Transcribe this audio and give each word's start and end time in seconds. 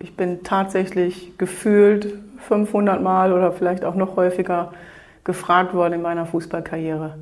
Ich 0.00 0.14
bin 0.14 0.44
tatsächlich 0.44 1.36
gefühlt 1.38 2.14
500 2.46 3.02
Mal 3.02 3.32
oder 3.32 3.50
vielleicht 3.50 3.84
auch 3.84 3.96
noch 3.96 4.14
häufiger 4.14 4.72
gefragt 5.24 5.74
worden 5.74 5.94
in 5.94 6.02
meiner 6.02 6.24
Fußballkarriere, 6.24 7.18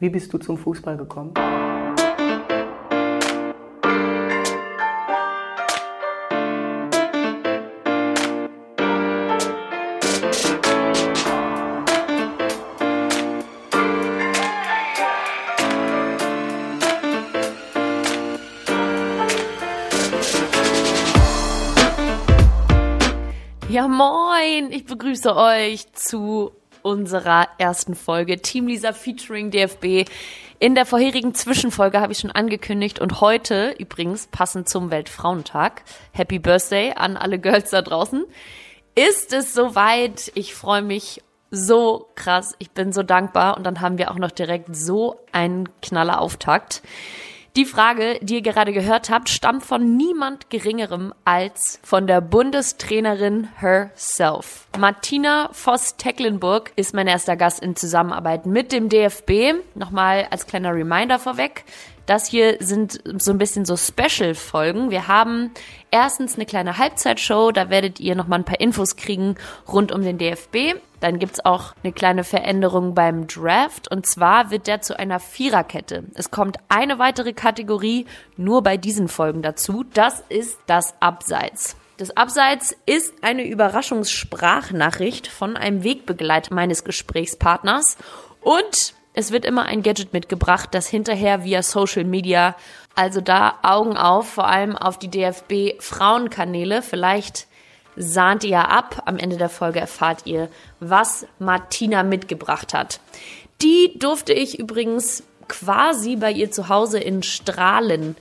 wie 0.00 0.08
bist 0.08 0.32
du 0.32 0.38
zum 0.38 0.56
Fußball 0.56 0.96
gekommen? 0.96 1.34
Moin! 24.34 24.72
Ich 24.72 24.84
begrüße 24.84 25.36
euch 25.36 25.92
zu 25.92 26.52
unserer 26.82 27.48
ersten 27.58 27.94
Folge 27.94 28.40
Team 28.40 28.66
Lisa 28.66 28.92
featuring 28.92 29.50
DFB. 29.50 30.10
In 30.58 30.74
der 30.74 30.86
vorherigen 30.86 31.34
Zwischenfolge 31.34 32.00
habe 32.00 32.12
ich 32.12 32.18
schon 32.18 32.30
angekündigt 32.30 32.98
und 32.98 33.20
heute 33.20 33.74
übrigens 33.78 34.26
passend 34.26 34.68
zum 34.68 34.90
Weltfrauentag, 34.90 35.82
Happy 36.12 36.38
Birthday 36.38 36.92
an 36.94 37.16
alle 37.16 37.38
Girls 37.38 37.70
da 37.70 37.82
draußen, 37.82 38.24
ist 38.94 39.32
es 39.32 39.54
soweit. 39.54 40.32
Ich 40.34 40.54
freue 40.54 40.82
mich 40.82 41.22
so 41.50 42.08
krass. 42.16 42.54
Ich 42.58 42.70
bin 42.72 42.92
so 42.92 43.02
dankbar 43.02 43.56
und 43.56 43.64
dann 43.64 43.80
haben 43.80 43.98
wir 43.98 44.10
auch 44.10 44.18
noch 44.18 44.32
direkt 44.32 44.74
so 44.74 45.20
einen 45.32 45.68
knaller 45.80 46.20
Auftakt. 46.20 46.82
Die 47.56 47.66
Frage, 47.66 48.18
die 48.20 48.34
ihr 48.34 48.42
gerade 48.42 48.72
gehört 48.72 49.10
habt, 49.10 49.28
stammt 49.28 49.64
von 49.64 49.96
niemand 49.96 50.50
Geringerem 50.50 51.14
als 51.24 51.78
von 51.84 52.08
der 52.08 52.20
Bundestrainerin 52.20 53.48
herself. 53.56 54.66
Martina 54.76 55.50
Voss-Tecklenburg 55.52 56.72
ist 56.74 56.94
mein 56.94 57.06
erster 57.06 57.36
Gast 57.36 57.60
in 57.60 57.76
Zusammenarbeit 57.76 58.44
mit 58.46 58.72
dem 58.72 58.88
DFB. 58.88 59.54
Nochmal 59.76 60.26
als 60.32 60.48
kleiner 60.48 60.74
Reminder 60.74 61.20
vorweg. 61.20 61.64
Das 62.06 62.26
hier 62.26 62.58
sind 62.60 63.00
so 63.18 63.30
ein 63.30 63.38
bisschen 63.38 63.64
so 63.64 63.76
Special-Folgen. 63.76 64.90
Wir 64.90 65.08
haben 65.08 65.52
erstens 65.90 66.34
eine 66.34 66.44
kleine 66.44 66.76
Halbzeitshow, 66.76 67.50
da 67.50 67.70
werdet 67.70 67.98
ihr 67.98 68.14
nochmal 68.14 68.40
ein 68.40 68.44
paar 68.44 68.60
Infos 68.60 68.96
kriegen 68.96 69.36
rund 69.66 69.90
um 69.90 70.02
den 70.02 70.18
DFB. 70.18 70.78
Dann 71.00 71.18
gibt's 71.18 71.44
auch 71.44 71.74
eine 71.82 71.92
kleine 71.92 72.24
Veränderung 72.24 72.94
beim 72.94 73.26
Draft 73.26 73.90
und 73.90 74.06
zwar 74.06 74.50
wird 74.50 74.66
der 74.66 74.82
zu 74.82 74.98
einer 74.98 75.18
Viererkette. 75.18 76.04
Es 76.14 76.30
kommt 76.30 76.58
eine 76.68 76.98
weitere 76.98 77.32
Kategorie 77.32 78.06
nur 78.36 78.62
bei 78.62 78.76
diesen 78.76 79.08
Folgen 79.08 79.42
dazu. 79.42 79.84
Das 79.94 80.22
ist 80.28 80.58
das 80.66 80.94
Abseits. 81.00 81.76
Das 81.96 82.16
Abseits 82.16 82.76
ist 82.86 83.14
eine 83.22 83.46
Überraschungssprachnachricht 83.46 85.28
von 85.28 85.56
einem 85.56 85.84
Wegbegleiter 85.84 86.52
meines 86.52 86.84
Gesprächspartners 86.84 87.96
und 88.40 88.94
es 89.14 89.30
wird 89.30 89.44
immer 89.44 89.64
ein 89.64 89.82
Gadget 89.82 90.12
mitgebracht, 90.12 90.70
das 90.72 90.88
hinterher 90.88 91.44
via 91.44 91.62
Social 91.62 92.04
Media, 92.04 92.56
also 92.96 93.20
da 93.20 93.54
Augen 93.62 93.96
auf, 93.96 94.28
vor 94.28 94.48
allem 94.48 94.76
auf 94.76 94.98
die 94.98 95.08
DFB 95.08 95.80
Frauenkanäle. 95.80 96.82
Vielleicht 96.82 97.46
sahnt 97.96 98.42
ihr 98.42 98.68
ab. 98.68 99.02
Am 99.06 99.16
Ende 99.16 99.36
der 99.36 99.48
Folge 99.48 99.78
erfahrt 99.78 100.26
ihr, 100.26 100.48
was 100.80 101.26
Martina 101.38 102.02
mitgebracht 102.02 102.74
hat. 102.74 102.98
Die 103.62 103.96
durfte 103.98 104.32
ich 104.32 104.58
übrigens 104.58 105.22
quasi 105.46 106.16
bei 106.16 106.32
ihr 106.32 106.50
zu 106.50 106.68
Hause 106.68 106.98
in 106.98 107.22
Strahlen 107.22 108.16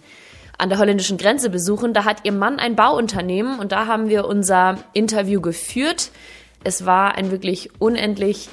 an 0.60 0.70
der 0.70 0.78
holländischen 0.78 1.18
Grenze 1.18 1.50
besuchen. 1.50 1.94
Da 1.94 2.06
hat 2.06 2.20
ihr 2.24 2.32
Mann 2.32 2.60
ein 2.60 2.76
Bauunternehmen 2.76 3.58
und 3.60 3.72
da 3.72 3.88
haben 3.88 4.10
wir 4.10 4.26
unser 4.26 4.78
Interview 4.94 5.42
geführt. 5.42 6.12
Es 6.64 6.86
war 6.86 7.16
ein 7.16 7.32
wirklich 7.32 7.72
unendlich 7.80 8.50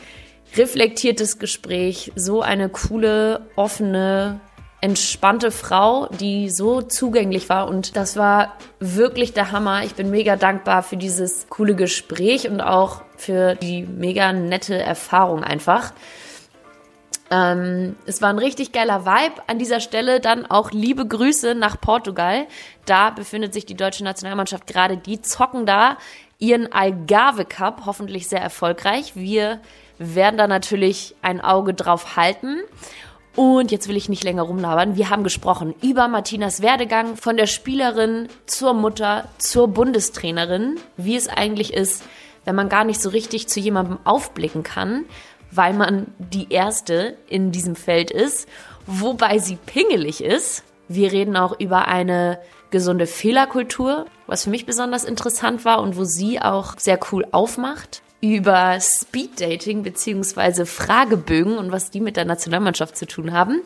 reflektiertes 0.56 1.38
Gespräch, 1.38 2.12
so 2.16 2.42
eine 2.42 2.68
coole, 2.68 3.46
offene, 3.56 4.40
entspannte 4.80 5.50
Frau, 5.50 6.06
die 6.06 6.48
so 6.48 6.80
zugänglich 6.80 7.48
war 7.48 7.68
und 7.68 7.96
das 7.96 8.16
war 8.16 8.56
wirklich 8.78 9.32
der 9.34 9.52
Hammer. 9.52 9.84
Ich 9.84 9.94
bin 9.94 10.10
mega 10.10 10.36
dankbar 10.36 10.82
für 10.82 10.96
dieses 10.96 11.48
coole 11.50 11.74
Gespräch 11.74 12.48
und 12.48 12.60
auch 12.60 13.02
für 13.16 13.54
die 13.54 13.82
mega 13.82 14.32
nette 14.32 14.78
Erfahrung 14.78 15.44
einfach. 15.44 15.92
Ähm, 17.30 17.96
es 18.06 18.20
war 18.20 18.30
ein 18.30 18.38
richtig 18.38 18.72
geiler 18.72 19.04
Vibe. 19.04 19.42
An 19.46 19.58
dieser 19.58 19.80
Stelle 19.80 20.20
dann 20.20 20.46
auch 20.46 20.72
liebe 20.72 21.06
Grüße 21.06 21.54
nach 21.54 21.80
Portugal. 21.80 22.46
Da 22.86 23.10
befindet 23.10 23.54
sich 23.54 23.66
die 23.66 23.76
deutsche 23.76 24.02
Nationalmannschaft 24.02 24.66
gerade. 24.66 24.96
Die 24.96 25.20
zocken 25.20 25.64
da 25.64 25.96
ihren 26.38 26.72
Algarve 26.72 27.44
Cup, 27.44 27.82
hoffentlich 27.86 28.28
sehr 28.28 28.40
erfolgreich. 28.40 29.14
Wir 29.14 29.60
werden 30.00 30.38
da 30.38 30.48
natürlich 30.48 31.14
ein 31.22 31.40
Auge 31.40 31.74
drauf 31.74 32.16
halten. 32.16 32.56
Und 33.36 33.70
jetzt 33.70 33.86
will 33.86 33.96
ich 33.96 34.08
nicht 34.08 34.24
länger 34.24 34.42
rumlabern. 34.42 34.96
Wir 34.96 35.08
haben 35.08 35.22
gesprochen 35.22 35.74
über 35.82 36.08
Martinas 36.08 36.62
Werdegang 36.62 37.16
von 37.16 37.36
der 37.36 37.46
Spielerin 37.46 38.28
zur 38.46 38.74
Mutter 38.74 39.28
zur 39.38 39.68
Bundestrainerin, 39.68 40.80
wie 40.96 41.14
es 41.14 41.28
eigentlich 41.28 41.72
ist, 41.72 42.02
wenn 42.44 42.56
man 42.56 42.68
gar 42.68 42.84
nicht 42.84 43.00
so 43.00 43.10
richtig 43.10 43.46
zu 43.46 43.60
jemandem 43.60 43.98
aufblicken 44.04 44.64
kann, 44.64 45.04
weil 45.52 45.74
man 45.74 46.06
die 46.18 46.50
Erste 46.50 47.16
in 47.28 47.52
diesem 47.52 47.76
Feld 47.76 48.10
ist, 48.10 48.48
wobei 48.86 49.38
sie 49.38 49.56
pingelig 49.56 50.24
ist. 50.24 50.64
Wir 50.88 51.12
reden 51.12 51.36
auch 51.36 51.60
über 51.60 51.86
eine 51.86 52.40
gesunde 52.70 53.06
Fehlerkultur, 53.06 54.06
was 54.26 54.44
für 54.44 54.50
mich 54.50 54.66
besonders 54.66 55.04
interessant 55.04 55.64
war 55.64 55.82
und 55.82 55.96
wo 55.96 56.04
sie 56.04 56.40
auch 56.40 56.78
sehr 56.78 56.98
cool 57.12 57.26
aufmacht 57.30 58.02
über 58.20 58.78
Speeddating 58.80 59.82
beziehungsweise 59.82 60.66
Fragebögen 60.66 61.58
und 61.58 61.72
was 61.72 61.90
die 61.90 62.00
mit 62.00 62.16
der 62.16 62.24
Nationalmannschaft 62.24 62.96
zu 62.96 63.06
tun 63.06 63.32
haben. 63.32 63.62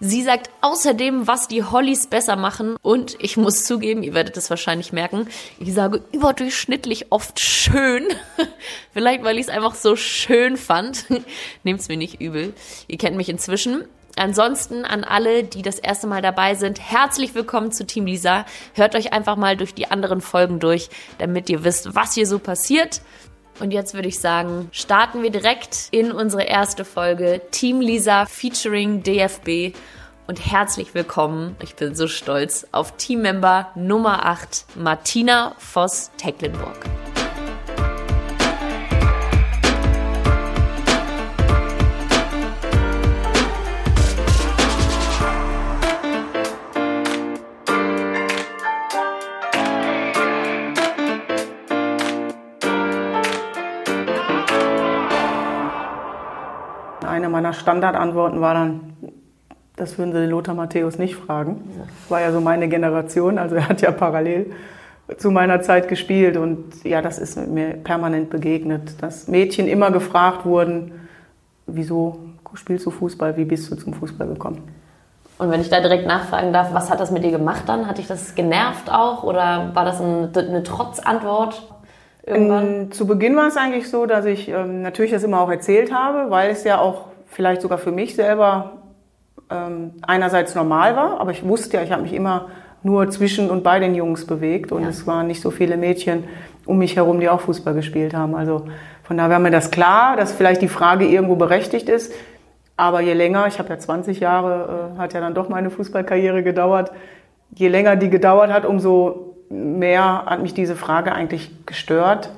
Sie 0.00 0.22
sagt 0.22 0.50
außerdem, 0.60 1.26
was 1.26 1.48
die 1.48 1.64
Hollys 1.64 2.06
besser 2.06 2.36
machen. 2.36 2.76
Und 2.82 3.16
ich 3.18 3.36
muss 3.36 3.64
zugeben, 3.64 4.04
ihr 4.04 4.14
werdet 4.14 4.36
es 4.36 4.48
wahrscheinlich 4.48 4.92
merken, 4.92 5.26
ich 5.58 5.74
sage 5.74 6.04
überdurchschnittlich 6.12 7.10
oft 7.10 7.40
schön. 7.40 8.04
Vielleicht, 8.92 9.24
weil 9.24 9.38
ich 9.38 9.46
es 9.46 9.48
einfach 9.48 9.74
so 9.74 9.96
schön 9.96 10.56
fand. 10.56 11.06
Nehmt's 11.64 11.88
mir 11.88 11.96
nicht 11.96 12.20
übel. 12.20 12.54
Ihr 12.86 12.98
kennt 12.98 13.16
mich 13.16 13.28
inzwischen. 13.28 13.84
Ansonsten 14.16 14.84
an 14.84 15.04
alle, 15.04 15.44
die 15.44 15.62
das 15.62 15.78
erste 15.78 16.08
Mal 16.08 16.22
dabei 16.22 16.54
sind, 16.54 16.80
herzlich 16.80 17.34
willkommen 17.34 17.70
zu 17.70 17.86
Team 17.86 18.06
Lisa. 18.06 18.46
Hört 18.74 18.96
euch 18.96 19.12
einfach 19.12 19.36
mal 19.36 19.56
durch 19.56 19.74
die 19.74 19.90
anderen 19.90 20.20
Folgen 20.20 20.58
durch, 20.58 20.90
damit 21.18 21.48
ihr 21.48 21.62
wisst, 21.62 21.94
was 21.94 22.14
hier 22.14 22.26
so 22.26 22.40
passiert. 22.40 23.00
Und 23.60 23.72
jetzt 23.72 23.94
würde 23.94 24.08
ich 24.08 24.20
sagen, 24.20 24.68
starten 24.72 25.22
wir 25.22 25.30
direkt 25.30 25.88
in 25.90 26.12
unsere 26.12 26.44
erste 26.44 26.84
Folge 26.84 27.40
Team 27.50 27.80
Lisa 27.80 28.26
featuring 28.26 29.02
DFB. 29.02 29.76
Und 30.26 30.44
herzlich 30.44 30.94
willkommen, 30.94 31.56
ich 31.62 31.74
bin 31.74 31.94
so 31.94 32.06
stolz, 32.06 32.66
auf 32.70 32.96
Teammember 32.96 33.70
Nummer 33.74 34.26
8, 34.26 34.66
Martina 34.76 35.54
Voss-Tecklenburg. 35.58 36.84
Meiner 57.38 57.52
Standardantworten 57.52 58.40
war 58.40 58.54
dann, 58.54 58.96
das 59.76 59.96
würden 59.96 60.12
Sie 60.12 60.26
Lothar 60.26 60.56
Matthäus 60.56 60.98
nicht 60.98 61.14
fragen. 61.14 61.70
Das 61.78 62.10
war 62.10 62.20
ja 62.20 62.32
so 62.32 62.40
meine 62.40 62.68
Generation, 62.68 63.38
also 63.38 63.54
er 63.54 63.68
hat 63.68 63.80
ja 63.80 63.92
parallel 63.92 64.52
zu 65.18 65.30
meiner 65.30 65.62
Zeit 65.62 65.86
gespielt 65.86 66.36
und 66.36 66.82
ja, 66.82 67.00
das 67.00 67.18
ist 67.18 67.36
mir 67.46 67.74
permanent 67.74 68.28
begegnet, 68.28 69.00
dass 69.00 69.28
Mädchen 69.28 69.68
immer 69.68 69.92
gefragt 69.92 70.44
wurden, 70.44 70.92
wieso 71.66 72.18
spielst 72.54 72.84
du 72.86 72.90
Fußball, 72.90 73.36
wie 73.36 73.44
bist 73.44 73.70
du 73.70 73.76
zum 73.76 73.94
Fußball 73.94 74.26
gekommen? 74.26 74.62
Und 75.38 75.52
wenn 75.52 75.60
ich 75.60 75.70
da 75.70 75.80
direkt 75.80 76.08
nachfragen 76.08 76.52
darf, 76.52 76.74
was 76.74 76.90
hat 76.90 76.98
das 76.98 77.12
mit 77.12 77.22
dir 77.22 77.30
gemacht 77.30 77.62
dann? 77.66 77.86
Hat 77.86 77.98
dich 77.98 78.08
das 78.08 78.34
genervt 78.34 78.90
auch 78.90 79.22
oder 79.22 79.70
war 79.74 79.84
das 79.84 80.00
eine, 80.00 80.30
eine 80.34 80.64
Trotzantwort? 80.64 81.62
irgendwann? 82.28 82.74
Ähm, 82.74 82.92
zu 82.92 83.06
Beginn 83.06 83.36
war 83.36 83.48
es 83.48 83.56
eigentlich 83.56 83.88
so, 83.88 84.06
dass 84.06 84.24
ich 84.24 84.48
ähm, 84.48 84.82
natürlich 84.82 85.10
das 85.10 85.22
immer 85.22 85.40
auch 85.40 85.50
erzählt 85.50 85.92
habe, 85.92 86.30
weil 86.30 86.50
es 86.50 86.64
ja 86.64 86.78
auch 86.80 87.07
vielleicht 87.28 87.62
sogar 87.62 87.78
für 87.78 87.92
mich 87.92 88.14
selber 88.14 88.82
ähm, 89.50 89.92
einerseits 90.02 90.54
normal 90.54 90.96
war, 90.96 91.20
aber 91.20 91.30
ich 91.30 91.46
wusste 91.46 91.76
ja, 91.76 91.82
ich 91.82 91.92
habe 91.92 92.02
mich 92.02 92.12
immer 92.12 92.48
nur 92.82 93.10
zwischen 93.10 93.50
und 93.50 93.62
bei 93.62 93.80
den 93.80 93.94
Jungs 93.94 94.26
bewegt 94.26 94.72
und 94.72 94.82
ja. 94.82 94.88
es 94.88 95.06
waren 95.06 95.26
nicht 95.26 95.40
so 95.40 95.50
viele 95.50 95.76
Mädchen 95.76 96.24
um 96.64 96.78
mich 96.78 96.96
herum, 96.96 97.20
die 97.20 97.28
auch 97.28 97.40
Fußball 97.40 97.74
gespielt 97.74 98.14
haben. 98.14 98.34
Also 98.34 98.66
von 99.02 99.16
daher 99.16 99.30
war 99.30 99.38
mir 99.38 99.50
das 99.50 99.70
klar, 99.70 100.16
dass 100.16 100.32
vielleicht 100.32 100.62
die 100.62 100.68
Frage 100.68 101.06
irgendwo 101.06 101.36
berechtigt 101.36 101.88
ist. 101.88 102.12
Aber 102.76 103.00
je 103.00 103.14
länger, 103.14 103.46
ich 103.48 103.58
habe 103.58 103.70
ja 103.70 103.78
20 103.78 104.20
Jahre, 104.20 104.92
äh, 104.94 104.98
hat 104.98 105.12
ja 105.12 105.20
dann 105.20 105.34
doch 105.34 105.48
meine 105.48 105.70
Fußballkarriere 105.70 106.42
gedauert, 106.42 106.92
je 107.54 107.68
länger 107.68 107.96
die 107.96 108.10
gedauert 108.10 108.52
hat, 108.52 108.64
umso 108.64 109.36
mehr 109.50 110.24
hat 110.26 110.42
mich 110.42 110.54
diese 110.54 110.76
Frage 110.76 111.12
eigentlich 111.12 111.50
gestört. 111.66 112.30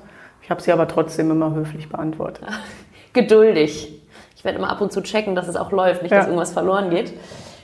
Ich 0.42 0.50
habe 0.50 0.62
sie 0.62 0.72
aber 0.72 0.88
trotzdem 0.88 1.31
immer 1.31 1.54
höflich 1.54 1.88
beantwortet. 1.88 2.44
Geduldig. 3.12 4.00
Ich 4.40 4.44
werde 4.44 4.56
immer 4.56 4.70
ab 4.70 4.81
und 4.81 4.90
zu 4.90 5.02
checken, 5.02 5.34
dass 5.34 5.48
es 5.48 5.56
auch 5.56 5.70
läuft, 5.70 6.00
nicht, 6.00 6.12
dass 6.12 6.25
Ja. 6.25 6.28
irgendwas 6.28 6.54
verloren 6.54 6.88
geht. 6.88 7.12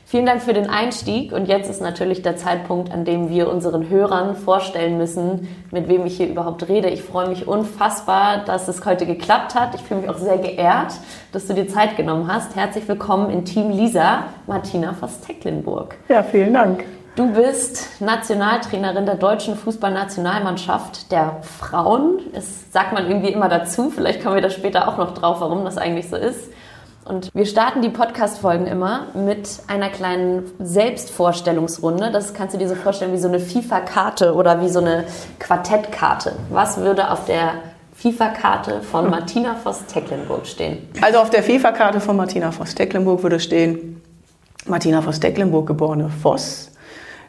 Vielen 0.05 0.27
Dank 0.27 0.43
für 0.43 0.53
den 0.53 0.69
Einstieg 0.69 1.33
und 1.33 1.49
jetzt 1.49 1.71
ist 1.71 1.81
natürlich 1.81 2.21
der 2.21 2.37
Zeitpunkt, 2.37 2.93
an 2.93 3.07
dem 3.07 3.31
wir 3.31 3.49
unseren 3.51 3.89
Hörern 3.89 4.37
vorstellen 4.37 4.99
müssen, 4.99 5.49
mit 5.71 5.89
wem 5.89 6.05
ich 6.05 6.19
hier 6.19 6.29
überhaupt 6.29 6.69
rede. 6.69 6.91
Ich 6.91 7.03
freue 7.03 7.31
mich 7.31 7.49
unfassbar, 7.49 8.45
dass 8.45 8.69
es 8.69 8.85
heute 8.85 9.07
geklappt 9.07 9.55
hat. 9.55 9.75
Ich 9.75 9.81
fühle 9.81 10.03
mich 10.03 10.11
auch 10.11 10.19
sehr 10.19 10.37
geehrt, 10.37 10.93
dass 11.33 11.47
du 11.47 11.55
dir 11.55 11.67
Zeit 11.67 11.97
genommen 11.97 12.31
hast. 12.31 12.55
Herzlich 12.57 12.87
willkommen 12.87 13.31
in 13.31 13.47
Team 13.47 13.71
Lisa, 13.71 14.25
Martina 14.47 14.93
vos 14.93 15.21
Tecklenburg. 15.23 15.95
Ja, 16.11 16.23
vielen 16.23 16.53
Dank. 16.53 16.85
Du 17.17 17.33
bist 17.33 18.03
Nationaltrainerin 18.03 19.07
der 19.07 19.15
deutschen 19.15 19.57
Fußballnationalmannschaft 19.57 21.11
der 21.11 21.39
Frauen. 21.41 22.19
Das 22.35 22.71
sagt 22.71 22.93
man 22.93 23.07
irgendwie 23.09 23.31
immer 23.33 23.49
dazu. 23.49 23.89
Vielleicht 23.89 24.23
kommen 24.23 24.35
wir 24.35 24.43
da 24.43 24.51
später 24.51 24.87
auch 24.87 24.99
noch 24.99 25.15
drauf, 25.15 25.41
warum 25.41 25.65
das 25.65 25.79
eigentlich 25.79 26.11
so 26.11 26.17
ist. 26.17 26.51
Und 27.07 27.33
wir 27.35 27.47
starten 27.47 27.83
die 27.83 27.89
Podcast-Folgen 27.89 28.67
immer 28.67 29.07
mit 29.15 29.61
einer 29.69 29.91
kleinen 29.91 30.43
Selbstvorstellungsrunde. 30.59 32.11
Das 32.11 32.35
kannst 32.35 32.55
du 32.55 32.59
dir 32.59 32.69
so 32.69 32.75
vorstellen 32.75 33.13
wie 33.13 33.19
so 33.19 33.29
eine 33.29 33.39
FIFA-Karte 33.39 34.35
oder 34.35 34.61
wie 34.61 34.69
so 34.69 34.81
eine 34.81 35.05
Quartettkarte. 35.39 36.33
Was 36.51 36.79
würde 36.79 37.13
auf 37.13 37.25
der 37.27 37.53
FIFA-Karte 37.95 38.83
von 38.83 39.09
Martina 39.09 39.55
vos 39.55 39.87
Tecklenburg 39.87 40.49
stehen? 40.49 40.89
Also 41.01 41.21
auf 41.21 41.31
der 41.31 41.45
FIFA-Karte 41.45 42.01
von 42.01 42.17
Martina 42.17 42.51
Voss 42.51 42.75
Tecklenburg 42.75 43.23
würde 43.23 43.39
stehen, 43.39 44.03
Martina 44.67 45.01
Voss 45.01 45.21
Tecklenburg, 45.21 45.69
geborene 45.69 46.09
Voss, 46.09 46.73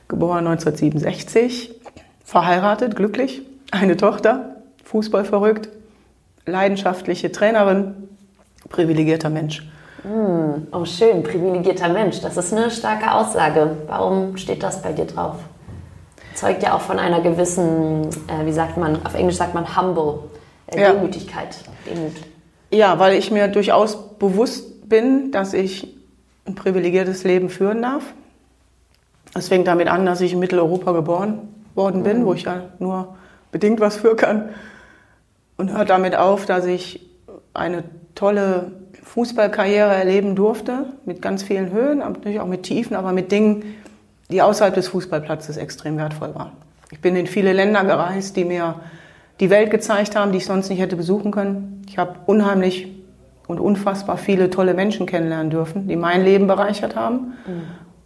geboren 0.07 0.47
1967, 0.47 1.71
verheiratet, 2.25 2.95
glücklich, 2.95 3.43
eine 3.71 3.95
Tochter, 3.95 4.55
Fußball 4.85 5.23
verrückt, 5.23 5.69
leidenschaftliche 6.47 7.31
Trainerin, 7.31 8.06
privilegierter 8.69 9.29
Mensch. 9.29 9.67
Oh, 10.71 10.85
schön, 10.85 11.23
privilegierter 11.23 11.89
Mensch. 11.89 12.21
Das 12.21 12.37
ist 12.37 12.53
eine 12.53 12.71
starke 12.71 13.11
Aussage. 13.11 13.77
Warum 13.87 14.37
steht 14.37 14.63
das 14.63 14.81
bei 14.81 14.93
dir 14.93 15.05
drauf? 15.05 15.35
Zeugt 16.33 16.63
ja 16.63 16.75
auch 16.75 16.81
von 16.81 16.99
einer 16.99 17.21
gewissen, 17.21 18.07
äh, 18.27 18.45
wie 18.45 18.53
sagt 18.53 18.77
man, 18.77 19.03
auf 19.05 19.15
Englisch 19.15 19.37
sagt 19.37 19.53
man 19.53 19.75
humble, 19.75 20.19
äh, 20.67 20.79
Ja. 20.79 20.93
Demütigkeit. 20.93 21.57
Demut. 21.89 22.13
Ja, 22.71 22.99
weil 22.99 23.17
ich 23.17 23.31
mir 23.31 23.47
durchaus 23.47 24.17
bewusst 24.17 24.87
bin, 24.87 25.31
dass 25.31 25.53
ich 25.53 25.95
ein 26.45 26.55
privilegiertes 26.55 27.23
Leben 27.23 27.49
führen 27.49 27.81
darf. 27.81 28.03
Es 29.33 29.47
fängt 29.49 29.67
damit 29.67 29.87
an, 29.87 30.05
dass 30.05 30.21
ich 30.21 30.33
in 30.33 30.39
Mitteleuropa 30.39 30.91
geboren 30.91 31.49
worden 31.75 32.03
bin, 32.03 32.25
wo 32.25 32.33
ich 32.33 32.43
ja 32.43 32.65
nur 32.79 33.15
bedingt 33.51 33.79
was 33.79 33.97
für 33.97 34.15
kann. 34.15 34.49
Und 35.57 35.73
hört 35.73 35.89
damit 35.89 36.15
auf, 36.15 36.45
dass 36.45 36.65
ich 36.65 37.09
eine 37.53 37.83
tolle 38.17 38.71
Fußballkarriere 39.03 39.93
erleben 39.93 40.35
durfte, 40.35 40.87
mit 41.05 41.21
ganz 41.21 41.43
vielen 41.43 41.71
Höhen, 41.71 41.99
natürlich 41.99 42.39
auch 42.39 42.47
mit 42.47 42.63
Tiefen, 42.63 42.95
aber 42.95 43.13
mit 43.13 43.31
Dingen, 43.31 43.63
die 44.29 44.41
außerhalb 44.41 44.75
des 44.75 44.89
Fußballplatzes 44.89 45.57
extrem 45.57 45.97
wertvoll 45.97 46.35
waren. 46.35 46.51
Ich 46.91 46.99
bin 46.99 47.15
in 47.15 47.27
viele 47.27 47.53
Länder 47.53 47.83
gereist, 47.83 48.35
die 48.35 48.43
mir 48.43 48.75
die 49.39 49.49
Welt 49.49 49.71
gezeigt 49.71 50.15
haben, 50.15 50.31
die 50.31 50.39
ich 50.39 50.45
sonst 50.45 50.69
nicht 50.69 50.79
hätte 50.79 50.95
besuchen 50.95 51.31
können. 51.31 51.83
Ich 51.87 51.97
habe 51.97 52.15
unheimlich 52.25 52.87
und 53.47 53.59
unfassbar 53.59 54.17
viele 54.17 54.49
tolle 54.49 54.73
Menschen 54.73 55.05
kennenlernen 55.05 55.49
dürfen, 55.49 55.87
die 55.87 55.95
mein 55.95 56.23
Leben 56.23 56.47
bereichert 56.47 56.95
haben. 56.95 57.33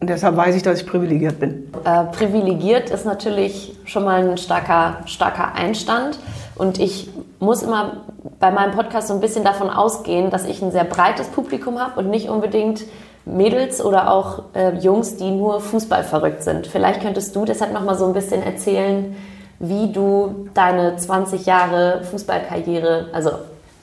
Und 0.02 0.10
deshalb 0.10 0.36
weiß 0.36 0.56
ich, 0.56 0.64
dass 0.64 0.82
ich 0.82 0.88
privilegiert 0.88 1.40
bin. 1.40 1.72
Äh, 1.86 2.06
privilegiert 2.06 2.90
ist 2.90 3.06
natürlich 3.06 3.78
schon 3.86 4.04
mal 4.04 4.28
ein 4.28 4.38
starker, 4.38 4.98
starker 5.06 5.54
Einstand. 5.54 6.18
Und 6.56 6.80
ich 6.80 7.08
muss 7.40 7.62
immer 7.62 7.98
bei 8.40 8.50
meinem 8.50 8.72
Podcast 8.72 9.10
so 9.10 9.14
ein 9.14 9.20
bisschen 9.20 9.44
davon 9.44 9.70
ausgehen, 9.70 10.32
dass 10.32 10.46
ich 10.46 10.62
ein 10.64 10.72
sehr 10.72 10.86
breites 10.86 11.28
Publikum 11.28 11.80
habe 11.80 12.00
und 12.00 12.10
nicht 12.10 12.30
unbedingt 12.30 12.84
Mädels 13.26 13.84
oder 13.86 14.12
auch 14.12 14.42
äh, 14.56 14.76
Jungs, 14.80 15.18
die 15.18 15.30
nur 15.30 15.62
Fußball 15.62 16.04
verrückt 16.04 16.42
sind. 16.42 16.66
Vielleicht 16.66 17.02
könntest 17.02 17.36
du 17.36 17.46
deshalb 17.46 17.72
noch 17.72 17.84
mal 17.84 17.96
so 17.96 18.06
ein 18.08 18.14
bisschen 18.14 18.42
erzählen, 18.42 19.16
wie 19.60 19.92
du 19.92 20.48
deine 20.56 20.98
20 20.98 21.46
Jahre 21.46 22.02
Fußballkarriere, 22.10 23.10
also 23.14 23.30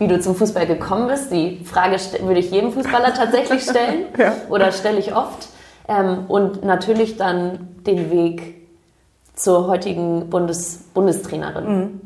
wie 0.01 0.09
du 0.09 0.21
zum 0.21 0.35
Fußball 0.35 0.67
gekommen 0.67 1.07
bist. 1.07 1.31
Die 1.31 1.65
Frage 1.65 1.97
würde 2.25 2.41
ich 2.41 2.51
jedem 2.51 2.73
Fußballer 2.73 3.15
tatsächlich 3.15 3.63
stellen 3.63 4.07
Ja. 4.19 4.33
oder 4.49 4.73
stelle 4.73 4.99
ich 4.99 5.15
oft. 5.15 5.49
Ähm, 5.89 6.27
und 6.29 6.65
natürlich 6.65 7.17
dann 7.17 7.69
den 7.87 8.11
Weg 8.11 8.55
zur 9.35 9.67
heutigen 9.67 10.29
Bundes 10.29 10.85
Bundestrainerin. 10.95 12.01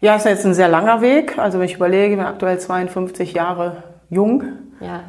Ja, 0.00 0.16
ist 0.16 0.26
jetzt 0.26 0.44
ein 0.44 0.54
sehr 0.54 0.68
langer 0.68 1.00
Weg. 1.00 1.38
Also 1.38 1.58
wenn 1.58 1.66
ich 1.66 1.74
überlege, 1.74 2.12
ich 2.12 2.18
bin 2.18 2.26
aktuell 2.26 2.58
52 2.58 3.32
Jahre 3.32 3.82
jung. 4.10 4.44
Ja. 4.80 5.00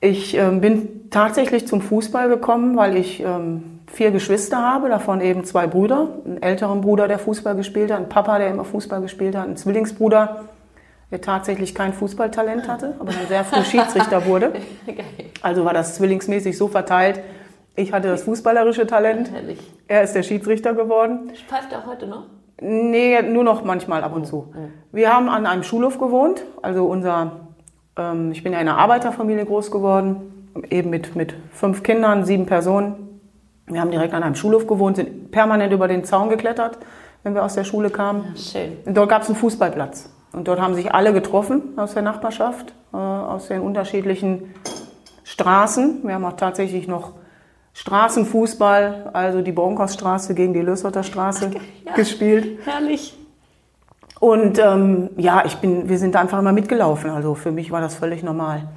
Ich 0.00 0.36
ähm, 0.36 0.60
bin 0.60 1.08
tatsächlich 1.10 1.66
zum 1.66 1.80
Fußball 1.80 2.28
gekommen, 2.28 2.76
weil 2.76 2.96
ich 2.96 3.20
ähm, 3.20 3.80
vier 3.86 4.10
Geschwister 4.10 4.58
habe, 4.58 4.90
davon 4.90 5.20
eben 5.22 5.44
zwei 5.44 5.66
Brüder. 5.66 6.08
Einen 6.26 6.42
älteren 6.42 6.82
Bruder, 6.82 7.08
der 7.08 7.18
Fußball 7.18 7.54
gespielt 7.54 7.90
hat, 7.90 7.98
einen 7.98 8.08
Papa, 8.10 8.38
der 8.38 8.50
immer 8.50 8.64
Fußball 8.64 9.00
gespielt 9.00 9.34
hat, 9.34 9.46
einen 9.46 9.56
Zwillingsbruder, 9.56 10.44
der 11.10 11.20
tatsächlich 11.20 11.74
kein 11.74 11.92
Fußballtalent 11.92 12.68
hatte, 12.68 12.94
aber 12.98 13.12
dann 13.12 13.26
sehr 13.28 13.44
früh 13.44 13.62
Schiedsrichter 13.64 14.26
wurde. 14.26 14.52
Also 15.42 15.66
war 15.66 15.74
das 15.74 15.96
zwillingsmäßig 15.96 16.56
so 16.56 16.68
verteilt. 16.68 17.20
Ich 17.76 17.92
hatte 17.92 18.08
das 18.08 18.22
fußballerische 18.22 18.86
Talent, 18.86 19.30
er 19.88 20.02
ist 20.02 20.14
der 20.14 20.22
Schiedsrichter 20.22 20.72
geworden. 20.72 21.30
Pfeift 21.46 21.70
er 21.70 21.80
auch 21.80 21.86
heute 21.86 22.06
noch? 22.06 22.28
Nee, 22.60 23.20
nur 23.22 23.44
noch 23.44 23.64
manchmal 23.64 24.04
ab 24.04 24.14
und 24.14 24.26
zu. 24.26 24.54
Wir 24.92 25.12
haben 25.12 25.28
an 25.28 25.44
einem 25.44 25.64
Schulhof 25.64 25.98
gewohnt. 25.98 26.44
Also 26.62 26.86
unser, 26.86 27.48
ähm, 27.98 28.32
ich 28.32 28.42
bin 28.42 28.52
ja 28.52 28.60
in 28.60 28.68
einer 28.68 28.78
Arbeiterfamilie 28.78 29.44
groß 29.44 29.70
geworden, 29.70 30.50
eben 30.70 30.88
mit, 30.90 31.16
mit 31.16 31.34
fünf 31.52 31.82
Kindern, 31.82 32.24
sieben 32.24 32.46
Personen. 32.46 33.20
Wir 33.66 33.80
haben 33.80 33.90
direkt 33.90 34.14
an 34.14 34.22
einem 34.22 34.34
Schulhof 34.34 34.66
gewohnt, 34.66 34.96
sind 34.96 35.30
permanent 35.30 35.72
über 35.72 35.88
den 35.88 36.04
Zaun 36.04 36.28
geklettert, 36.28 36.78
wenn 37.22 37.34
wir 37.34 37.44
aus 37.44 37.54
der 37.54 37.64
Schule 37.64 37.90
kamen. 37.90 38.36
Schön. 38.36 38.78
Und 38.84 38.96
dort 38.96 39.08
gab 39.08 39.22
es 39.22 39.28
einen 39.28 39.36
Fußballplatz. 39.36 40.13
Und 40.34 40.48
dort 40.48 40.60
haben 40.60 40.74
sich 40.74 40.92
alle 40.92 41.12
getroffen 41.12 41.62
aus 41.76 41.94
der 41.94 42.02
Nachbarschaft, 42.02 42.74
äh, 42.92 42.96
aus 42.96 43.48
den 43.48 43.60
unterschiedlichen 43.60 44.54
Straßen. 45.22 46.00
Wir 46.02 46.14
haben 46.14 46.24
auch 46.24 46.34
tatsächlich 46.34 46.88
noch 46.88 47.12
Straßenfußball, 47.72 49.10
also 49.12 49.42
die 49.42 49.52
Bronkhausstraße 49.52 50.34
gegen 50.34 50.52
die 50.54 50.60
Lösserter 50.60 51.02
Straße 51.02 51.50
gespielt. 51.96 52.58
Herrlich. 52.64 53.16
Und 54.20 54.58
ähm, 54.58 55.10
ja, 55.16 55.42
ich 55.44 55.56
bin, 55.56 55.88
wir 55.88 55.98
sind 55.98 56.14
da 56.14 56.20
einfach 56.20 56.38
immer 56.38 56.52
mitgelaufen. 56.52 57.10
Also 57.10 57.34
für 57.34 57.52
mich 57.52 57.70
war 57.70 57.80
das 57.80 57.94
völlig 57.94 58.22
normal. 58.22 58.68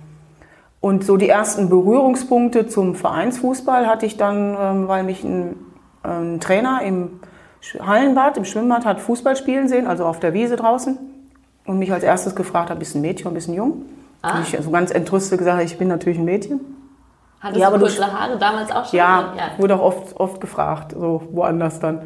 Und 0.79 1.03
so 1.03 1.17
die 1.17 1.29
ersten 1.29 1.69
Berührungspunkte 1.69 2.67
zum 2.67 2.95
Vereinsfußball 2.95 3.87
hatte 3.87 4.05
ich 4.05 4.17
dann, 4.17 4.57
ähm, 4.59 4.87
weil 4.87 5.03
mich 5.03 5.23
ein, 5.23 5.55
ein 6.03 6.39
Trainer 6.39 6.81
im 6.83 7.19
Hallenbad, 7.79 8.37
im 8.37 8.45
Schwimmbad 8.45 8.85
hat 8.85 8.99
Fußball 8.99 9.35
spielen 9.35 9.67
sehen, 9.67 9.87
also 9.87 10.05
auf 10.05 10.19
der 10.19 10.33
Wiese 10.33 10.55
draußen. 10.55 10.97
Und 11.67 11.79
mich 11.79 11.91
als 11.91 12.03
erstes 12.03 12.33
gefragt 12.35 12.69
hat, 12.69 12.79
bist 12.79 12.95
du 12.95 12.99
ein 12.99 13.01
Mädchen 13.01 13.27
oder 13.27 13.35
bist 13.35 13.47
du 13.47 13.51
ein 13.51 13.55
Jung? 13.55 13.81
Ah. 14.21 14.37
Und 14.37 14.47
ich 14.47 14.57
so 14.59 14.71
ganz 14.71 14.89
entrüstet 14.91 15.37
gesagt, 15.37 15.63
ich 15.63 15.77
bin 15.77 15.89
natürlich 15.89 16.17
ein 16.17 16.25
Mädchen. 16.25 16.59
Hattest 17.39 17.61
Ja, 17.61 17.69
du 17.69 17.77
kurze 17.77 18.11
Haare 18.11 18.37
damals 18.37 18.71
auch 18.71 18.85
schon? 18.85 18.97
Ja, 18.97 19.33
ja. 19.37 19.51
wurde 19.59 19.75
auch 19.75 19.81
oft, 19.81 20.19
oft 20.19 20.41
gefragt, 20.41 20.93
so 20.97 21.21
woanders 21.31 21.79
dann, 21.79 22.03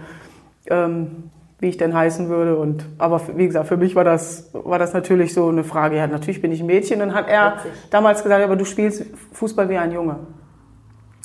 ähm, 0.68 1.30
wie 1.60 1.70
ich 1.70 1.77
denn 1.77 1.94
heißen 1.94 2.27
würde. 2.27 2.58
Und, 2.58 2.86
aber 2.98 3.22
wie 3.36 3.46
gesagt, 3.48 3.68
für 3.68 3.77
mich 3.77 3.96
war 3.96 4.03
das, 4.03 4.50
war 4.53 4.77
das 4.80 4.94
natürlich 4.94 5.34
so 5.34 5.48
eine 5.48 5.63
Frage. 5.63 5.96
Ja, 5.96 6.08
natürlich 6.08 6.41
bin 6.41 6.51
ich 6.51 6.60
ein 6.60 6.65
Mädchen. 6.65 7.00
Dann 7.00 7.13
hat 7.13 7.30
er 7.30 7.58
Witzig. 7.58 7.72
damals 7.91 8.24
gesagt, 8.24 8.44
aber 8.44 8.56
du 8.56 8.65
spielst 8.65 9.06
Fußball 9.34 9.70
wie 9.70 9.77
ein 9.77 9.91
Junge. 9.91 10.18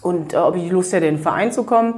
Und 0.02 0.34
äh, 0.34 0.36
ob 0.36 0.54
ich 0.56 0.70
Lust 0.70 0.92
hätte, 0.92 1.06
in 1.06 1.16
den 1.16 1.22
Verein 1.22 1.50
zu 1.52 1.64
kommen. 1.64 1.94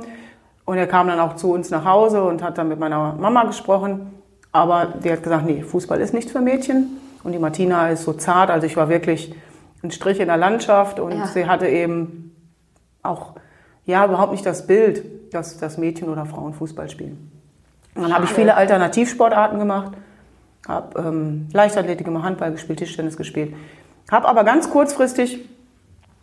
Und 0.65 0.79
er 0.79 0.87
kam 0.87 1.09
dann 1.09 1.19
auch 1.19 1.35
zu 1.37 1.51
uns 1.53 1.71
nach 1.71 1.85
Hause 1.85 2.23
und 2.23 2.43
hat 2.43 2.59
dann 2.59 2.69
mit 2.69 2.79
meiner 2.79 3.15
Mama 3.15 3.45
gesprochen. 3.45 4.15
Aber 4.53 4.95
die 5.05 5.11
hat 5.13 5.23
gesagt, 5.23 5.45
nee, 5.47 5.63
Fußball 5.63 6.01
ist 6.01 6.15
nichts 6.15 6.33
für 6.33 6.41
Mädchen. 6.41 6.97
Und 7.25 7.33
die 7.33 7.39
Martina 7.39 7.91
ist 7.91 8.05
so 8.05 8.13
zart. 8.13 8.51
Also 8.51 8.67
ich 8.67 8.77
war 8.77 8.89
wirklich 8.89 9.35
ein 9.83 9.91
Strich 9.91 10.21
in 10.21 10.29
der 10.29 10.37
Landschaft 10.37 10.99
und 11.01 11.13
Ja. 11.13 11.27
sie 11.27 11.47
hatte 11.47 11.67
eben 11.69 12.35
auch 13.03 13.35
ja 13.85 14.05
überhaupt 14.05 14.33
nicht 14.33 14.45
das 14.45 14.67
Bild, 14.67 15.05
dass, 15.33 15.59
dass 15.59 15.79
Mädchen 15.79 16.09
oder 16.09 16.27
Frauen 16.27 16.53
Fußball 16.55 16.89
spielen. 16.91 17.31
Und 17.95 18.03
dann 18.03 18.15
habe 18.15 18.25
ich 18.25 18.31
viele 18.31 18.55
Alternativsportarten 18.55 19.59
gemacht, 19.59 19.93
habe 20.67 21.01
ähm, 21.01 21.49
Leichtathletik 21.53 22.05
gemacht, 22.07 22.25
Handball 22.25 22.53
gespielt, 22.53 22.79
Tischtennis 22.79 23.17
gespielt, 23.17 23.55
habe 24.11 24.29
aber 24.29 24.45
ganz 24.45 24.71
kurzfristig 24.71 25.41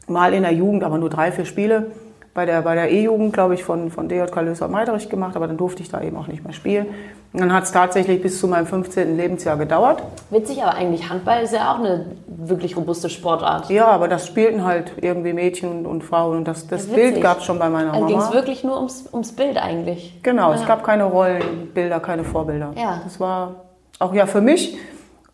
mal 0.08 0.34
in 0.34 0.44
der 0.44 0.54
Jugend, 0.54 0.84
aber 0.84 0.98
nur 0.98 1.10
drei, 1.10 1.32
vier 1.32 1.46
Spiele, 1.46 1.92
bei 2.36 2.46
der, 2.46 2.62
bei 2.64 2.76
der 2.76 2.92
E-Jugend, 2.92 3.32
glaube 3.34 3.54
ich, 3.56 3.64
von, 3.64 3.90
von 3.90 4.10
DJK 4.10 4.36
Löser 4.42 4.68
Meiderich 4.68 5.08
gemacht, 5.10 5.38
aber 5.38 5.48
dann 5.48 5.56
durfte 5.56 5.82
ich 5.82 5.90
da 5.90 6.02
eben 6.02 6.18
auch 6.18 6.28
nicht 6.28 6.44
mehr 6.44 6.52
spielen. 6.52 6.88
Und 7.32 7.40
dann 7.40 7.54
hat 7.54 7.64
es 7.64 7.72
tatsächlich 7.72 8.22
bis 8.22 8.40
zu 8.42 8.48
meinem 8.50 8.66
15. 8.68 9.16
Lebensjahr 9.16 9.56
gedauert. 9.58 10.04
Witzig, 10.30 10.62
aber 10.62 10.76
eigentlich 10.76 11.10
Handball 11.10 11.42
ist 11.44 11.54
ja 11.54 11.72
auch 11.74 11.80
eine 11.80 12.08
wirklich 12.28 12.76
robuste 12.76 13.10
Sportart. 13.10 13.70
Ja, 13.70 13.88
aber 13.88 14.10
das 14.10 14.28
spielten 14.28 14.66
halt 14.66 14.92
irgendwie 15.02 15.32
Mädchen 15.32 15.86
und 15.86 16.04
Frauen 16.04 16.38
und 16.40 16.48
das, 16.48 16.68
das 16.68 16.88
Ja, 16.90 16.96
Bild 16.96 17.22
gab 17.22 17.40
es 17.40 17.46
schon 17.46 17.58
bei 17.58 17.70
meiner 17.70 17.94
Also 17.94 18.06
ging 18.06 18.18
Mama. 18.18 18.28
es 18.28 18.34
wirklich 18.36 18.66
nur 18.66 18.76
ums, 18.78 19.06
ums 19.14 19.32
Bild 19.32 19.58
eigentlich. 19.58 20.20
Genau, 20.22 20.52
es 20.52 20.62
Ja. 20.62 20.68
gab 20.68 20.84
keine 20.84 21.06
Rollenbilder, 21.06 22.02
keine 22.02 22.26
Vorbilder. 22.26 22.74
Ja. 22.76 23.00
Das 23.06 23.18
war 23.22 23.56
auch 24.00 24.14
ja 24.14 24.26
für 24.26 24.42
mich, 24.42 24.78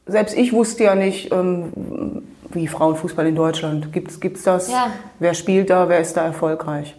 selbst 0.06 0.38
ich 0.38 0.54
wusste 0.54 0.84
ja 0.84 0.94
nicht, 0.94 1.32
ähm, 1.34 2.21
wie 2.56 2.68
Frauenfußball 2.68 3.26
in 3.28 3.36
Deutschland. 3.36 3.92
Gibt's, 3.94 4.20
gibt's 4.20 4.44
das? 4.44 4.72
Ja. 4.72 4.88
Wer 5.20 5.34
spielt 5.34 5.70
da? 5.70 5.90
Wer 5.90 6.00
ist 6.00 6.16
da 6.18 6.26
erfolgreich? 6.26 6.96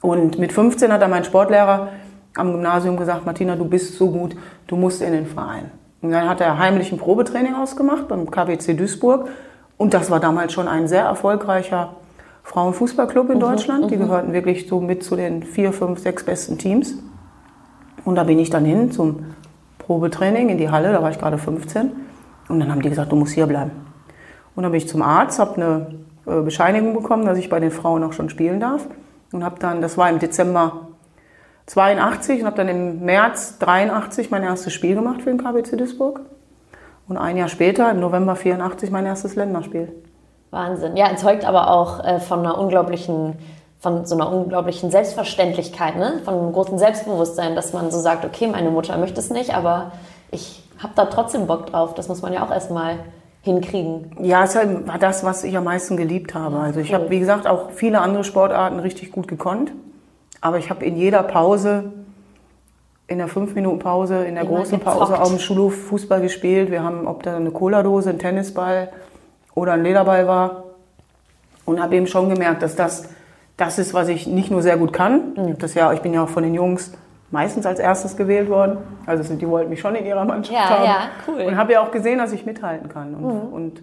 Und 0.00 0.38
mit 0.38 0.52
15 0.52 0.92
hat 0.92 1.02
dann 1.02 1.10
mein 1.10 1.24
Sportlehrer 1.24 1.88
am 2.36 2.52
Gymnasium 2.52 2.96
gesagt, 2.96 3.24
Martina, 3.24 3.56
du 3.56 3.64
bist 3.64 3.96
so 3.96 4.10
gut, 4.10 4.36
du 4.66 4.76
musst 4.76 5.02
in 5.02 5.12
den 5.12 5.26
Verein. 5.26 5.70
Und 6.02 6.12
dann 6.12 6.28
hat 6.28 6.40
er 6.40 6.58
heimlich 6.58 6.92
ein 6.92 6.98
Probetraining 6.98 7.54
ausgemacht 7.54 8.08
beim 8.08 8.30
KWC 8.30 8.74
Duisburg. 8.74 9.28
Und 9.78 9.94
das 9.94 10.10
war 10.10 10.20
damals 10.20 10.52
schon 10.52 10.68
ein 10.68 10.86
sehr 10.88 11.04
erfolgreicher 11.04 11.96
Frauenfußballclub 12.44 13.30
in 13.30 13.40
Deutschland. 13.40 13.90
Die 13.90 13.96
gehörten 13.96 14.32
wirklich 14.32 14.68
so 14.68 14.80
mit 14.80 15.02
zu 15.02 15.16
den 15.16 15.42
vier, 15.42 15.72
fünf, 15.72 15.98
sechs 15.98 16.24
besten 16.24 16.58
Teams. 16.58 16.94
Und 18.04 18.14
da 18.14 18.24
bin 18.24 18.38
ich 18.38 18.50
dann 18.50 18.64
hin 18.64 18.92
zum 18.92 19.34
Probetraining 19.78 20.48
in 20.48 20.58
die 20.58 20.70
Halle, 20.70 20.92
da 20.92 21.02
war 21.02 21.10
ich 21.10 21.18
gerade 21.18 21.38
15. 21.38 21.90
Und 22.48 22.60
dann 22.60 22.70
haben 22.70 22.82
die 22.82 22.90
gesagt, 22.90 23.10
du 23.10 23.16
musst 23.16 23.34
hier 23.34 23.46
bleiben. 23.46 23.72
Und 24.56 24.62
dann 24.62 24.72
bin 24.72 24.78
ich 24.78 24.88
zum 24.88 25.02
Arzt, 25.02 25.38
habe 25.38 25.54
eine 25.54 25.86
äh, 26.26 26.42
Bescheinigung 26.42 26.94
bekommen, 26.94 27.26
dass 27.26 27.38
ich 27.38 27.48
bei 27.48 27.60
den 27.60 27.70
Frauen 27.70 28.02
auch 28.02 28.12
schon 28.12 28.30
spielen 28.30 28.58
darf. 28.58 28.86
Und 29.32 29.44
habe 29.44 29.58
dann, 29.60 29.80
das 29.80 29.98
war 29.98 30.08
im 30.08 30.18
Dezember 30.18 30.88
82 31.66 32.40
und 32.40 32.46
habe 32.46 32.56
dann 32.56 32.68
im 32.68 33.04
März 33.04 33.58
83 33.58 34.30
mein 34.30 34.42
erstes 34.42 34.72
Spiel 34.72 34.94
gemacht 34.94 35.22
für 35.22 35.30
den 35.30 35.42
KBC 35.42 35.76
Duisburg. 35.76 36.20
Und 37.08 37.16
ein 37.16 37.36
Jahr 37.36 37.48
später, 37.48 37.90
im 37.90 38.00
November 38.00 38.34
84, 38.34 38.90
mein 38.90 39.06
erstes 39.06 39.36
Länderspiel. 39.36 39.92
Wahnsinn. 40.50 40.96
Ja, 40.96 41.14
zeugt 41.16 41.44
aber 41.44 41.70
auch 41.70 42.02
äh, 42.04 42.18
von 42.18 42.40
einer 42.40 42.56
unglaublichen, 42.58 43.34
von 43.78 44.06
so 44.06 44.14
einer 44.14 44.32
unglaublichen 44.32 44.90
Selbstverständlichkeit, 44.90 45.96
ne? 45.96 46.20
von 46.24 46.34
einem 46.34 46.52
großen 46.52 46.78
Selbstbewusstsein, 46.78 47.54
dass 47.54 47.72
man 47.72 47.90
so 47.90 47.98
sagt, 47.98 48.24
okay, 48.24 48.46
meine 48.46 48.70
Mutter 48.70 48.96
möchte 48.96 49.20
es 49.20 49.30
nicht, 49.30 49.54
aber 49.54 49.92
ich 50.30 50.64
habe 50.78 50.92
da 50.96 51.06
trotzdem 51.06 51.46
Bock 51.46 51.66
drauf. 51.66 51.94
Das 51.94 52.08
muss 52.08 52.22
man 52.22 52.32
ja 52.32 52.44
auch 52.44 52.50
erstmal 52.50 52.98
hinkriegen. 53.46 54.10
Ja, 54.20 54.44
es 54.44 54.54
war 54.54 54.98
das, 54.98 55.24
was 55.24 55.44
ich 55.44 55.56
am 55.56 55.64
meisten 55.64 55.96
geliebt 55.96 56.34
habe. 56.34 56.58
Also 56.58 56.80
ich 56.80 56.92
habe, 56.92 57.08
wie 57.10 57.18
gesagt, 57.18 57.46
auch 57.46 57.70
viele 57.70 58.00
andere 58.00 58.24
Sportarten 58.24 58.78
richtig 58.78 59.12
gut 59.12 59.28
gekonnt. 59.28 59.72
Aber 60.40 60.58
ich 60.58 60.68
habe 60.68 60.84
in 60.84 60.96
jeder 60.96 61.22
Pause, 61.22 61.92
in 63.06 63.18
der 63.18 63.28
5-Minuten-Pause, 63.28 64.24
in 64.24 64.34
der 64.34 64.44
Immer 64.44 64.56
großen 64.56 64.78
gezockt. 64.78 64.98
Pause 64.98 65.20
auf 65.20 65.28
dem 65.30 65.38
Schulhof 65.38 65.74
Fußball 65.74 66.20
gespielt. 66.20 66.70
Wir 66.70 66.82
haben, 66.82 67.06
ob 67.06 67.22
da 67.22 67.36
eine 67.36 67.50
Cola-Dose, 67.50 68.10
ein 68.10 68.18
Tennisball 68.18 68.90
oder 69.54 69.72
ein 69.72 69.82
Lederball 69.82 70.26
war. 70.28 70.64
Und 71.64 71.80
habe 71.80 71.96
eben 71.96 72.06
schon 72.06 72.28
gemerkt, 72.28 72.62
dass 72.62 72.76
das 72.76 73.08
das 73.56 73.78
ist, 73.78 73.94
was 73.94 74.08
ich 74.08 74.26
nicht 74.26 74.50
nur 74.50 74.60
sehr 74.60 74.76
gut 74.76 74.92
kann. 74.92 75.32
Hab 75.36 75.58
das 75.60 75.74
ja, 75.74 75.92
ich 75.92 76.00
bin 76.00 76.12
ja 76.12 76.24
auch 76.24 76.28
von 76.28 76.42
den 76.42 76.52
Jungs 76.52 76.92
meistens 77.30 77.66
als 77.66 77.78
erstes 77.80 78.16
gewählt 78.16 78.48
worden. 78.48 78.78
Also 79.06 79.22
sind- 79.22 79.42
die 79.42 79.48
wollten 79.48 79.70
mich 79.70 79.80
schon 79.80 79.94
in 79.94 80.06
ihrer 80.06 80.24
Mannschaft 80.24 80.56
Ja, 80.58 80.68
haben. 80.78 80.84
ja, 80.84 80.98
cool. 81.26 81.40
Und 81.42 81.56
habe 81.56 81.72
ja 81.72 81.80
auch 81.80 81.90
gesehen, 81.90 82.18
dass 82.18 82.32
ich 82.32 82.46
mithalten 82.46 82.88
kann. 82.88 83.14
Und, 83.14 83.52
und 83.52 83.82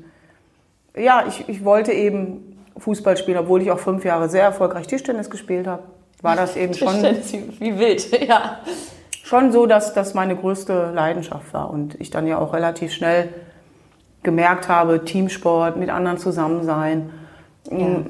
ja, 0.96 1.24
ich, 1.28 1.48
ich 1.50 1.66
wollte 1.66 1.92
eben 1.92 2.58
Fußball 2.78 3.18
spielen, 3.18 3.38
obwohl 3.38 3.62
ich 3.62 3.72
auch 3.72 3.80
fünf 3.80 4.04
Jahre 4.06 4.30
sehr 4.30 4.44
erfolgreich 4.44 4.88
Tischtennis 4.88 5.30
gespielt 5.30 5.68
habe. 5.68 5.84
War 6.22 6.36
das 6.36 6.56
eben 6.56 6.74
schon, 6.74 6.88
Tischtennis, 7.02 7.60
wie 7.60 7.78
wild, 7.78 8.22
ja. 8.28 8.60
schon 9.24 9.52
so, 9.52 9.66
dass 9.66 9.94
das 9.94 10.14
meine 10.14 10.36
größte 10.36 10.92
Leidenschaft 10.96 11.54
war. 11.54 11.70
Und 11.70 12.00
ich 12.00 12.10
dann 12.12 12.26
ja 12.28 12.38
auch 12.40 12.54
relativ 12.54 12.94
schnell 12.94 13.30
gemerkt 14.24 14.70
habe, 14.70 15.04
Teamsport, 15.04 15.76
mit 15.76 15.90
anderen 15.90 16.18
zusammen 16.18 16.64
sein, 16.64 17.10
m, 17.70 18.06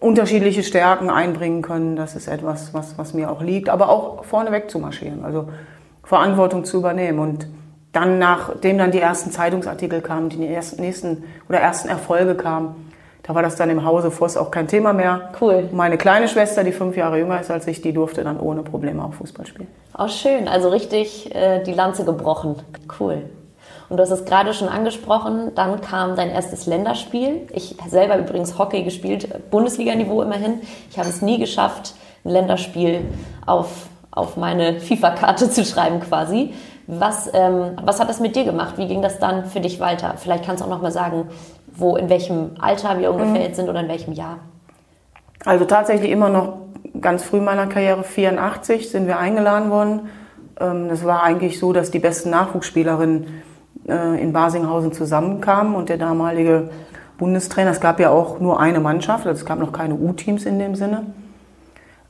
unterschiedliche 0.00 0.62
Stärken 0.62 1.10
einbringen 1.10 1.62
können, 1.62 1.96
das 1.96 2.16
ist 2.16 2.28
etwas, 2.28 2.74
was, 2.74 2.98
was 2.98 3.14
mir 3.14 3.30
auch 3.30 3.42
liegt. 3.42 3.68
Aber 3.68 3.88
auch 3.88 4.24
vorneweg 4.24 4.70
zu 4.70 4.78
marschieren, 4.78 5.24
also 5.24 5.48
Verantwortung 6.04 6.64
zu 6.64 6.78
übernehmen. 6.78 7.18
Und 7.18 7.48
dann, 7.92 8.18
nachdem 8.18 8.78
dann 8.78 8.90
die 8.90 9.00
ersten 9.00 9.30
Zeitungsartikel 9.30 10.00
kamen, 10.00 10.28
die 10.28 10.46
ersten, 10.46 10.80
nächsten 10.80 11.24
oder 11.48 11.58
ersten 11.58 11.88
Erfolge 11.88 12.34
kamen, 12.34 12.92
da 13.22 13.34
war 13.34 13.42
das 13.42 13.56
dann 13.56 13.70
im 13.70 13.84
Hause 13.84 14.12
Voss 14.12 14.36
auch 14.36 14.52
kein 14.52 14.68
Thema 14.68 14.92
mehr. 14.92 15.30
Cool. 15.40 15.68
Meine 15.72 15.98
kleine 15.98 16.28
Schwester, 16.28 16.62
die 16.62 16.70
fünf 16.70 16.96
Jahre 16.96 17.18
jünger 17.18 17.40
ist 17.40 17.50
als 17.50 17.66
ich, 17.66 17.80
die 17.80 17.92
durfte 17.92 18.22
dann 18.22 18.38
ohne 18.38 18.62
Probleme 18.62 19.02
auch 19.02 19.14
Fußball 19.14 19.46
spielen. 19.46 19.68
Auch 19.94 20.08
schön, 20.08 20.46
also 20.46 20.68
richtig 20.68 21.34
äh, 21.34 21.62
die 21.64 21.72
Lanze 21.72 22.04
gebrochen. 22.04 22.56
Cool. 23.00 23.22
Und 23.88 23.98
du 23.98 24.02
hast 24.02 24.10
es 24.10 24.24
gerade 24.24 24.52
schon 24.52 24.68
angesprochen, 24.68 25.52
dann 25.54 25.80
kam 25.80 26.16
dein 26.16 26.30
erstes 26.30 26.66
Länderspiel. 26.66 27.46
Ich 27.52 27.76
selber 27.88 28.18
übrigens 28.18 28.58
Hockey 28.58 28.82
gespielt, 28.82 29.50
Bundesliga-Niveau 29.50 30.22
immerhin. 30.22 30.60
Ich 30.90 30.98
habe 30.98 31.08
es 31.08 31.22
nie 31.22 31.38
geschafft, 31.38 31.94
ein 32.24 32.30
Länderspiel 32.30 33.02
auf, 33.46 33.86
auf 34.10 34.36
meine 34.36 34.80
FIFA-Karte 34.80 35.50
zu 35.50 35.64
schreiben 35.64 36.00
quasi. 36.00 36.52
Was, 36.88 37.30
ähm, 37.32 37.76
was 37.82 38.00
hat 38.00 38.08
das 38.08 38.20
mit 38.20 38.36
dir 38.36 38.44
gemacht? 38.44 38.74
Wie 38.76 38.86
ging 38.86 39.02
das 39.02 39.18
dann 39.18 39.44
für 39.44 39.60
dich 39.60 39.80
weiter? 39.80 40.14
Vielleicht 40.16 40.44
kannst 40.44 40.62
du 40.62 40.66
auch 40.66 40.70
noch 40.70 40.82
mal 40.82 40.92
sagen, 40.92 41.28
wo, 41.66 41.96
in 41.96 42.08
welchem 42.08 42.52
Alter 42.60 42.98
wir 42.98 43.12
ungefähr 43.12 43.42
jetzt 43.42 43.56
sind 43.56 43.68
oder 43.68 43.80
in 43.80 43.88
welchem 43.88 44.12
Jahr. 44.12 44.38
Also 45.44 45.64
tatsächlich 45.64 46.10
immer 46.10 46.28
noch 46.28 46.58
ganz 47.00 47.22
früh 47.22 47.38
in 47.38 47.44
meiner 47.44 47.66
Karriere, 47.66 48.02
84, 48.02 48.88
sind 48.90 49.06
wir 49.06 49.18
eingeladen 49.18 49.70
worden. 49.70 50.08
Ähm, 50.60 50.88
Das 50.88 51.04
war 51.04 51.22
eigentlich 51.22 51.58
so, 51.58 51.72
dass 51.72 51.90
die 51.90 51.98
besten 51.98 52.30
Nachwuchsspielerinnen 52.30 53.42
äh, 53.88 54.22
in 54.22 54.32
Basinghausen 54.32 54.92
zusammenkamen 54.92 55.74
und 55.74 55.88
der 55.88 55.98
damalige 55.98 56.70
Bundestrainer, 57.18 57.70
es 57.70 57.80
gab 57.80 57.98
ja 58.00 58.10
auch 58.10 58.40
nur 58.40 58.60
eine 58.60 58.80
Mannschaft, 58.80 59.26
also 59.26 59.40
es 59.40 59.46
gab 59.46 59.58
noch 59.58 59.72
keine 59.72 59.94
U-Teams 59.94 60.44
in 60.44 60.58
dem 60.58 60.74
Sinne, 60.74 61.06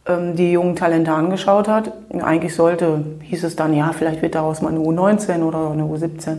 ähm, 0.06 0.34
die 0.34 0.52
jungen 0.52 0.74
Talente 0.76 1.12
angeschaut 1.12 1.68
hat. 1.68 1.92
Eigentlich 2.10 2.54
sollte, 2.54 3.04
hieß 3.22 3.44
es 3.44 3.56
dann, 3.56 3.72
ja, 3.74 3.92
vielleicht 3.92 4.22
wird 4.22 4.34
daraus 4.34 4.62
mal 4.62 4.70
eine 4.70 4.80
U19 4.80 5.42
oder 5.42 5.70
eine 5.70 5.84
U17. 5.84 6.38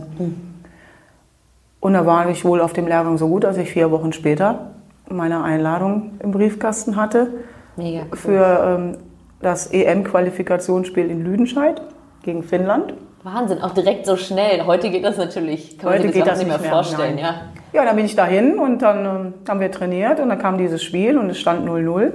Und 1.80 1.92
da 1.92 2.04
war 2.04 2.28
ich 2.28 2.44
wohl 2.44 2.60
auf 2.60 2.72
dem 2.72 2.86
Lehrgang 2.86 3.18
so 3.18 3.28
gut, 3.28 3.44
dass 3.44 3.56
ich 3.56 3.70
vier 3.70 3.90
Wochen 3.90 4.12
später 4.12 4.72
meine 5.08 5.42
Einladung 5.42 6.12
im 6.22 6.32
Briefkasten 6.32 6.96
hatte 6.96 7.28
Mega 7.76 8.02
cool. 8.10 8.18
für 8.18 8.78
ähm, 8.78 8.96
das 9.40 9.68
EM-Qualifikationsspiel 9.72 11.10
in 11.10 11.24
Lüdenscheid 11.24 11.80
gegen 12.22 12.42
Finnland. 12.42 12.94
Wahnsinn, 13.24 13.60
auch 13.62 13.72
direkt 13.74 14.06
so 14.06 14.16
schnell. 14.16 14.64
Heute 14.64 14.90
geht 14.90 15.04
das 15.04 15.16
natürlich, 15.16 15.76
kann 15.78 15.90
man 15.90 15.98
Heute 15.98 16.12
sich 16.12 16.22
das 16.22 16.28
das 16.30 16.38
nicht 16.38 16.48
mehr, 16.48 16.58
mehr, 16.58 16.70
vorstellen. 16.70 17.16
nein. 17.16 17.24
Ja. 17.24 17.34
Ja, 17.72 17.84
dann 17.84 17.96
bin 17.96 18.06
ich 18.06 18.16
dahin 18.16 18.58
und 18.58 18.80
dann 18.80 19.04
ähm, 19.04 19.34
haben 19.46 19.60
wir 19.60 19.70
trainiert 19.70 20.20
und 20.20 20.28
dann 20.30 20.38
kam 20.38 20.56
dieses 20.56 20.82
Spiel 20.82 21.18
und 21.18 21.28
es 21.28 21.38
stand 21.38 21.68
0-0. 21.68 22.12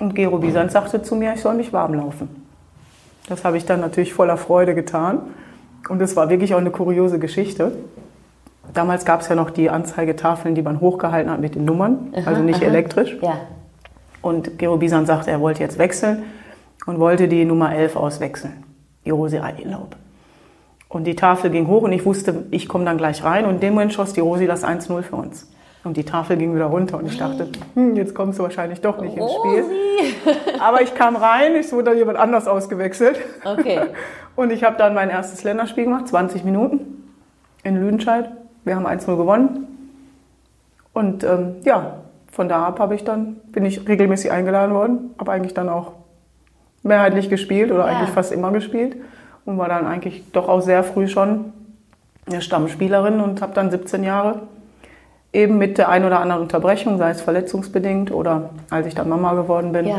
Und 0.00 0.14
Gero 0.14 0.38
Bisant 0.38 0.72
sagte 0.72 1.02
zu 1.02 1.14
mir, 1.14 1.34
ich 1.34 1.40
soll 1.42 1.54
mich 1.54 1.72
warm 1.72 1.94
laufen. 1.94 2.28
Das 3.28 3.44
habe 3.44 3.58
ich 3.58 3.64
dann 3.66 3.80
natürlich 3.80 4.12
voller 4.12 4.36
Freude 4.36 4.74
getan. 4.74 5.20
Und 5.88 6.00
es 6.02 6.16
war 6.16 6.30
wirklich 6.30 6.52
auch 6.54 6.58
eine 6.58 6.70
kuriose 6.70 7.18
Geschichte. 7.20 7.72
Damals 8.74 9.04
gab 9.04 9.20
es 9.20 9.28
ja 9.28 9.34
noch 9.36 9.50
die 9.50 9.70
Anzeigetafeln, 9.70 10.54
die 10.54 10.62
man 10.62 10.80
hochgehalten 10.80 11.30
hat 11.30 11.40
mit 11.40 11.54
den 11.54 11.64
Nummern, 11.64 12.12
also 12.24 12.42
nicht 12.42 12.62
elektrisch. 12.62 13.16
ja. 13.22 13.34
Und 14.22 14.58
Gero 14.58 14.76
Bisan 14.76 15.06
sagte, 15.06 15.30
er 15.30 15.40
wollte 15.40 15.60
jetzt 15.62 15.78
wechseln 15.78 16.24
und 16.86 16.98
wollte 16.98 17.26
die 17.26 17.44
Nummer 17.46 17.74
11 17.74 17.96
auswechseln, 17.96 18.52
die 19.04 19.10
Rosi 19.10 19.38
Eilaub. 19.38 19.96
Und 20.88 21.04
die 21.04 21.14
Tafel 21.14 21.50
ging 21.50 21.68
hoch 21.68 21.82
und 21.82 21.92
ich 21.92 22.04
wusste, 22.04 22.46
ich 22.50 22.68
komme 22.68 22.84
dann 22.84 22.98
gleich 22.98 23.22
rein 23.22 23.44
und 23.44 23.54
in 23.54 23.60
dem 23.60 23.74
Moment 23.74 23.92
schoss 23.92 24.12
die 24.12 24.20
Rosi 24.20 24.46
das 24.46 24.64
1-0 24.64 25.02
für 25.02 25.16
uns. 25.16 25.48
Und 25.82 25.96
die 25.96 26.04
Tafel 26.04 26.36
ging 26.36 26.54
wieder 26.54 26.66
runter 26.66 26.98
und 26.98 27.06
ich 27.06 27.16
dachte, 27.16 27.48
hm, 27.74 27.96
jetzt 27.96 28.14
kommst 28.14 28.38
du 28.38 28.42
wahrscheinlich 28.42 28.80
doch 28.80 29.00
nicht 29.00 29.16
ins 29.16 29.32
Spiel. 29.32 29.64
Aber 30.60 30.82
ich 30.82 30.94
kam 30.94 31.16
rein, 31.16 31.54
es 31.54 31.72
wurde 31.72 31.84
dann 31.84 31.96
jemand 31.96 32.18
anders 32.18 32.46
ausgewechselt. 32.46 33.18
Okay. 33.44 33.80
Und 34.36 34.52
ich 34.52 34.64
habe 34.64 34.76
dann 34.78 34.94
mein 34.94 35.10
erstes 35.10 35.44
Länderspiel 35.44 35.84
gemacht, 35.84 36.08
20 36.08 36.44
Minuten 36.44 37.04
in 37.62 37.76
Lüdenscheid. 37.76 38.30
Wir 38.64 38.76
haben 38.76 38.86
1-0 38.86 39.16
gewonnen. 39.16 39.66
Und 40.92 41.24
ähm, 41.24 41.56
ja, 41.64 41.98
von 42.30 42.48
da 42.48 42.64
ab 42.64 42.78
habe 42.78 42.94
ich 42.94 43.04
dann, 43.04 43.36
bin 43.52 43.64
ich 43.64 43.86
regelmäßig 43.88 44.30
eingeladen 44.30 44.74
worden, 44.74 45.14
habe 45.18 45.32
eigentlich 45.32 45.54
dann 45.54 45.68
auch 45.68 45.92
mehrheitlich 46.82 47.28
gespielt 47.28 47.70
oder 47.70 47.80
Ja. 47.80 47.96
eigentlich 47.96 48.10
fast 48.10 48.32
immer 48.32 48.50
gespielt 48.52 48.96
und 49.44 49.58
war 49.58 49.68
dann 49.68 49.86
eigentlich 49.86 50.22
doch 50.32 50.48
auch 50.48 50.60
sehr 50.60 50.82
früh 50.82 51.08
schon 51.08 51.52
eine 52.26 52.40
Stammspielerin 52.42 53.20
und 53.20 53.42
habe 53.42 53.52
dann 53.54 53.70
17 53.70 54.04
Jahre 54.04 54.42
eben 55.32 55.58
mit 55.58 55.78
der 55.78 55.88
ein 55.88 56.04
oder 56.04 56.20
anderen 56.20 56.42
Unterbrechung, 56.42 56.98
sei 56.98 57.10
es 57.10 57.20
verletzungsbedingt 57.20 58.10
oder 58.12 58.50
als 58.70 58.86
ich 58.86 58.94
dann 58.94 59.08
Mama 59.08 59.34
geworden 59.34 59.72
bin, 59.72 59.86
Ja. 59.86 59.98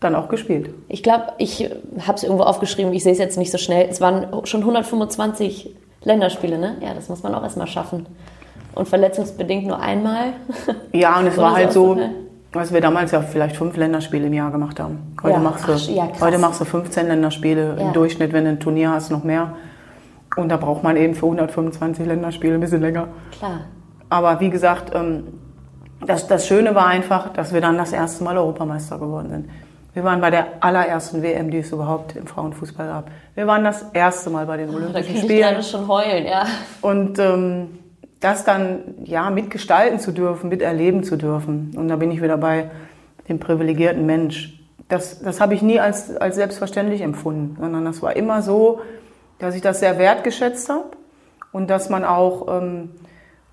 dann 0.00 0.14
auch 0.14 0.28
gespielt. 0.28 0.70
Ich 0.88 1.02
glaube, 1.02 1.24
ich 1.38 1.70
habe 2.06 2.14
es 2.16 2.22
irgendwo 2.24 2.42
aufgeschrieben, 2.44 2.92
ich 2.92 3.02
sehe 3.02 3.12
es 3.12 3.18
jetzt 3.18 3.38
nicht 3.38 3.50
so 3.50 3.58
schnell. 3.58 3.86
Es 3.90 4.00
waren 4.00 4.26
schon 4.44 4.60
125 4.64 5.74
Länderspiele, 6.04 6.58
ne? 6.58 6.76
Ja, 6.80 6.94
das 6.94 7.08
muss 7.08 7.22
man 7.22 7.34
auch 7.34 7.42
erstmal 7.42 7.66
schaffen. 7.68 8.06
Und 8.74 8.88
verletzungsbedingt 8.88 9.66
nur 9.66 9.78
einmal. 9.80 10.32
Ja, 10.92 11.18
und 11.18 11.26
es 11.26 11.36
war 11.38 11.54
halt 11.54 11.72
so, 11.72 11.90
auszufallen. 11.92 12.14
Was 12.52 12.72
wir 12.72 12.80
damals 12.82 13.12
ja 13.12 13.20
vielleicht 13.22 13.56
fünf 13.56 13.76
Länderspiele 13.76 14.26
im 14.26 14.32
Jahr 14.34 14.50
gemacht 14.50 14.78
haben. 14.78 15.14
Heute, 15.22 15.34
Ja, 15.34 15.40
machst, 15.40 15.66
du, 15.66 15.72
ach, 15.72 15.88
ja, 15.88 16.08
heute 16.20 16.38
machst 16.38 16.60
du 16.60 16.64
15 16.66 17.08
Länderspiele 17.08 17.76
Ja. 17.78 17.86
im 17.86 17.92
Durchschnitt, 17.94 18.32
wenn 18.32 18.44
du 18.44 18.50
ein 18.50 18.60
Turnier 18.60 18.90
hast, 18.90 19.10
noch 19.10 19.24
mehr. 19.24 19.54
Und 20.36 20.48
da 20.50 20.56
braucht 20.58 20.82
man 20.82 20.96
eben 20.96 21.14
für 21.14 21.26
125 21.26 22.06
Länderspiele 22.06 22.54
ein 22.54 22.60
bisschen 22.60 22.80
länger. 22.82 23.08
Klar. 23.38 23.60
Aber 24.10 24.40
wie 24.40 24.50
gesagt, 24.50 24.92
ähm, 24.94 25.24
das, 26.06 26.26
das 26.26 26.46
Schöne 26.46 26.74
war 26.74 26.86
einfach, 26.86 27.32
dass 27.32 27.52
wir 27.54 27.60
dann 27.62 27.78
das 27.78 27.92
erste 27.92 28.22
Mal 28.24 28.36
Europameister 28.36 28.98
geworden 28.98 29.30
sind. 29.30 29.48
Wir 29.94 30.04
waren 30.04 30.20
bei 30.20 30.30
der 30.30 30.46
allerersten 30.60 31.22
WM, 31.22 31.50
die 31.50 31.58
es 31.58 31.70
überhaupt 31.70 32.16
im 32.16 32.26
Frauenfußball 32.26 32.86
gab. 32.86 33.10
Wir 33.34 33.46
waren 33.46 33.62
das 33.64 33.82
erste 33.92 34.30
Mal 34.30 34.46
bei 34.46 34.56
den 34.56 34.68
Da 34.70 34.74
Olympischen 34.76 35.04
könnte 35.06 35.18
ich 35.18 35.22
Spielen. 35.24 35.40
gerade 35.50 35.62
schon 35.62 35.86
heulen, 35.88 36.26
ja. 36.26 36.44
Und 36.80 37.18
ähm, 37.18 37.78
das 38.22 38.44
dann 38.44 38.94
ja 39.04 39.30
mitgestalten 39.30 39.98
zu 39.98 40.12
dürfen, 40.12 40.48
miterleben 40.48 41.02
zu 41.02 41.16
dürfen. 41.16 41.72
Und 41.76 41.88
da 41.88 41.96
bin 41.96 42.10
ich 42.10 42.22
wieder 42.22 42.38
bei 42.38 42.70
dem 43.28 43.38
privilegierten 43.38 44.06
Mensch. 44.06 44.58
Das, 44.88 45.20
das 45.20 45.40
habe 45.40 45.54
ich 45.54 45.62
nie 45.62 45.80
als, 45.80 46.16
als 46.16 46.36
selbstverständlich 46.36 47.00
empfunden, 47.00 47.56
sondern 47.60 47.84
das 47.84 48.00
war 48.00 48.16
immer 48.16 48.40
so, 48.42 48.80
dass 49.38 49.56
ich 49.56 49.60
das 49.60 49.80
sehr 49.80 49.98
wertgeschätzt 49.98 50.68
habe 50.68 50.84
und 51.50 51.68
dass 51.68 51.90
man 51.90 52.04
auch 52.04 52.60
ähm, 52.60 52.90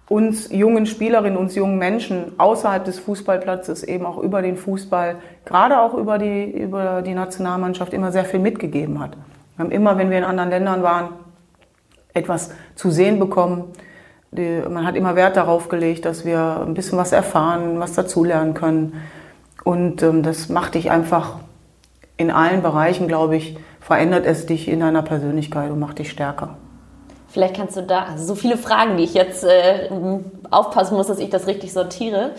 uns 0.08 0.52
jungen 0.52 0.86
Spielerinnen, 0.86 1.38
uns 1.38 1.56
jungen 1.56 1.80
Menschen 1.80 2.34
außerhalb 2.38 2.86
des 2.86 3.00
Fußballplatzes 3.00 3.84
eben 3.84 4.06
auch 4.06 4.20
über 4.20 4.44
den 4.44 4.56
Fußball, 4.56 5.16
gerade 5.46 5.80
auch 5.80 5.96
über 5.96 6.20
die, 6.20 6.46
über 6.46 7.02
die 7.02 7.16
Nationalmannschaft 7.16 7.94
immer 7.94 8.12
sehr 8.12 8.26
viel 8.26 8.40
mitgegeben 8.40 9.00
hat. 9.00 9.18
Wir 9.56 9.66
haben 9.66 9.72
immer, 9.72 9.98
wenn 9.98 10.12
wir 10.12 10.20
in 10.20 10.24
anderen 10.24 10.52
Ländern 10.52 10.84
waren, 10.84 11.10
etwas 12.14 12.52
zu 12.76 12.92
sehen 12.92 13.18
bekommen. 13.18 13.66
Die, 14.32 14.62
man 14.70 14.86
hat 14.86 14.96
immer 14.96 15.16
Wert 15.16 15.38
darauf 15.38 15.70
gelegt, 15.70 16.06
dass 16.06 16.24
wir 16.24 16.64
ein 16.66 16.74
bisschen 16.74 16.98
was 16.98 17.12
erfahren, 17.12 17.80
was 17.80 17.94
dazulernen 17.94 18.54
können. 18.54 19.02
Und 19.64 20.04
ähm, 20.04 20.24
das 20.24 20.50
macht 20.50 20.76
dich 20.76 20.92
einfach 20.92 21.38
in 22.18 22.32
allen 22.32 22.62
Bereichen, 22.62 23.08
glaube 23.08 23.38
ich, 23.38 23.58
verändert 23.80 24.26
es 24.26 24.46
dich 24.46 24.68
in 24.68 24.82
deiner 24.82 25.02
Persönlichkeit 25.02 25.72
und 25.72 25.80
macht 25.80 26.00
dich 26.00 26.12
stärker. 26.12 26.58
Vielleicht 27.30 27.56
kannst 27.56 27.78
du 27.78 27.84
da, 27.84 28.04
also 28.04 28.26
so 28.26 28.36
viele 28.36 28.58
Fragen, 28.58 28.98
die 28.98 29.04
ich 29.04 29.14
jetzt 29.14 29.44
äh, 29.44 29.90
aufpassen 30.50 30.96
muss, 30.98 31.08
dass 31.08 31.20
ich 31.20 31.30
das 31.30 31.48
richtig 31.48 31.72
sortiere. 31.74 32.32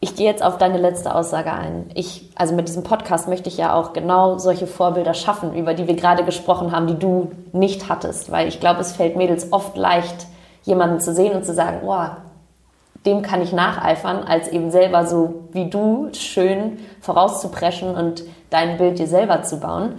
Ich 0.00 0.16
gehe 0.16 0.26
jetzt 0.26 0.42
auf 0.42 0.58
deine 0.58 0.76
letzte 0.76 1.14
Aussage 1.14 1.52
ein. 1.52 1.90
Ich, 1.94 2.30
also 2.34 2.54
mit 2.54 2.68
diesem 2.68 2.82
Podcast 2.82 3.26
möchte 3.28 3.48
ich 3.48 3.56
ja 3.56 3.72
auch 3.72 3.92
genau 3.92 4.38
solche 4.38 4.66
Vorbilder 4.66 5.14
schaffen, 5.14 5.54
über 5.54 5.72
die 5.72 5.86
wir 5.86 5.94
gerade 5.94 6.24
gesprochen 6.24 6.72
haben, 6.72 6.86
die 6.88 6.98
du 6.98 7.30
nicht 7.52 7.88
hattest. 7.88 8.30
Weil 8.30 8.48
ich 8.48 8.60
glaube, 8.60 8.80
es 8.80 8.92
fällt 8.92 9.16
Mädels 9.16 9.52
oft 9.52 9.76
leicht, 9.76 10.26
jemanden 10.64 11.00
zu 11.00 11.14
sehen 11.14 11.34
und 11.34 11.44
zu 11.44 11.54
sagen, 11.54 11.78
boah, 11.82 12.18
dem 13.06 13.22
kann 13.22 13.42
ich 13.42 13.52
nacheifern, 13.52 14.24
als 14.26 14.48
eben 14.48 14.70
selber 14.70 15.06
so 15.06 15.44
wie 15.52 15.68
du 15.68 16.08
schön 16.12 16.78
vorauszupreschen 17.00 17.94
und 17.94 18.24
dein 18.50 18.78
Bild 18.78 18.98
dir 18.98 19.06
selber 19.06 19.42
zu 19.42 19.60
bauen. 19.60 19.94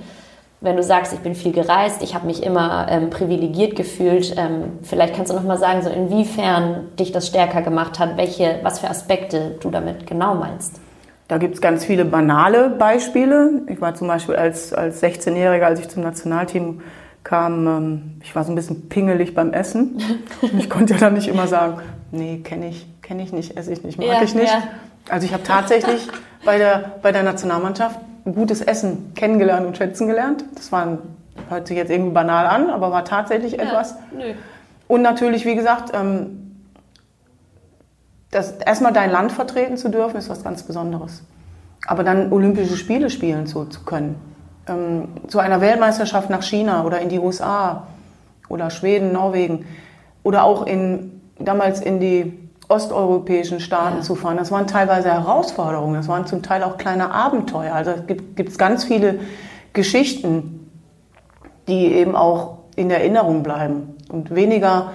Wenn 0.62 0.75
du 0.75 0.84
sagst, 0.84 1.13
ich 1.13 1.19
bin 1.19 1.36
viel 1.36 1.51
gereist, 1.51 2.01
ich 2.01 2.15
habe 2.15 2.25
mich 2.25 2.41
immer 2.41 2.88
ähm, 2.89 3.12
privilegiert 3.12 3.75
gefühlt, 3.75 4.36
ähm, 4.38 4.79
vielleicht 4.81 5.13
kannst 5.13 5.31
du 5.31 5.36
noch 5.36 5.43
mal 5.43 5.60
sagen, 5.60 5.84
so 5.84 5.89
inwiefern 5.89 6.88
dich 6.98 7.12
das 7.12 7.27
stärker 7.27 7.62
gemacht 7.62 8.00
hat, 8.00 8.17
welche, 8.17 8.60
was 8.63 8.79
für 8.79 8.89
Aspekte 8.89 9.57
du 9.60 9.69
damit 9.69 10.07
genau 10.07 10.34
meinst. 10.34 10.79
Da 11.27 11.38
gibt 11.38 11.55
es 11.55 11.62
ganz 11.62 11.84
viele 11.84 12.05
banale 12.05 12.69
Beispiele. 12.69 13.63
Ich 13.67 13.81
war 13.81 13.95
zum 13.95 14.07
Beispiel 14.07 14.36
als, 14.36 14.74
als 14.74 15.03
16-Jähriger, 15.03 15.63
als 15.63 15.79
ich 15.79 15.89
zum 15.89 16.03
Nationalteam 16.03 16.81
kam, 17.25 17.67
ähm, 17.67 18.01
ich 18.24 18.34
war 18.36 18.46
so 18.46 18.53
ein 18.53 18.55
bisschen 18.55 18.88
pingelig 18.88 19.34
beim 19.36 19.51
Essen. 19.51 19.98
Ich 20.58 20.70
konnte 20.70 20.94
ja 20.94 21.00
dann 21.00 21.15
nicht 21.15 21.27
immer 21.27 21.48
sagen, 21.48 21.79
nee, 22.12 22.38
kenne 22.44 22.70
ich, 22.70 22.88
kenne 23.01 23.24
ich 23.24 23.34
nicht, 23.34 23.58
esse 23.58 23.74
ich 23.74 23.84
nicht, 23.84 23.98
mag 23.98 24.08
Ja, 24.08 24.22
ich 24.22 24.34
nicht. 24.36 24.53
ja. 24.53 24.63
Also 25.10 25.25
ich 25.27 25.34
habe 25.34 25.44
tatsächlich 25.44 26.08
bei 26.46 26.58
der, 26.58 26.94
bei 27.01 27.12
der 27.12 27.24
Nationalmannschaft 27.24 28.00
gutes 28.24 28.62
Essen 28.62 29.13
kennengelernt 29.15 29.65
und 29.67 29.75
schätzen 29.75 30.08
gelernt. 30.08 30.46
Das 30.55 30.72
war, 30.72 30.86
ein- 30.86 30.98
hört 31.50 31.67
sich 31.67 31.75
jetzt 31.77 31.91
irgendwie 31.91 32.13
banal 32.13 32.46
an, 32.48 32.70
aber 32.70 32.91
war 32.91 33.03
tatsächlich 33.03 33.60
etwas. 33.60 33.96
Nö. 34.15 34.34
Und 34.88 35.01
natürlich, 35.01 35.46
wie 35.46 35.55
gesagt, 35.55 35.91
ähm, 35.94 36.62
das, 38.32 38.51
erstmal 38.53 38.94
dein 38.94 39.12
Land 39.12 39.32
vertreten 39.32 39.77
zu 39.77 39.89
dürfen, 39.89 40.17
ist 40.17 40.29
was 40.29 40.44
ganz 40.44 40.63
Besonderes. 40.63 41.24
Aber 41.88 42.03
dann 42.03 42.32
Olympische 42.32 42.77
Spiele 42.77 43.10
spielen 43.10 43.46
zu, 43.48 43.65
zu 43.65 43.84
können. 43.84 44.15
Ähm, 44.67 45.10
zu 45.27 45.39
einer 45.39 45.62
Weltmeisterschaft 45.62 46.29
nach 46.29 46.41
China 46.41 46.86
oder 46.86 47.00
in 47.00 47.10
die 47.10 47.19
USA 47.19 47.88
oder 48.50 48.69
Schweden, 48.69 49.12
Norwegen 49.12 49.65
oder 50.24 50.43
auch 50.43 50.65
in, 50.65 51.22
damals 51.39 51.82
in 51.82 51.99
die 51.99 52.34
osteuropäischen 52.67 53.60
Staaten 53.60 53.97
Ja. 53.97 54.01
zu 54.01 54.15
fahren. 54.15 54.38
Das 54.38 54.51
waren 54.51 54.65
teilweise 54.67 55.12
Herausforderungen, 55.12 55.95
das 55.95 56.08
waren 56.08 56.25
zum 56.25 56.41
Teil 56.41 56.63
auch 56.63 56.78
kleine 56.78 57.12
Abenteuer. 57.12 57.73
Also 57.73 57.91
es 57.91 58.08
gibt 58.08 58.49
es 58.49 58.58
ganz 58.58 58.84
viele 58.84 59.19
Geschichten, 59.73 60.71
die 61.67 61.93
eben 61.93 62.15
auch 62.15 62.60
in 62.75 62.89
der 62.89 62.99
Erinnerung 62.99 63.43
bleiben 63.43 63.95
und 64.10 64.34
weniger 64.34 64.91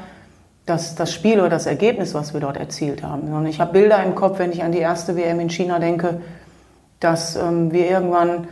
das, 0.66 0.94
das 0.94 1.12
Spiel 1.12 1.40
oder 1.40 1.48
das 1.48 1.66
Ergebnis, 1.66 2.14
was 2.14 2.32
wir 2.32 2.40
dort 2.40 2.56
erzielt 2.56 3.02
haben. 3.02 3.22
Sondern 3.22 3.46
ich 3.46 3.60
habe 3.60 3.72
Bilder 3.72 4.02
im 4.02 4.14
Kopf, 4.14 4.38
wenn 4.38 4.52
ich 4.52 4.62
an 4.62 4.72
die 4.72 4.78
erste 4.78 5.16
WM 5.16 5.40
in 5.40 5.50
China 5.50 5.78
denke, 5.78 6.20
dass 7.00 7.36
ähm, 7.36 7.72
wir 7.72 7.88
irgendwann 7.88 8.48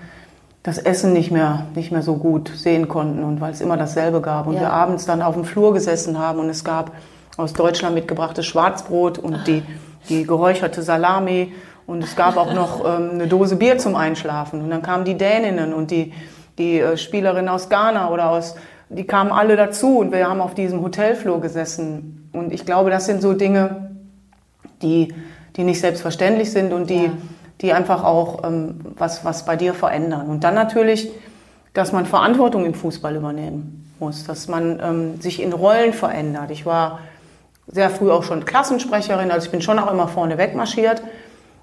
das 0.68 0.76
Essen 0.78 1.14
nicht 1.14 1.31
mehr, 1.31 1.66
nicht 1.74 1.90
mehr 1.92 2.02
so 2.02 2.16
gut 2.16 2.50
sehen 2.54 2.88
konnten 2.88 3.24
und 3.24 3.40
weil 3.40 3.52
es 3.52 3.61
immer 3.62 3.76
dasselbe 3.78 4.20
gab 4.20 4.46
und 4.46 4.54
Ja. 4.54 4.61
wir 4.61 4.72
abends 4.72 5.07
dann 5.07 5.22
auf 5.22 5.35
dem 5.35 5.44
Flur 5.44 5.72
gesessen 5.72 6.18
haben 6.18 6.38
und 6.40 6.50
es 6.50 6.62
gab 6.62 6.92
aus 7.38 7.54
Deutschland 7.54 7.94
mitgebrachtes 7.94 8.44
Schwarzbrot 8.44 9.16
und 9.18 9.46
die, 9.46 9.62
die 10.11 10.24
geräucherte 10.24 10.83
Salami 10.83 11.52
und 11.87 12.04
es 12.04 12.16
gab 12.16 12.37
auch 12.37 12.52
noch 12.52 12.85
ähm, 12.85 13.11
eine 13.14 13.26
Dose 13.28 13.57
Bier 13.57 13.78
zum 13.78 13.94
Einschlafen 13.96 14.61
und 14.61 14.68
dann 14.68 14.83
kamen 14.83 15.04
die 15.07 15.16
Däninnen 15.16 15.72
und 15.72 15.90
die, 15.90 16.12
die 16.59 16.81
äh, 16.81 16.98
Spielerinnen 16.98 17.48
aus 17.48 17.70
Ghana 17.70 18.11
oder 18.11 18.31
aus, 18.31 18.54
die 18.90 19.04
kamen 19.04 19.31
alle 19.33 19.57
dazu 19.57 19.98
und 19.98 20.12
wir 20.12 20.28
haben 20.28 20.42
auf 20.42 20.54
diesem 20.54 20.83
Hotelflur 20.83 21.40
gesessen 21.40 22.28
und 22.35 22.52
ich 22.52 22.66
glaube, 22.66 22.90
das 22.90 23.07
sind 23.07 23.22
so 23.22 23.33
Dinge, 23.33 23.90
die, 24.83 25.14
die 25.57 25.64
nicht 25.64 25.81
selbstverständlich 25.81 26.50
sind 26.52 26.74
und 26.74 26.90
die, 26.90 27.04
Ja. 27.04 27.12
Die 27.61 27.73
einfach 27.73 28.05
auch 28.05 28.44
ähm, 28.44 28.81
was, 28.97 29.25
was 29.25 29.44
bei 29.44 29.57
dir 29.57 29.75
verändern. 29.75 30.29
Und 30.29 30.44
dann 30.44 30.55
natürlich, 30.55 31.11
dass 31.75 31.92
man 31.92 32.07
Verantwortung 32.07 32.64
im 32.64 32.75
Fußball 32.75 33.16
übernehmen 33.16 33.92
muss, 33.99 34.25
dass 34.25 34.49
man 34.49 34.81
ähm, 34.83 35.21
sich 35.21 35.42
in 35.42 35.53
Rollen 35.53 35.92
verändert. 35.92 36.51
Ich 36.51 36.64
war 36.66 37.01
sehr 37.66 37.90
früh 37.90 38.11
auch 38.11 38.23
schon 38.23 38.44
Klassensprecherin, 38.44 39.31
also 39.31 39.47
ich 39.47 39.51
bin 39.51 39.61
schon 39.61 39.79
auch 39.79 39.90
immer 39.90 40.09
vorne 40.09 40.38
wegmarschiert. 40.38 41.03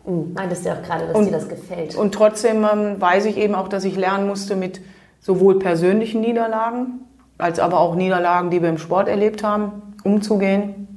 Hm, 0.06 0.34
Meintest 0.34 0.66
du 0.66 0.72
auch 0.72 0.82
gerade, 0.84 1.08
dass 1.08 1.16
Und- 1.16 1.26
dir 1.26 1.32
das 1.32 1.48
gefällt? 1.48 1.96
Und 1.96 2.14
trotzdem 2.14 2.66
ähm, 2.72 3.02
weiß 3.02 3.26
ich 3.26 3.38
eben 3.38 3.56
auch, 3.56 3.68
dass 3.70 3.84
ich 3.86 3.96
lernen 3.96 4.28
musste 4.28 4.56
mit 4.56 4.82
sowohl 5.22 5.58
persönlichen 5.60 6.22
Niederlagen 6.22 7.00
als 7.38 7.60
aber 7.60 7.80
auch 7.80 7.96
Niederlagen, 7.96 8.50
die 8.50 8.62
wir 8.62 8.70
im 8.70 8.78
Sport 8.78 9.08
erlebt 9.10 9.44
haben, 9.44 9.82
umzugehen. 10.04 10.88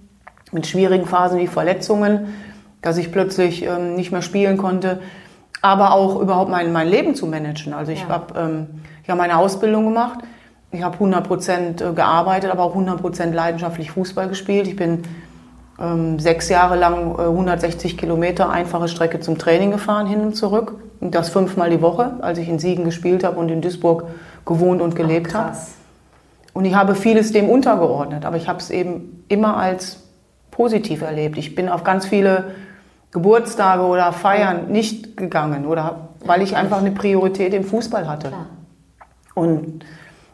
Mit 0.52 0.66
schwierigen 0.66 1.04
Phasen 1.06 1.38
wie 1.38 1.46
Verletzungen, 1.46 2.34
dass 2.82 2.96
ich 2.98 3.10
plötzlich 3.12 3.64
ähm, 3.64 3.94
nicht 3.94 4.12
mehr 4.12 4.22
spielen 4.22 4.56
konnte, 4.56 5.00
aber 5.62 5.92
auch 5.92 6.20
überhaupt 6.20 6.50
mein, 6.50 6.72
mein 6.72 6.88
Leben 6.88 7.14
zu 7.14 7.26
managen. 7.26 7.72
Also 7.72 7.92
ich 7.92 8.02
Ja. 8.02 8.08
habe 8.08 8.38
ähm, 8.38 8.66
ich 9.02 9.10
hab 9.10 9.18
meine 9.18 9.38
Ausbildung 9.38 9.86
gemacht, 9.86 10.20
ich 10.70 10.82
habe 10.82 10.94
100 10.94 11.26
Prozent 11.26 11.80
äh, 11.80 11.92
gearbeitet, 11.92 12.50
aber 12.50 12.62
auch 12.62 12.72
100 12.72 13.00
Prozent 13.00 13.34
leidenschaftlich 13.34 13.90
Fußball 13.90 14.28
gespielt. 14.28 14.66
Ich 14.68 14.76
bin 14.76 15.02
ähm, 15.80 16.18
sechs 16.18 16.48
Jahre 16.48 16.76
lang 16.76 17.18
äh, 17.18 17.22
160 17.22 17.96
Kilometer 17.96 18.50
einfache 18.50 18.88
Strecke 18.88 19.20
zum 19.20 19.38
Training 19.38 19.70
gefahren, 19.70 20.06
hin 20.06 20.20
und 20.20 20.34
zurück. 20.36 20.74
Und 21.00 21.14
das 21.14 21.30
fünfmal 21.30 21.70
die 21.70 21.80
Woche, 21.80 22.14
als 22.20 22.38
ich 22.38 22.48
in 22.48 22.58
Siegen 22.58 22.84
gespielt 22.84 23.24
habe 23.24 23.38
und 23.38 23.48
in 23.50 23.60
Duisburg 23.62 24.04
gewohnt 24.44 24.82
und 24.82 24.94
gelebt 24.96 25.34
habe. 25.34 25.56
Und 26.52 26.64
ich 26.64 26.74
habe 26.74 26.94
vieles 26.96 27.32
dem 27.32 27.48
untergeordnet, 27.48 28.24
aber 28.24 28.36
ich 28.36 28.48
habe 28.48 28.58
es 28.58 28.70
eben 28.70 29.24
immer 29.28 29.56
als 29.56 30.02
positiv 30.50 31.02
erlebt. 31.02 31.38
Ich 31.38 31.54
bin 31.54 31.68
auf 31.68 31.84
ganz 31.84 32.04
viele 32.04 32.52
Geburtstage 33.10 33.82
oder 33.82 34.12
Feiern 34.12 34.70
nicht 34.70 35.16
gegangen 35.16 35.66
oder 35.66 36.08
weil 36.24 36.42
ich 36.42 36.56
einfach 36.56 36.78
eine 36.78 36.90
Priorität 36.90 37.54
im 37.54 37.64
Fußball 37.64 38.08
hatte. 38.08 38.28
Klar. 38.28 38.46
Und 39.34 39.84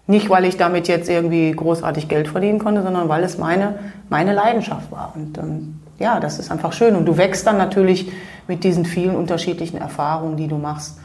nicht, 0.07 0.29
weil 0.29 0.45
ich 0.45 0.57
damit 0.57 0.89
jetzt 0.89 1.09
irgendwie 1.09 1.53
großartig 1.53 2.09
Geld 2.09 2.29
verdienen 2.29 2.59
konnte, 2.59 2.83
sondern 2.83 3.09
weil 3.09 3.23
es 3.25 3.39
meine, 3.39 3.79
meine 4.11 4.35
Leidenschaft 4.35 4.91
war. 4.91 5.13
Und 5.15 5.39
ähm, 5.39 5.81
ja, 5.99 6.21
das 6.21 6.39
ist 6.39 6.51
einfach 6.51 6.73
schön. 6.73 6.97
Und 6.97 7.07
du 7.07 7.17
wächst 7.17 7.47
dann 7.47 7.57
natürlich 7.57 8.13
mit 8.49 8.65
diesen 8.65 8.85
vielen 8.85 9.17
unterschiedlichen 9.17 9.79
Erfahrungen, 9.79 10.37
die 10.37 10.49
du 10.49 10.57
machst. 10.57 10.99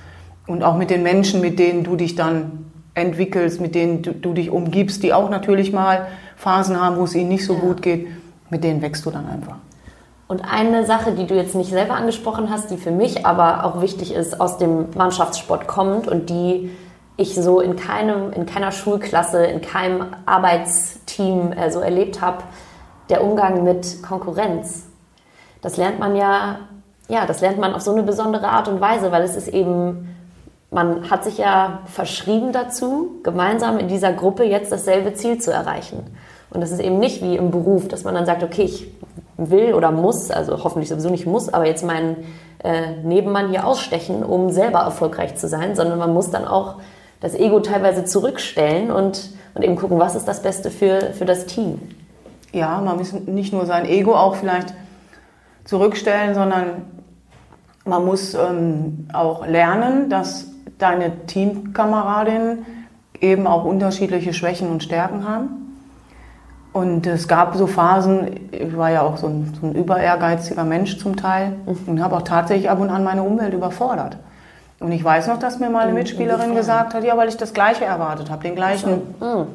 Und 0.47 0.63
auch 0.63 0.75
mit 0.75 0.89
den 0.89 1.03
Menschen, 1.03 1.39
mit 1.41 1.59
denen 1.59 1.83
du 1.83 1.95
dich 1.95 2.15
dann 2.15 2.65
entwickelst, 2.95 3.61
mit 3.61 3.75
denen 3.75 4.01
du, 4.01 4.11
du 4.13 4.33
dich 4.33 4.49
umgibst, 4.49 5.03
die 5.03 5.13
auch 5.13 5.29
natürlich 5.29 5.71
mal 5.71 6.07
Phasen 6.35 6.81
haben, 6.81 6.97
wo 6.97 7.03
es 7.03 7.15
ihnen 7.15 7.29
nicht 7.29 7.45
so 7.45 7.53
Ja. 7.53 7.59
gut 7.59 7.81
geht. 7.81 8.07
Mit 8.49 8.63
denen 8.63 8.81
wächst 8.81 9.05
du 9.05 9.11
dann 9.11 9.27
einfach. 9.27 9.57
Und 10.29 10.41
eine 10.49 10.85
Sache, 10.85 11.11
die 11.11 11.27
du 11.27 11.35
jetzt 11.35 11.55
nicht 11.55 11.71
selber 11.71 11.95
angesprochen 11.95 12.49
hast, 12.49 12.71
die 12.71 12.77
für 12.77 12.91
mich 12.91 13.25
aber 13.25 13.65
auch 13.65 13.81
wichtig 13.81 14.13
ist, 14.13 14.39
aus 14.39 14.57
dem 14.57 14.87
Mannschaftssport 14.95 15.67
kommt 15.67 16.07
und 16.07 16.29
die 16.29 16.71
ich 17.17 17.35
so 17.35 17.59
in 17.59 17.75
keinem, 17.75 18.31
in 18.31 18.45
keiner 18.45 18.71
Schulklasse, 18.71 19.43
in 19.43 19.59
keinem 19.59 20.05
Arbeitsteam 20.25 21.51
äh, 21.51 21.69
so 21.69 21.81
erlebt 21.81 22.21
habe, 22.21 22.43
der 23.09 23.21
Umgang 23.25 23.65
mit 23.65 24.01
Konkurrenz. 24.01 24.85
Das 25.61 25.75
lernt 25.75 25.99
man 25.99 26.15
ja 26.15 26.59
ja, 27.09 27.25
das 27.25 27.41
lernt 27.41 27.57
man 27.57 27.73
auf 27.73 27.81
so 27.81 27.91
eine 27.91 28.03
besondere 28.03 28.47
Art 28.47 28.67
und 28.67 28.79
Weise, 28.79 29.11
weil 29.11 29.23
es 29.23 29.35
ist 29.35 29.47
eben, 29.49 30.15
man 30.71 31.09
hat 31.09 31.23
sich 31.23 31.39
ja 31.39 31.79
verschrieben 31.85 32.53
dazu, 32.53 33.19
gemeinsam 33.23 33.79
in 33.79 33.87
dieser 33.87 34.13
Gruppe 34.13 34.43
jetzt 34.43 34.71
dasselbe 34.71 35.15
Ziel 35.15 35.39
zu 35.39 35.51
erreichen. 35.51 36.05
Und 36.51 36.61
das 36.61 36.71
ist 36.71 36.79
eben 36.79 36.99
nicht 36.99 37.21
wie 37.21 37.35
im 37.35 37.51
Beruf, 37.51 37.87
dass 37.87 38.03
man 38.03 38.13
dann 38.13 38.27
sagt, 38.27 38.43
okay, 38.43 38.63
ich 38.63 38.87
will 39.39 39.73
oder 39.73 39.91
muss, 39.91 40.31
also 40.31 40.63
hoffentlich 40.63 40.89
sowieso 40.89 41.09
nicht 41.09 41.25
muss, 41.25 41.49
aber 41.49 41.65
jetzt 41.65 41.83
meinen 41.83 42.17
äh, 42.63 42.91
Nebenmann 43.03 43.49
hier 43.49 43.65
ausstechen, 43.65 44.23
um 44.23 44.49
selber 44.49 44.79
erfolgreich 44.79 45.35
zu 45.35 45.47
sein, 45.47 45.75
sondern 45.75 45.97
man 45.97 46.13
muss 46.13 46.29
dann 46.31 46.45
auch 46.45 46.75
das 47.21 47.35
Ego 47.35 47.59
teilweise 47.59 48.05
zurückstellen 48.05 48.91
und, 48.91 49.29
und 49.55 49.63
eben 49.63 49.75
gucken, 49.75 49.99
was 49.99 50.15
ist 50.15 50.27
das 50.27 50.41
Beste 50.41 50.71
für, 50.71 51.13
für 51.13 51.25
das 51.25 51.45
Team. 51.45 51.79
Ja, 52.51 52.81
man 52.81 52.97
muss 52.97 53.13
nicht 53.13 53.53
nur 53.53 53.65
sein 53.65 53.85
Ego 53.85 54.15
auch 54.15 54.35
vielleicht 54.35 54.73
zurückstellen, 55.65 56.33
sondern 56.33 56.85
man 57.85 58.05
muss 58.05 58.33
ähm, 58.33 59.07
auch 59.13 59.45
lernen, 59.45 60.09
dass 60.09 60.47
deine 60.77 61.25
Teamkameradinnen 61.27 62.65
eben 63.21 63.47
auch 63.47 63.65
unterschiedliche 63.65 64.33
Schwächen 64.33 64.69
und 64.69 64.83
Stärken 64.83 65.27
haben. 65.27 65.68
Und 66.71 67.07
es 67.07 67.27
gab 67.27 67.55
so 67.55 67.65
Phasen, 67.65 68.51
ich 68.51 68.77
war 68.77 68.91
ja 68.91 69.01
auch 69.01 69.17
so 69.17 69.27
ein, 69.27 69.57
so 69.59 69.67
ein 69.67 69.73
über 69.73 69.99
ehrgeiziger 69.99 70.63
Mensch 70.63 70.99
zum 70.99 71.15
Teil 71.15 71.53
und 71.87 72.01
habe 72.01 72.17
auch 72.17 72.21
tatsächlich 72.21 72.69
ab 72.69 72.79
und 72.79 72.89
an 72.89 73.03
meine 73.03 73.23
Umwelt 73.23 73.53
überfordert. 73.53 74.17
Und 74.79 74.91
ich 74.91 75.03
weiß 75.03 75.27
noch, 75.27 75.39
dass 75.39 75.59
mir 75.59 75.69
mal 75.69 75.83
eine 75.83 75.93
Mitspielerin 75.93 76.55
gesagt 76.55 76.93
hat, 76.93 77.03
ja, 77.03 77.17
weil 77.17 77.27
ich 77.27 77.37
das 77.37 77.53
Gleiche 77.53 77.85
erwartet 77.85 78.29
habe, 78.29 78.43
den 78.43 78.55
gleichen 78.55 79.01
mhm. 79.19 79.47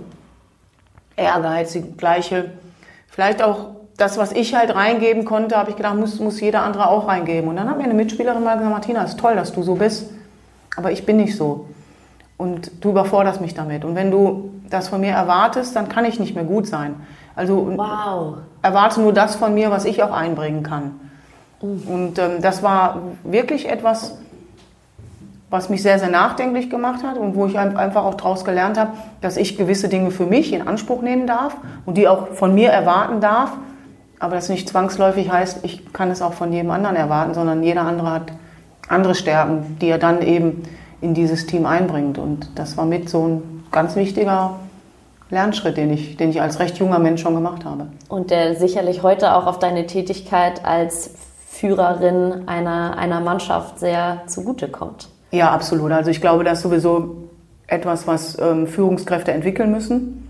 Ehrgeiz, 1.16 1.72
die 1.72 1.82
gleiche, 1.82 2.50
vielleicht 3.08 3.42
auch 3.42 3.68
das, 3.96 4.18
was 4.18 4.32
ich 4.32 4.54
halt 4.54 4.74
reingeben 4.74 5.24
konnte, 5.24 5.56
habe 5.56 5.70
ich 5.70 5.76
gedacht, 5.76 5.96
muss, 5.96 6.18
muss 6.18 6.40
jeder 6.40 6.62
andere 6.62 6.88
auch 6.88 7.06
reingeben. 7.06 7.48
Und 7.48 7.56
dann 7.56 7.70
hat 7.70 7.78
mir 7.78 7.84
eine 7.84 7.94
Mitspielerin 7.94 8.42
mal 8.42 8.54
gesagt, 8.54 8.72
Martina, 8.72 9.04
ist 9.04 9.18
toll, 9.18 9.36
dass 9.36 9.52
du 9.52 9.62
so 9.62 9.76
bist, 9.76 10.10
aber 10.76 10.90
ich 10.90 11.06
bin 11.06 11.16
nicht 11.16 11.36
so. 11.36 11.66
Und 12.36 12.84
du 12.84 12.90
überforderst 12.90 13.40
mich 13.40 13.54
damit. 13.54 13.84
Und 13.84 13.94
wenn 13.94 14.10
du 14.10 14.50
das 14.70 14.88
von 14.88 15.00
mir 15.00 15.12
erwartest, 15.12 15.76
dann 15.76 15.88
kann 15.88 16.04
ich 16.04 16.18
nicht 16.18 16.34
mehr 16.34 16.44
gut 16.44 16.66
sein. 16.66 16.96
Also 17.36 17.72
wow. 17.76 18.36
erwarte 18.62 19.00
nur 19.00 19.12
das 19.12 19.36
von 19.36 19.54
mir, 19.54 19.70
was 19.70 19.84
ich 19.84 20.02
auch 20.02 20.12
einbringen 20.12 20.62
kann. 20.62 21.00
Mhm. 21.62 21.82
Und 21.86 22.18
ähm, 22.18 22.40
das 22.40 22.62
war 22.62 23.02
wirklich 23.24 23.68
etwas, 23.68 24.16
was 25.50 25.68
mich 25.68 25.82
sehr, 25.82 25.98
sehr 25.98 26.10
nachdenklich 26.10 26.68
gemacht 26.68 27.04
hat 27.04 27.16
und 27.16 27.36
wo 27.36 27.46
ich 27.46 27.56
einfach 27.58 28.04
auch 28.04 28.14
daraus 28.14 28.44
gelernt 28.44 28.76
habe, 28.76 28.92
dass 29.20 29.36
ich 29.36 29.56
gewisse 29.56 29.88
Dinge 29.88 30.10
für 30.10 30.26
mich 30.26 30.52
in 30.52 30.66
Anspruch 30.66 31.00
nehmen 31.00 31.28
darf 31.28 31.56
und 31.86 31.96
die 31.96 32.08
auch 32.08 32.28
von 32.28 32.54
mir 32.54 32.70
erwarten 32.70 33.20
darf. 33.20 33.52
Aber 34.18 34.34
das 34.34 34.48
nicht 34.48 34.68
zwangsläufig 34.68 35.30
heißt, 35.30 35.64
ich 35.64 35.92
kann 35.92 36.10
es 36.10 36.22
auch 36.22 36.32
von 36.32 36.52
jedem 36.52 36.70
anderen 36.70 36.96
erwarten, 36.96 37.34
sondern 37.34 37.62
jeder 37.62 37.82
andere 37.82 38.10
hat 38.10 38.32
andere 38.88 39.14
Stärken, 39.14 39.76
die 39.80 39.88
er 39.88 39.98
dann 39.98 40.22
eben 40.22 40.64
in 41.04 41.14
dieses 41.14 41.46
Team 41.46 41.66
einbringt. 41.66 42.18
Und 42.18 42.48
das 42.54 42.76
war 42.76 42.86
mit 42.86 43.08
so 43.08 43.26
ein 43.26 43.64
ganz 43.70 43.94
wichtiger 43.94 44.56
Lernschritt, 45.30 45.76
den 45.76 45.92
ich, 45.92 46.16
den 46.16 46.30
ich 46.30 46.40
als 46.40 46.58
recht 46.58 46.78
junger 46.78 46.98
Mensch 46.98 47.22
schon 47.22 47.34
gemacht 47.34 47.64
habe. 47.64 47.88
Und 48.08 48.30
der 48.30 48.56
sicherlich 48.56 49.02
heute 49.02 49.34
auch 49.34 49.46
auf 49.46 49.58
deine 49.58 49.86
Tätigkeit 49.86 50.64
als 50.64 51.10
Führerin 51.46 52.48
einer, 52.48 52.96
einer 52.96 53.20
Mannschaft 53.20 53.78
sehr 53.78 54.22
zugutekommt. 54.26 55.08
Ja, 55.30 55.50
absolut. 55.50 55.92
Also 55.92 56.10
ich 56.10 56.20
glaube, 56.20 56.44
das 56.44 56.58
ist 56.58 56.62
sowieso 56.62 57.28
etwas, 57.66 58.06
was 58.06 58.38
ähm, 58.38 58.66
Führungskräfte 58.66 59.32
entwickeln 59.32 59.70
müssen. 59.70 60.23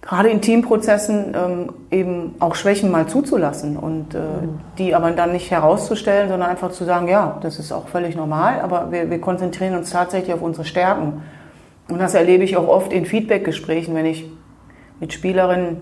Gerade 0.00 0.28
in 0.28 0.40
Teamprozessen 0.40 1.34
ähm, 1.34 1.72
eben 1.90 2.36
auch 2.38 2.54
Schwächen 2.54 2.90
mal 2.90 3.08
zuzulassen 3.08 3.76
und 3.76 4.14
äh, 4.14 4.18
mhm. 4.18 4.60
die 4.78 4.94
aber 4.94 5.10
dann 5.10 5.32
nicht 5.32 5.50
herauszustellen, 5.50 6.28
sondern 6.28 6.48
einfach 6.48 6.70
zu 6.70 6.84
sagen, 6.84 7.08
ja, 7.08 7.38
das 7.42 7.58
ist 7.58 7.72
auch 7.72 7.88
völlig 7.88 8.14
normal, 8.14 8.60
aber 8.60 8.92
wir, 8.92 9.10
wir 9.10 9.20
konzentrieren 9.20 9.74
uns 9.74 9.90
tatsächlich 9.90 10.32
auf 10.32 10.40
unsere 10.40 10.64
Stärken. 10.64 11.22
Und 11.88 11.98
das 11.98 12.14
erlebe 12.14 12.44
ich 12.44 12.56
auch 12.56 12.68
oft 12.68 12.92
in 12.92 13.06
Feedbackgesprächen, 13.06 13.94
wenn 13.94 14.06
ich 14.06 14.30
mit 15.00 15.12
Spielerinnen 15.12 15.78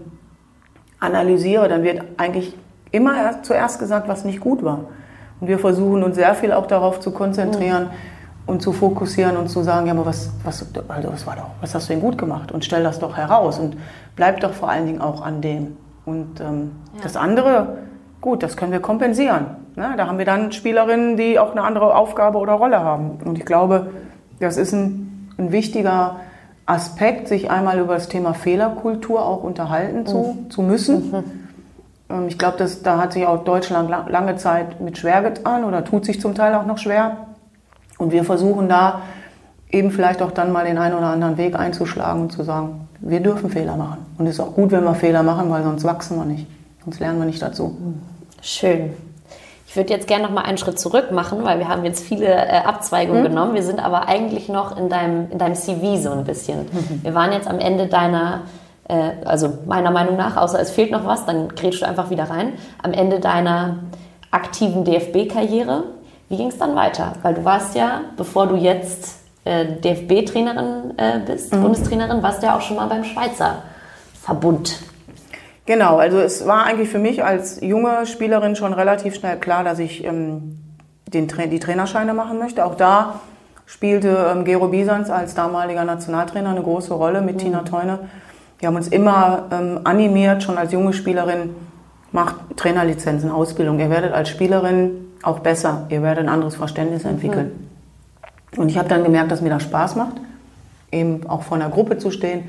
analysiere, 0.98 1.68
dann 1.68 1.82
wird 1.82 2.02
eigentlich 2.16 2.54
immer 2.90 3.16
erst, 3.16 3.44
zuerst 3.44 3.78
gesagt, 3.78 4.08
was 4.08 4.24
nicht 4.24 4.40
gut 4.40 4.64
war. 4.64 4.86
Und 5.40 5.48
wir 5.48 5.58
versuchen 5.58 6.02
uns 6.02 6.16
sehr 6.16 6.34
viel 6.34 6.52
auch 6.52 6.66
darauf 6.66 7.00
zu 7.00 7.10
konzentrieren 7.10 7.84
mhm. 7.84 8.15
Und 8.46 8.62
zu 8.62 8.72
fokussieren 8.72 9.36
und 9.36 9.48
zu 9.48 9.62
sagen, 9.62 9.86
ja, 9.86 9.92
aber 9.92 10.06
was, 10.06 10.30
was, 10.44 10.64
also 10.88 11.12
was 11.12 11.26
war 11.26 11.36
doch, 11.36 11.50
was 11.60 11.74
hast 11.74 11.88
du 11.88 11.94
denn 11.94 12.00
gut 12.00 12.16
gemacht? 12.16 12.52
Und 12.52 12.64
stell 12.64 12.82
das 12.82 12.98
doch 12.98 13.16
heraus 13.16 13.58
und 13.58 13.76
bleib 14.14 14.40
doch 14.40 14.52
vor 14.52 14.70
allen 14.70 14.86
Dingen 14.86 15.00
auch 15.00 15.20
an 15.20 15.40
dem. 15.40 15.76
Und 16.04 16.40
ähm, 16.40 16.72
ja. 16.94 17.02
das 17.02 17.16
andere, 17.16 17.78
gut, 18.20 18.42
das 18.42 18.56
können 18.56 18.70
wir 18.70 18.80
kompensieren. 18.80 19.46
Ne? 19.74 19.94
Da 19.96 20.06
haben 20.06 20.18
wir 20.18 20.24
dann 20.24 20.52
Spielerinnen, 20.52 21.16
die 21.16 21.38
auch 21.38 21.50
eine 21.50 21.62
andere 21.62 21.94
Aufgabe 21.96 22.38
oder 22.38 22.52
Rolle 22.54 22.80
haben. 22.80 23.18
Und 23.24 23.36
ich 23.36 23.44
glaube, 23.44 23.88
das 24.38 24.56
ist 24.56 24.72
ein, 24.72 25.28
ein 25.38 25.50
wichtiger 25.50 26.16
Aspekt, 26.66 27.26
sich 27.28 27.50
einmal 27.50 27.80
über 27.80 27.94
das 27.94 28.08
Thema 28.08 28.34
Fehlerkultur 28.34 29.24
auch 29.24 29.42
unterhalten 29.42 30.00
mhm. 30.00 30.06
zu, 30.06 30.46
zu 30.50 30.62
müssen. 30.62 31.10
Mhm. 31.10 31.24
Ähm, 32.10 32.28
ich 32.28 32.38
glaube, 32.38 32.64
da 32.84 32.98
hat 32.98 33.12
sich 33.12 33.26
auch 33.26 33.42
Deutschland 33.44 33.90
lange 33.90 34.36
Zeit 34.36 34.80
mit 34.80 34.98
schwer 34.98 35.22
getan 35.22 35.64
oder 35.64 35.84
tut 35.84 36.04
sich 36.04 36.20
zum 36.20 36.36
Teil 36.36 36.54
auch 36.54 36.66
noch 36.66 36.78
schwer. 36.78 37.16
Und 37.98 38.12
wir 38.12 38.24
versuchen 38.24 38.68
da 38.68 39.02
eben 39.70 39.90
vielleicht 39.90 40.22
auch 40.22 40.30
dann 40.30 40.52
mal 40.52 40.64
den 40.64 40.78
einen 40.78 40.94
oder 40.94 41.08
anderen 41.08 41.36
Weg 41.38 41.58
einzuschlagen 41.58 42.22
und 42.22 42.32
zu 42.32 42.42
sagen, 42.42 42.88
wir 43.00 43.20
dürfen 43.20 43.50
Fehler 43.50 43.76
machen. 43.76 43.98
Und 44.18 44.26
es 44.26 44.34
ist 44.34 44.40
auch 44.40 44.54
gut, 44.54 44.70
wenn 44.70 44.84
wir 44.84 44.94
Fehler 44.94 45.22
machen, 45.22 45.50
weil 45.50 45.62
sonst 45.62 45.84
wachsen 45.84 46.16
wir 46.16 46.24
nicht. 46.24 46.46
Sonst 46.84 47.00
lernen 47.00 47.18
wir 47.18 47.26
nicht 47.26 47.42
dazu. 47.42 47.76
Schön. 48.40 48.92
Ich 49.66 49.76
würde 49.76 49.92
jetzt 49.92 50.06
gerne 50.06 50.24
noch 50.24 50.30
mal 50.30 50.42
einen 50.42 50.56
Schritt 50.56 50.78
zurück 50.78 51.10
machen, 51.10 51.42
weil 51.42 51.58
wir 51.58 51.68
haben 51.68 51.84
jetzt 51.84 52.04
viele 52.04 52.26
äh, 52.26 52.62
Abzweigungen 52.64 53.22
mhm. 53.22 53.28
genommen. 53.28 53.54
Wir 53.54 53.62
sind 53.62 53.84
aber 53.84 54.08
eigentlich 54.08 54.48
noch 54.48 54.78
in 54.78 54.88
deinem, 54.88 55.30
in 55.30 55.38
deinem 55.38 55.54
CV 55.54 55.96
so 55.96 56.10
ein 56.10 56.24
bisschen. 56.24 56.60
Mhm. 56.60 57.00
Wir 57.02 57.14
waren 57.14 57.32
jetzt 57.32 57.48
am 57.48 57.58
Ende 57.58 57.88
deiner 57.88 58.42
äh, 58.88 59.10
also 59.24 59.58
meiner 59.66 59.90
Meinung 59.90 60.16
nach, 60.16 60.36
außer 60.36 60.60
es 60.60 60.70
fehlt 60.70 60.90
noch 60.90 61.04
was, 61.04 61.26
dann 61.26 61.48
grätschst 61.48 61.82
du 61.82 61.86
einfach 61.86 62.10
wieder 62.10 62.24
rein. 62.24 62.52
Am 62.82 62.92
Ende 62.92 63.20
deiner 63.20 63.78
aktiven 64.30 64.84
DFB-Karriere, 64.84 65.84
wie 66.28 66.36
ging 66.36 66.48
es 66.48 66.58
dann 66.58 66.74
weiter? 66.74 67.12
Weil 67.22 67.34
du 67.34 67.44
warst 67.44 67.74
ja, 67.74 68.02
bevor 68.16 68.46
du 68.46 68.56
jetzt 68.56 69.16
äh, 69.44 69.64
DFB-Trainerin 69.64 70.94
äh, 70.96 71.20
bist, 71.24 71.54
mhm. 71.54 71.62
Bundestrainerin, 71.62 72.22
warst 72.22 72.42
du 72.42 72.46
ja 72.46 72.56
auch 72.56 72.60
schon 72.60 72.76
mal 72.76 72.86
beim 72.86 73.04
Schweizer 73.04 73.62
Verbund. 74.20 74.80
Genau, 75.66 75.98
also 75.98 76.18
es 76.18 76.46
war 76.46 76.64
eigentlich 76.64 76.88
für 76.88 76.98
mich 76.98 77.24
als 77.24 77.60
junge 77.60 78.06
Spielerin 78.06 78.56
schon 78.56 78.72
relativ 78.72 79.14
schnell 79.14 79.36
klar, 79.38 79.64
dass 79.64 79.78
ich 79.78 80.04
ähm, 80.04 80.58
den, 81.06 81.28
die 81.28 81.60
Trainerscheine 81.60 82.14
machen 82.14 82.38
möchte. 82.38 82.64
Auch 82.64 82.74
da 82.74 83.20
spielte 83.66 84.32
ähm, 84.32 84.44
Gero 84.44 84.68
Bisans 84.68 85.10
als 85.10 85.34
damaliger 85.34 85.84
Nationaltrainer 85.84 86.50
eine 86.50 86.62
große 86.62 86.94
Rolle 86.94 87.20
mit 87.20 87.36
mhm. 87.36 87.38
Tina 87.40 87.62
Teune. 87.62 88.00
Wir 88.58 88.68
haben 88.68 88.76
uns 88.76 88.88
immer 88.88 89.44
ähm, 89.52 89.80
animiert, 89.84 90.42
schon 90.42 90.56
als 90.58 90.72
junge 90.72 90.92
Spielerin, 90.92 91.54
macht 92.10 92.36
Trainerlizenzen, 92.56 93.30
Ausbildung. 93.30 93.78
Ihr 93.78 93.90
werdet 93.90 94.12
als 94.12 94.28
Spielerin 94.28 95.05
auch 95.22 95.40
besser. 95.40 95.86
Ihr 95.90 96.02
werdet 96.02 96.24
ein 96.24 96.28
anderes 96.28 96.56
Verständnis 96.56 97.04
entwickeln. 97.04 97.52
Mhm. 98.54 98.58
Und 98.58 98.68
ich 98.68 98.78
habe 98.78 98.88
dann 98.88 99.04
gemerkt, 99.04 99.30
dass 99.30 99.40
mir 99.40 99.50
das 99.50 99.62
Spaß 99.62 99.96
macht, 99.96 100.16
eben 100.90 101.26
auch 101.28 101.42
vor 101.42 101.56
einer 101.56 101.68
Gruppe 101.68 101.98
zu 101.98 102.10
stehen 102.10 102.44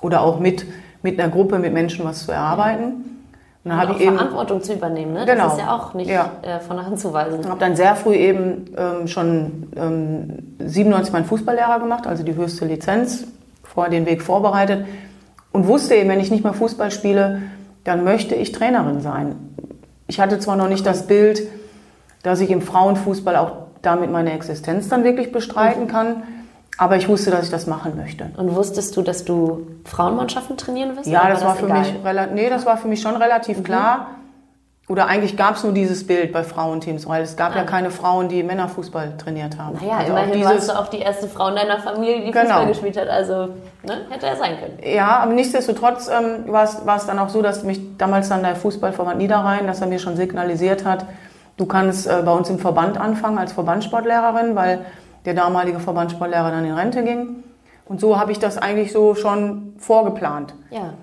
oder 0.00 0.20
auch 0.22 0.38
mit, 0.38 0.66
mit 1.02 1.18
einer 1.18 1.30
Gruppe, 1.30 1.58
mit 1.58 1.72
Menschen 1.72 2.04
was 2.04 2.24
zu 2.26 2.32
erarbeiten. 2.32 3.16
Und 3.64 3.70
dann 3.70 3.80
habe 3.80 3.94
ich 3.94 4.00
eben 4.00 4.16
Verantwortung 4.16 4.62
zu 4.62 4.74
übernehmen, 4.74 5.12
ne? 5.12 5.24
Genau. 5.26 5.44
Das 5.44 5.54
ist 5.54 5.58
ja 5.60 5.74
auch 5.74 5.94
nicht 5.94 6.08
ja. 6.08 6.30
Äh, 6.42 6.60
von 6.60 6.76
der 6.76 6.86
Hand 6.86 7.00
zu 7.00 7.12
weisen. 7.12 7.40
Ich 7.40 7.48
habe 7.48 7.58
dann 7.58 7.74
sehr 7.74 7.96
früh 7.96 8.14
eben 8.14 8.66
ähm, 8.76 9.08
schon 9.08 9.72
ähm, 9.76 10.54
97 10.60 11.12
meinen 11.12 11.24
Fußballlehrer 11.24 11.80
gemacht, 11.80 12.06
also 12.06 12.22
die 12.22 12.36
höchste 12.36 12.64
Lizenz, 12.64 13.26
vorher 13.64 13.90
den 13.90 14.06
Weg 14.06 14.22
vorbereitet 14.22 14.86
und 15.50 15.66
wusste 15.66 15.96
eben, 15.96 16.08
wenn 16.10 16.20
ich 16.20 16.30
nicht 16.30 16.44
mehr 16.44 16.52
Fußball 16.52 16.90
spiele, 16.90 17.42
dann 17.82 18.04
möchte 18.04 18.34
ich 18.34 18.52
Trainerin 18.52 19.00
sein. 19.00 19.34
Ich 20.06 20.20
hatte 20.20 20.38
zwar 20.38 20.54
noch 20.54 20.68
nicht 20.68 20.86
das 20.86 21.06
Bild, 21.06 21.42
dass 22.26 22.40
ich 22.40 22.50
im 22.50 22.60
Frauenfußball 22.60 23.36
auch 23.36 23.52
damit 23.82 24.10
meine 24.10 24.32
Existenz 24.32 24.88
dann 24.88 25.04
wirklich 25.04 25.30
bestreiten 25.30 25.84
mhm. 25.84 25.88
kann, 25.88 26.22
aber 26.76 26.96
ich 26.96 27.08
wusste, 27.08 27.30
dass 27.30 27.44
ich 27.44 27.50
das 27.50 27.68
machen 27.68 27.96
möchte. 27.96 28.30
Und 28.36 28.56
wusstest 28.56 28.96
du, 28.96 29.02
dass 29.02 29.24
du 29.24 29.66
Frauenmannschaften 29.84 30.56
trainieren 30.56 30.96
wirst? 30.96 31.06
Ja, 31.06 31.28
das 31.28 31.42
war, 31.42 31.52
das 31.52 31.60
für 31.60 31.68
mich 31.68 31.94
nee, 32.34 32.50
das 32.50 32.66
war 32.66 32.78
für 32.78 32.88
mich 32.88 33.00
schon 33.00 33.14
relativ 33.14 33.58
mhm. 33.58 33.62
klar. 33.62 34.06
Oder 34.88 35.06
eigentlich 35.06 35.36
gab 35.36 35.56
es 35.56 35.64
nur 35.64 35.72
dieses 35.72 36.06
Bild 36.06 36.32
bei 36.32 36.42
Frauenteams, 36.42 37.08
weil 37.08 37.22
es 37.22 37.36
gab 37.36 37.54
ah. 37.54 37.58
ja 37.58 37.64
keine 37.64 37.90
Frauen, 37.90 38.28
die 38.28 38.42
Männerfußball 38.42 39.16
trainiert 39.18 39.58
haben. 39.58 39.78
Naja, 39.80 39.98
also 39.98 40.12
immerhin 40.12 40.32
dieses, 40.32 40.48
warst 40.48 40.68
du 40.68 40.78
auch 40.78 40.88
die 40.88 41.00
erste 41.00 41.28
Frau 41.28 41.48
in 41.48 41.56
deiner 41.56 41.78
Familie, 41.78 42.24
die 42.24 42.30
genau. 42.32 42.40
Fußball 42.40 42.66
gespielt 42.66 42.96
hat. 42.96 43.08
Also 43.08 43.48
ne, 43.84 44.06
hätte 44.10 44.26
er 44.26 44.36
sein 44.36 44.58
können. 44.60 44.78
Ja, 44.84 45.18
aber 45.18 45.32
nichtsdestotrotz 45.32 46.08
ähm, 46.08 46.52
war 46.52 46.64
es 46.64 47.06
dann 47.06 47.18
auch 47.20 47.28
so, 47.28 47.42
dass 47.42 47.62
mich 47.62 47.96
damals 47.98 48.28
dann 48.28 48.42
der 48.42 48.56
Fußballverband 48.56 49.18
Niederrhein, 49.18 49.68
dass 49.68 49.80
er 49.80 49.86
mir 49.86 50.00
schon 50.00 50.16
signalisiert 50.16 50.84
hat, 50.84 51.06
du 51.56 51.66
kannst 51.66 52.06
äh, 52.06 52.22
bei 52.24 52.32
uns 52.32 52.48
im 52.50 52.58
Verband 52.58 52.98
anfangen 52.98 53.38
als 53.38 53.52
Verbandssportlehrerin, 53.52 54.54
weil 54.54 54.84
der 55.24 55.34
damalige 55.34 55.80
Verbandssportlehrer 55.80 56.50
dann 56.50 56.64
in 56.64 56.72
Rente 56.72 57.02
ging. 57.02 57.42
Und 57.84 58.00
so 58.00 58.18
habe 58.18 58.32
ich 58.32 58.38
das 58.38 58.58
eigentlich 58.58 58.92
so 58.92 59.14
schon 59.14 59.74
vorgeplant. 59.78 60.54
Ja. 60.70 60.94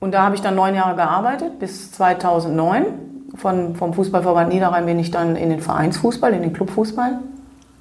Und 0.00 0.12
da 0.12 0.22
habe 0.22 0.34
ich 0.34 0.42
dann 0.42 0.54
neun 0.54 0.74
Jahre 0.74 0.94
gearbeitet, 0.94 1.58
bis 1.58 1.90
2009 1.92 2.86
von, 3.34 3.74
vom 3.74 3.94
Fußballverband 3.94 4.52
Niederrhein 4.52 4.86
bin 4.86 4.98
ich 4.98 5.10
dann 5.10 5.36
in 5.36 5.50
den 5.50 5.60
Vereinsfußball, 5.60 6.32
in 6.32 6.42
den 6.42 6.52
Clubfußball 6.52 7.18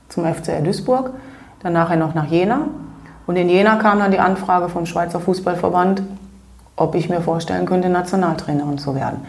zum 0.10 0.25
FCR 0.25 0.62
Duisburg, 0.62 1.12
dann 1.62 1.73
nachher 1.73 1.97
noch 1.97 2.13
nach 2.13 2.25
Jena. 2.25 2.67
Und 3.25 3.36
in 3.36 3.49
Jena 3.49 3.75
kam 3.75 3.99
dann 3.99 4.12
die 4.12 4.19
Anfrage 4.19 4.69
vom 4.69 4.86
Schweizer 4.86 5.19
Fußballverband, 5.19 6.01
ob 6.75 6.95
ich 6.95 7.10
mir 7.10 7.21
vorstellen 7.21 7.65
könnte, 7.65 7.89
Nationaltrainerin 7.89 8.77
zu 8.77 8.95
werden. 8.95 9.25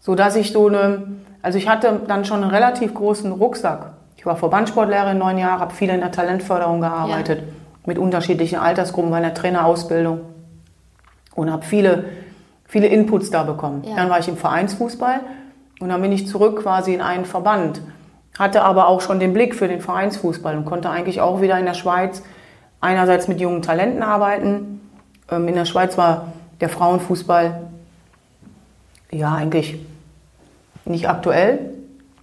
So 0.00 0.14
dass 0.14 0.34
ich 0.36 0.52
so 0.52 0.66
eine, 0.66 1.02
also 1.42 1.58
ich 1.58 1.68
hatte 1.68 2.00
dann 2.06 2.24
schon 2.24 2.42
einen 2.42 2.50
relativ 2.50 2.94
großen 2.94 3.32
Rucksack. 3.32 3.92
Ich 4.16 4.24
war 4.24 4.36
Verbandssportlehrerin 4.36 5.18
neun 5.18 5.38
Jahre, 5.38 5.60
habe 5.60 5.74
viel 5.74 5.90
in 5.90 6.00
der 6.00 6.12
Talentförderung 6.12 6.80
gearbeitet, 6.80 7.40
ja. 7.40 7.44
mit 7.86 7.98
unterschiedlichen 7.98 8.58
Altersgruppen 8.58 9.10
bei 9.10 9.20
der 9.20 9.34
Trainerausbildung 9.34 10.20
und 11.34 11.50
habe 11.50 11.64
viele, 11.64 12.04
viele 12.64 12.86
Inputs 12.86 13.30
da 13.30 13.42
bekommen. 13.42 13.82
Ja. 13.84 13.96
Dann 13.96 14.10
war 14.10 14.20
ich 14.20 14.28
im 14.28 14.36
Vereinsfußball 14.36 15.20
und 15.80 15.88
dann 15.88 16.00
bin 16.00 16.12
ich 16.12 16.28
zurück 16.28 16.62
quasi 16.62 16.94
in 16.94 17.00
einen 17.00 17.24
Verband. 17.24 17.82
Hatte 18.38 18.62
aber 18.62 18.86
auch 18.86 19.00
schon 19.00 19.18
den 19.18 19.32
Blick 19.32 19.56
für 19.56 19.66
den 19.66 19.80
Vereinsfußball 19.80 20.56
und 20.56 20.64
konnte 20.64 20.88
eigentlich 20.88 21.20
auch 21.20 21.40
wieder 21.40 21.58
in 21.58 21.66
der 21.66 21.74
Schweiz 21.74 22.22
einerseits 22.80 23.26
mit 23.26 23.40
jungen 23.40 23.62
Talenten 23.62 24.02
arbeiten. 24.02 24.80
Ähm, 25.30 25.48
in 25.48 25.54
der 25.54 25.64
Schweiz 25.64 25.98
war 25.98 26.32
der 26.60 26.68
Frauenfußball 26.68 27.62
ja 29.10 29.34
eigentlich 29.34 29.80
nicht 30.84 31.08
aktuell. 31.08 31.74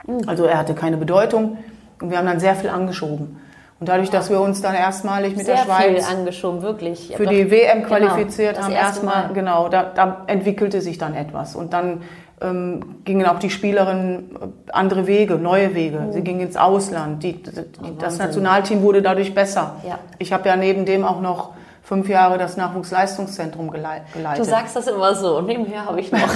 Mhm. 0.07 0.27
Also 0.27 0.45
er 0.45 0.57
hatte 0.57 0.73
keine 0.73 0.97
Bedeutung 0.97 1.57
und 2.01 2.11
wir 2.11 2.17
haben 2.17 2.27
dann 2.27 2.39
sehr 2.39 2.55
viel 2.55 2.69
angeschoben. 2.69 3.37
Und 3.79 3.87
dadurch, 3.87 4.09
dass 4.09 4.29
wir 4.29 4.41
uns 4.41 4.61
dann 4.61 4.75
erstmalig 4.75 5.37
mit 5.37 5.45
Sehr 5.45 5.55
der 5.55 5.63
Schweiz 5.63 6.05
viel 6.05 6.17
angeschoben, 6.17 6.61
wirklich. 6.61 7.13
für 7.15 7.25
die 7.25 7.49
WM 7.49 7.77
genau, 7.77 7.87
qualifiziert 7.87 8.55
genau, 8.55 8.65
haben, 8.65 8.73
erstmal, 8.73 9.29
genau, 9.33 9.69
da, 9.69 9.83
da, 9.83 10.23
entwickelte 10.27 10.81
sich 10.81 10.97
dann 10.97 11.15
etwas. 11.15 11.55
Und 11.55 11.71
dann 11.71 12.01
ähm, 12.41 12.97
gingen 13.05 13.25
auch 13.25 13.39
die 13.39 13.49
Spielerinnen 13.49 14.35
äh, 14.35 14.71
andere 14.73 15.07
Wege, 15.07 15.35
neue 15.35 15.75
Wege. 15.75 15.99
Mhm. 15.99 16.11
Sie 16.11 16.21
gingen 16.21 16.41
ins 16.41 16.57
Ausland. 16.57 17.23
Die, 17.23 17.41
die, 17.41 17.51
oh, 17.81 17.87
das 17.97 18.17
Nationalteam 18.17 18.81
wurde 18.81 19.01
dadurch 19.01 19.33
besser. 19.33 19.75
Ja. 19.87 19.99
Ich 20.17 20.33
habe 20.33 20.49
ja 20.49 20.57
neben 20.57 20.85
dem 20.85 21.05
auch 21.05 21.21
noch 21.21 21.51
fünf 21.81 22.09
Jahre 22.09 22.37
das 22.37 22.57
Nachwuchsleistungszentrum 22.57 23.71
geleitet. 23.71 24.07
Du 24.37 24.43
sagst 24.43 24.75
das 24.75 24.87
immer 24.87 25.15
so, 25.15 25.39
nebenher 25.39 25.85
habe 25.85 26.01
ich 26.01 26.11
noch. 26.11 26.19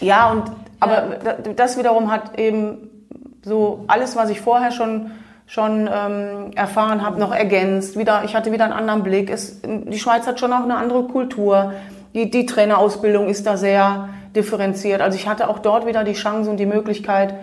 ja, 0.00 0.30
und 0.30 0.44
aber 0.78 1.16
das 1.56 1.78
wiederum 1.78 2.10
hat 2.10 2.38
eben 2.38 2.90
so 3.42 3.84
alles, 3.86 4.16
was 4.16 4.30
ich 4.30 4.40
vorher 4.40 4.70
schon 4.72 5.10
schon 5.46 5.88
ähm, 5.92 6.50
erfahren 6.56 7.06
habe, 7.06 7.20
noch 7.20 7.32
ergänzt. 7.32 7.96
Wieder, 7.96 8.24
ich 8.24 8.34
hatte 8.34 8.52
wieder 8.52 8.64
einen 8.64 8.72
anderen 8.72 9.04
Blick. 9.04 9.30
Es, 9.30 9.60
die 9.62 9.98
Schweiz 9.98 10.26
hat 10.26 10.40
schon 10.40 10.52
auch 10.52 10.64
eine 10.64 10.76
andere 10.76 11.04
Kultur. 11.04 11.72
Die, 12.14 12.30
die 12.30 12.46
Trainerausbildung 12.46 13.28
ist 13.28 13.46
da 13.46 13.56
sehr 13.56 14.08
differenziert. 14.34 15.00
Also 15.00 15.16
ich 15.16 15.28
hatte 15.28 15.48
auch 15.48 15.60
dort 15.60 15.86
wieder 15.86 16.02
die 16.02 16.14
Chance 16.14 16.50
und 16.50 16.56
die 16.56 16.66
Möglichkeit, 16.66 17.34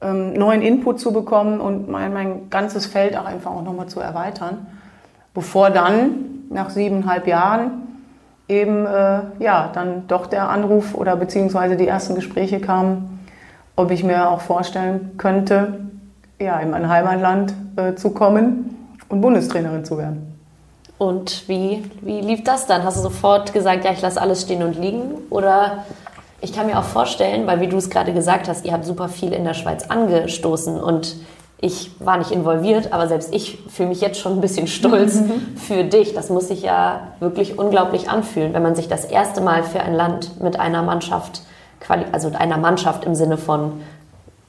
ähm, 0.00 0.32
neuen 0.32 0.62
Input 0.62 1.00
zu 1.00 1.12
bekommen 1.12 1.60
und 1.60 1.88
mein, 1.88 2.12
mein 2.12 2.50
ganzes 2.50 2.86
Feld 2.86 3.16
auch 3.16 3.26
einfach 3.26 3.50
auch 3.50 3.62
nochmal 3.62 3.86
zu 3.86 4.00
erweitern. 4.00 4.66
Bevor 5.34 5.70
dann, 5.70 6.46
nach 6.50 6.70
siebeneinhalb 6.70 7.26
Jahren, 7.26 7.93
eben 8.48 8.86
äh, 8.86 9.20
ja, 9.38 9.70
dann 9.72 10.06
doch 10.06 10.26
der 10.26 10.48
Anruf 10.48 10.94
oder 10.94 11.16
beziehungsweise 11.16 11.76
die 11.76 11.88
ersten 11.88 12.14
Gespräche 12.14 12.60
kamen, 12.60 13.26
ob 13.76 13.90
ich 13.90 14.04
mir 14.04 14.30
auch 14.30 14.40
vorstellen 14.40 15.12
könnte, 15.16 15.80
ja, 16.38 16.58
in 16.60 16.70
mein 16.70 16.88
Heimatland 16.88 17.54
äh, 17.76 17.94
zu 17.94 18.10
kommen 18.10 18.94
und 19.08 19.20
Bundestrainerin 19.20 19.84
zu 19.84 19.98
werden. 19.98 20.34
Und 20.98 21.48
wie, 21.48 21.84
wie 22.02 22.20
lief 22.20 22.44
das 22.44 22.66
dann? 22.66 22.84
Hast 22.84 22.98
du 22.98 23.02
sofort 23.02 23.52
gesagt, 23.52 23.84
ja, 23.84 23.92
ich 23.92 24.00
lasse 24.00 24.20
alles 24.20 24.42
stehen 24.42 24.62
und 24.62 24.78
liegen? 24.78 25.02
Oder 25.30 25.84
ich 26.40 26.52
kann 26.52 26.66
mir 26.66 26.78
auch 26.78 26.84
vorstellen, 26.84 27.46
weil 27.46 27.60
wie 27.60 27.68
du 27.68 27.76
es 27.76 27.90
gerade 27.90 28.12
gesagt 28.12 28.48
hast, 28.48 28.64
ihr 28.64 28.72
habt 28.72 28.84
super 28.84 29.08
viel 29.08 29.32
in 29.32 29.44
der 29.44 29.54
Schweiz 29.54 29.86
angestoßen 29.88 30.80
und 30.80 31.16
ich 31.58 31.92
war 31.98 32.18
nicht 32.18 32.30
involviert, 32.30 32.92
aber 32.92 33.08
selbst 33.08 33.32
ich 33.34 33.58
fühle 33.68 33.88
mich 33.88 34.00
jetzt 34.00 34.18
schon 34.18 34.32
ein 34.32 34.40
bisschen 34.40 34.66
stolz 34.66 35.14
mhm. 35.14 35.56
für 35.56 35.84
dich. 35.84 36.14
Das 36.14 36.28
muss 36.28 36.48
sich 36.48 36.62
ja 36.62 37.08
wirklich 37.20 37.58
unglaublich 37.58 38.10
anfühlen, 38.10 38.52
wenn 38.52 38.62
man 38.62 38.74
sich 38.74 38.88
das 38.88 39.04
erste 39.04 39.40
Mal 39.40 39.62
für 39.62 39.80
ein 39.80 39.94
Land 39.94 40.40
mit 40.42 40.58
einer 40.58 40.82
Mannschaft, 40.82 41.42
also 42.12 42.30
einer 42.36 42.58
Mannschaft 42.58 43.04
im 43.04 43.14
Sinne 43.14 43.38
von 43.38 43.80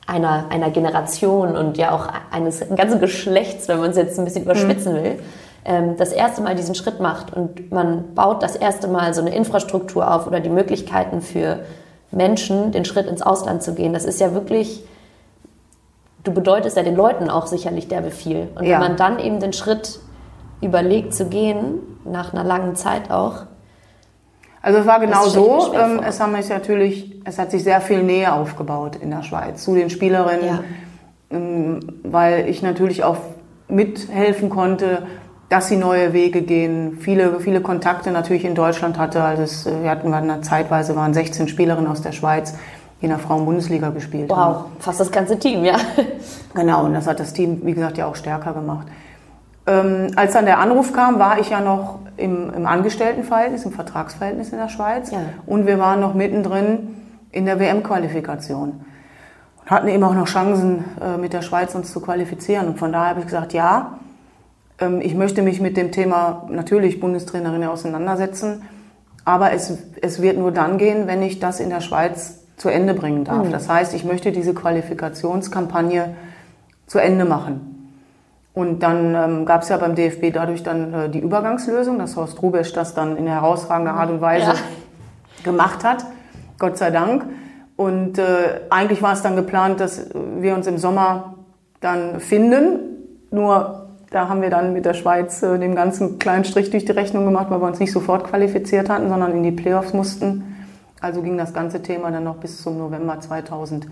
einer, 0.07 0.45
einer 0.49 0.69
Generation 0.69 1.55
und 1.55 1.77
ja 1.77 1.91
auch 1.91 2.07
eines 2.31 2.63
ganzen 2.75 2.99
Geschlechts, 2.99 3.67
wenn 3.67 3.79
man 3.79 3.91
es 3.91 3.97
jetzt 3.97 4.19
ein 4.19 4.25
bisschen 4.25 4.43
überspitzen 4.43 4.93
mhm. 4.93 5.03
will, 5.03 5.19
ähm, 5.65 5.97
das 5.97 6.11
erste 6.11 6.41
Mal 6.41 6.55
diesen 6.55 6.75
Schritt 6.75 6.99
macht 6.99 7.33
und 7.33 7.71
man 7.71 8.13
baut 8.13 8.43
das 8.43 8.55
erste 8.55 8.87
Mal 8.87 9.13
so 9.13 9.21
eine 9.21 9.35
Infrastruktur 9.35 10.13
auf 10.13 10.27
oder 10.27 10.39
die 10.39 10.49
Möglichkeiten 10.49 11.21
für 11.21 11.59
Menschen, 12.11 12.71
den 12.71 12.85
Schritt 12.85 13.07
ins 13.07 13.21
Ausland 13.21 13.63
zu 13.63 13.73
gehen. 13.73 13.93
Das 13.93 14.05
ist 14.05 14.19
ja 14.19 14.33
wirklich, 14.33 14.83
du 16.25 16.33
bedeutest 16.33 16.75
ja 16.75 16.83
den 16.83 16.95
Leuten 16.95 17.29
auch 17.29 17.47
sicherlich 17.47 17.88
derbe 17.88 18.11
viel. 18.11 18.49
Und 18.55 18.65
ja. 18.65 18.73
wenn 18.73 18.79
man 18.79 18.97
dann 18.97 19.19
eben 19.19 19.39
den 19.39 19.53
Schritt 19.53 19.99
überlegt 20.61 21.13
zu 21.13 21.27
gehen, 21.27 21.79
nach 22.03 22.33
einer 22.33 22.43
langen 22.43 22.75
Zeit 22.75 23.09
auch, 23.11 23.45
also 24.61 24.79
es 24.79 24.88
war 24.88 24.99
genau 24.99 25.25
so. 25.25 25.75
Ähm, 25.75 26.01
es, 26.03 26.19
haben 26.19 26.35
sich 26.35 26.49
natürlich, 26.49 27.21
es 27.23 27.38
hat 27.38 27.51
sich 27.51 27.63
sehr 27.63 27.81
viel 27.81 28.01
Nähe 28.01 28.33
aufgebaut 28.33 28.95
in 28.95 29.11
der 29.11 29.21
Schweiz 29.21 29.63
zu 29.63 29.75
den 29.75 29.91
Spielerinnen, 29.91 30.43
ja. 30.43 30.59
ähm, 31.29 31.79
weil 32.01 32.49
ich 32.49 32.63
natürlich 32.63 33.03
auch 33.03 33.17
mithelfen 33.67 34.49
konnte, 34.49 35.03
dass 35.49 35.67
sie 35.67 35.77
neue 35.77 36.13
Wege 36.13 36.41
gehen. 36.41 36.97
Viele, 36.99 37.39
viele 37.39 37.61
Kontakte 37.61 38.09
natürlich 38.09 38.43
in 38.43 38.55
Deutschland 38.55 38.97
hatte. 38.97 39.23
Also 39.23 39.43
es, 39.43 39.65
wir 39.67 39.88
hatten 39.88 40.09
wir 40.09 40.41
zeitweise 40.41 40.95
waren 40.95 41.13
16 41.13 41.47
Spielerinnen 41.47 41.89
aus 41.89 42.01
der 42.01 42.11
Schweiz, 42.11 42.55
in 43.01 43.10
der 43.10 43.19
Frauenbundesliga 43.19 43.89
gespielt 43.89 44.29
wow, 44.29 44.38
haben. 44.38 44.53
Wow, 44.55 44.65
fast 44.79 44.99
das 44.99 45.12
ganze 45.12 45.38
Team, 45.38 45.63
ja. 45.63 45.75
Genau, 46.53 46.86
und 46.86 46.93
das 46.93 47.08
hat 47.08 47.19
das 47.19 47.34
Team, 47.34 47.62
wie 47.63 47.73
gesagt, 47.73 47.97
ja 47.97 48.05
auch 48.05 48.15
stärker 48.15 48.53
gemacht. 48.53 48.88
Ähm, 49.67 50.12
als 50.15 50.34
dann 50.34 50.45
der 50.45 50.60
Anruf 50.60 50.93
kam, 50.93 51.19
war 51.19 51.39
ich 51.39 51.49
ja 51.49 51.60
noch 51.60 51.99
im, 52.17 52.53
im 52.53 52.65
Angestelltenverhältnis, 52.65 53.65
im 53.65 53.71
Vertragsverhältnis 53.71 54.49
in 54.49 54.60
der 54.60 54.69
Schweiz. 54.69 55.12
Ja. 55.12 55.19
Und 55.45 55.65
wir 55.65 55.79
waren 55.79 55.99
noch 55.99 56.13
mittendrin 56.13 56.95
in 57.31 57.45
der 57.45 57.60
WM-Qualifikation. 57.60 58.86
Und 59.62 59.71
hatten 59.71 59.88
eben 59.88 60.03
auch 60.03 60.13
noch 60.13 60.27
Chancen, 60.27 60.86
äh, 61.01 61.17
mit 61.17 61.34
der 61.34 61.41
Schweiz 61.41 61.73
uns 61.75 61.91
zu 61.91 61.99
qualifizieren. 61.99 62.67
Und 62.67 62.79
von 62.79 62.93
daher 62.93 63.10
habe 63.10 63.19
ich 63.21 63.25
gesagt, 63.25 63.53
ja, 63.53 63.99
ähm, 64.79 65.01
ich 65.01 65.15
möchte 65.15 65.41
mich 65.41 65.60
mit 65.60 65.77
dem 65.77 65.91
Thema 65.91 66.45
natürlich 66.49 66.99
Bundestrainerin 66.99 67.63
auseinandersetzen. 67.65 68.62
Aber 69.25 69.51
es, 69.51 69.77
es 70.01 70.21
wird 70.21 70.38
nur 70.38 70.51
dann 70.51 70.77
gehen, 70.77 71.08
wenn 71.08 71.23
ich 71.23 71.39
das 71.39 71.60
in 71.60 71.69
der 71.69 71.81
Schweiz 71.81 72.44
zu 72.57 72.69
Ende 72.69 72.93
bringen 72.93 73.23
darf. 73.23 73.47
Mhm. 73.47 73.51
Das 73.51 73.69
heißt, 73.69 73.93
ich 73.93 74.05
möchte 74.05 74.31
diese 74.31 74.53
Qualifikationskampagne 74.53 76.15
zu 76.87 76.99
Ende 76.99 77.25
machen. 77.25 77.71
Und 78.53 78.83
dann 78.83 79.13
ähm, 79.15 79.45
gab 79.45 79.63
es 79.63 79.69
ja 79.69 79.75
beim 79.77 79.95
DFB 79.95 80.31
dadurch 80.33 80.63
dann 80.63 80.93
äh, 80.93 81.09
die 81.09 81.19
Übergangslösung, 81.19 81.99
dass 81.99 82.15
Horst 82.15 82.41
Rubesch 82.41 82.71
das 82.71 82.93
dann 82.93 83.17
in 83.17 83.27
herausragender 83.27 83.93
Art 83.93 84.09
und 84.09 84.21
Weise 84.21 84.47
ja. 84.47 84.55
gemacht 85.43 85.83
hat. 85.83 86.05
Gott 86.57 86.77
sei 86.77 86.89
Dank. 86.89 87.25
Und 87.75 88.17
äh, 88.17 88.61
eigentlich 88.69 89.01
war 89.01 89.11
es 89.11 89.21
dann 89.21 89.35
geplant, 89.35 89.81
dass 89.81 90.09
wir 90.13 90.55
uns 90.55 90.67
im 90.67 90.77
Sommer 90.77 91.35
dann 91.81 92.21
finden. 92.21 92.79
Nur 93.29 93.87
da 94.09 94.29
haben 94.29 94.41
wir 94.41 94.49
dann 94.49 94.71
mit 94.71 94.85
der 94.85 94.93
Schweiz 94.93 95.43
äh, 95.43 95.59
dem 95.59 95.75
ganzen 95.75 96.17
kleinen 96.19 96.45
Strich 96.45 96.69
durch 96.69 96.85
die 96.85 96.93
Rechnung 96.93 97.25
gemacht, 97.25 97.47
weil 97.49 97.59
wir 97.59 97.67
uns 97.67 97.79
nicht 97.79 97.91
sofort 97.91 98.23
qualifiziert 98.23 98.89
hatten, 98.89 99.09
sondern 99.09 99.33
in 99.33 99.43
die 99.43 99.51
Playoffs 99.51 99.91
mussten. 99.91 100.44
Also 101.05 101.21
ging 101.21 101.37
das 101.37 101.53
ganze 101.53 101.83
Thema 101.83 102.09
dann 102.09 102.23
noch 102.23 102.37
bis 102.37 102.63
zum 102.63 102.79
November 102.79 103.19
2018. 103.19 103.89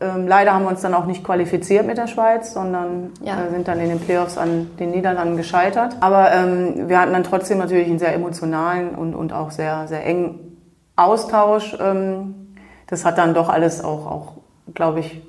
Ähm, 0.00 0.26
leider 0.26 0.52
haben 0.52 0.64
wir 0.64 0.70
uns 0.70 0.80
dann 0.80 0.94
auch 0.94 1.06
nicht 1.06 1.22
qualifiziert 1.22 1.86
mit 1.86 1.96
der 1.96 2.08
Schweiz, 2.08 2.52
sondern 2.52 3.12
ja. 3.22 3.40
äh, 3.40 3.50
sind 3.50 3.68
dann 3.68 3.78
in 3.78 3.88
den 3.88 4.00
Playoffs 4.00 4.36
an 4.36 4.70
den 4.80 4.90
Niederlanden 4.90 5.36
gescheitert. 5.36 5.94
Aber 6.00 6.32
ähm, 6.32 6.88
wir 6.88 6.98
hatten 6.98 7.12
dann 7.12 7.22
trotzdem 7.22 7.58
natürlich 7.58 7.86
einen 7.86 8.00
sehr 8.00 8.12
emotionalen 8.12 8.96
und, 8.96 9.14
und 9.14 9.32
auch 9.32 9.52
sehr, 9.52 9.86
sehr 9.86 10.04
engen 10.04 10.58
Austausch. 10.96 11.76
Ähm, 11.80 12.56
das 12.88 13.04
hat 13.04 13.16
dann 13.16 13.32
doch 13.32 13.48
alles 13.48 13.84
auch, 13.84 14.06
auch 14.06 14.32
glaube 14.74 14.98
ich, 14.98 15.22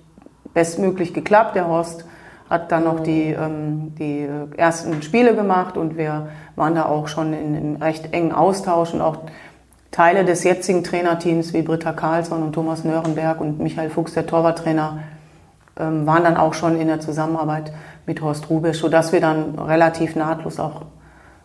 bestmöglich 0.55 1.13
geklappt. 1.13 1.55
Der 1.55 1.67
Horst 1.67 2.03
hat 2.49 2.71
dann 2.71 2.85
noch 2.85 3.01
die, 3.01 3.29
ähm, 3.31 3.93
die 3.99 4.21
äh, 4.21 4.57
ersten 4.57 5.03
Spiele 5.03 5.35
gemacht 5.35 5.77
und 5.77 5.97
wir 5.97 6.29
waren 6.55 6.73
da 6.73 6.85
auch 6.85 7.07
schon 7.07 7.33
in, 7.33 7.53
in 7.53 7.75
recht 7.75 8.11
engen 8.11 8.31
Austausch 8.31 8.91
und 8.91 9.01
auch 9.01 9.17
Teile 9.93 10.25
des 10.25 10.43
jetzigen 10.43 10.83
Trainerteams 10.83 11.53
wie 11.53 11.61
Britta 11.61 11.93
Karlsson 11.93 12.41
und 12.41 12.53
Thomas 12.53 12.83
Nörenberg 12.83 13.39
und 13.39 13.59
Michael 13.59 13.91
Fuchs, 13.91 14.13
der 14.15 14.25
Torwarttrainer, 14.25 15.03
ähm, 15.79 16.07
waren 16.07 16.23
dann 16.23 16.35
auch 16.35 16.55
schon 16.55 16.81
in 16.81 16.87
der 16.87 16.99
Zusammenarbeit 16.99 17.71
mit 18.07 18.19
Horst 18.19 18.49
Rubisch, 18.49 18.79
sodass 18.79 19.13
wir 19.13 19.21
dann 19.21 19.57
relativ 19.59 20.15
nahtlos 20.15 20.59
auch, 20.59 20.81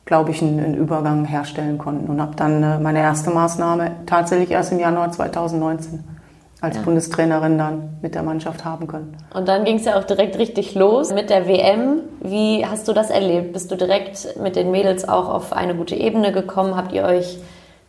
glaube 0.06 0.30
ich, 0.30 0.40
einen, 0.40 0.74
Übergang 0.74 1.26
herstellen 1.26 1.76
konnten. 1.76 2.08
Und 2.08 2.22
habe 2.22 2.37
dann 2.37 2.62
äh, 2.62 2.78
meine 2.78 3.00
erste 3.00 3.30
Maßnahme 3.30 3.92
tatsächlich 4.06 4.50
erst 4.50 4.72
im 4.72 4.80
Januar 4.80 5.12
2019 5.12 6.02
als 6.62 6.76
ja. 6.76 6.82
Bundestrainerin 6.82 7.58
dann 7.58 7.98
mit 8.00 8.14
der 8.14 8.22
Mannschaft 8.22 8.64
haben 8.64 8.87
können. 8.87 9.14
Und 9.34 9.46
dann 9.46 9.64
ging 9.64 9.76
es 9.76 9.84
ja 9.84 9.98
auch 9.98 10.04
direkt 10.04 10.38
richtig 10.38 10.74
los 10.74 11.12
mit 11.12 11.28
der 11.28 11.46
WM. 11.46 12.00
Wie 12.20 12.64
hast 12.64 12.88
du 12.88 12.94
das 12.94 13.11
erlebt? 13.11 13.52
Bist 13.52 13.70
du 13.70 13.76
direkt 13.76 14.40
mit 14.42 14.56
den 14.56 14.70
Mädels 14.70 15.06
auch 15.06 15.28
auf 15.28 15.52
eine 15.52 15.74
gute 15.74 15.96
Ebene 15.96 16.32
gekommen? 16.32 16.76
Habt 16.76 16.92
ihr 16.92 17.04
euch 17.04 17.38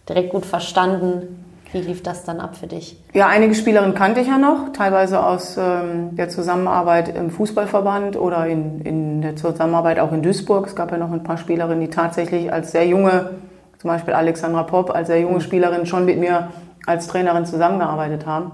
direkt 0.10 0.32
gut 0.32 0.46
verstanden? 0.46 1.46
Wie 1.72 1.82
lief 1.82 2.02
das 2.02 2.24
dann 2.24 2.40
ab 2.40 2.58
für 2.58 2.66
dich? 2.66 2.98
Ja, 3.14 3.28
einige 3.28 3.54
Spielerinnen 3.54 3.94
kannte 3.94 4.22
ich 4.22 4.28
ja 4.28 4.40
noch, 4.40 4.74
teilweise 4.74 5.24
aus 5.24 5.56
ähm, 5.56 6.16
der 6.16 6.28
Zusammenarbeit 6.28 7.16
im 7.16 7.30
Fußballverband 7.30 8.18
oder 8.18 8.48
in, 8.48 8.82
in 8.82 9.22
der 9.22 9.36
Zusammenarbeit 9.36 10.00
auch 10.00 10.12
in 10.12 10.24
Duisburg. 10.24 10.66
Es 10.66 10.76
gab 10.76 10.92
ja 10.92 10.98
noch 10.98 11.12
ein 11.12 11.24
paar 11.24 11.38
Spielerinnen, 11.38 11.80
die 11.80 11.92
tatsächlich 11.92 12.52
als 12.52 12.72
sehr 12.72 12.88
junge, 12.88 13.32
zum 13.78 13.88
Beispiel 13.88 14.16
Alexandra 14.16 14.64
Popp, 14.64 14.90
als 14.90 15.08
sehr 15.08 15.22
junge 15.22 15.36
mhm. 15.36 15.42
Spielerin 15.42 15.86
schon 15.86 16.06
mit 16.06 16.18
mir 16.18 16.50
als 16.88 17.06
Trainerin 17.06 17.46
zusammengearbeitet 17.46 18.26
haben. 18.26 18.54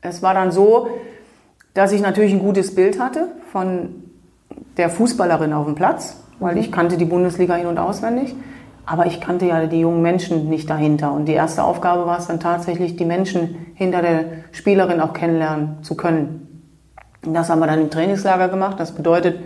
Es 0.00 0.20
war 0.20 0.34
dann 0.34 0.50
so, 0.50 0.88
dass 1.72 1.92
ich 1.92 2.00
natürlich 2.00 2.32
ein 2.32 2.40
gutes 2.40 2.74
Bild 2.74 2.98
hatte 2.98 3.28
von 3.52 4.02
der 4.76 4.90
Fußballerin 4.90 5.52
auf 5.52 5.66
dem 5.66 5.76
Platz, 5.76 6.20
weil 6.40 6.58
ich 6.58 6.72
kannte 6.72 6.96
die 6.96 7.04
Bundesliga 7.04 7.56
in- 7.56 7.66
und 7.66 7.78
auswendig. 7.78 8.34
Aber 8.86 9.06
ich 9.06 9.20
kannte 9.20 9.46
ja 9.46 9.66
die 9.66 9.80
jungen 9.80 10.02
Menschen 10.02 10.48
nicht 10.48 10.68
dahinter. 10.68 11.12
Und 11.12 11.26
die 11.26 11.32
erste 11.32 11.64
Aufgabe 11.64 12.06
war 12.06 12.18
es 12.18 12.26
dann 12.26 12.40
tatsächlich, 12.40 12.96
die 12.96 13.04
Menschen 13.04 13.66
hinter 13.74 14.02
der 14.02 14.24
Spielerin 14.52 15.00
auch 15.00 15.12
kennenlernen 15.12 15.82
zu 15.82 15.96
können. 15.96 16.44
Und 17.24 17.34
das 17.34 17.48
haben 17.48 17.60
wir 17.60 17.66
dann 17.66 17.80
im 17.80 17.90
Trainingslager 17.90 18.48
gemacht. 18.48 18.78
Das 18.78 18.92
bedeutet 18.92 19.38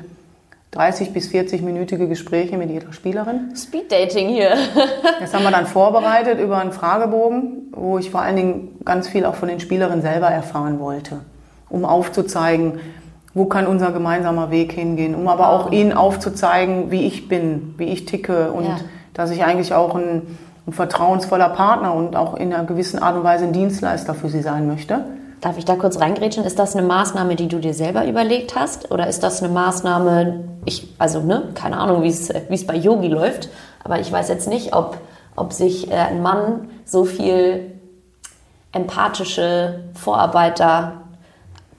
30 0.72 1.12
bis 1.12 1.28
40 1.28 1.62
minütige 1.62 2.08
Gespräche 2.08 2.58
mit 2.58 2.70
jeder 2.70 2.92
Spielerin. 2.92 3.52
Speeddating 3.56 4.28
hier. 4.28 4.50
das 5.20 5.32
haben 5.32 5.44
wir 5.44 5.50
dann 5.50 5.66
vorbereitet 5.66 6.40
über 6.40 6.58
einen 6.58 6.72
Fragebogen, 6.72 7.72
wo 7.72 7.98
ich 7.98 8.10
vor 8.10 8.20
allen 8.20 8.36
Dingen 8.36 8.78
ganz 8.84 9.08
viel 9.08 9.24
auch 9.24 9.34
von 9.34 9.48
den 9.48 9.60
Spielerinnen 9.60 10.02
selber 10.02 10.26
erfahren 10.26 10.78
wollte, 10.78 11.20
um 11.70 11.84
aufzuzeigen, 11.84 12.80
wo 13.34 13.46
kann 13.46 13.66
unser 13.66 13.92
gemeinsamer 13.92 14.50
Weg 14.50 14.72
hingehen, 14.72 15.14
um 15.14 15.28
aber 15.28 15.50
auch 15.50 15.72
ihnen 15.72 15.92
aufzuzeigen, 15.92 16.90
wie 16.90 17.06
ich 17.06 17.28
bin, 17.28 17.74
wie 17.78 17.84
ich 17.84 18.04
ticke 18.04 18.52
und 18.52 18.64
ja. 18.64 18.76
Dass 19.18 19.32
ich 19.32 19.44
eigentlich 19.44 19.74
auch 19.74 19.96
ein, 19.96 20.38
ein 20.66 20.72
vertrauensvoller 20.72 21.48
Partner 21.48 21.92
und 21.92 22.14
auch 22.14 22.34
in 22.34 22.54
einer 22.54 22.64
gewissen 22.64 23.02
Art 23.02 23.16
und 23.16 23.24
Weise 23.24 23.44
ein 23.44 23.52
Dienstleister 23.52 24.14
für 24.14 24.28
sie 24.28 24.42
sein 24.42 24.68
möchte. 24.68 25.04
Darf 25.40 25.58
ich 25.58 25.64
da 25.64 25.74
kurz 25.74 26.00
reingrätschen? 26.00 26.44
Ist 26.44 26.58
das 26.58 26.76
eine 26.76 26.86
Maßnahme, 26.86 27.34
die 27.34 27.48
du 27.48 27.58
dir 27.58 27.74
selber 27.74 28.06
überlegt 28.06 28.54
hast? 28.54 28.92
Oder 28.92 29.08
ist 29.08 29.24
das 29.24 29.42
eine 29.42 29.52
Maßnahme, 29.52 30.44
ich, 30.66 30.94
also, 30.98 31.20
ne, 31.20 31.48
keine 31.54 31.78
Ahnung, 31.78 32.04
wie 32.04 32.08
es, 32.08 32.66
bei 32.66 32.76
Yogi 32.76 33.08
läuft, 33.08 33.48
aber 33.82 33.98
ich 33.98 34.10
weiß 34.10 34.28
jetzt 34.28 34.48
nicht, 34.48 34.72
ob, 34.72 34.98
ob 35.34 35.52
sich 35.52 35.90
äh, 35.90 35.94
ein 35.96 36.22
Mann 36.22 36.68
so 36.84 37.04
viel 37.04 37.72
empathische 38.70 39.80
Vorarbeit 39.94 40.60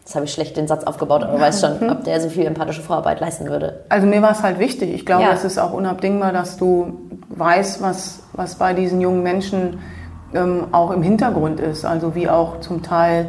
Jetzt 0.10 0.16
habe 0.16 0.26
ich 0.26 0.34
schlecht 0.34 0.58
den 0.58 0.68
Satz 0.68 0.86
aufgebaut, 0.86 1.22
aber 1.22 1.40
weiß 1.40 1.62
schon, 1.62 1.88
ob 1.92 2.04
der 2.04 2.20
so 2.20 2.30
viel 2.30 2.48
empathische 2.48 2.82
Vorarbeit 2.82 3.20
leisten 3.20 3.48
würde. 3.48 3.84
Also 3.90 4.08
mir 4.08 4.24
war 4.24 4.32
es 4.32 4.42
halt 4.42 4.58
wichtig. 4.58 4.92
Ich 4.92 5.06
glaube, 5.06 5.22
ja. 5.22 5.34
es 5.34 5.44
ist 5.44 5.60
auch 5.60 5.72
unabdingbar, 5.72 6.34
dass 6.34 6.58
du 6.58 7.00
weißt, 7.30 7.84
was, 7.84 8.24
was 8.34 8.56
bei 8.56 8.74
diesen 8.74 9.02
jungen 9.02 9.22
Menschen 9.22 9.78
ähm, 10.34 10.66
auch 10.72 10.90
im 10.90 11.04
Hintergrund 11.04 11.60
ist. 11.60 11.86
Also 11.86 12.16
wie 12.16 12.28
auch 12.28 12.60
zum 12.60 12.82
Teil 12.82 13.28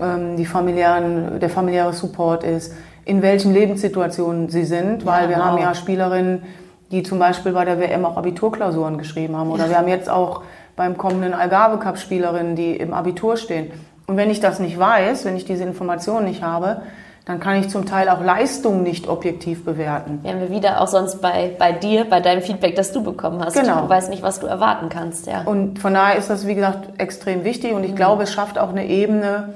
ähm, 0.00 0.36
die 0.36 0.46
familiären, 0.46 1.38
der 1.38 1.48
familiäre 1.48 1.92
Support 1.92 2.42
ist, 2.42 2.74
in 3.04 3.22
welchen 3.22 3.54
Lebenssituationen 3.54 4.48
sie 4.48 4.64
sind, 4.64 5.06
weil 5.06 5.26
ja, 5.26 5.28
wir 5.28 5.36
wow. 5.36 5.44
haben 5.44 5.58
ja 5.58 5.76
Spielerinnen, 5.76 6.42
die 6.90 7.04
zum 7.04 7.20
Beispiel 7.20 7.52
bei 7.52 7.64
der 7.64 7.78
WM 7.78 8.04
auch 8.04 8.16
Abiturklausuren 8.16 8.98
geschrieben 8.98 9.36
haben. 9.36 9.52
Oder 9.52 9.66
ja. 9.66 9.70
wir 9.70 9.78
haben 9.78 9.88
jetzt 9.88 10.10
auch 10.10 10.42
beim 10.74 10.98
kommenden 10.98 11.34
Algarve 11.34 11.78
Cup 11.78 11.98
Spielerinnen, 11.98 12.56
die 12.56 12.74
im 12.74 12.92
Abitur 12.92 13.36
stehen. 13.36 13.70
Und 14.06 14.16
wenn 14.16 14.30
ich 14.30 14.40
das 14.40 14.60
nicht 14.60 14.78
weiß, 14.78 15.24
wenn 15.24 15.36
ich 15.36 15.44
diese 15.44 15.64
Informationen 15.64 16.26
nicht 16.26 16.42
habe, 16.42 16.82
dann 17.26 17.40
kann 17.40 17.58
ich 17.58 17.68
zum 17.68 17.86
Teil 17.86 18.08
auch 18.08 18.22
Leistungen 18.22 18.84
nicht 18.84 19.08
objektiv 19.08 19.64
bewerten. 19.64 20.20
Wären 20.22 20.40
wir 20.40 20.50
wieder 20.50 20.80
auch 20.80 20.86
sonst 20.86 21.20
bei, 21.20 21.50
bei 21.58 21.72
dir, 21.72 22.04
bei 22.04 22.20
deinem 22.20 22.40
Feedback, 22.40 22.76
das 22.76 22.92
du 22.92 23.02
bekommen 23.02 23.44
hast. 23.44 23.54
Genau. 23.54 23.80
Du 23.80 23.88
weißt 23.88 24.10
nicht, 24.10 24.22
was 24.22 24.38
du 24.38 24.46
erwarten 24.46 24.88
kannst. 24.88 25.26
Ja. 25.26 25.42
Und 25.42 25.80
von 25.80 25.92
daher 25.92 26.16
ist 26.16 26.30
das, 26.30 26.46
wie 26.46 26.54
gesagt, 26.54 27.00
extrem 27.00 27.42
wichtig. 27.42 27.72
Und 27.72 27.82
ich 27.82 27.90
mhm. 27.90 27.96
glaube, 27.96 28.22
es 28.22 28.32
schafft 28.32 28.58
auch 28.58 28.68
eine 28.68 28.86
Ebene, 28.86 29.54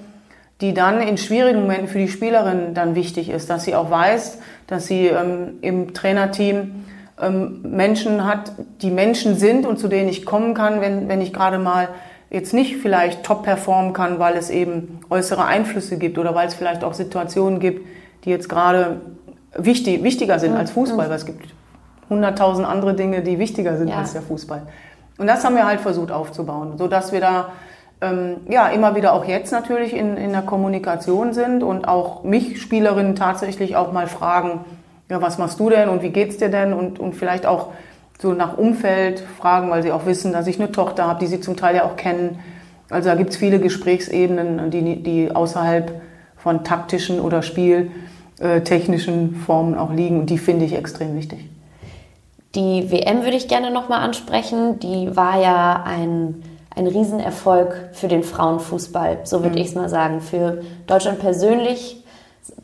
die 0.60 0.74
dann 0.74 1.00
in 1.00 1.16
schwierigen 1.16 1.60
Momenten 1.60 1.86
für 1.86 1.98
die 1.98 2.08
Spielerin 2.08 2.74
dann 2.74 2.96
wichtig 2.96 3.30
ist, 3.30 3.48
dass 3.48 3.62
sie 3.62 3.76
auch 3.76 3.88
weiß, 3.88 4.38
dass 4.66 4.86
sie 4.86 5.06
ähm, 5.06 5.58
im 5.60 5.94
Trainerteam 5.94 6.84
ähm, 7.22 7.60
Menschen 7.62 8.26
hat, 8.26 8.50
die 8.82 8.90
Menschen 8.90 9.36
sind 9.36 9.64
und 9.64 9.78
zu 9.78 9.86
denen 9.86 10.08
ich 10.08 10.26
kommen 10.26 10.54
kann, 10.54 10.80
wenn, 10.80 11.08
wenn 11.08 11.20
ich 11.20 11.32
gerade 11.32 11.58
mal 11.58 11.88
jetzt 12.30 12.54
nicht 12.54 12.76
vielleicht 12.76 13.24
top 13.24 13.42
performen 13.42 13.92
kann, 13.92 14.18
weil 14.18 14.36
es 14.36 14.50
eben 14.50 15.00
äußere 15.10 15.44
Einflüsse 15.44 15.98
gibt 15.98 16.16
oder 16.16 16.34
weil 16.34 16.46
es 16.46 16.54
vielleicht 16.54 16.84
auch 16.84 16.94
Situationen 16.94 17.58
gibt, 17.58 17.86
die 18.24 18.30
jetzt 18.30 18.48
gerade 18.48 19.00
wichtig, 19.54 20.02
wichtiger 20.02 20.38
sind 20.38 20.54
als 20.54 20.70
Fußball, 20.70 21.08
weil 21.08 21.16
es 21.16 21.26
gibt 21.26 21.54
hunderttausend 22.08 22.66
andere 22.66 22.94
Dinge, 22.94 23.22
die 23.22 23.38
wichtiger 23.38 23.76
sind 23.76 23.88
ja. 23.88 23.96
als 23.96 24.12
der 24.12 24.22
Fußball. 24.22 24.62
Und 25.18 25.26
das 25.26 25.44
haben 25.44 25.56
wir 25.56 25.66
halt 25.66 25.80
versucht 25.80 26.12
aufzubauen, 26.12 26.78
so 26.78 26.86
dass 26.88 27.12
wir 27.12 27.20
da 27.20 27.50
ähm, 28.00 28.36
ja 28.48 28.68
immer 28.68 28.94
wieder 28.94 29.12
auch 29.12 29.24
jetzt 29.24 29.52
natürlich 29.52 29.94
in, 29.94 30.16
in 30.16 30.32
der 30.32 30.42
Kommunikation 30.42 31.32
sind 31.32 31.62
und 31.62 31.86
auch 31.86 32.22
mich 32.22 32.60
Spielerinnen 32.62 33.16
tatsächlich 33.16 33.76
auch 33.76 33.92
mal 33.92 34.06
fragen, 34.06 34.64
ja, 35.08 35.20
was 35.20 35.38
machst 35.38 35.58
du 35.58 35.68
denn 35.68 35.88
und 35.88 36.02
wie 36.02 36.10
geht's 36.10 36.36
dir 36.36 36.48
denn 36.48 36.72
und, 36.72 36.98
und 37.00 37.14
vielleicht 37.14 37.44
auch 37.44 37.68
so 38.20 38.32
nach 38.32 38.58
Umfeld 38.58 39.20
fragen, 39.20 39.70
weil 39.70 39.82
sie 39.82 39.92
auch 39.92 40.06
wissen, 40.06 40.32
dass 40.32 40.46
ich 40.46 40.60
eine 40.60 40.72
Tochter 40.72 41.06
habe, 41.06 41.20
die 41.20 41.26
sie 41.26 41.40
zum 41.40 41.56
Teil 41.56 41.76
ja 41.76 41.84
auch 41.84 41.96
kennen. 41.96 42.38
Also 42.90 43.08
da 43.08 43.14
gibt 43.14 43.30
es 43.30 43.36
viele 43.36 43.60
Gesprächsebenen, 43.60 44.70
die, 44.70 45.02
die 45.02 45.34
außerhalb 45.34 46.00
von 46.36 46.64
taktischen 46.64 47.20
oder 47.20 47.42
spieltechnischen 47.42 49.36
Formen 49.36 49.76
auch 49.76 49.92
liegen 49.92 50.20
und 50.20 50.30
die 50.30 50.38
finde 50.38 50.64
ich 50.64 50.74
extrem 50.74 51.16
wichtig. 51.16 51.48
Die 52.54 52.90
WM 52.90 53.22
würde 53.22 53.36
ich 53.36 53.46
gerne 53.46 53.70
nochmal 53.70 54.00
ansprechen. 54.00 54.80
Die 54.80 55.14
war 55.14 55.40
ja 55.40 55.84
ein, 55.86 56.42
ein 56.74 56.88
Riesenerfolg 56.88 57.90
für 57.92 58.08
den 58.08 58.24
Frauenfußball, 58.24 59.20
so 59.22 59.42
würde 59.42 59.56
mhm. 59.56 59.62
ich 59.62 59.68
es 59.68 59.74
mal 59.76 59.88
sagen. 59.88 60.20
Für 60.20 60.62
Deutschland 60.88 61.20
persönlich 61.20 61.99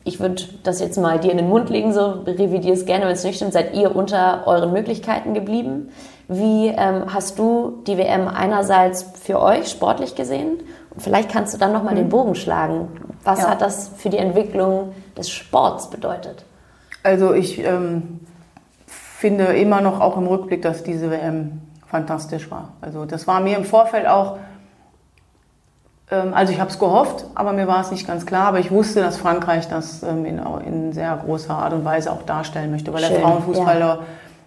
ich 0.06 0.20
würde 0.20 0.44
das 0.62 0.80
jetzt 0.80 0.96
mal 0.98 1.18
dir 1.18 1.32
in 1.32 1.36
den 1.36 1.48
Mund 1.48 1.68
legen, 1.68 1.92
so 1.92 2.22
revidier 2.24 2.72
es 2.72 2.86
gerne, 2.86 3.06
wenn 3.06 3.12
es 3.12 3.24
nicht 3.24 3.36
stimmt, 3.36 3.52
seid 3.52 3.74
ihr 3.74 3.94
unter 3.94 4.46
euren 4.46 4.72
Möglichkeiten 4.72 5.34
geblieben. 5.34 5.90
Wie 6.28 6.68
ähm, 6.68 7.12
hast 7.12 7.40
du 7.40 7.82
die 7.88 7.98
WM 7.98 8.28
einerseits 8.28 9.04
für 9.20 9.42
euch 9.42 9.68
sportlich 9.68 10.14
gesehen? 10.14 10.60
Und 10.90 11.02
vielleicht 11.02 11.28
kannst 11.28 11.54
du 11.54 11.58
dann 11.58 11.72
nochmal 11.72 11.94
mhm. 11.94 11.98
den 11.98 12.08
Bogen 12.08 12.36
schlagen. 12.36 12.88
Was 13.24 13.40
ja. 13.40 13.50
hat 13.50 13.60
das 13.60 13.90
für 13.96 14.08
die 14.08 14.18
Entwicklung 14.18 14.94
des 15.18 15.28
Sports 15.28 15.90
bedeutet? 15.90 16.44
Also 17.02 17.34
ich 17.34 17.58
ähm, 17.58 18.20
finde 18.86 19.44
immer 19.56 19.80
noch 19.80 20.00
auch 20.00 20.16
im 20.16 20.28
Rückblick, 20.28 20.62
dass 20.62 20.84
diese 20.84 21.10
WM 21.10 21.62
fantastisch 21.88 22.48
war. 22.48 22.74
Also 22.80 23.06
das 23.06 23.26
war 23.26 23.40
mir 23.40 23.56
im 23.56 23.64
Vorfeld 23.64 24.06
auch 24.06 24.38
also 26.08 26.52
ich 26.52 26.60
habe 26.60 26.70
es 26.70 26.78
gehofft, 26.78 27.24
aber 27.34 27.52
mir 27.52 27.66
war 27.66 27.80
es 27.80 27.90
nicht 27.90 28.06
ganz 28.06 28.26
klar. 28.26 28.46
Aber 28.46 28.60
ich 28.60 28.70
wusste, 28.70 29.00
dass 29.00 29.16
Frankreich 29.16 29.68
das 29.68 30.02
ähm, 30.02 30.24
in, 30.24 30.40
in 30.64 30.92
sehr 30.92 31.16
großer 31.16 31.54
Art 31.54 31.72
und 31.72 31.84
Weise 31.84 32.12
auch 32.12 32.22
darstellen 32.22 32.70
möchte, 32.70 32.92
weil 32.92 33.02
Schön, 33.02 33.14
der 33.14 33.20
Frauenfußball 33.22 33.80
ja. 33.80 33.98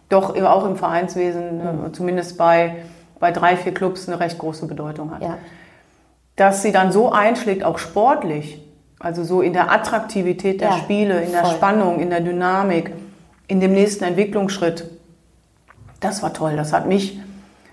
doch 0.07 0.35
auch 0.41 0.65
im 0.65 0.77
Vereinswesen, 0.77 1.57
mhm. 1.57 1.93
zumindest 1.93 2.37
bei, 2.37 2.77
bei 3.19 3.31
drei, 3.31 3.57
vier 3.57 3.73
Clubs, 3.73 4.07
eine 4.07 4.19
recht 4.19 4.37
große 4.37 4.67
Bedeutung 4.67 5.11
hat. 5.13 5.21
Ja. 5.21 5.37
Dass 6.37 6.61
sie 6.61 6.71
dann 6.71 6.93
so 6.93 7.11
einschlägt, 7.11 7.65
auch 7.65 7.77
sportlich, 7.77 8.65
also 8.97 9.25
so 9.25 9.41
in 9.41 9.51
der 9.51 9.69
Attraktivität 9.69 10.61
der 10.61 10.69
ja, 10.69 10.77
Spiele, 10.77 11.21
in 11.21 11.31
der 11.31 11.43
voll. 11.43 11.55
Spannung, 11.55 11.99
in 11.99 12.09
der 12.09 12.21
Dynamik, 12.21 12.93
in 13.47 13.59
dem 13.59 13.73
nächsten 13.73 14.05
Entwicklungsschritt, 14.05 14.89
das 15.99 16.23
war 16.23 16.33
toll. 16.33 16.55
Das 16.55 16.71
hat 16.71 16.85
mich 16.85 17.19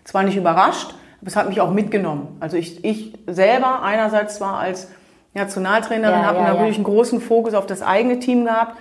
zwar 0.03 0.25
nicht 0.25 0.37
überrascht, 0.37 0.95
das 1.27 1.35
hat 1.35 1.49
mich 1.49 1.61
auch 1.61 1.73
mitgenommen. 1.73 2.37
Also 2.39 2.57
ich, 2.57 2.85
ich 2.85 3.13
selber 3.27 3.83
einerseits 3.83 4.37
zwar 4.37 4.61
als 4.61 4.89
Nationaltrainerin 5.35 6.21
ja, 6.21 6.25
habe 6.25 6.39
ja, 6.39 6.53
natürlich 6.53 6.77
ja. 6.77 6.77
einen 6.77 6.85
großen 6.85 7.21
Fokus 7.21 7.53
auf 7.53 7.67
das 7.67 7.83
eigene 7.83 8.21
Team 8.21 8.45
gehabt, 8.45 8.77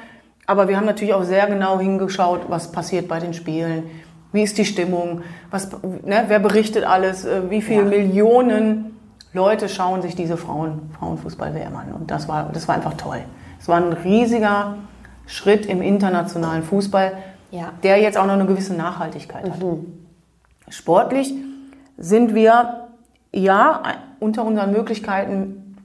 aber 0.46 0.68
wir 0.68 0.78
haben 0.78 0.86
natürlich 0.86 1.16
auch 1.16 1.24
sehr 1.24 1.48
genau 1.48 1.80
hingeschaut, 1.80 2.42
was 2.48 2.72
passiert 2.72 3.08
bei 3.08 3.20
den 3.20 3.34
Spielen, 3.34 3.86
wie 4.32 4.44
ist 4.44 4.60
die 4.60 4.66
Stimmung, 4.66 5.24
was, 5.50 5.72
ne, 6.04 6.26
wer 6.28 6.38
berichtet 6.38 6.86
alles, 6.86 7.26
äh, 7.26 7.50
wie 7.50 7.64
viele 7.64 7.82
Millionen 7.82 8.96
Leute 9.34 9.68
schauen 9.68 10.04
sich 10.04 10.16
diese 10.16 10.38
Frauen, 10.38 10.92
Frauenfußball-WM 11.00 11.76
an. 11.76 11.94
Und 11.94 12.12
das 12.12 12.28
war, 12.28 12.52
das 12.54 12.68
war 12.68 12.76
einfach 12.76 12.94
toll. 12.94 13.22
Es 13.60 13.68
war 13.68 13.78
ein 13.78 13.92
riesiger 13.92 14.76
Schritt 15.26 15.66
im 15.66 15.82
internationalen 15.82 16.62
Fußball, 16.62 17.14
der 17.82 17.98
jetzt 17.98 18.20
auch 18.20 18.28
noch 18.28 18.34
eine 18.34 18.46
gewisse 18.46 18.76
Nachhaltigkeit 18.76 19.50
hat. 19.50 19.64
Mhm. 19.64 19.88
Sportlich 20.70 21.34
sind 21.98 22.36
wir 22.36 22.88
ja 23.32 23.84
unter 24.20 24.46
unseren 24.46 24.72
Möglichkeiten 24.72 25.78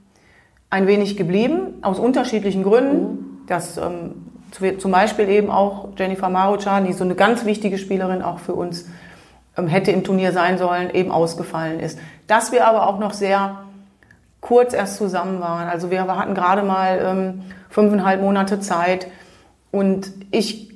ein 0.69 0.87
wenig 0.87 1.17
geblieben, 1.17 1.75
aus 1.81 1.99
unterschiedlichen 1.99 2.63
Gründen. 2.63 3.03
Mhm. 3.03 3.47
Dass 3.47 3.77
ähm, 3.77 4.15
zum 4.77 4.91
Beispiel 4.91 5.29
eben 5.29 5.49
auch 5.49 5.89
Jennifer 5.97 6.29
Maruchan, 6.29 6.85
die 6.85 6.93
so 6.93 7.03
eine 7.03 7.15
ganz 7.15 7.45
wichtige 7.45 7.77
Spielerin 7.77 8.21
auch 8.21 8.39
für 8.39 8.53
uns 8.53 8.85
ähm, 9.57 9.67
hätte 9.67 9.91
im 9.91 10.03
Turnier 10.03 10.31
sein 10.31 10.57
sollen, 10.57 10.89
eben 10.93 11.11
ausgefallen 11.11 11.79
ist. 11.79 11.99
Dass 12.27 12.51
wir 12.51 12.65
aber 12.67 12.87
auch 12.87 12.99
noch 12.99 13.13
sehr 13.13 13.63
kurz 14.39 14.73
erst 14.73 14.97
zusammen 14.97 15.39
waren. 15.39 15.69
Also 15.69 15.91
wir 15.91 16.07
hatten 16.07 16.33
gerade 16.33 16.63
mal 16.63 16.99
ähm, 17.03 17.41
fünfeinhalb 17.69 18.21
Monate 18.21 18.59
Zeit 18.59 19.07
und 19.71 20.11
ich 20.31 20.70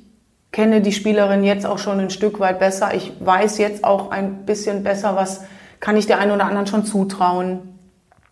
kenne 0.56 0.80
die 0.80 0.93
Spielerin 0.93 1.43
jetzt 1.43 1.66
auch 1.66 1.80
schon 1.80 1.99
ein 1.99 2.10
Stück 2.10 2.39
weit 2.39 2.60
besser. 2.60 2.93
Ich 2.93 3.12
weiß 3.20 3.58
jetzt 3.58 3.84
auch 3.84 4.10
ein 4.10 4.45
bisschen 4.45 4.84
besser, 4.84 5.18
was 5.18 5.43
kann 5.82 5.97
ich 5.97 6.08
der 6.08 6.18
einen 6.20 6.32
oder 6.32 6.45
anderen 6.45 6.66
schon 6.66 6.86
zutrauen? 6.86 7.78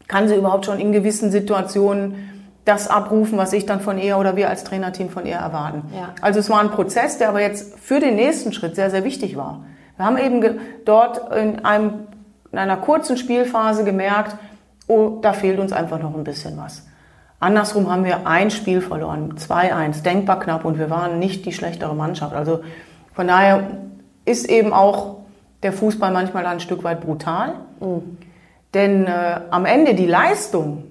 Kann 0.08 0.30
sie 0.30 0.36
überhaupt 0.36 0.66
schon 0.66 0.80
in 0.80 0.94
gewissen 0.94 1.32
Situationen 1.32 2.30
das 2.64 2.88
abrufen, 2.88 3.38
was 3.38 3.52
ich 3.52 3.66
dann 3.66 3.82
von 3.82 3.98
ihr 3.98 4.18
oder 4.18 4.38
wir 4.38 4.50
als 4.50 4.64
Trainerteam 4.64 5.10
von 5.10 5.26
ihr 5.26 5.36
erwarten? 5.36 5.84
Ja. 5.94 6.14
Also 6.22 6.40
es 6.40 6.50
war 6.50 6.62
ein 6.62 6.72
Prozess, 6.72 7.18
der 7.18 7.28
aber 7.28 7.42
jetzt 7.42 7.78
für 7.78 8.00
den 8.00 8.16
nächsten 8.16 8.54
Schritt 8.54 8.78
sehr, 8.78 8.90
sehr 8.90 9.04
wichtig 9.04 9.36
war. 9.36 9.66
Wir 9.98 10.06
haben 10.06 10.18
eben 10.18 10.60
dort 10.86 11.36
in, 11.36 11.66
einem, 11.66 12.08
in 12.54 12.58
einer 12.58 12.78
kurzen 12.78 13.18
Spielphase 13.18 13.84
gemerkt, 13.84 14.38
oh, 14.88 15.20
da 15.22 15.34
fehlt 15.34 15.60
uns 15.60 15.74
einfach 15.74 16.00
noch 16.00 16.16
ein 16.16 16.24
bisschen 16.24 16.56
was. 16.56 16.86
Andersrum 17.44 17.92
haben 17.92 18.06
wir 18.06 18.26
ein 18.26 18.52
Spiel 18.52 18.82
verloren, 18.82 19.36
2-1, 19.38 20.02
denkbar 20.02 20.40
knapp 20.40 20.64
und 20.64 20.80
wir 20.80 20.90
waren 20.90 21.20
nicht 21.20 21.46
die 21.46 21.52
schlechtere 21.52 21.94
Mannschaft. 21.94 22.34
Also 22.34 22.62
von 23.14 23.28
daher 23.28 23.68
ist 24.26 24.50
eben 24.50 24.72
auch 24.72 25.18
der 25.62 25.74
Fußball 25.74 26.12
manchmal 26.12 26.46
ein 26.46 26.62
Stück 26.62 26.84
weit 26.84 27.02
brutal. 27.02 27.56
Mhm. 27.80 28.18
Denn 28.74 29.06
äh, 29.06 29.42
am 29.50 29.66
Ende 29.66 29.94
die 29.94 30.06
Leistung, 30.06 30.86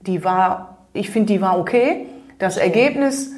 die 0.00 0.24
war, 0.24 0.78
ich 0.92 1.10
finde, 1.10 1.32
die 1.32 1.40
war 1.40 1.58
okay. 1.58 2.06
Das 2.38 2.58
Ergebnis 2.58 3.32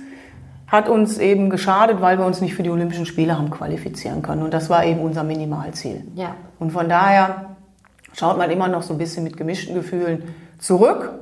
hat 0.67 0.89
uns 0.89 1.19
eben 1.19 1.51
geschadet, 1.51 2.01
weil 2.01 2.19
wir 2.19 2.27
uns 2.27 2.41
nicht 2.41 2.55
für 2.55 2.63
die 2.63 2.71
Olympischen 2.71 3.07
Spiele 3.07 3.39
haben 3.39 3.51
qualifizieren 3.51 4.23
können. 4.23 4.43
Und 4.43 4.53
das 4.53 4.69
war 4.69 4.85
eben 4.85 5.01
unser 5.01 5.25
Minimalziel. 5.25 6.05
Ja. 6.15 6.35
Und 6.59 6.73
von 6.73 6.89
daher 6.89 7.57
schaut 8.13 8.39
man 8.39 8.51
immer 8.51 8.69
noch 8.69 8.83
so 8.83 8.95
ein 8.95 8.99
bisschen 8.99 9.25
mit 9.25 9.37
gemischten 9.37 9.75
Gefühlen 9.75 10.35
zurück. 10.59 11.13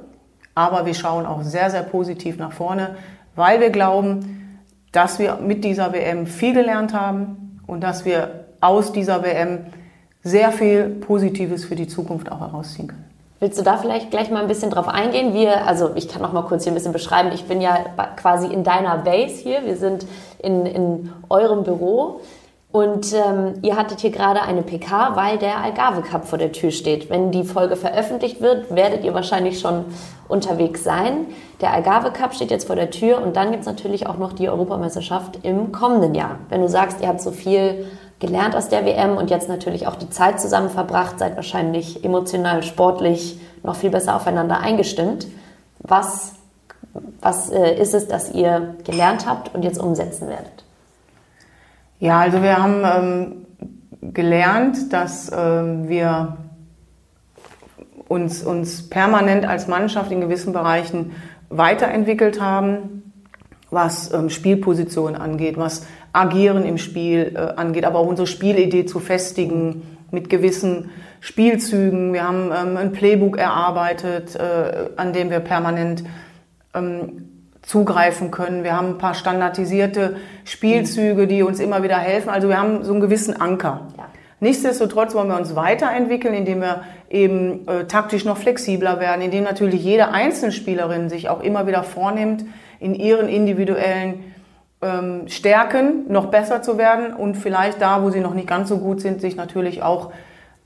Aber 0.59 0.87
wir 0.87 0.95
schauen 0.95 1.25
auch 1.25 1.43
sehr, 1.43 1.71
sehr 1.71 1.85
positiv 1.85 2.37
nach 2.37 2.51
vorne, 2.51 2.97
weil 3.37 3.61
wir 3.61 3.71
glauben, 3.71 4.65
dass 4.91 5.21
wir 5.21 5.37
mit 5.37 5.63
dieser 5.63 5.93
WM 5.93 6.27
viel 6.27 6.53
gelernt 6.53 6.93
haben 6.93 7.61
und 7.69 7.81
dass 7.81 8.05
wir 8.05 8.47
aus 8.61 8.91
dieser 8.91 9.23
WM 9.23 9.67
sehr 10.25 10.51
viel 10.51 10.89
Positives 10.89 11.65
für 11.65 11.77
die 11.77 11.87
Zukunft 11.87 12.33
auch 12.33 12.41
herausziehen 12.41 12.89
können. 12.89 13.05
Willst 13.39 13.57
du 13.57 13.63
da 13.63 13.77
vielleicht 13.77 14.11
gleich 14.11 14.33
mal 14.33 14.43
ein 14.43 14.49
bisschen 14.49 14.73
drauf 14.73 14.89
eingehen? 14.89 15.33
Wir, 15.33 15.65
also 15.65 15.93
ich 15.95 16.09
kann 16.09 16.23
noch 16.23 16.33
mal 16.33 16.43
kurz 16.43 16.65
hier 16.65 16.73
ein 16.73 16.75
bisschen 16.75 16.93
beschreiben. 16.93 17.31
Ich 17.33 17.45
bin 17.45 17.61
ja 17.61 17.79
quasi 18.17 18.53
in 18.53 18.65
deiner 18.65 18.99
Base 18.99 19.37
hier. 19.37 19.65
Wir 19.65 19.77
sind 19.77 20.07
in, 20.41 20.67
in 20.67 21.13
eurem 21.29 21.63
Büro. 21.63 22.21
Und 22.71 23.15
ähm, 23.15 23.55
ihr 23.63 23.77
hattet 23.77 24.01
hier 24.01 24.11
gerade 24.11 24.43
eine 24.43 24.61
PK, 24.61 25.17
weil 25.17 25.39
der 25.39 25.63
Algarve 25.63 26.03
Cup 26.03 26.29
vor 26.29 26.37
der 26.37 26.53
Tür 26.53 26.71
steht. 26.71 27.09
Wenn 27.09 27.31
die 27.31 27.45
Folge 27.45 27.77
veröffentlicht 27.77 28.43
wird, 28.43 28.75
werdet 28.75 29.05
ihr 29.05 29.15
wahrscheinlich 29.15 29.59
schon 29.59 29.87
unterwegs 30.29 30.85
sein. 30.85 31.27
Der 31.63 31.73
Algarve 31.73 32.11
Cup 32.11 32.35
steht 32.35 32.51
jetzt 32.51 32.67
vor 32.67 32.77
der 32.77 32.91
Tür 32.91 33.23
und 33.23 33.37
dann 33.37 33.53
gibt 33.53 33.63
es 33.63 33.67
natürlich 33.67 34.07
auch 34.07 34.19
noch 34.19 34.35
die 34.35 34.51
Europameisterschaft 34.51 35.39
im 35.45 35.73
kommenden 35.73 36.15
Jahr. 36.15 36.41
Wenn 36.51 36.61
du 36.61 36.69
sagst, 36.69 37.01
ihr 37.01 37.09
habt 37.09 37.23
so 37.23 37.31
viel 37.31 37.87
gelernt 38.19 38.55
aus 38.55 38.69
der 38.69 38.85
WM 38.85 39.17
und 39.17 39.31
jetzt 39.31 39.49
natürlich 39.49 39.87
auch 39.87 39.97
die 39.97 40.11
Zeit 40.11 40.39
zusammen 40.39 40.69
verbracht, 40.69 41.19
seid 41.19 41.37
wahrscheinlich 41.37 42.05
emotional, 42.05 42.63
sportlich 42.63 43.41
noch 43.63 43.77
viel 43.77 43.91
besser 43.91 44.15
aufeinander 44.15 44.61
eingestimmt. 44.61 45.27
Was, 45.79 46.35
was 47.23 47.49
äh, 47.49 47.81
ist 47.81 47.95
es, 47.95 48.09
das 48.09 48.33
ihr 48.33 48.75
gelernt 48.85 49.27
habt 49.27 49.55
und 49.55 49.63
jetzt 49.63 49.81
umsetzen 49.81 50.29
werdet? 50.29 50.68
Ja, 52.01 52.21
also 52.21 52.43
wir 52.43 52.63
haben 52.63 52.85
ähm, 52.85 54.13
gelernt, 54.15 54.93
dass 54.93 55.33
ähm, 55.37 55.89
wir 55.89 56.37
uns, 58.07 58.45
uns 58.45 58.89
permanent 58.89 59.45
als 59.45 59.67
Mannschaft 59.67 60.13
in 60.13 60.21
gewissen 60.21 60.53
Bereichen 60.53 61.13
weiterentwickelt 61.49 62.41
haben, 62.41 63.13
was 63.71 64.13
ähm, 64.13 64.31
Spielpositionen 64.31 65.21
angeht, 65.21 65.57
was 65.57 65.87
Agieren 66.13 66.65
im 66.65 66.79
Spiel 66.79 67.33
äh, 67.35 67.39
angeht, 67.61 67.85
aber 67.85 67.99
auch 67.99 68.07
unsere 68.07 68.29
Spielidee 68.29 68.87
zu 68.87 69.01
festigen 69.01 69.83
mit 70.13 70.31
gewissen 70.31 70.91
Spielzügen. 71.21 72.13
Wir 72.13 72.23
haben 72.23 72.53
ähm, 72.57 72.77
ein 72.77 72.93
Playbook 72.93 73.39
erarbeitet, 73.39 74.37
äh, 74.37 74.91
an 74.97 75.13
dem 75.13 75.31
wir 75.31 75.41
permanent 75.41 76.05
ähm, 76.75 77.38
zugreifen 77.69 78.31
können. 78.31 78.65
Wir 78.65 78.75
haben 78.75 78.93
ein 78.93 78.99
paar 78.99 79.13
standardisierte 79.13 80.17
Spielzüge, 80.45 81.27
die 81.27 81.43
uns 81.43 81.61
immer 81.61 81.83
wieder 81.83 81.99
helfen. 81.99 82.31
Also 82.31 82.49
wir 82.49 82.59
haben 82.59 82.83
so 82.83 82.93
einen 82.93 83.03
gewissen 83.03 83.39
Anker. 83.39 83.89
Ja. 83.99 84.07
Nichtsdestotrotz 84.41 85.15
wollen 85.15 85.29
wir 85.29 85.37
uns 85.37 85.55
weiterentwickeln, 85.55 86.33
indem 86.33 86.63
wir 86.63 86.85
eben 87.11 87.69
äh, 87.69 87.85
taktisch 87.85 88.25
noch 88.25 88.39
flexibler 88.39 89.01
werden, 89.01 89.21
indem 89.21 89.45
natürlich 89.45 89.85
jede 89.85 90.09
Einzelspielerin 90.09 91.11
sich 91.11 91.29
auch 91.29 91.43
immer 91.43 91.67
wieder 91.67 91.83
vornimmt, 91.83 92.47
in 92.81 92.95
ihren 92.95 93.29
individuellen 93.29 94.33
ähm, 94.81 95.29
Stärken 95.29 96.11
noch 96.11 96.27
besser 96.27 96.63
zu 96.63 96.79
werden 96.79 97.13
und 97.13 97.37
vielleicht 97.37 97.83
da, 97.83 98.03
wo 98.03 98.09
sie 98.09 98.21
noch 98.21 98.33
nicht 98.33 98.49
ganz 98.49 98.71
so 98.71 98.79
gut 98.79 99.03
sind, 99.03 99.21
sich 99.21 99.37
natürlich 99.37 99.83
auch 99.83 100.11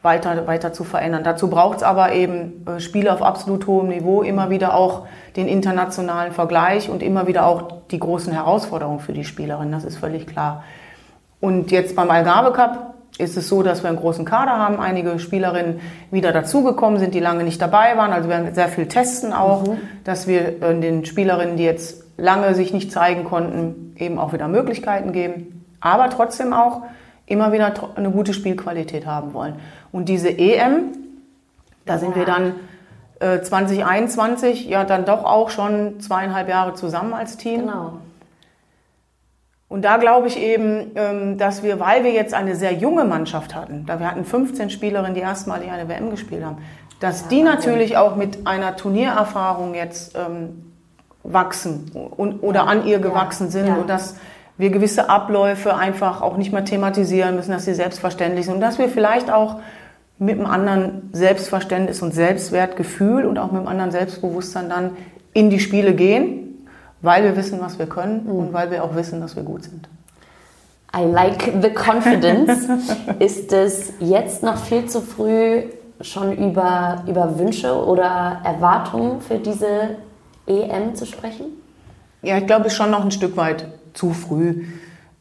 weiter, 0.02 0.46
weiter 0.46 0.72
zu 0.72 0.84
verändern. 0.84 1.22
Dazu 1.24 1.48
braucht 1.48 1.78
es 1.78 1.82
aber 1.82 2.12
eben 2.12 2.66
äh, 2.66 2.80
Spiele 2.80 3.12
auf 3.12 3.22
absolut 3.22 3.66
hohem 3.66 3.88
Niveau, 3.88 4.22
immer 4.22 4.50
wieder 4.50 4.74
auch 4.74 5.06
den 5.36 5.48
internationalen 5.48 6.32
Vergleich 6.32 6.90
und 6.90 7.02
immer 7.02 7.26
wieder 7.26 7.46
auch 7.46 7.82
die 7.90 7.98
großen 7.98 8.32
Herausforderungen 8.32 9.00
für 9.00 9.12
die 9.12 9.24
Spielerin, 9.24 9.70
das 9.72 9.84
ist 9.84 9.98
völlig 9.98 10.26
klar. 10.26 10.64
Und 11.40 11.70
jetzt 11.70 11.96
beim 11.96 12.10
Algarve 12.10 12.52
Cup 12.52 12.94
ist 13.18 13.36
es 13.36 13.48
so, 13.48 13.62
dass 13.62 13.82
wir 13.82 13.90
einen 13.90 13.98
großen 13.98 14.24
Kader 14.24 14.58
haben, 14.58 14.80
einige 14.80 15.18
Spielerinnen 15.18 15.80
wieder 16.10 16.32
dazugekommen 16.32 16.98
sind, 16.98 17.14
die 17.14 17.20
lange 17.20 17.44
nicht 17.44 17.60
dabei 17.60 17.96
waren. 17.96 18.12
Also 18.12 18.28
wir 18.28 18.36
werden 18.36 18.54
sehr 18.54 18.68
viel 18.68 18.88
testen 18.88 19.32
auch, 19.32 19.66
mhm. 19.66 19.78
dass 20.04 20.26
wir 20.26 20.62
äh, 20.62 20.80
den 20.80 21.04
Spielerinnen, 21.04 21.56
die 21.56 21.64
jetzt 21.64 22.04
lange 22.16 22.54
sich 22.54 22.72
nicht 22.72 22.90
zeigen 22.92 23.24
konnten, 23.24 23.94
eben 23.98 24.18
auch 24.18 24.32
wieder 24.32 24.48
Möglichkeiten 24.48 25.12
geben. 25.12 25.64
Aber 25.80 26.10
trotzdem 26.10 26.52
auch 26.52 26.82
immer 27.32 27.52
wieder 27.52 27.72
eine 27.96 28.10
gute 28.10 28.34
Spielqualität 28.34 29.06
haben 29.06 29.34
wollen. 29.34 29.56
Und 29.90 30.08
diese 30.08 30.28
EM, 30.28 30.92
da 31.86 31.98
sind 31.98 32.10
ja. 32.10 32.16
wir 32.16 32.24
dann 32.26 32.54
äh, 33.20 33.40
2021 33.40 34.66
ja 34.66 34.84
dann 34.84 35.04
doch 35.04 35.24
auch 35.24 35.50
schon 35.50 36.00
zweieinhalb 36.00 36.48
Jahre 36.48 36.74
zusammen 36.74 37.14
als 37.14 37.36
Team. 37.36 37.62
Genau. 37.62 37.94
Und 39.68 39.86
da 39.86 39.96
glaube 39.96 40.26
ich 40.26 40.38
eben, 40.38 40.90
ähm, 40.96 41.38
dass 41.38 41.62
wir, 41.62 41.80
weil 41.80 42.04
wir 42.04 42.12
jetzt 42.12 42.34
eine 42.34 42.56
sehr 42.56 42.74
junge 42.74 43.04
Mannschaft 43.04 43.54
hatten, 43.54 43.86
da 43.86 43.98
wir 43.98 44.06
hatten 44.06 44.26
15 44.26 44.68
Spielerinnen, 44.68 45.14
die 45.14 45.22
erstmalig 45.22 45.70
eine 45.70 45.88
WM 45.88 46.10
gespielt 46.10 46.44
haben, 46.44 46.58
dass 47.00 47.22
ja, 47.22 47.28
die 47.28 47.42
natürlich 47.42 47.96
auch 47.96 48.14
mit 48.14 48.46
einer 48.46 48.76
Turniererfahrung 48.76 49.74
jetzt 49.74 50.14
ähm, 50.14 50.72
wachsen 51.22 51.90
und, 51.94 52.42
oder 52.42 52.68
an 52.68 52.86
ihr 52.86 52.98
gewachsen 52.98 53.50
sind 53.50 53.66
ja. 53.68 53.76
und 53.76 53.88
dass 53.88 54.16
wir 54.62 54.70
gewisse 54.70 55.10
Abläufe 55.10 55.74
einfach 55.74 56.22
auch 56.22 56.36
nicht 56.36 56.52
mehr 56.52 56.64
thematisieren 56.64 57.34
müssen, 57.34 57.50
dass 57.50 57.64
sie 57.64 57.74
selbstverständlich 57.74 58.46
sind 58.46 58.54
und 58.54 58.60
dass 58.60 58.78
wir 58.78 58.88
vielleicht 58.88 59.28
auch 59.28 59.56
mit 60.18 60.38
einem 60.38 60.46
anderen 60.46 61.10
Selbstverständnis 61.12 62.00
und 62.00 62.14
Selbstwertgefühl 62.14 63.26
und 63.26 63.38
auch 63.38 63.50
mit 63.50 63.58
einem 63.58 63.66
anderen 63.66 63.90
Selbstbewusstsein 63.90 64.68
dann 64.68 64.92
in 65.32 65.50
die 65.50 65.58
Spiele 65.58 65.94
gehen, 65.94 66.64
weil 67.00 67.24
wir 67.24 67.36
wissen, 67.36 67.60
was 67.60 67.80
wir 67.80 67.86
können 67.86 68.22
mhm. 68.22 68.30
und 68.30 68.52
weil 68.52 68.70
wir 68.70 68.84
auch 68.84 68.94
wissen, 68.94 69.20
dass 69.20 69.34
wir 69.34 69.42
gut 69.42 69.64
sind. 69.64 69.88
I 70.96 71.10
like 71.10 71.52
the 71.60 71.70
confidence. 71.70 72.68
Ist 73.18 73.52
es 73.52 73.94
jetzt 73.98 74.44
noch 74.44 74.58
viel 74.58 74.86
zu 74.86 75.00
früh, 75.00 75.64
schon 76.02 76.36
über, 76.36 77.02
über 77.08 77.36
Wünsche 77.36 77.74
oder 77.84 78.42
Erwartungen 78.44 79.20
für 79.20 79.38
diese 79.38 79.96
EM 80.46 80.94
zu 80.94 81.04
sprechen? 81.04 81.46
Ja, 82.22 82.38
ich 82.38 82.46
glaube, 82.46 82.66
es 82.66 82.74
ist 82.74 82.76
schon 82.76 82.92
noch 82.92 83.04
ein 83.04 83.10
Stück 83.10 83.36
weit 83.36 83.66
zu 83.94 84.12
früh, 84.12 84.64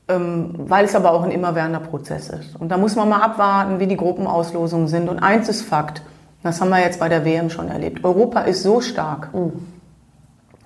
ähm, 0.07 0.53
weil 0.57 0.85
es 0.85 0.95
aber 0.95 1.11
auch 1.13 1.23
ein 1.23 1.31
immerwährender 1.31 1.79
Prozess 1.79 2.29
ist. 2.29 2.55
Und 2.55 2.69
da 2.69 2.77
muss 2.77 2.95
man 2.95 3.09
mal 3.09 3.21
abwarten, 3.21 3.79
wie 3.79 3.87
die 3.87 3.97
Gruppenauslosungen 3.97 4.87
sind. 4.87 5.09
Und 5.09 5.19
eins 5.19 5.49
ist 5.49 5.61
Fakt, 5.61 6.01
das 6.43 6.59
haben 6.59 6.69
wir 6.69 6.79
jetzt 6.79 6.99
bei 6.99 7.09
der 7.09 7.23
WM 7.23 7.49
schon 7.49 7.67
erlebt. 7.67 8.03
Europa 8.03 8.41
ist 8.41 8.63
so 8.63 8.81
stark. 8.81 9.33
Mhm. 9.33 9.53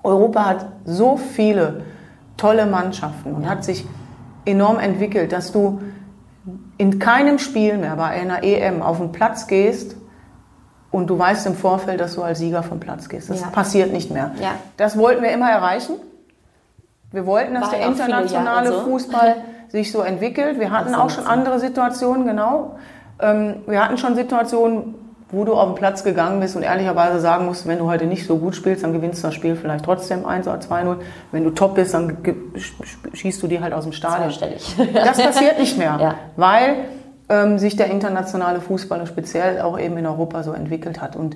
Europa 0.02 0.44
hat 0.46 0.66
so 0.84 1.16
viele 1.16 1.82
tolle 2.36 2.66
Mannschaften 2.66 3.32
und 3.32 3.48
hat 3.48 3.64
sich 3.64 3.84
enorm 4.44 4.78
entwickelt, 4.78 5.32
dass 5.32 5.52
du 5.52 5.80
in 6.78 6.98
keinem 6.98 7.38
Spiel 7.38 7.76
mehr 7.78 7.96
bei 7.96 8.04
einer 8.04 8.42
EM 8.44 8.82
auf 8.82 8.98
den 8.98 9.10
Platz 9.10 9.46
gehst 9.46 9.96
und 10.90 11.08
du 11.08 11.18
weißt 11.18 11.46
im 11.46 11.54
Vorfeld, 11.54 12.00
dass 12.00 12.14
du 12.14 12.22
als 12.22 12.38
Sieger 12.38 12.62
vom 12.62 12.78
Platz 12.78 13.08
gehst. 13.08 13.30
Das 13.30 13.40
ja. 13.40 13.48
passiert 13.48 13.92
nicht 13.92 14.10
mehr. 14.10 14.32
Ja. 14.40 14.52
Das 14.76 14.96
wollten 14.96 15.22
wir 15.22 15.30
immer 15.32 15.50
erreichen. 15.50 15.96
Wir 17.16 17.24
wollten, 17.24 17.54
dass 17.54 17.70
der 17.70 17.80
internationale 17.80 18.68
so. 18.68 18.80
Fußball 18.80 19.36
sich 19.68 19.90
so 19.90 20.02
entwickelt. 20.02 20.60
Wir 20.60 20.70
hatten 20.70 20.94
auch 20.94 21.08
schon 21.08 21.26
andere 21.26 21.58
Situationen, 21.58 22.26
genau. 22.26 22.76
Ähm, 23.18 23.62
wir 23.66 23.82
hatten 23.82 23.96
schon 23.96 24.14
Situationen, 24.14 24.94
wo 25.30 25.46
du 25.46 25.54
auf 25.54 25.70
den 25.70 25.76
Platz 25.76 26.04
gegangen 26.04 26.40
bist 26.40 26.56
und 26.56 26.62
ehrlicherweise 26.62 27.18
sagen 27.18 27.46
musst, 27.46 27.66
wenn 27.66 27.78
du 27.78 27.86
heute 27.86 28.04
nicht 28.04 28.26
so 28.26 28.36
gut 28.36 28.54
spielst, 28.54 28.84
dann 28.84 28.92
gewinnst 28.92 29.22
du 29.22 29.28
das 29.28 29.34
Spiel 29.34 29.56
vielleicht 29.56 29.86
trotzdem 29.86 30.26
1 30.26 30.46
oder 30.46 30.58
2-0. 30.58 30.96
Wenn 31.32 31.44
du 31.44 31.50
top 31.50 31.76
bist, 31.76 31.94
dann 31.94 32.18
schießt 33.14 33.42
du 33.42 33.46
die 33.46 33.62
halt 33.62 33.72
aus 33.72 33.84
dem 33.84 33.92
Stadion. 33.92 34.30
Das 34.94 35.16
passiert 35.16 35.58
nicht 35.58 35.78
mehr, 35.78 35.96
ja. 36.00 36.14
weil 36.36 36.76
ähm, 37.30 37.58
sich 37.58 37.76
der 37.76 37.86
internationale 37.86 38.60
Fußball 38.60 39.06
speziell 39.06 39.62
auch 39.62 39.78
eben 39.78 39.96
in 39.96 40.06
Europa 40.06 40.42
so 40.42 40.52
entwickelt 40.52 41.00
hat. 41.00 41.16
Und 41.16 41.34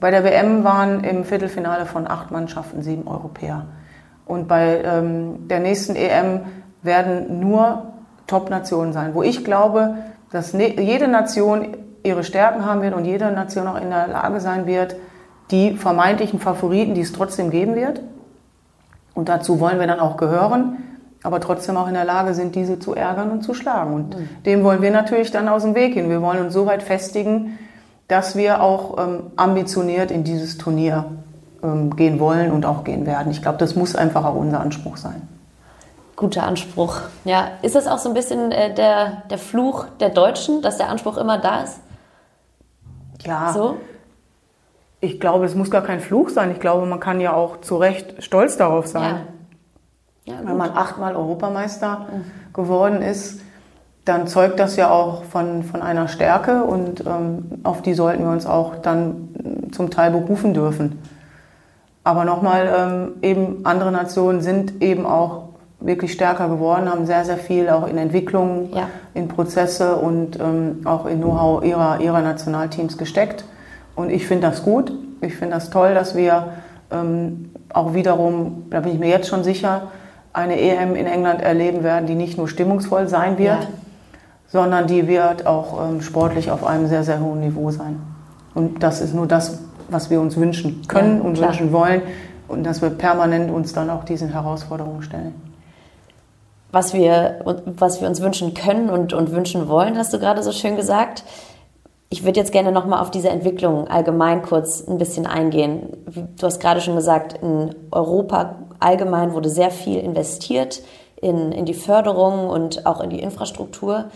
bei 0.00 0.10
der 0.10 0.24
WM 0.24 0.64
waren 0.64 1.04
im 1.04 1.24
Viertelfinale 1.24 1.86
von 1.86 2.10
acht 2.10 2.32
Mannschaften 2.32 2.82
sieben 2.82 3.06
Europäer. 3.06 3.66
Und 4.26 4.48
bei 4.48 4.82
ähm, 4.84 5.48
der 5.48 5.60
nächsten 5.60 5.96
EM 5.96 6.40
werden 6.82 7.40
nur 7.40 7.92
Top-Nationen 8.26 8.92
sein, 8.92 9.14
wo 9.14 9.22
ich 9.22 9.44
glaube, 9.44 9.96
dass 10.30 10.54
ne 10.54 10.80
jede 10.80 11.08
Nation 11.08 11.76
ihre 12.02 12.22
Stärken 12.24 12.64
haben 12.64 12.82
wird 12.82 12.94
und 12.94 13.04
jede 13.04 13.30
Nation 13.32 13.66
auch 13.66 13.80
in 13.80 13.90
der 13.90 14.06
Lage 14.06 14.40
sein 14.40 14.66
wird, 14.66 14.96
die 15.50 15.72
vermeintlichen 15.72 16.38
Favoriten, 16.38 16.94
die 16.94 17.00
es 17.00 17.12
trotzdem 17.12 17.50
geben 17.50 17.74
wird, 17.74 18.00
und 19.14 19.28
dazu 19.28 19.60
wollen 19.60 19.78
wir 19.78 19.86
dann 19.86 20.00
auch 20.00 20.16
gehören, 20.16 20.78
aber 21.22 21.40
trotzdem 21.40 21.76
auch 21.76 21.88
in 21.88 21.94
der 21.94 22.04
Lage 22.04 22.34
sind, 22.34 22.54
diese 22.54 22.78
zu 22.78 22.94
ärgern 22.94 23.30
und 23.30 23.42
zu 23.42 23.54
schlagen. 23.54 23.92
Und 23.92 24.18
mhm. 24.18 24.28
dem 24.46 24.64
wollen 24.64 24.82
wir 24.82 24.90
natürlich 24.90 25.30
dann 25.30 25.48
aus 25.48 25.62
dem 25.62 25.74
Weg 25.74 25.94
gehen. 25.94 26.08
Wir 26.08 26.22
wollen 26.22 26.44
uns 26.44 26.54
so 26.54 26.66
weit 26.66 26.82
festigen, 26.82 27.58
dass 28.08 28.34
wir 28.34 28.62
auch 28.62 28.98
ähm, 28.98 29.24
ambitioniert 29.36 30.10
in 30.10 30.24
dieses 30.24 30.58
Turnier 30.58 31.04
ähm, 31.62 31.96
gehen 31.96 32.20
wollen 32.20 32.50
und 32.50 32.66
auch 32.66 32.84
gehen 32.84 33.06
werden. 33.06 33.30
Ich 33.30 33.42
glaube, 33.42 33.58
das 33.58 33.74
muss 33.74 33.96
einfach 33.96 34.24
auch 34.24 34.34
unser 34.34 34.60
Anspruch 34.60 34.96
sein. 34.96 35.28
Guter 36.16 36.44
Anspruch. 36.44 37.00
Ja, 37.24 37.48
ist 37.62 37.74
das 37.74 37.86
auch 37.86 37.98
so 37.98 38.08
ein 38.08 38.14
bisschen 38.14 38.52
äh, 38.52 38.74
der, 38.74 39.22
der 39.30 39.38
Fluch 39.38 39.86
der 40.00 40.10
Deutschen, 40.10 40.62
dass 40.62 40.76
der 40.76 40.88
Anspruch 40.88 41.16
immer 41.16 41.38
da 41.38 41.62
ist? 41.62 41.80
Ja. 43.22 43.52
So? 43.52 43.78
Ich 45.00 45.18
glaube, 45.18 45.46
es 45.46 45.54
muss 45.54 45.70
gar 45.70 45.82
kein 45.82 46.00
Fluch 46.00 46.28
sein. 46.28 46.50
Ich 46.52 46.60
glaube, 46.60 46.84
man 46.84 47.00
kann 47.00 47.20
ja 47.20 47.32
auch 47.32 47.62
zu 47.62 47.76
Recht 47.76 48.22
stolz 48.22 48.58
darauf 48.58 48.86
sein. 48.86 49.14
Ja. 49.14 49.20
Ja, 50.24 50.34
Wenn 50.44 50.56
man 50.56 50.70
achtmal 50.70 51.16
Europameister 51.16 52.06
mhm. 52.12 52.52
geworden 52.52 53.02
ist, 53.02 53.40
dann 54.04 54.26
zeugt 54.26 54.58
das 54.58 54.76
ja 54.76 54.90
auch 54.90 55.24
von, 55.24 55.62
von 55.62 55.82
einer 55.82 56.08
Stärke 56.08 56.64
und 56.64 57.04
ähm, 57.06 57.60
auf 57.64 57.82
die 57.82 57.94
sollten 57.94 58.24
wir 58.24 58.30
uns 58.30 58.46
auch 58.46 58.76
dann 58.76 59.70
zum 59.72 59.90
Teil 59.90 60.10
berufen 60.10 60.54
dürfen. 60.54 60.98
Aber 62.02 62.24
nochmal, 62.24 62.68
ähm, 62.76 63.12
eben 63.22 63.60
andere 63.64 63.92
Nationen 63.92 64.40
sind 64.40 64.82
eben 64.82 65.06
auch 65.06 65.50
wirklich 65.80 66.12
stärker 66.12 66.48
geworden, 66.48 66.90
haben 66.90 67.06
sehr, 67.06 67.24
sehr 67.24 67.36
viel 67.36 67.68
auch 67.70 67.86
in 67.86 67.98
Entwicklung, 67.98 68.70
ja. 68.74 68.88
in 69.14 69.28
Prozesse 69.28 69.96
und 69.96 70.38
ähm, 70.38 70.82
auch 70.84 71.06
in 71.06 71.20
Know-how 71.20 71.64
ihrer, 71.64 72.00
ihrer 72.00 72.20
Nationalteams 72.20 72.98
gesteckt. 72.98 73.44
Und 73.96 74.10
ich 74.10 74.26
finde 74.26 74.48
das 74.48 74.62
gut. 74.62 74.92
Ich 75.20 75.36
finde 75.36 75.54
das 75.54 75.70
toll, 75.70 75.94
dass 75.94 76.14
wir 76.14 76.48
ähm, 76.90 77.50
auch 77.72 77.94
wiederum, 77.94 78.66
da 78.70 78.80
bin 78.80 78.92
ich 78.92 78.98
mir 78.98 79.08
jetzt 79.08 79.28
schon 79.28 79.44
sicher, 79.44 79.88
eine 80.32 80.60
EM 80.60 80.94
in 80.94 81.06
England 81.06 81.42
erleben 81.42 81.82
werden, 81.82 82.06
die 82.06 82.14
nicht 82.14 82.38
nur 82.38 82.48
stimmungsvoll 82.48 83.08
sein 83.08 83.36
wird, 83.38 83.62
ja. 83.62 83.68
sondern 84.48 84.86
die 84.86 85.08
wird 85.08 85.46
auch 85.46 85.88
ähm, 85.88 86.02
sportlich 86.02 86.50
auf 86.50 86.64
einem 86.64 86.86
sehr, 86.86 87.04
sehr 87.04 87.20
hohen 87.20 87.40
Niveau 87.40 87.70
sein. 87.70 88.00
Und 88.54 88.82
das 88.82 89.00
ist 89.00 89.14
nur 89.14 89.26
das, 89.26 89.58
was 89.90 90.10
wir 90.10 90.20
uns 90.20 90.36
wünschen 90.36 90.82
können 90.88 91.18
ja, 91.18 91.24
und 91.24 91.34
klar. 91.34 91.50
wünschen 91.50 91.72
wollen 91.72 92.02
und 92.48 92.64
dass 92.64 92.82
wir 92.82 92.90
permanent 92.90 93.50
uns 93.50 93.72
dann 93.72 93.90
auch 93.90 94.04
diesen 94.04 94.30
Herausforderungen 94.30 95.02
stellen. 95.02 95.34
Was 96.72 96.94
wir, 96.94 97.40
was 97.66 98.00
wir 98.00 98.08
uns 98.08 98.20
wünschen 98.20 98.54
können 98.54 98.90
und, 98.90 99.12
und 99.12 99.32
wünschen 99.32 99.68
wollen, 99.68 99.96
hast 99.96 100.12
du 100.12 100.18
gerade 100.18 100.42
so 100.42 100.52
schön 100.52 100.76
gesagt. 100.76 101.24
Ich 102.10 102.24
würde 102.24 102.40
jetzt 102.40 102.52
gerne 102.52 102.72
nochmal 102.72 103.00
auf 103.00 103.10
diese 103.10 103.28
Entwicklung 103.28 103.88
allgemein 103.88 104.42
kurz 104.42 104.86
ein 104.86 104.98
bisschen 104.98 105.26
eingehen. 105.26 105.88
Du 106.06 106.46
hast 106.46 106.60
gerade 106.60 106.80
schon 106.80 106.96
gesagt, 106.96 107.38
in 107.42 107.74
Europa 107.92 108.56
allgemein 108.80 109.32
wurde 109.32 109.48
sehr 109.48 109.70
viel 109.70 109.98
investiert 109.98 110.82
in, 111.20 111.52
in 111.52 111.66
die 111.66 111.74
Förderung 111.74 112.48
und 112.48 112.86
auch 112.86 113.00
in 113.00 113.10
die 113.10 113.20
Infrastruktur. 113.20 114.06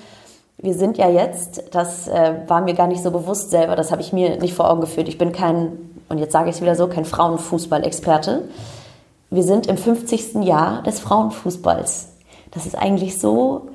Wir 0.59 0.75
sind 0.75 0.99
ja 0.99 1.11
jetzt, 1.11 1.65
das 1.73 2.09
äh, 2.09 2.35
war 2.47 2.61
mir 2.61 2.75
gar 2.75 2.87
nicht 2.87 3.03
so 3.03 3.11
bewusst 3.11 3.51
selber, 3.51 3.77
das 3.77 3.91
habe 3.91 4.03
ich 4.03 4.13
mir 4.13 4.39
nicht 4.39 4.55
vor 4.55 4.71
Augen 4.71 4.81
geführt. 4.81 5.09
Ich 5.09 5.19
bin 5.19 5.33
kein 5.33 5.79
und 6.09 6.19
jetzt 6.19 6.33
sage 6.33 6.51
ich 6.51 6.57
es 6.57 6.63
wieder 6.63 6.77
so, 6.77 6.87
kein 6.87 7.05
Frauenfußball-Experte. 7.05 8.49
Wir 9.31 9.43
sind 9.43 9.67
im 9.67 9.77
50. 9.77 10.45
Jahr 10.45 10.83
des 10.83 11.01
Frauenfußballs. 11.01 12.13
Das 12.51 12.67
ist 12.67 12.77
eigentlich 12.77 13.19
so 13.19 13.69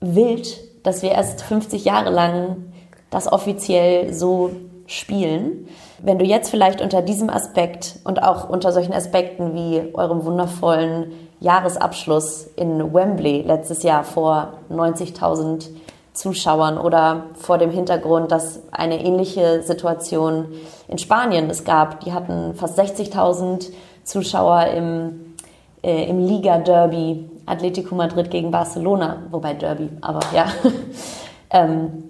wild, 0.00 0.58
dass 0.84 1.02
wir 1.02 1.12
erst 1.12 1.42
50 1.42 1.84
Jahre 1.84 2.10
lang 2.10 2.72
das 3.10 3.30
offiziell 3.30 4.12
so 4.12 4.50
spielen. 4.86 5.68
Wenn 6.00 6.18
du 6.18 6.24
jetzt 6.24 6.50
vielleicht 6.50 6.80
unter 6.80 7.02
diesem 7.02 7.30
Aspekt 7.30 7.98
und 8.04 8.22
auch 8.22 8.48
unter 8.48 8.72
solchen 8.72 8.92
Aspekten 8.92 9.54
wie 9.54 9.94
eurem 9.94 10.24
wundervollen 10.24 11.12
Jahresabschluss 11.40 12.48
in 12.56 12.92
Wembley 12.92 13.42
letztes 13.42 13.82
Jahr 13.82 14.04
vor 14.04 14.54
90.000 14.70 15.68
Zuschauern 16.12 16.78
oder 16.78 17.26
vor 17.34 17.58
dem 17.58 17.70
Hintergrund, 17.70 18.32
dass 18.32 18.60
eine 18.72 19.04
ähnliche 19.04 19.62
Situation 19.62 20.46
in 20.88 20.98
Spanien 20.98 21.48
es 21.48 21.64
gab. 21.64 22.00
Die 22.00 22.12
hatten 22.12 22.54
fast 22.54 22.78
60.000 22.78 23.70
Zuschauer 24.02 24.66
im, 24.66 25.34
äh, 25.82 26.08
im 26.08 26.18
Liga-Derby 26.26 27.30
Atletico 27.46 27.94
Madrid 27.94 28.30
gegen 28.30 28.50
Barcelona, 28.50 29.22
wobei 29.30 29.54
Derby, 29.54 29.88
aber 30.00 30.20
ja. 30.34 30.46
ähm, 31.50 32.04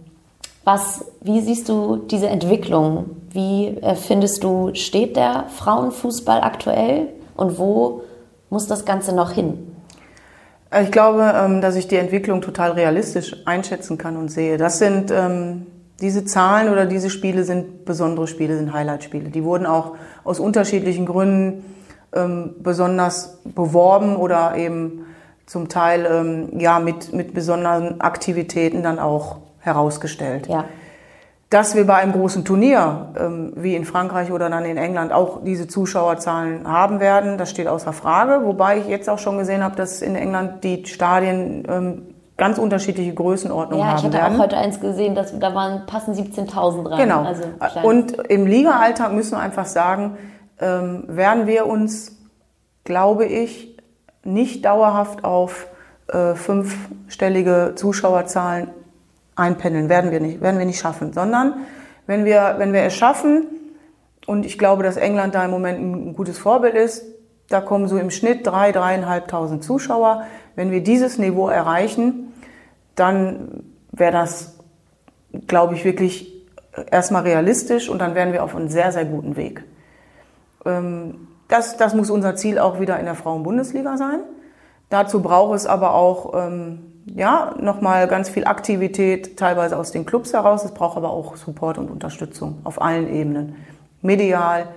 was, 0.65 1.05
wie 1.21 1.41
siehst 1.41 1.69
du 1.69 1.97
diese 1.97 2.29
Entwicklung? 2.29 3.17
Wie 3.31 3.69
äh, 3.69 3.95
findest 3.95 4.43
du, 4.43 4.75
steht 4.75 5.17
der 5.17 5.45
Frauenfußball 5.49 6.41
aktuell 6.41 7.09
und 7.37 7.59
wo 7.59 8.03
muss 8.51 8.67
das 8.67 8.85
Ganze 8.85 9.15
noch 9.15 9.33
hin? 9.33 9.77
Äh, 10.71 10.85
ich 10.85 10.91
glaube, 10.91 11.33
ähm, 11.35 11.61
dass 11.61 11.77
ich 11.77 11.89
die 11.89 11.97
Entwicklung 11.97 12.41
total 12.41 12.73
realistisch 12.73 13.37
einschätzen 13.47 13.99
kann 13.99 14.17
und 14.17 14.31
sehe. 14.31 14.57
Das 14.57 14.79
sind 14.79 15.11
ähm, 15.11 15.67
diese 16.01 16.25
Zahlen 16.25 16.71
oder 16.71 16.87
diese 16.87 17.11
Spiele 17.11 17.45
sind 17.45 17.85
besondere 17.85 18.27
Spiele, 18.27 18.57
sind 18.57 18.73
Highlight-Spiele. 18.73 19.31
Die 19.31 19.45
wurden 19.45 19.67
auch 19.67 19.97
aus 20.25 20.41
unterschiedlichen 20.41 21.07
Gründen 21.07 21.65
ähm, 22.13 22.55
besonders 22.61 23.39
beworben 23.45 24.17
oder 24.17 24.57
eben 24.57 25.05
zum 25.47 25.71
Teil 25.71 26.51
ja 26.59 26.79
mit 26.79 27.15
mit 27.15 27.33
besonderen 27.33 28.03
Aktivitäten 28.03 28.83
dann 28.83 28.99
auch 28.99 29.39
herausgestellt. 29.61 30.47
Ja 30.47 30.67
dass 31.51 31.75
wir 31.75 31.87
bei 31.87 31.95
einem 31.95 32.13
großen 32.13 32.45
Turnier 32.45 33.09
ähm, 33.19 33.53
wie 33.57 33.75
in 33.75 33.87
Frankreich 33.87 34.31
oder 34.31 34.51
dann 34.51 34.65
in 34.67 34.77
England 34.77 35.13
auch 35.13 35.43
diese 35.45 35.67
Zuschauerzahlen 35.67 36.69
haben 36.69 37.01
werden, 37.01 37.39
das 37.39 37.51
steht 37.51 37.69
außer 37.69 37.93
Frage. 37.95 38.45
Wobei 38.45 38.79
ich 38.79 38.87
jetzt 38.87 39.09
auch 39.09 39.19
schon 39.19 39.39
gesehen 39.39 39.65
habe, 39.65 39.75
dass 39.75 40.03
in 40.03 40.15
England 40.15 40.63
die 40.63 40.85
Stadien 40.85 41.65
ähm, 41.69 42.03
ganz 42.37 42.59
unterschiedliche 42.59 43.15
Größenordnungen 43.15 43.87
haben 43.87 44.03
werden. 44.03 44.13
Ja, 44.13 44.19
ich 44.19 44.25
hatte 44.25 44.35
auch 44.35 44.39
heute 44.39 44.57
eins 44.59 44.81
gesehen, 44.81 45.15
dass 45.15 45.37
da 45.39 45.55
waren 45.55 45.87
passen 45.87 46.15
17.000 46.15 46.91
rein. 46.91 46.99
Genau. 46.99 47.23
Also 47.23 47.45
Und 47.83 48.13
im 48.29 48.47
Liga-Alltag 48.47 49.13
müssen 49.13 49.33
wir 49.33 49.41
einfach 49.41 49.67
sagen, 49.67 50.19
ähm, 50.61 51.05
werden 51.09 51.47
wir 51.47 51.67
uns, 51.67 52.17
glaube 52.85 53.25
ich, 53.25 53.77
nicht 54.23 54.67
dauerhaft 54.67 55.25
auf 55.25 55.67
äh, 56.09 56.35
fünfstellige 56.35 57.73
Zuschauerzahlen 57.75 58.69
einpendeln. 59.39 59.89
Werden 59.89 60.11
wir 60.11 60.21
nicht, 60.21 60.41
werden 60.41 60.59
wir 60.59 60.67
nicht 60.67 60.81
schaffen. 60.81 61.13
Sondern 61.13 61.55
wenn 62.07 62.25
wir, 62.25 62.57
wenn 62.59 62.73
wir 62.73 62.83
es 62.83 62.95
schaffen, 62.95 63.47
und 64.27 64.45
ich 64.45 64.59
glaube, 64.59 64.83
dass 64.83 64.97
England 64.97 65.35
da 65.35 65.45
im 65.45 65.51
Moment 65.51 65.81
ein 65.81 66.15
gutes 66.15 66.39
Vorbild 66.39 66.75
ist, 66.75 67.05
da 67.49 67.63
kommen 67.63 67.89
so 67.89 67.97
im 67.97 68.11
Schnitt 68.11 68.47
drei, 68.47 68.73
dreieinhalbtausend 68.73 69.65
Zuschauer. 69.65 70.25
Wenn 70.55 70.71
wir 70.71 70.83
dieses 70.83 71.17
Niveau 71.19 71.49
erreichen, 71.49 72.35
dann 72.95 73.65
wäre 73.91 74.13
das, 74.13 74.59
glaube 75.47 75.75
ich, 75.75 75.85
wirklich 75.85 76.35
erstmal 76.91 77.23
realistisch 77.23 77.89
und 77.89 78.01
dann 78.01 78.15
wären 78.15 78.33
wir 78.33 78.45
auf 78.45 78.55
einem 78.55 78.69
sehr, 78.69 78.93
sehr 78.93 79.07
guten 79.07 79.37
Weg. 79.37 79.65
Ähm, 80.67 81.29
das, 81.49 81.79
das 81.79 81.95
muss 81.95 82.11
unser 82.11 82.37
Ziel 82.37 82.59
auch 82.59 82.81
wieder 82.81 82.99
in 82.99 83.07
der 83.07 83.15
Frauenbundesliga 83.15 83.97
sein. 83.97 84.21
Dazu 84.91 85.23
braucht 85.23 85.57
es 85.57 85.67
aber 85.67 85.95
auch 85.95 86.35
ähm, 86.35 86.88
ja, 87.15 87.55
nochmal 87.61 88.09
ganz 88.09 88.29
viel 88.29 88.45
Aktivität, 88.45 89.37
teilweise 89.37 89.77
aus 89.77 89.93
den 89.93 90.07
Clubs 90.07 90.33
heraus. 90.33 90.65
Es 90.65 90.73
braucht 90.73 90.97
aber 90.97 91.11
auch 91.11 91.37
Support 91.37 91.79
und 91.79 91.91
Unterstützung 91.91 92.59
auf 92.65 92.81
allen 92.81 93.13
Ebenen. 93.13 93.57
Medial, 94.03 94.69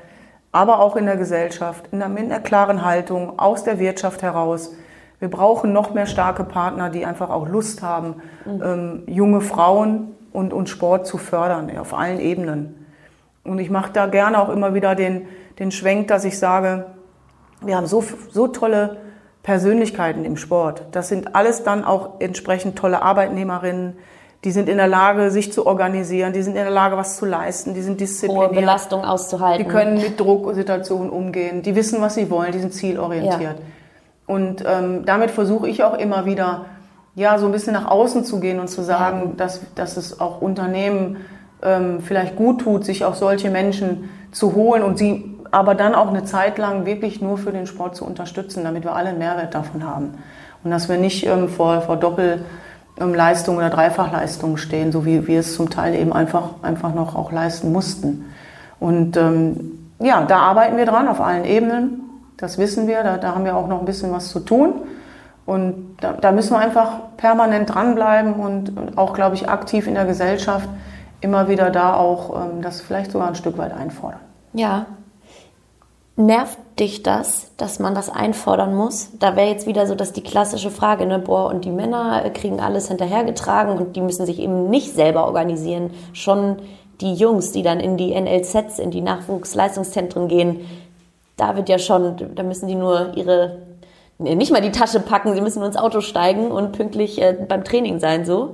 aber 0.52 0.80
auch 0.80 0.96
in 0.96 1.06
der 1.06 1.18
Gesellschaft, 1.18 1.86
in 1.92 2.02
einer, 2.02 2.14
mit 2.14 2.26
einer 2.26 2.40
klaren 2.40 2.84
Haltung, 2.84 3.40
aus 3.40 3.64
der 3.64 3.80
Wirtschaft 3.80 4.22
heraus. 4.22 4.74
Wir 5.20 5.30
brauchen 5.30 5.72
noch 5.72 5.94
mehr 5.94 6.08
starke 6.08 6.44
Partner, 6.44 6.90
die 6.90 7.06
einfach 7.06 7.30
auch 7.30 7.48
Lust 7.48 7.84
haben, 7.84 8.16
mhm. 8.46 8.64
ähm, 8.64 9.04
junge 9.06 9.42
Frauen 9.42 10.16
und, 10.34 10.54
und 10.54 10.68
Sport 10.68 11.06
zu 11.06 11.18
fördern, 11.18 11.72
auf 11.78 11.94
allen 11.94 12.20
Ebenen. 12.20 12.88
Und 13.44 13.60
ich 13.60 13.70
mache 13.70 13.92
da 13.94 14.08
gerne 14.08 14.40
auch 14.42 14.50
immer 14.50 14.74
wieder 14.74 14.96
den, 14.96 15.28
den 15.60 15.72
Schwenk, 15.72 16.08
dass 16.08 16.26
ich 16.26 16.38
sage, 16.38 16.88
wir 17.62 17.78
haben 17.78 17.86
so, 17.86 18.04
so 18.32 18.48
tolle 18.48 18.98
Persönlichkeiten 19.44 20.24
im 20.24 20.38
Sport. 20.38 20.84
Das 20.92 21.10
sind 21.10 21.36
alles 21.36 21.64
dann 21.64 21.84
auch 21.84 22.20
entsprechend 22.20 22.78
tolle 22.78 23.02
Arbeitnehmerinnen. 23.02 23.98
Die 24.44 24.52
sind 24.52 24.70
in 24.70 24.78
der 24.78 24.88
Lage, 24.88 25.30
sich 25.30 25.54
zu 25.54 25.68
organisieren. 25.68 26.34
Die 26.34 26.42
sind 26.42 26.56
in 26.56 26.64
der 26.64 26.72
Lage, 26.72 26.98
was 26.98 27.18
zu 27.18 27.26
leisten. 27.26 27.74
Die 27.74 27.82
sind 27.82 28.00
diszipliniert. 28.00 28.50
Hohe 28.50 28.56
Belastung 28.56 29.04
auszuhalten. 29.04 29.64
Die 29.64 29.70
können 29.70 29.96
mit 29.96 30.20
Drucksituationen 30.20 31.10
umgehen. 31.10 31.62
Die 31.62 31.76
wissen, 31.76 32.02
was 32.02 32.16
sie 32.16 32.30
wollen. 32.30 32.52
Die 32.52 32.60
sind 32.60 32.74
zielorientiert. 32.74 33.60
Ja. 33.60 33.66
Und 34.28 34.64
ähm, 34.66 35.06
damit 35.06 35.32
versuche 35.32 35.68
ich 35.68 35.84
auch 35.84 35.98
immer 35.98 36.26
wieder, 36.26 36.66
ja, 37.16 37.38
so 37.38 37.46
ein 37.48 37.52
bisschen 37.52 37.74
nach 37.74 37.86
außen 37.86 38.24
zu 38.24 38.40
gehen 38.40 38.60
und 38.60 38.70
zu 38.70 38.82
sagen, 38.82 39.22
ja. 39.22 39.32
dass, 39.38 39.62
dass 39.76 39.98
es 39.98 40.20
auch 40.20 40.42
Unternehmen 40.42 41.18
ähm, 41.62 42.00
vielleicht 42.02 42.36
gut 42.36 42.62
tut, 42.62 42.86
sich 42.86 43.06
auch 43.06 43.16
solche 43.16 43.50
Menschen 43.50 44.10
zu 44.32 44.56
holen 44.56 44.82
und 44.84 44.98
sie 44.98 45.31
aber 45.52 45.76
dann 45.76 45.96
auch 45.96 46.08
eine 46.08 46.24
Zeit 46.24 46.58
lang 46.58 46.86
wirklich 46.86 47.22
nur 47.22 47.38
für 47.38 47.52
den 47.52 47.68
Sport 47.68 47.96
zu 47.96 48.06
unterstützen, 48.06 48.64
damit 48.64 48.84
wir 48.84 48.96
alle 48.96 49.10
einen 49.10 49.20
Mehrwert 49.20 49.54
davon 49.54 49.86
haben. 49.86 50.16
Und 50.64 50.72
dass 50.72 50.90
wir 50.90 50.98
nicht 50.98 51.26
ähm, 51.26 51.50
vor, 51.50 51.82
vor 51.82 51.98
Doppel, 51.98 52.44
ähm, 53.00 53.12
oder 53.12 53.70
Dreifachleistungen 53.70 54.58
stehen, 54.58 54.92
so 54.92 55.06
wie 55.06 55.28
wir 55.28 55.40
es 55.40 55.56
zum 55.56 55.70
Teil 55.70 55.96
eben 55.96 56.14
einfach, 56.14 56.50
einfach 56.62 56.94
noch 56.94 57.16
auch 57.16 57.32
leisten 57.32 57.72
mussten. 57.72 58.26
Und 58.80 59.18
ähm, 59.18 59.92
ja, 60.00 60.24
da 60.24 60.38
arbeiten 60.40 60.78
wir 60.78 60.86
dran 60.86 61.08
auf 61.08 61.22
allen 61.22 61.46
Ebenen. 61.46 62.02
Das 62.38 62.58
wissen 62.58 62.88
wir, 62.88 63.04
da, 63.04 63.18
da 63.18 63.36
haben 63.36 63.46
wir 63.46 63.56
auch 63.56 63.68
noch 63.68 63.80
ein 63.80 63.86
bisschen 63.86 64.12
was 64.12 64.30
zu 64.30 64.40
tun. 64.40 64.74
Und 65.46 65.98
da, 66.02 66.14
da 66.14 66.32
müssen 66.32 66.54
wir 66.54 66.60
einfach 66.60 67.18
permanent 67.18 67.74
dranbleiben 67.74 68.34
und, 68.34 68.78
und 68.78 68.98
auch, 68.98 69.14
glaube 69.14 69.36
ich, 69.36 69.50
aktiv 69.50 69.88
in 69.88 69.96
der 69.96 70.06
Gesellschaft 70.06 70.68
immer 71.20 71.48
wieder 71.48 71.70
da 71.70 71.94
auch 71.94 72.36
ähm, 72.36 72.62
das 72.62 72.82
vielleicht 72.82 73.12
sogar 73.12 73.28
ein 73.28 73.36
Stück 73.36 73.58
weit 73.58 73.74
einfordern. 73.74 74.20
Ja. 74.54 74.86
Nervt 76.18 76.58
dich 76.78 77.04
das, 77.04 77.52
dass 77.56 77.80
man 77.80 77.96
das 77.96 78.10
einfordern 78.10 78.76
muss? 78.76 79.12
Da 79.20 79.36
wäre 79.36 79.50
jetzt 79.50 79.66
wieder 79.66 79.88
so, 79.88 79.96
dass 79.96 80.12
die 80.12 80.24
klassische 80.24 80.70
Frage, 80.70 81.06
ne, 81.06 81.20
boah, 81.20 81.48
und 81.48 81.64
die 81.64 81.72
Männer 81.72 82.30
kriegen 82.32 82.60
alles 82.60 82.90
hinterhergetragen 82.90 83.78
und 83.78 83.96
die 83.96 84.02
müssen 84.02 84.26
sich 84.26 84.40
eben 84.40 84.70
nicht 84.70 84.94
selber 84.94 85.26
organisieren. 85.26 85.92
Schon 86.12 86.58
die 87.00 87.14
Jungs, 87.14 87.54
die 87.54 87.64
dann 87.64 87.80
in 87.80 87.98
die 87.98 88.14
NLZs, 88.20 88.78
in 88.78 88.92
die 88.92 89.02
Nachwuchsleistungszentren 89.02 90.28
gehen, 90.28 90.60
da 91.38 91.56
wird 91.56 91.70
ja 91.70 91.80
schon, 91.80 92.36
da 92.36 92.44
müssen 92.44 92.68
die 92.68 92.76
nur 92.76 93.14
ihre, 93.16 93.60
nicht 94.20 94.52
mal 94.52 94.62
die 94.62 94.72
Tasche 94.72 95.00
packen, 95.00 95.34
sie 95.34 95.42
müssen 95.42 95.60
nur 95.60 95.68
ins 95.68 95.78
Auto 95.78 96.02
steigen 96.02 96.52
und 96.52 96.74
pünktlich 96.74 97.22
äh, 97.22 97.36
beim 97.48 97.64
Training 97.64 98.00
sein, 98.00 98.26
so 98.26 98.54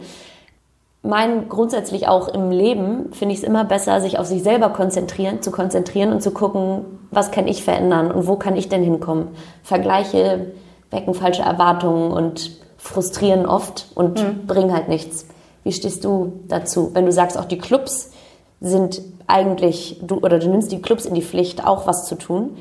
mein 1.08 1.48
grundsätzlich 1.48 2.08
auch 2.08 2.28
im 2.28 2.52
Leben 2.52 3.14
finde 3.14 3.34
ich 3.34 3.40
es 3.40 3.46
immer 3.46 3.64
besser, 3.64 4.02
sich 4.02 4.20
auf 4.20 4.26
sich 4.26 4.44
selber 4.44 4.70
konzentrieren, 4.70 5.42
zu 5.42 5.52
konzentrieren 5.52 6.12
und 6.12 6.22
zu 6.22 6.32
gucken, 6.32 6.97
was 7.12 7.32
kann 7.32 7.48
ich 7.48 7.64
verändern 7.64 8.12
und 8.12 8.28
wo 8.28 8.36
kann 8.36 8.56
ich 8.56 8.70
denn 8.70 8.84
hinkommen. 8.84 9.30
Vergleiche 9.64 10.52
wecken 10.92 11.14
falsche 11.14 11.42
Erwartungen 11.42 12.12
und 12.12 12.52
frustrieren 12.78 13.46
oft 13.46 13.88
und 13.96 14.22
mhm. 14.22 14.48
bringen 14.48 14.74
halt 14.74 14.88
nichts. 14.88 15.26
Wie 15.64 15.72
stehst 15.74 16.06
du 16.06 16.40
dazu, 16.48 16.92
wenn 16.94 17.06
du 17.06 17.12
sagst, 17.12 17.38
auch 17.38 17.46
die 17.46 17.58
Clubs 17.58 18.12
sind 18.62 19.02
eigentlich, 19.28 20.00
du, 20.02 20.16
oder 20.18 20.40
du 20.40 20.50
nimmst 20.50 20.72
die 20.72 20.82
Clubs 20.82 21.06
in 21.06 21.14
die 21.14 21.22
Pflicht, 21.22 21.66
auch 21.66 21.86
was 21.86 22.06
zu 22.06 22.16
tun. 22.16 22.58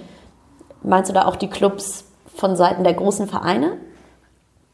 Meinst 0.83 1.11
du 1.11 1.15
da 1.15 1.25
auch 1.25 1.37
die 1.37 1.49
Clubs 1.49 2.05
von 2.35 2.57
Seiten 2.57 2.85
der 2.85 2.95
großen 2.95 3.29
Vereine? 3.29 3.75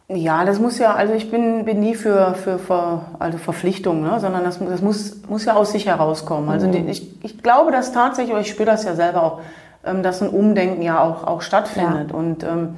Ja, 0.08 0.44
das 0.44 0.58
muss 0.58 0.78
ja, 0.78 0.94
also 0.94 1.14
ich 1.14 1.30
bin, 1.30 1.64
bin 1.64 1.80
nie 1.80 1.94
für, 1.94 2.34
für, 2.34 2.58
für 2.58 3.02
also 3.18 3.38
Verpflichtungen, 3.38 4.02
ne, 4.02 4.20
sondern 4.20 4.44
das, 4.44 4.58
das 4.58 4.82
muss, 4.82 5.22
muss 5.28 5.44
ja 5.44 5.54
aus 5.54 5.72
sich 5.72 5.86
herauskommen. 5.86 6.50
Also 6.50 6.66
mhm. 6.66 6.88
ich, 6.88 7.24
ich 7.24 7.42
glaube, 7.42 7.70
dass 7.70 7.92
tatsächlich, 7.92 8.32
oder 8.32 8.42
ich 8.42 8.50
spüre 8.50 8.66
das 8.66 8.84
ja 8.84 8.94
selber 8.94 9.22
auch, 9.22 9.40
dass 9.82 10.22
ein 10.22 10.28
Umdenken 10.28 10.82
ja 10.82 11.02
auch, 11.02 11.24
auch 11.24 11.42
stattfindet. 11.42 12.10
Ja. 12.10 12.16
Und 12.16 12.44
ähm, 12.44 12.76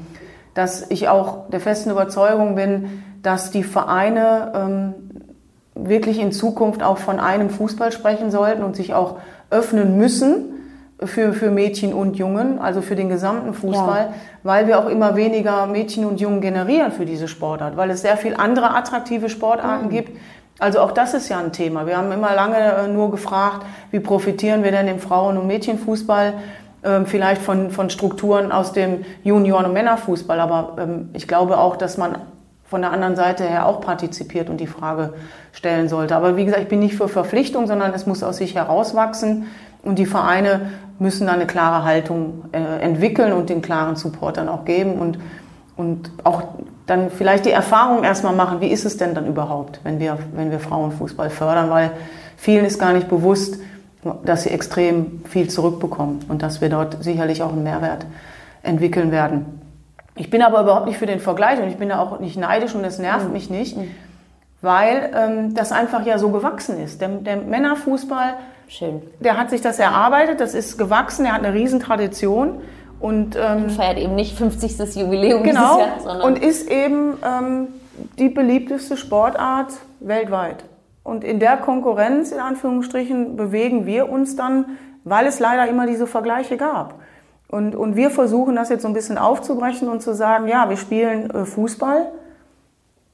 dass 0.55 0.91
ich 0.91 1.09
auch 1.09 1.51
der 1.51 1.61
festen 1.61 1.91
Überzeugung 1.91 2.55
bin, 2.55 3.03
dass 3.23 3.51
die 3.51 3.65
Vereine 3.65 4.53
ähm, 4.55 4.95
wirklich 5.75 6.21
in 6.21 6.33
Zukunft 6.33 6.83
auch 6.83 6.99
von 6.99 7.19
einem 7.19 7.51
Fußball 7.51 7.91
sprechen 7.93 8.31
sollten 8.31 8.63
und 8.63 8.77
sich 8.77 8.95
auch 8.95 9.17
öffnen 9.51 9.97
müssen 9.99 10.55
für, 11.03 11.33
für 11.33 11.51
Mädchen 11.51 11.93
und 11.93 12.17
Jungen, 12.17 12.61
also 12.61 12.81
für 12.81 12.95
den 12.95 13.09
gesamten 13.09 13.53
Fußball, 13.53 14.01
ja. 14.11 14.15
weil 14.45 14.67
wir 14.69 14.79
auch 14.79 14.89
immer 14.89 15.17
weniger 15.17 15.67
Mädchen 15.67 16.05
und 16.05 16.21
Jungen 16.21 16.41
generieren 16.41 16.93
für 16.93 17.05
diese 17.05 17.27
Sportart, 17.27 17.77
weil 17.77 17.91
es 17.91 18.03
sehr 18.03 18.17
viel 18.17 18.35
andere 18.37 18.75
attraktive 18.75 19.29
Sportarten 19.29 19.87
mhm. 19.87 19.91
gibt. 19.91 20.19
Also 20.61 20.79
auch 20.79 20.93
das 20.93 21.15
ist 21.15 21.29
ja 21.29 21.41
ein 21.41 21.53
Thema. 21.53 21.87
Wir 21.87 21.97
haben 21.97 22.13
immer 22.13 22.33
lange 22.35 22.57
äh, 22.57 22.89
nur 22.89 23.11
gefragt, 23.11 23.67
wie 23.91 23.99
profitieren 23.99 24.63
wir 24.63 24.71
denn 24.71 24.87
im 24.87 25.01
Frauen- 25.01 25.37
und 25.37 25.49
Mädchenfußball? 25.49 26.35
Ähm, 26.85 27.07
vielleicht 27.07 27.41
von, 27.41 27.71
von 27.71 27.89
Strukturen 27.89 28.53
aus 28.53 28.73
dem 28.73 29.07
Junioren- 29.23 29.65
und 29.65 29.73
Männerfußball. 29.73 30.39
Aber 30.39 30.77
ähm, 30.79 31.09
ich 31.15 31.27
glaube 31.27 31.57
auch, 31.57 31.77
dass 31.77 31.97
man 31.97 32.17
von 32.65 32.83
der 32.83 32.93
anderen 32.93 33.17
Seite 33.17 33.45
her 33.45 33.67
auch 33.67 33.81
partizipiert 33.81 34.51
und 34.51 34.59
die 34.59 34.67
Frage 34.67 35.15
stellen 35.53 35.89
sollte. 35.89 36.15
Aber 36.15 36.37
wie 36.37 36.45
gesagt, 36.45 36.63
ich 36.63 36.69
bin 36.69 36.81
nicht 36.81 36.95
für 36.95 37.09
Verpflichtung, 37.09 37.67
sondern 37.67 37.95
es 37.95 38.07
muss 38.07 38.23
aus 38.23 38.37
sich 38.37 38.55
herauswachsen. 38.55 39.47
Und 39.83 39.99
die 39.99 40.05
Vereine 40.05 40.73
müssen 40.99 41.27
da 41.27 41.33
eine 41.33 41.47
klare 41.47 41.85
Haltung 41.85 42.45
äh, 42.53 42.83
entwickeln 42.83 43.33
und 43.33 43.49
den 43.49 43.63
klaren 43.63 43.97
Support 43.97 44.37
dann 44.37 44.51
auch 44.51 44.67
geben 44.67 44.95
und, 44.95 45.19
und 45.77 46.11
auch 46.23 46.43
dann 46.87 47.11
vielleicht 47.11 47.47
die 47.47 47.51
Erfahrung 47.51 48.05
erstmal 48.05 48.35
machen, 48.35 48.61
wie 48.61 48.69
ist 48.69 48.85
es 48.85 48.99
denn 48.99 49.15
dann 49.15 49.27
überhaupt, 49.27 49.81
wenn 49.85 50.01
wir, 50.01 50.19
wenn 50.35 50.51
wir 50.51 50.61
Frauenfußball 50.61 51.31
fördern, 51.31 51.71
weil 51.71 51.93
vielen 52.37 52.67
ist 52.67 52.79
gar 52.79 52.93
nicht 52.93 53.09
bewusst, 53.09 53.59
dass 54.25 54.45
sie 54.45 54.51
extrem 54.51 55.23
viel 55.25 55.49
zurückbekommen 55.49 56.21
und 56.29 56.43
dass 56.43 56.61
wir 56.61 56.69
dort 56.69 57.03
sicherlich 57.03 57.43
auch 57.43 57.53
einen 57.53 57.63
Mehrwert 57.63 58.07
entwickeln 58.63 59.11
werden. 59.11 59.61
Ich 60.17 60.31
bin 60.31 60.43
aber 60.43 60.61
überhaupt 60.63 60.87
nicht 60.87 60.99
für 60.99 61.07
den 61.07 61.21
Vergleich 61.21 61.61
und 61.61 61.69
ich 61.69 61.77
bin 61.77 61.89
da 61.89 61.99
auch 61.99 62.21
nicht 62.21 62.37
neidisch 62.37 62.75
und 62.75 62.85
es 62.85 62.99
nervt 62.99 63.27
mhm. 63.27 63.33
mich 63.33 63.51
nicht, 63.51 63.77
weil 64.63 65.11
ähm, 65.15 65.55
das 65.55 65.73
einfach 65.73 66.07
ja 66.07 66.19
so 66.19 66.31
gewachsen 66.31 66.79
ist. 66.79 67.01
Der, 67.01 67.09
der 67.09 67.37
Männerfußball 67.37 68.35
Schön. 68.69 69.03
Der 69.21 69.37
hat 69.37 69.51
sich 69.51 69.61
das 69.61 69.79
erarbeitet, 69.79 70.41
das 70.41 70.55
ist 70.55 70.79
gewachsen, 70.79 71.27
er 71.27 71.35
hat 71.35 71.45
eine 71.45 71.55
Riesentradition. 71.55 72.61
Und, 73.01 73.37
ähm, 73.37 73.65
und 73.65 73.73
feiert 73.73 73.99
eben 73.99 74.15
nicht 74.15 74.37
50. 74.37 74.97
Jubiläum 74.97 75.43
genau, 75.43 75.77
dieses 75.77 75.87
Jahr, 75.87 76.01
sondern 76.01 76.27
und 76.27 76.43
ist 76.43 76.71
eben 76.71 77.19
ähm, 77.23 77.69
die 78.19 78.31
beliebteste 78.31 78.97
Sportart 78.97 79.73
weltweit. 80.01 80.65
Und 81.05 81.23
in 81.23 81.39
der 81.39 81.59
Konkurrenz, 81.59 82.33
in 82.33 82.41
Anführungsstrichen, 82.41 83.37
bewegen 83.37 83.87
wir 83.87 84.09
uns 84.09 84.35
dann, 84.35 84.79
weil 85.05 85.27
es 85.27 85.39
leider 85.39 85.69
immer 85.69 85.87
diese 85.87 86.07
Vergleiche 86.07 86.57
gab. 86.57 86.95
Und, 87.49 87.77
und 87.77 87.95
wir 87.95 88.11
versuchen 88.11 88.57
das 88.57 88.71
jetzt 88.71 88.83
so 88.83 88.89
ein 88.89 88.95
bisschen 88.95 89.19
aufzubrechen 89.19 89.89
und 89.89 90.01
zu 90.01 90.15
sagen, 90.15 90.49
ja, 90.49 90.69
wir 90.69 90.79
spielen 90.79 91.31
äh, 91.31 91.45
Fußball. 91.45 92.11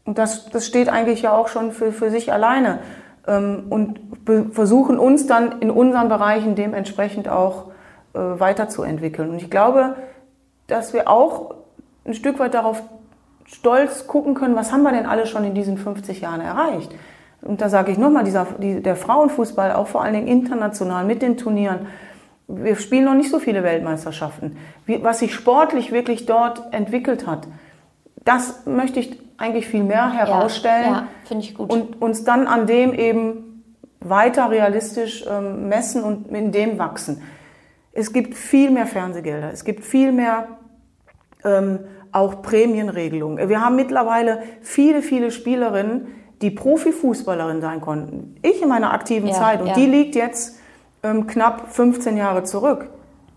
Und 0.04 0.18
das, 0.18 0.48
das 0.50 0.66
steht 0.66 0.88
eigentlich 0.88 1.22
ja 1.22 1.32
auch 1.32 1.48
schon 1.48 1.72
für, 1.72 1.92
für 1.92 2.10
sich 2.10 2.32
alleine. 2.32 2.78
Ähm, 3.26 3.64
und 3.68 4.00
versuchen 4.52 4.98
uns 4.98 5.26
dann 5.26 5.60
in 5.60 5.70
unseren 5.70 6.08
Bereichen 6.08 6.54
dementsprechend 6.54 7.28
auch 7.28 7.66
äh, 8.14 8.18
weiterzuentwickeln. 8.18 9.30
Und 9.30 9.36
ich 9.36 9.50
glaube, 9.50 9.96
dass 10.68 10.92
wir 10.92 11.10
auch 11.10 11.54
ein 12.04 12.14
Stück 12.14 12.38
weit 12.38 12.54
darauf 12.54 12.82
stolz 13.46 14.06
gucken 14.06 14.34
können, 14.34 14.54
was 14.54 14.72
haben 14.72 14.82
wir 14.82 14.92
denn 14.92 15.06
alle 15.06 15.26
schon 15.26 15.44
in 15.44 15.54
diesen 15.54 15.76
50 15.76 16.20
Jahren 16.20 16.40
erreicht. 16.40 16.94
Und 17.42 17.60
da 17.60 17.68
sage 17.68 17.92
ich 17.92 17.98
nochmal, 17.98 18.24
dieser, 18.24 18.46
die, 18.58 18.82
der 18.82 18.96
Frauenfußball, 18.96 19.72
auch 19.72 19.86
vor 19.86 20.02
allen 20.02 20.14
Dingen 20.14 20.26
international 20.28 21.04
mit 21.04 21.22
den 21.22 21.36
Turnieren, 21.36 21.86
wir 22.46 22.76
spielen 22.76 23.04
noch 23.04 23.14
nicht 23.14 23.30
so 23.30 23.38
viele 23.38 23.62
Weltmeisterschaften. 23.62 24.56
Wie, 24.84 25.02
was 25.02 25.20
sich 25.20 25.34
sportlich 25.34 25.92
wirklich 25.92 26.26
dort 26.26 26.72
entwickelt 26.72 27.26
hat, 27.26 27.46
das 28.24 28.66
möchte 28.66 29.00
ich 29.00 29.18
eigentlich 29.38 29.66
viel 29.68 29.84
mehr 29.84 30.12
herausstellen. 30.12 30.84
Ja, 30.84 30.92
ja 30.92 31.08
finde 31.24 31.44
ich 31.44 31.54
gut. 31.54 31.72
Und 31.72 32.02
uns 32.02 32.24
dann 32.24 32.46
an 32.46 32.66
dem 32.66 32.92
eben 32.92 33.64
weiter 34.00 34.50
realistisch 34.50 35.24
ähm, 35.28 35.68
messen 35.68 36.02
und 36.02 36.28
in 36.28 36.52
dem 36.52 36.78
wachsen. 36.78 37.22
Es 37.92 38.12
gibt 38.12 38.34
viel 38.34 38.70
mehr 38.70 38.86
Fernsehgelder. 38.86 39.50
Es 39.52 39.64
gibt 39.64 39.84
viel 39.84 40.12
mehr 40.12 40.48
ähm, 41.44 41.80
auch 42.12 42.42
Prämienregelungen. 42.42 43.48
Wir 43.48 43.60
haben 43.60 43.76
mittlerweile 43.76 44.42
viele, 44.60 45.02
viele 45.02 45.30
Spielerinnen, 45.30 46.08
die 46.42 46.50
Profifußballerin 46.50 47.60
sein 47.60 47.80
konnten. 47.80 48.36
Ich 48.42 48.62
in 48.62 48.68
meiner 48.68 48.92
aktiven 48.92 49.28
ja, 49.28 49.34
Zeit. 49.34 49.60
Und 49.60 49.68
ja. 49.68 49.74
die 49.74 49.86
liegt 49.86 50.14
jetzt 50.14 50.58
ähm, 51.02 51.26
knapp 51.26 51.72
15 51.72 52.16
Jahre 52.16 52.44
zurück. 52.44 52.88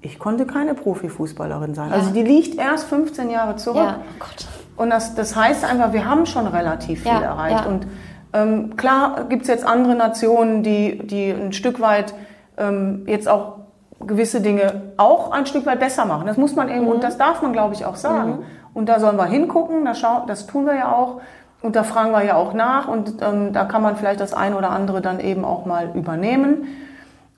Ich 0.02 0.20
konnte 0.20 0.46
keine 0.46 0.74
Profifußballerin 0.74 1.76
sein. 1.76 1.90
Ja. 1.90 1.96
Also 1.96 2.12
die 2.12 2.24
liegt 2.24 2.60
erst 2.60 2.88
15 2.88 3.30
Jahre 3.30 3.56
zurück. 3.56 3.96
Oh. 3.98 4.82
Und 4.82 4.90
das, 4.90 5.16
das 5.16 5.36
heißt 5.36 5.64
einfach, 5.64 5.94
wir 5.94 6.06
haben 6.06 6.26
schon 6.26 6.48
relativ 6.48 7.04
viel 7.04 7.12
erreicht. 7.12 7.66
Und 7.66 7.88
ähm, 8.34 8.76
klar 8.76 9.26
gibt 9.30 9.44
es 9.44 9.48
jetzt 9.48 9.66
andere 9.66 9.96
Nationen, 9.96 10.64
die, 10.64 10.98
die 11.06 11.30
ein 11.32 11.54
Stück 11.54 11.80
weit 11.80 12.14
ähm, 12.58 13.04
jetzt 13.06 13.28
auch 13.28 13.60
gewisse 14.00 14.42
Dinge 14.42 14.94
auch 14.98 15.32
ein 15.32 15.46
Stück 15.46 15.66
weit 15.66 15.80
besser 15.80 16.06
machen. 16.06 16.28
Das 16.28 16.38
muss 16.38 16.56
man 16.56 16.70
eben, 16.70 16.82
mhm. 16.82 16.88
und 16.88 17.04
das 17.04 17.18
darf 17.18 17.42
man, 17.42 17.54
glaube 17.54 17.74
ich, 17.74 17.86
auch 17.86 17.96
sagen. 17.96 18.32
Mhm. 18.32 18.44
Und 18.74 18.90
da 18.90 19.00
sollen 19.00 19.18
wir 19.18 19.26
hingucken, 19.26 19.86
das, 19.86 20.00
schau, 20.00 20.24
das 20.28 20.48
tun 20.48 20.66
wir 20.66 20.76
ja 20.76 20.92
auch. 20.94 21.22
Und 21.64 21.76
da 21.76 21.84
fragen 21.84 22.12
wir 22.12 22.24
ja 22.24 22.36
auch 22.36 22.54
nach 22.54 22.88
und 22.88 23.16
ähm, 23.22 23.54
da 23.54 23.66
kann 23.66 23.82
man 23.82 23.96
vielleicht 23.96 24.20
das 24.20 24.36
eine 24.36 24.56
oder 24.56 24.70
andere 24.70 25.02
dann 25.02 25.20
eben 25.20 25.44
auch 25.44 25.66
mal 25.66 25.90
übernehmen. 25.96 26.68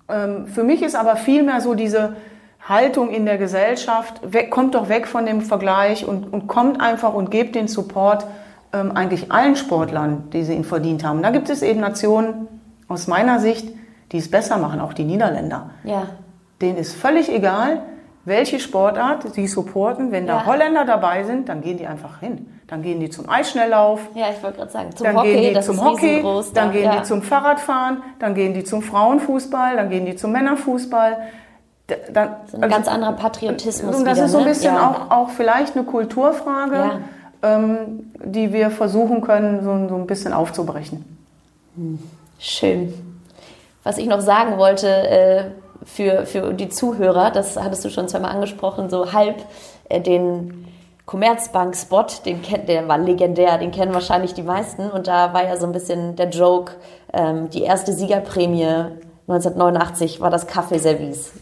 Ähm, 0.10 0.48
für 0.48 0.64
mich 0.64 0.82
ist 0.82 0.96
aber 0.96 1.16
vielmehr 1.16 1.62
so 1.62 1.74
diese, 1.74 2.16
Haltung 2.68 3.12
in 3.12 3.26
der 3.26 3.38
Gesellschaft, 3.38 4.22
weg, 4.34 4.50
kommt 4.50 4.74
doch 4.74 4.90
weg 4.90 5.08
von 5.08 5.26
dem 5.26 5.42
Vergleich 5.42 6.08
und, 6.08 6.34
und 6.34 6.48
kommt 6.48 6.82
einfach 6.82 7.14
und 7.14 7.30
gebt 7.30 7.56
den 7.56 7.68
Support 7.68 8.26
ähm, 8.74 8.92
eigentlich 8.96 9.32
allen 9.32 9.56
Sportlern, 9.56 10.30
die 10.34 10.44
sie 10.44 10.54
ihn 10.54 10.64
verdient 10.64 11.04
haben. 11.04 11.22
Da 11.22 11.30
gibt 11.30 11.50
es 11.50 11.62
eben 11.62 11.80
Nationen 11.80 12.48
aus 12.88 13.08
meiner 13.08 13.40
Sicht, 13.40 13.72
die 14.12 14.18
es 14.18 14.32
besser 14.32 14.58
machen, 14.58 14.80
auch 14.82 14.94
die 14.94 15.04
Niederländer. 15.04 15.70
Ja. 15.84 16.08
Denen 16.62 16.78
ist 16.78 16.96
völlig 16.96 17.32
egal, 17.32 17.84
welche 18.24 18.60
Sportart 18.60 19.34
sie 19.36 19.46
supporten. 19.46 20.12
Wenn 20.12 20.26
da 20.26 20.38
ja. 20.38 20.46
Holländer 20.48 20.86
dabei 20.86 21.24
sind, 21.24 21.50
dann 21.50 21.62
gehen 21.62 21.78
die 21.78 21.86
einfach 21.86 22.20
hin. 22.20 22.48
Dann 22.68 22.82
gehen 22.82 23.00
die 23.00 23.10
zum 23.10 23.30
Eisschnelllauf. 23.30 24.00
Ja, 24.16 24.26
ich 24.36 24.42
wollte 24.42 24.58
gerade 24.58 24.72
sagen, 24.72 24.96
zum 24.96 25.06
dann 25.06 25.18
Hockey, 25.18 25.34
gehen 25.34 25.54
die 25.54 25.62
zum 25.62 25.84
Hockey, 25.84 26.24
dann 26.54 26.72
gehen 26.72 26.84
ja. 26.84 26.96
die 26.98 27.04
zum 27.04 27.22
Fahrradfahren, 27.22 28.02
dann 28.18 28.34
gehen 28.34 28.54
die 28.54 28.64
zum 28.64 28.82
Frauenfußball, 28.82 29.76
dann 29.76 29.90
gehen 29.90 30.06
die 30.06 30.16
zum 30.16 30.32
Männerfußball 30.32 31.18
dann, 32.12 32.38
so 32.48 32.58
ein 32.58 32.64
also, 32.64 32.76
ganz 32.76 32.88
anderer 32.88 33.14
Patriotismus. 33.14 33.96
Und 33.96 34.06
das 34.06 34.18
wieder, 34.18 34.26
ist 34.26 34.32
so 34.32 34.40
ein 34.40 34.44
ne? 34.46 34.50
bisschen 34.50 34.74
ja. 34.74 34.90
auch, 34.90 35.12
auch 35.12 35.30
vielleicht 35.30 35.76
eine 35.76 35.86
Kulturfrage. 35.86 36.76
Ja. 36.76 37.00
ähm, 37.44 38.12
die 38.24 38.52
wir 38.54 38.72
versuchen 38.72 39.22
können, 39.22 39.64
so, 39.64 39.88
so 39.88 39.96
ein 39.96 40.08
bisschen 40.08 40.34
aufzubrechen. 40.34 41.06
Schön. 42.40 42.94
Was 43.84 43.98
ich 43.98 44.08
noch 44.08 44.22
sagen 44.22 44.58
wollte 44.58 44.88
äh, 44.88 45.44
für, 45.86 46.26
für 46.26 46.54
die 46.54 46.70
Zuhörer, 46.70 47.30
das 47.30 47.58
hattest 47.58 47.86
du 47.86 47.90
schon 47.90 48.08
zweimal 48.08 48.32
angesprochen, 48.32 48.90
so 48.90 49.14
halb 49.14 49.44
äh, 49.90 50.02
den 50.02 50.66
Commerzbank-Spot, 51.06 52.06
den 52.26 52.42
kennt, 52.42 52.68
der 52.68 52.88
war 52.88 52.98
legendär, 52.98 53.58
den 53.58 53.72
kennen 53.72 53.94
wahrscheinlich 53.94 54.34
die 54.34 54.44
meisten. 54.44 54.90
Und 54.90 55.08
da 55.08 55.34
war 55.34 55.46
ja 55.46 55.58
so 55.58 55.66
ein 55.66 55.72
bisschen 55.72 56.16
der 56.16 56.30
Joke, 56.30 56.74
ähm, 57.14 57.50
die 57.50 57.62
erste 57.62 57.94
Siegerprämie 57.94 58.92
1989 59.28 60.20
war 60.22 60.30
das 60.30 60.48
Kaffeeservice. 60.48 61.34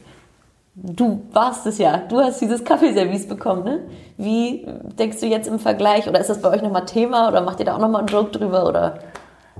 Du 0.75 1.21
warst 1.31 1.65
es 1.67 1.77
ja, 1.77 1.97
du 1.97 2.19
hast 2.19 2.41
dieses 2.41 2.63
Kaffeeservice 2.63 3.27
bekommen, 3.27 3.63
ne? 3.63 3.79
Wie 4.17 4.65
denkst 4.97 5.19
du 5.19 5.27
jetzt 5.27 5.47
im 5.47 5.59
Vergleich, 5.59 6.07
oder 6.07 6.19
ist 6.19 6.29
das 6.29 6.41
bei 6.41 6.49
euch 6.49 6.61
nochmal 6.61 6.85
Thema, 6.85 7.27
oder 7.27 7.41
macht 7.41 7.59
ihr 7.59 7.65
da 7.65 7.75
auch 7.75 7.79
nochmal 7.79 8.01
einen 8.01 8.07
Joke 8.07 8.31
drüber, 8.31 8.67
oder 8.67 8.99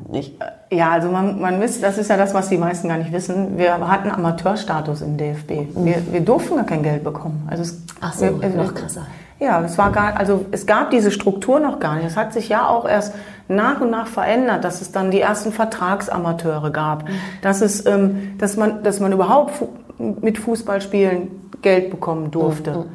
nicht? 0.10 0.34
Ja, 0.72 0.92
also 0.92 1.10
man, 1.10 1.40
man 1.40 1.62
wisst, 1.62 1.84
das 1.84 1.98
ist 1.98 2.10
ja 2.10 2.18
das, 2.18 2.34
was 2.34 2.50
die 2.50 2.58
meisten 2.58 2.88
gar 2.88 2.98
nicht 2.98 3.12
wissen. 3.12 3.58
Wir 3.58 3.78
hatten 3.88 4.10
Amateurstatus 4.10 5.02
im 5.02 5.18
DFB. 5.18 5.76
Wir, 5.76 6.02
wir 6.12 6.22
durften 6.22 6.56
gar 6.56 6.66
kein 6.66 6.82
Geld 6.82 7.04
bekommen. 7.04 7.48
Also 7.50 7.62
es, 7.64 7.82
Ach 8.02 8.14
so, 8.14 8.42
wir, 8.42 8.50
noch 8.50 8.74
krasser. 8.74 9.06
Ja, 9.44 9.62
es 9.62 9.78
war 9.78 9.92
gar, 9.92 10.16
also 10.16 10.46
es 10.52 10.66
gab 10.66 10.90
diese 10.92 11.12
Struktur 11.12 11.60
noch 11.60 11.82
gar 11.82 11.98
nicht. 11.98 12.06
Es 12.06 12.16
hat 12.16 12.32
sich 12.32 12.48
ja 12.48 12.66
auch 12.66 12.88
erst 12.88 13.14
nach 13.50 13.82
und 13.82 13.92
nach 13.92 14.08
verändert, 14.08 14.64
dass 14.64 14.80
es 14.80 14.94
dann 14.94 15.12
die 15.12 15.20
ersten 15.20 15.52
Vertragsamateure 15.52 16.72
gab, 16.72 17.10
dass 17.42 17.60
es, 17.60 17.86
ähm, 17.86 18.38
dass 18.38 18.56
man, 18.56 18.84
dass 18.84 19.02
man 19.02 19.12
überhaupt 19.12 19.52
fu 19.52 19.68
mit 19.98 20.38
Fußballspielen 20.38 21.52
Geld 21.62 21.92
bekommen 21.92 22.32
durfte. 22.32 22.86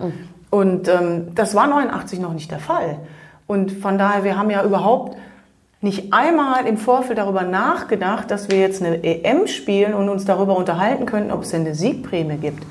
Und 0.48 0.88
ähm, 0.88 1.34
das 1.34 1.54
war 1.54 1.66
89 1.66 2.18
noch 2.18 2.32
nicht 2.32 2.50
der 2.50 2.60
Fall. 2.60 2.96
Und 3.46 3.70
von 3.70 3.98
daher, 3.98 4.24
wir 4.24 4.38
haben 4.38 4.48
ja 4.48 4.64
überhaupt 4.64 5.18
nicht 5.82 6.14
einmal 6.14 6.66
im 6.66 6.78
Vorfeld 6.78 7.18
darüber 7.18 7.42
nachgedacht, 7.42 8.30
dass 8.30 8.50
wir 8.50 8.58
jetzt 8.58 8.82
eine 8.82 9.04
EM 9.04 9.46
spielen 9.48 9.92
und 9.92 10.08
uns 10.08 10.24
darüber 10.24 10.56
unterhalten 10.56 11.04
könnten, 11.04 11.30
ob 11.30 11.42
es 11.42 11.50
denn 11.50 11.60
eine 11.60 11.74
Siegprämie 11.74 12.38
gibt. 12.38 12.64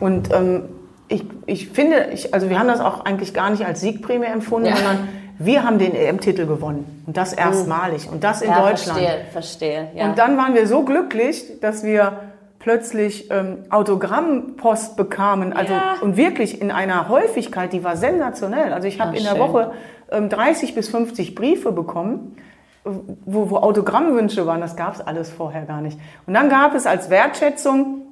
Und 0.00 0.32
ähm, 0.32 0.62
ich, 1.08 1.24
ich 1.46 1.68
finde, 1.68 2.08
ich, 2.12 2.32
also 2.34 2.48
wir 2.48 2.58
haben 2.58 2.68
das 2.68 2.80
auch 2.80 3.04
eigentlich 3.04 3.34
gar 3.34 3.50
nicht 3.50 3.64
als 3.66 3.80
Siegprämie 3.80 4.26
empfunden, 4.26 4.68
Ja. 4.68 4.76
sondern 4.76 5.08
wir 5.38 5.64
haben 5.64 5.78
den 5.78 5.94
EM-Titel 5.94 6.46
gewonnen. 6.46 7.02
Und 7.06 7.16
das 7.16 7.32
erstmalig. 7.32 8.08
Und 8.10 8.22
das 8.24 8.40
in 8.40 8.50
ja, 8.50 8.60
Deutschland. 8.60 8.98
verstehe, 9.00 9.24
verstehe. 9.32 9.88
Ja. 9.94 10.06
Und 10.06 10.18
dann 10.18 10.36
waren 10.36 10.54
wir 10.54 10.66
so 10.66 10.82
glücklich, 10.84 11.60
dass 11.60 11.82
wir 11.82 12.12
plötzlich 12.60 13.30
ähm, 13.30 13.58
Autogrammpost 13.68 14.96
bekamen. 14.96 15.52
Also 15.52 15.72
Ja. 15.74 15.96
und 16.00 16.16
wirklich 16.16 16.60
in 16.60 16.70
einer 16.70 17.08
Häufigkeit, 17.08 17.72
die 17.72 17.84
war 17.84 17.96
sensationell. 17.96 18.72
Also 18.72 18.88
ich 18.88 19.00
habe 19.00 19.10
Ah, 19.12 19.16
in 19.16 19.22
der 19.24 19.32
schön. 19.32 19.40
Woche 19.40 19.72
ähm, 20.10 20.28
30 20.28 20.74
bis 20.74 20.88
50 20.88 21.34
Briefe 21.34 21.72
bekommen, 21.72 22.36
wo, 22.84 23.50
wo 23.50 23.56
Autogrammwünsche 23.56 24.46
waren. 24.46 24.60
Das 24.60 24.76
gab 24.76 24.94
es 24.94 25.00
alles 25.00 25.30
vorher 25.30 25.62
gar 25.62 25.80
nicht. 25.80 25.98
Und 26.26 26.34
dann 26.34 26.48
gab 26.48 26.74
es 26.74 26.86
als 26.86 27.10
Wertschätzung 27.10 28.02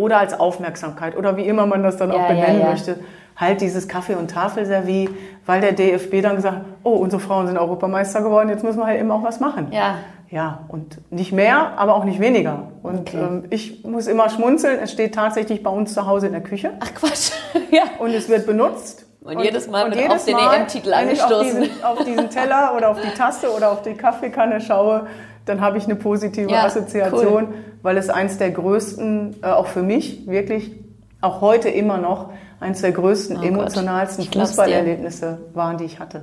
oder 0.00 0.18
als 0.18 0.38
Aufmerksamkeit 0.38 1.16
oder 1.16 1.36
wie 1.36 1.44
immer 1.46 1.66
man 1.66 1.82
das 1.82 1.96
dann 1.96 2.10
Ja, 2.10 2.16
auch 2.16 2.20
ja, 2.22 2.28
benennen 2.28 2.60
ja. 2.62 2.70
möchte, 2.70 2.96
halt 3.36 3.60
dieses 3.60 3.88
Kaffee- 3.88 4.16
und 4.16 4.30
Tafelservie, 4.30 5.08
weil 5.46 5.60
der 5.60 5.72
DFB 5.72 6.20
dann 6.22 6.36
gesagt 6.36 6.56
hat, 6.56 6.64
oh, 6.82 6.90
unsere 6.96 7.20
Frauen 7.20 7.46
sind 7.46 7.56
Europameister 7.58 8.22
geworden, 8.22 8.48
jetzt 8.50 8.64
müssen 8.64 8.78
wir 8.78 8.86
halt 8.86 9.00
eben 9.00 9.10
auch 9.10 9.22
was 9.22 9.40
machen. 9.40 9.68
ja. 9.72 9.94
Ja, 10.32 10.60
und 10.68 11.00
nicht 11.12 11.32
mehr, 11.32 11.72
aber 11.76 11.96
auch 11.96 12.04
nicht 12.04 12.20
weniger. 12.20 12.68
Und 12.84 13.00
Okay. 13.00 13.16
ähm, 13.18 13.44
ich 13.50 13.82
muss 13.82 14.06
immer 14.06 14.28
schmunzeln. 14.30 14.78
Es 14.80 14.92
steht 14.92 15.12
tatsächlich 15.12 15.60
bei 15.64 15.70
uns 15.70 15.92
zu 15.92 16.06
Hause 16.06 16.28
in 16.28 16.32
der 16.32 16.40
Küche 16.40 16.70
Ach 16.78 16.94
Quatsch. 16.94 17.32
ja. 17.72 17.82
und 17.98 18.10
es 18.14 18.28
wird 18.28 18.46
benutzt. 18.46 19.06
Und 19.22 19.40
jedes 19.40 19.68
Mal 19.68 19.90
wird 19.94 20.10
auf 20.10 20.24
den 20.24 20.36
EM-Titel 20.36 20.90
wenn 20.90 21.10
ich 21.10 21.22
auf 21.22 21.30
angestoßen. 21.30 21.62
diesen, 21.62 21.84
auf 21.84 22.04
diesen 22.04 22.30
Teller 22.30 22.74
oder 22.76 22.90
auf 22.90 23.00
die 23.00 23.10
Tasse 23.10 23.50
oder 23.54 23.70
auf 23.70 23.82
die 23.82 23.94
Kaffeekanne 23.94 24.60
schaue, 24.60 25.06
dann 25.44 25.60
habe 25.60 25.78
ich 25.78 25.84
eine 25.84 25.96
positive 25.96 26.50
Ja, 26.50 26.64
Assoziation, 26.64 27.54
weil 27.82 27.96
es 27.96 28.08
eins 28.08 28.38
der 28.38 28.50
größten, 28.50 29.36
äh, 29.42 29.46
auch 29.46 29.66
für 29.66 29.82
mich 29.82 30.26
wirklich, 30.26 30.72
auch 31.20 31.40
heute 31.40 31.68
immer 31.68 31.98
noch, 31.98 32.30
eins 32.60 32.80
der 32.80 32.92
größten, 32.92 33.38
Oh 33.38 33.42
emotionalsten. 33.42 34.24
Fußballerlebnisse 34.24 35.38
waren, 35.54 35.76
die 35.76 35.84
ich 35.84 35.98
hatte. 35.98 36.22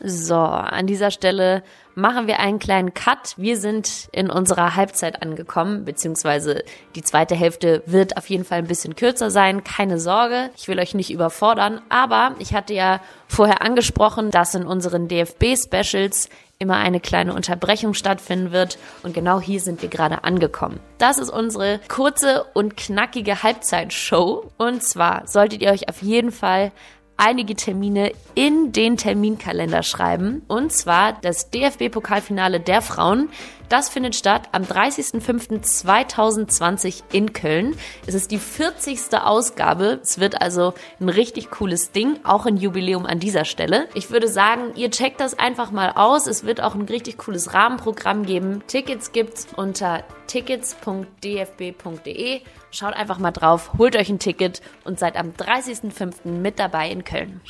So, 0.00 0.36
an 0.36 0.86
dieser 0.86 1.10
Stelle 1.10 1.64
machen 1.96 2.28
wir 2.28 2.38
einen 2.38 2.60
kleinen 2.60 2.94
Cut. 2.94 3.34
Wir 3.36 3.56
sind 3.56 4.08
in 4.12 4.30
unserer 4.30 4.76
Halbzeit 4.76 5.22
angekommen, 5.22 5.84
beziehungsweise 5.84 6.62
die 6.94 7.02
zweite 7.02 7.34
Hälfte 7.34 7.82
wird 7.86 8.16
auf 8.16 8.30
jeden 8.30 8.44
Fall 8.44 8.58
ein 8.58 8.68
bisschen 8.68 8.94
kürzer 8.94 9.32
sein. 9.32 9.64
Keine 9.64 9.98
Sorge, 9.98 10.50
ich 10.56 10.68
will 10.68 10.78
euch 10.78 10.94
nicht 10.94 11.10
überfordern, 11.10 11.80
aber 11.88 12.36
ich 12.38 12.54
hatte 12.54 12.74
ja 12.74 13.00
vorher 13.26 13.60
angesprochen, 13.60 14.30
dass 14.30 14.54
in 14.54 14.64
unseren 14.64 15.08
DFB-Specials 15.08 16.28
immer 16.60 16.76
eine 16.76 17.00
kleine 17.00 17.34
Unterbrechung 17.34 17.94
stattfinden 17.94 18.52
wird 18.52 18.78
und 19.02 19.14
genau 19.14 19.40
hier 19.40 19.60
sind 19.60 19.82
wir 19.82 19.88
gerade 19.88 20.24
angekommen. 20.24 20.80
Das 20.98 21.18
ist 21.18 21.30
unsere 21.30 21.80
kurze 21.88 22.44
und 22.54 22.76
knackige 22.76 23.42
Halbzeitshow 23.42 24.50
und 24.58 24.82
zwar 24.82 25.26
solltet 25.26 25.62
ihr 25.62 25.70
euch 25.70 25.88
auf 25.88 26.02
jeden 26.02 26.32
Fall 26.32 26.72
einige 27.18 27.54
Termine 27.54 28.12
in 28.34 28.72
den 28.72 28.96
Terminkalender 28.96 29.82
schreiben. 29.82 30.42
Und 30.48 30.72
zwar 30.72 31.12
das 31.12 31.50
DFB-Pokalfinale 31.50 32.60
der 32.60 32.80
Frauen. 32.80 33.28
Das 33.68 33.90
findet 33.90 34.16
statt 34.16 34.48
am 34.52 34.62
30.05.2020 34.62 37.02
in 37.12 37.34
Köln. 37.34 37.76
Es 38.06 38.14
ist 38.14 38.30
die 38.30 38.38
40. 38.38 39.12
Ausgabe. 39.12 40.00
Es 40.02 40.18
wird 40.18 40.40
also 40.40 40.72
ein 41.00 41.10
richtig 41.10 41.50
cooles 41.50 41.92
Ding. 41.92 42.18
Auch 42.24 42.46
ein 42.46 42.56
Jubiläum 42.56 43.04
an 43.04 43.20
dieser 43.20 43.44
Stelle. 43.44 43.90
Ich 43.94 44.10
würde 44.10 44.28
sagen, 44.28 44.72
ihr 44.74 44.90
checkt 44.90 45.20
das 45.20 45.38
einfach 45.38 45.70
mal 45.70 45.92
aus. 45.96 46.26
Es 46.26 46.44
wird 46.44 46.62
auch 46.62 46.74
ein 46.74 46.80
richtig 46.82 47.18
cooles 47.18 47.52
Rahmenprogramm 47.52 48.24
geben. 48.24 48.62
Tickets 48.66 49.12
gibt's 49.12 49.46
unter 49.54 50.02
tickets.dfb.de. 50.28 52.40
Schaut 52.70 52.94
einfach 52.94 53.18
mal 53.18 53.32
drauf, 53.32 53.72
holt 53.76 53.96
euch 53.96 54.08
ein 54.08 54.18
Ticket 54.18 54.62
und 54.84 54.98
seid 54.98 55.16
am 55.16 55.32
30.05. 55.32 56.28
mit 56.28 56.58
dabei 56.58 56.90
in 56.90 57.04
Köln. 57.04 57.42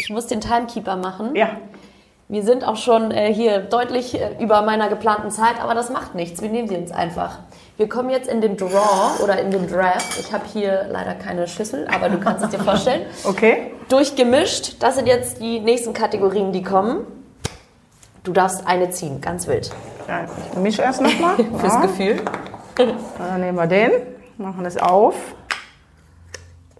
Ich 0.00 0.10
muss 0.10 0.26
den 0.26 0.40
Timekeeper 0.40 0.96
machen. 0.96 1.34
Ja, 1.34 1.60
Wir 2.30 2.42
sind 2.42 2.62
auch 2.62 2.76
schon 2.76 3.10
äh, 3.10 3.32
hier 3.32 3.60
deutlich 3.60 4.20
äh, 4.20 4.36
über 4.38 4.60
meiner 4.60 4.90
geplanten 4.90 5.30
Zeit, 5.30 5.58
aber 5.62 5.74
das 5.74 5.88
macht 5.88 6.14
nichts. 6.14 6.42
Wir 6.42 6.50
nehmen 6.50 6.68
sie 6.68 6.76
uns 6.76 6.92
einfach. 6.92 7.38
Wir 7.78 7.88
kommen 7.88 8.10
jetzt 8.10 8.28
in 8.28 8.42
den 8.42 8.58
Draw 8.58 9.22
oder 9.22 9.40
in 9.40 9.50
den 9.50 9.66
Draft. 9.66 10.18
Ich 10.20 10.30
habe 10.30 10.44
hier 10.52 10.88
leider 10.90 11.14
keine 11.14 11.48
Schüssel, 11.48 11.88
aber 11.90 12.10
du 12.10 12.20
kannst 12.20 12.44
es 12.44 12.50
dir 12.50 12.58
vorstellen. 12.58 13.06
okay. 13.24 13.72
Durchgemischt. 13.88 14.82
Das 14.82 14.96
sind 14.96 15.08
jetzt 15.08 15.40
die 15.40 15.58
nächsten 15.60 15.94
Kategorien, 15.94 16.52
die 16.52 16.62
kommen. 16.62 17.06
Du 18.24 18.34
darfst 18.34 18.66
eine 18.66 18.90
ziehen, 18.90 19.22
ganz 19.22 19.46
wild. 19.46 19.70
Ja, 20.06 20.26
ich 20.52 20.58
mische 20.58 20.82
erst 20.82 21.00
nochmal. 21.00 21.36
Fürs 21.58 21.74
ja. 21.74 21.80
Gefühl. 21.80 22.16
Dann 23.16 23.40
nehmen 23.40 23.56
wir 23.56 23.66
den, 23.66 23.90
machen 24.36 24.66
es 24.66 24.76
auf. 24.76 25.14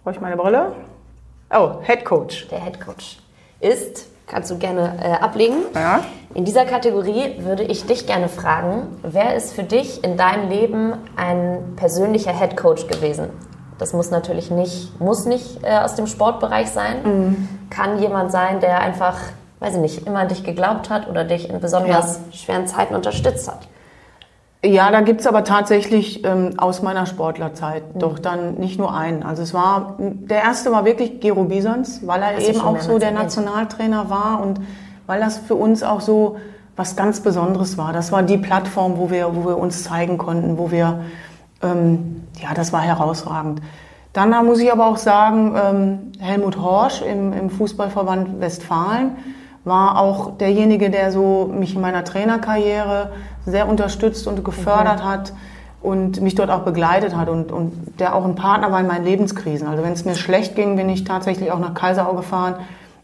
Brauche 0.03 0.13
ich 0.13 0.21
meine 0.21 0.37
Brille? 0.37 0.73
Oh, 1.49 1.81
Head 1.81 2.05
Coach. 2.05 2.47
Der 2.49 2.63
Head 2.63 2.79
Coach 2.79 3.17
ist, 3.59 4.05
kannst 4.29 4.49
du 4.49 4.57
gerne 4.57 4.93
äh, 5.03 5.11
ablegen. 5.23 5.57
Ja. 5.75 6.01
In 6.33 6.45
dieser 6.45 6.65
Kategorie 6.65 7.39
würde 7.39 7.63
ich 7.63 7.85
dich 7.85 8.05
gerne 8.05 8.29
fragen, 8.29 8.99
wer 9.01 9.35
ist 9.35 9.53
für 9.53 9.63
dich 9.63 10.03
in 10.03 10.15
deinem 10.15 10.49
Leben 10.49 10.93
ein 11.15 11.73
persönlicher 11.75 12.31
Head 12.31 12.55
Coach 12.55 12.87
gewesen? 12.87 13.29
Das 13.79 13.93
muss 13.93 14.11
natürlich 14.11 14.51
nicht, 14.51 14.99
muss 14.99 15.25
nicht 15.25 15.63
äh, 15.63 15.79
aus 15.79 15.95
dem 15.95 16.05
Sportbereich 16.05 16.69
sein. 16.69 17.49
Kann 17.69 17.99
jemand 17.99 18.31
sein, 18.31 18.59
der 18.59 18.81
einfach, 18.81 19.17
weiß 19.59 19.75
ich 19.75 19.81
nicht, 19.81 20.05
immer 20.05 20.19
an 20.19 20.27
dich 20.27 20.43
geglaubt 20.43 20.89
hat 20.89 21.09
oder 21.09 21.23
dich 21.23 21.49
in 21.49 21.59
besonders 21.59 22.19
schweren 22.31 22.67
Zeiten 22.67 22.93
unterstützt 22.93 23.47
hat. 23.49 23.67
Ja, 24.63 24.91
da 24.91 24.99
gibt's 24.99 25.25
aber 25.25 25.45
tatsächlich 25.45 26.25
ähm, 26.25 26.55
aus 26.57 26.81
meiner 26.81 27.05
Sportlerzeit 27.05 27.83
doch 27.95 28.19
dann 28.19 28.55
nicht 28.55 28.77
nur 28.77 28.93
einen. 28.93 29.23
Also 29.23 29.41
es 29.41 29.53
war, 29.53 29.95
der 29.99 30.43
erste 30.43 30.71
war 30.71 30.83
wirklich 30.83 31.21
Gero 31.21 31.45
Bisons, 31.45 32.05
weil 32.05 32.21
er 32.21 32.35
Hast 32.35 32.49
eben 32.49 32.59
auch 32.59 32.79
so 32.81 32.99
der. 32.99 33.11
Nationaltrainer 33.11 34.09
war 34.09 34.41
und 34.41 34.59
weil 35.07 35.21
das 35.21 35.37
für 35.37 35.55
uns 35.55 35.81
auch 35.81 36.01
so 36.01 36.37
was 36.75 36.97
ganz 36.97 37.21
Besonderes 37.21 37.77
war. 37.77 37.93
Das 37.93 38.11
war 38.11 38.21
die 38.21 38.37
Plattform, 38.37 38.97
wo 38.97 39.09
wir, 39.09 39.33
wo 39.33 39.47
wir 39.47 39.57
uns 39.57 39.83
zeigen 39.83 40.17
konnten, 40.17 40.57
wo 40.57 40.71
wir, 40.71 41.01
ähm, 41.63 42.27
ja, 42.41 42.53
das 42.53 42.73
war 42.73 42.81
herausragend. 42.81 43.61
Dann 44.11 44.31
da 44.31 44.43
muss 44.43 44.59
ich 44.59 44.71
aber 44.71 44.87
auch 44.87 44.97
sagen, 44.97 45.55
ähm, 45.55 46.11
Helmut 46.19 46.57
Horsch 46.57 47.01
im, 47.01 47.31
im 47.31 47.49
Fußballverband 47.49 48.41
Westfalen 48.41 49.11
war 49.63 49.99
auch 49.99 50.37
derjenige, 50.37 50.89
der 50.89 51.11
so 51.11 51.49
mich 51.53 51.75
in 51.75 51.81
meiner 51.81 52.03
Trainerkarriere 52.03 53.11
sehr 53.49 53.67
unterstützt 53.67 54.27
und 54.27 54.43
gefördert 54.43 55.03
hat 55.03 55.33
und 55.81 56.21
mich 56.21 56.35
dort 56.35 56.49
auch 56.49 56.61
begleitet 56.61 57.15
hat 57.15 57.29
und, 57.29 57.51
und 57.51 57.99
der 57.99 58.15
auch 58.15 58.25
ein 58.25 58.35
Partner 58.35 58.71
war 58.71 58.79
in 58.79 58.87
meinen 58.87 59.05
Lebenskrisen. 59.05 59.67
Also 59.67 59.83
wenn 59.83 59.93
es 59.93 60.05
mir 60.05 60.15
schlecht 60.15 60.55
ging, 60.55 60.75
bin 60.75 60.89
ich 60.89 61.03
tatsächlich 61.03 61.51
auch 61.51 61.59
nach 61.59 61.73
Kaiserau 61.73 62.13
gefahren 62.13 62.55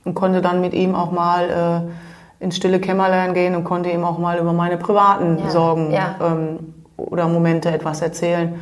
und 0.04 0.14
konnte 0.14 0.42
dann 0.42 0.62
mit 0.62 0.74
ihm 0.74 0.94
auch 0.94 1.12
mal 1.12 1.88
äh, 2.40 2.44
ins 2.44 2.58
stille 2.58 2.80
Kämmerlein 2.80 3.34
gehen 3.34 3.56
und 3.56 3.64
konnte 3.64 3.90
ihm 3.90 4.04
auch 4.04 4.20
mal 4.20 4.38
über 4.40 4.54
meine 4.54 4.78
privaten 4.78 5.40
Ja, 5.40 5.50
Sorgen 5.50 5.92
ja. 5.92 6.16
Ähm, 6.22 6.74
oder 6.98 7.28
Momente 7.28 7.70
etwas 7.72 8.02
erzählen. 8.02 8.62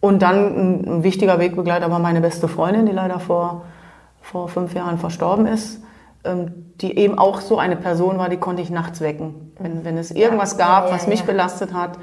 Und 0.00 0.22
dann 0.22 0.36
ein, 0.36 0.84
ein 0.86 1.02
wichtiger 1.02 1.38
Wegbegleiter 1.38 1.90
war 1.90 1.98
meine 1.98 2.20
beste 2.20 2.46
Freundin, 2.46 2.86
die 2.86 2.92
leider 2.92 3.18
vor, 3.18 3.62
vor 4.22 4.48
fünf 4.48 4.74
Jahren 4.74 4.98
verstorben 4.98 5.46
ist, 5.46 5.82
die 6.80 6.96
eben 6.96 7.18
auch 7.18 7.40
so 7.40 7.58
eine 7.58 7.76
Person 7.76 8.18
war, 8.18 8.28
die 8.28 8.36
konnte 8.36 8.62
ich 8.62 8.70
nachts 8.70 9.00
wecken. 9.00 9.52
Wenn, 9.58 9.84
wenn 9.84 9.98
es 9.98 10.10
irgendwas 10.10 10.52
Ja, 10.52 10.58
gab, 10.58 10.88
ja, 10.88 10.94
was 10.94 11.06
mich 11.06 11.20
ja. 11.20 11.26
belastet 11.26 11.74
hat, 11.74 11.98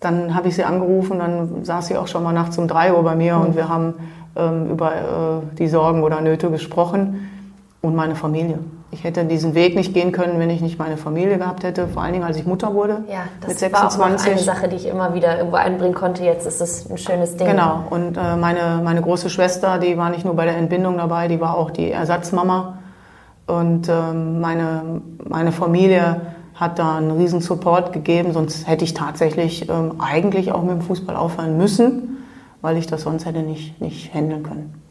dann 0.00 0.34
habe 0.34 0.48
ich 0.48 0.54
sie 0.54 0.64
angerufen, 0.64 1.18
dann 1.18 1.64
saß 1.64 1.88
sie 1.88 1.96
auch 1.96 2.06
schon 2.06 2.22
mal 2.22 2.32
nachts 2.32 2.58
um 2.58 2.68
drei 2.68 2.92
Uhr 2.92 3.02
bei 3.02 3.16
mir 3.16 3.36
und 3.36 3.56
wir 3.56 3.68
haben 3.68 3.94
ähm, 4.36 4.70
über 4.70 4.92
äh, 4.92 5.56
die 5.56 5.68
Sorgen 5.68 6.02
oder 6.02 6.20
Nöte 6.20 6.50
gesprochen 6.50 7.30
und 7.82 7.96
meine 7.96 8.14
Familie. 8.14 8.58
Ich 8.90 9.04
hätte 9.04 9.24
diesen 9.24 9.54
Weg 9.54 9.76
nicht 9.76 9.92
gehen 9.92 10.12
können, 10.12 10.38
wenn 10.38 10.48
ich 10.48 10.62
nicht 10.62 10.78
meine 10.78 10.96
Familie 10.96 11.36
gehabt 11.36 11.62
hätte, 11.62 11.88
vor 11.88 12.02
allen 12.02 12.14
Dingen 12.14 12.24
als 12.24 12.38
ich 12.38 12.46
Mutter 12.46 12.72
wurde 12.72 13.04
Ja, 13.10 13.24
das 13.40 13.60
mit 13.60 13.72
war 13.72 13.86
auch 13.86 13.90
26. 13.90 14.32
eine 14.32 14.40
Sache, 14.40 14.68
die 14.68 14.76
ich 14.76 14.86
immer 14.86 15.12
wieder 15.14 15.36
irgendwo 15.36 15.56
einbringen 15.56 15.94
konnte. 15.94 16.24
Jetzt 16.24 16.46
ist 16.46 16.60
es 16.62 16.90
ein 16.90 16.96
schönes 16.96 17.36
Ding. 17.36 17.48
Genau, 17.48 17.84
und 17.90 18.16
äh, 18.16 18.36
meine, 18.36 18.80
meine 18.82 19.02
große 19.02 19.28
Schwester, 19.28 19.78
die 19.78 19.98
war 19.98 20.08
nicht 20.08 20.24
nur 20.24 20.34
bei 20.34 20.46
der 20.46 20.56
Entbindung 20.56 20.96
dabei, 20.96 21.28
die 21.28 21.40
war 21.40 21.56
auch 21.56 21.70
die 21.70 21.90
Ersatzmama. 21.90 22.77
Und 23.48 23.88
ähm, 23.88 24.40
meine, 24.40 25.00
meine 25.26 25.52
Familie 25.52 26.20
hat 26.54 26.78
da 26.78 26.98
einen 26.98 27.12
riesen 27.12 27.40
Support 27.40 27.92
gegeben, 27.92 28.32
sonst 28.32 28.68
hätte 28.68 28.84
ich 28.84 28.92
tatsächlich 28.92 29.68
ähm, 29.70 30.00
eigentlich 30.00 30.52
auch 30.52 30.62
mit 30.62 30.72
dem 30.72 30.82
Fußball 30.82 31.16
aufhören 31.16 31.56
müssen, 31.56 32.18
weil 32.60 32.76
ich 32.76 32.86
das 32.86 33.02
sonst 33.02 33.24
hätte 33.24 33.40
nicht, 33.40 33.80
nicht 33.80 34.12
handeln 34.12 34.42
können. 34.42 34.82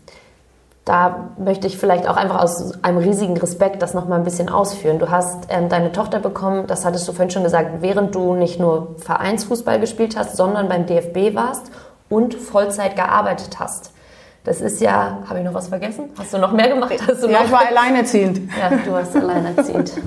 Da 0.86 1.32
möchte 1.38 1.68
ich 1.68 1.78
vielleicht 1.78 2.08
auch 2.08 2.16
einfach 2.16 2.42
aus 2.42 2.82
einem 2.82 2.98
riesigen 2.98 3.38
Respekt 3.38 3.82
das 3.82 3.94
nochmal 3.94 4.20
ein 4.20 4.24
bisschen 4.24 4.48
ausführen. 4.50 5.00
Du 5.00 5.12
hast 5.12 5.48
ähm, 5.50 5.68
deine 5.70 5.92
Tochter 5.92 6.20
bekommen, 6.20 6.66
das 6.66 6.84
hattest 6.84 7.08
du 7.08 7.12
vorhin 7.12 7.30
schon 7.30 7.44
gesagt, 7.44 7.82
während 7.82 8.16
du 8.16 8.34
nicht 8.34 8.60
nur 8.60 8.96
Vereinsfußball 9.00 9.80
gespielt 9.80 10.18
hast, 10.18 10.36
sondern 10.38 10.70
beim 10.70 10.86
DFB 10.86 11.36
warst 11.36 11.70
und 12.10 12.34
Vollzeit 12.34 12.96
gearbeitet 12.96 13.60
hast. 13.60 13.92
Das 14.48 14.62
ist 14.62 14.80
ja, 14.80 15.18
habe 15.28 15.40
ich 15.40 15.46
noch 15.46 15.54
was 15.54 15.68
vergessen? 15.68 16.06
Hast 16.18 16.34
du 16.34 16.38
noch 16.38 16.54
mehr 16.54 16.70
gemacht? 16.70 16.96
Hast 17.06 17.22
du 17.22 17.28
Ja, 17.28 17.40
noch? 17.40 17.46
ich 17.48 17.52
war 17.52 17.68
alleinerziehend. 17.68 18.40
Ja, 18.58 18.70
du 18.78 18.92
warst 18.94 19.14
alleinerziehend. 19.16 19.92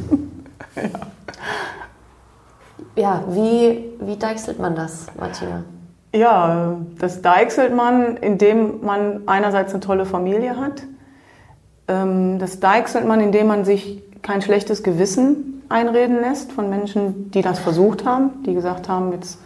Ja, 2.97 3.23
wie, 3.29 3.85
wie 4.01 4.17
deichselt 4.17 4.59
man 4.59 4.75
das, 4.75 5.07
Martina? 5.19 5.63
Ja, 6.15 6.77
das 6.99 7.23
deichselt 7.23 7.75
man, 7.75 8.17
indem 8.17 8.85
man 8.85 9.23
einerseits 9.27 9.73
eine 9.73 9.81
tolle 9.81 10.07
Familie 10.07 10.57
hat. 10.57 10.83
Ähm, 11.89 12.39
Das 12.39 12.59
deichselt 12.61 13.07
man, 13.07 13.21
indem 13.21 13.47
man 13.47 13.65
sich 13.65 14.03
kein 14.23 14.43
schlechtes 14.43 14.83
Gewissen 14.83 15.63
einreden 15.69 16.21
lässt 16.21 16.53
von 16.53 16.69
Menschen, 16.69 17.31
die 17.31 17.43
das 17.43 17.59
versucht 17.61 18.05
haben, 18.05 18.43
die 18.45 18.55
gesagt 18.55 18.89
haben, 18.89 19.13
jetzt 19.13 19.39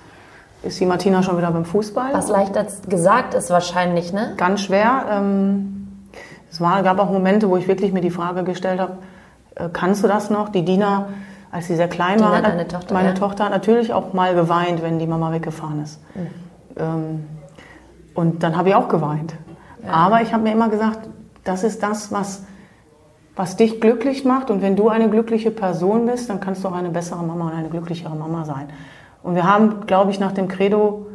ist 0.64 0.80
die 0.80 0.86
Martina 0.86 1.22
schon 1.22 1.36
wieder 1.36 1.50
beim 1.50 1.64
Fußball. 1.64 2.12
Was 2.12 2.28
leichter 2.28 2.66
gesagt 2.88 3.34
ist 3.34 3.50
wahrscheinlich, 3.50 4.12
ne? 4.12 4.34
Ganz 4.36 4.62
schwer. 4.62 5.04
Ähm, 5.10 5.70
Es 6.50 6.60
war, 6.60 6.82
gab 6.82 6.98
auch 7.00 7.10
Momente, 7.10 7.50
wo 7.50 7.56
ich 7.56 7.66
wirklich 7.66 7.92
mir 7.92 8.00
die 8.00 8.10
Frage 8.10 8.44
gestellt 8.44 8.80
habe, 8.80 8.98
äh, 9.56 9.68
kannst 9.72 10.04
du 10.04 10.08
das 10.08 10.30
noch? 10.30 10.48
Die 10.50 10.64
Dina, 10.64 11.06
als 11.50 11.66
sie 11.66 11.74
sehr 11.74 11.88
klein 11.88 12.18
Dina, 12.18 12.30
war, 12.30 12.42
deine 12.42 12.68
Tochter, 12.68 12.94
meine 12.94 13.08
ja. 13.08 13.14
Tochter 13.14 13.44
hat 13.46 13.52
natürlich 13.52 13.92
auch 13.92 14.12
mal 14.12 14.34
geweint, 14.34 14.82
wenn 14.82 14.98
die 14.98 15.06
Mama 15.06 15.32
weggefahren 15.32 15.82
ist. 15.82 16.00
Mhm. 16.14 16.26
Ähm, 16.76 17.24
und 18.14 18.42
dann 18.42 18.56
habe 18.56 18.68
ich 18.68 18.74
auch 18.76 18.88
geweint. 18.88 19.34
Aber 19.86 20.22
ich 20.22 20.32
habe 20.32 20.44
mir 20.44 20.52
immer 20.52 20.68
gesagt, 20.68 21.00
das 21.42 21.64
ist 21.64 21.82
das, 21.82 22.10
was, 22.10 22.44
was 23.36 23.56
dich 23.56 23.80
glücklich 23.80 24.24
macht. 24.24 24.50
Und 24.50 24.62
wenn 24.62 24.76
du 24.76 24.88
eine 24.88 25.10
glückliche 25.10 25.50
Person 25.50 26.06
bist, 26.06 26.30
dann 26.30 26.40
kannst 26.40 26.64
du 26.64 26.68
auch 26.68 26.74
eine 26.74 26.90
bessere 26.90 27.22
Mama 27.22 27.46
und 27.46 27.52
eine 27.52 27.68
glücklichere 27.68 28.14
Mama 28.14 28.44
sein. 28.44 28.68
Und 29.24 29.34
wir 29.34 29.44
haben, 29.44 29.86
glaube 29.86 30.10
ich, 30.12 30.20
nach 30.20 30.32
dem 30.32 30.46
Credo 30.48 31.06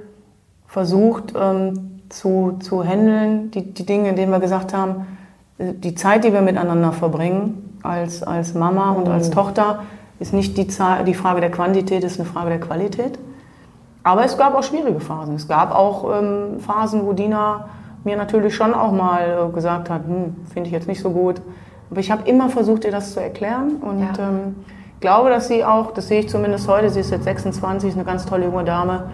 versucht 0.68 1.34
ähm, 1.40 2.02
zu, 2.10 2.58
zu 2.60 2.84
handeln, 2.84 3.52
die, 3.52 3.74
die 3.74 3.86
Dinge, 3.86 4.10
indem 4.10 4.32
wir 4.32 4.40
gesagt 4.40 4.74
haben, 4.74 5.06
die 5.60 5.94
Zeit, 5.94 6.24
die 6.24 6.34
wir 6.34 6.42
miteinander 6.42 6.92
verbringen, 6.92 7.78
als, 7.84 8.24
als 8.24 8.54
Mama 8.56 8.92
und 8.92 9.08
als 9.08 9.30
Tochter, 9.30 9.84
ist 10.20 10.34
nicht 10.34 10.58
die, 10.58 10.68
Zahl, 10.68 11.06
die 11.06 11.14
Frage 11.14 11.40
der 11.40 11.52
Quantität, 11.52 12.04
ist 12.04 12.20
eine 12.20 12.28
Frage 12.28 12.50
der 12.50 12.60
Qualität. 12.60 13.20
Aber 14.04 14.26
es 14.26 14.38
gab 14.38 14.56
auch 14.56 14.64
schwierige 14.64 15.00
Phasen. 15.00 15.36
Es 15.36 15.48
gab 15.48 15.74
auch 15.74 16.06
ähm, 16.20 16.60
Phasen, 16.60 17.06
wo 17.06 17.14
Dina 17.14 17.70
mir 18.04 18.18
natürlich 18.18 18.56
schon 18.56 18.74
auch 18.74 18.92
mal 18.92 19.50
äh, 19.50 19.54
gesagt 19.54 19.90
hat, 19.90 20.04
hm, 20.06 20.36
finde 20.52 20.68
ich 20.68 20.74
jetzt 20.74 20.88
nicht 20.88 21.02
so 21.02 21.12
gut. 21.12 21.42
Aber 21.92 22.00
ich 22.00 22.10
habe 22.10 22.28
immer 22.28 22.50
versucht, 22.50 22.86
ihr 22.86 22.92
das 22.92 23.14
zu 23.14 23.22
erklären 23.22 23.76
und 23.82 24.00
Ja. 24.00 24.08
ähm, 24.20 24.56
glaube, 25.00 25.30
dass 25.30 25.48
sie 25.48 25.64
auch, 25.64 25.92
das 25.92 26.08
sehe 26.08 26.22
ich 26.22 26.30
zumindest 26.30 26.68
heute, 26.68 26.90
sie 26.90 27.00
ist 27.00 27.12
jetzt 27.12 27.24
26, 27.24 27.90
ist 27.90 27.96
eine 27.96 28.06
ganz 28.06 28.26
tolle 28.26 28.46
junge 28.46 28.64
Dame. 28.64 29.10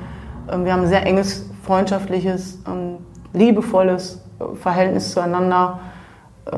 Ähm, 0.52 0.66
wir 0.66 0.74
haben 0.74 0.82
ein 0.82 0.88
sehr 0.88 1.06
enges, 1.06 1.50
freundschaftliches, 1.64 2.60
ähm, 2.68 2.98
liebevolles 3.34 4.22
äh, 4.40 4.56
Verhältnis 4.56 5.12
zueinander, 5.12 5.80
äh, 6.46 6.56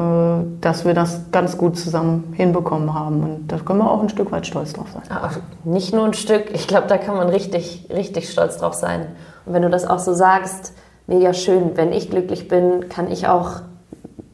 dass 0.61 0.85
wir 0.85 0.93
das 0.93 1.31
ganz 1.31 1.57
gut 1.57 1.77
zusammen 1.77 2.33
hinbekommen 2.35 2.93
haben. 2.93 3.23
Und 3.23 3.47
da 3.47 3.57
können 3.57 3.79
wir 3.79 3.91
auch 3.91 4.01
ein 4.01 4.09
Stück 4.09 4.31
weit 4.31 4.47
stolz 4.47 4.73
drauf 4.73 4.87
sein. 4.93 5.03
Aber 5.09 5.31
nicht 5.63 5.93
nur 5.93 6.05
ein 6.05 6.13
Stück, 6.13 6.51
ich 6.53 6.67
glaube, 6.67 6.87
da 6.87 6.97
kann 6.97 7.15
man 7.15 7.29
richtig, 7.29 7.87
richtig 7.93 8.29
stolz 8.29 8.57
drauf 8.57 8.73
sein. 8.73 9.07
Und 9.45 9.53
wenn 9.53 9.61
du 9.61 9.69
das 9.69 9.87
auch 9.87 9.99
so 9.99 10.13
sagst, 10.13 10.73
mega 11.07 11.33
schön, 11.33 11.71
wenn 11.75 11.93
ich 11.93 12.09
glücklich 12.09 12.47
bin, 12.47 12.89
kann 12.89 13.09
ich 13.09 13.27
auch 13.27 13.61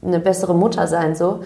eine 0.03 0.19
bessere 0.19 0.53
Mutter 0.55 0.87
sein, 0.87 1.15
so. 1.15 1.41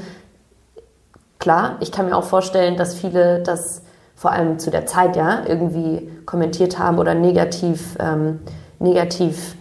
Klar, 1.47 1.77
ich 1.79 1.93
kann 1.93 2.07
mir 2.07 2.17
auch 2.17 2.25
vorstellen, 2.25 2.75
dass 2.75 2.93
viele 2.93 3.39
das 3.41 3.81
vor 4.17 4.33
allem 4.33 4.59
zu 4.59 4.69
der 4.69 4.85
Zeit 4.85 5.15
ja 5.15 5.43
irgendwie 5.47 6.11
kommentiert 6.25 6.77
haben 6.77 6.99
oder 6.99 7.13
negativ, 7.13 7.95
ähm, 8.01 8.41
negativ 8.79 9.55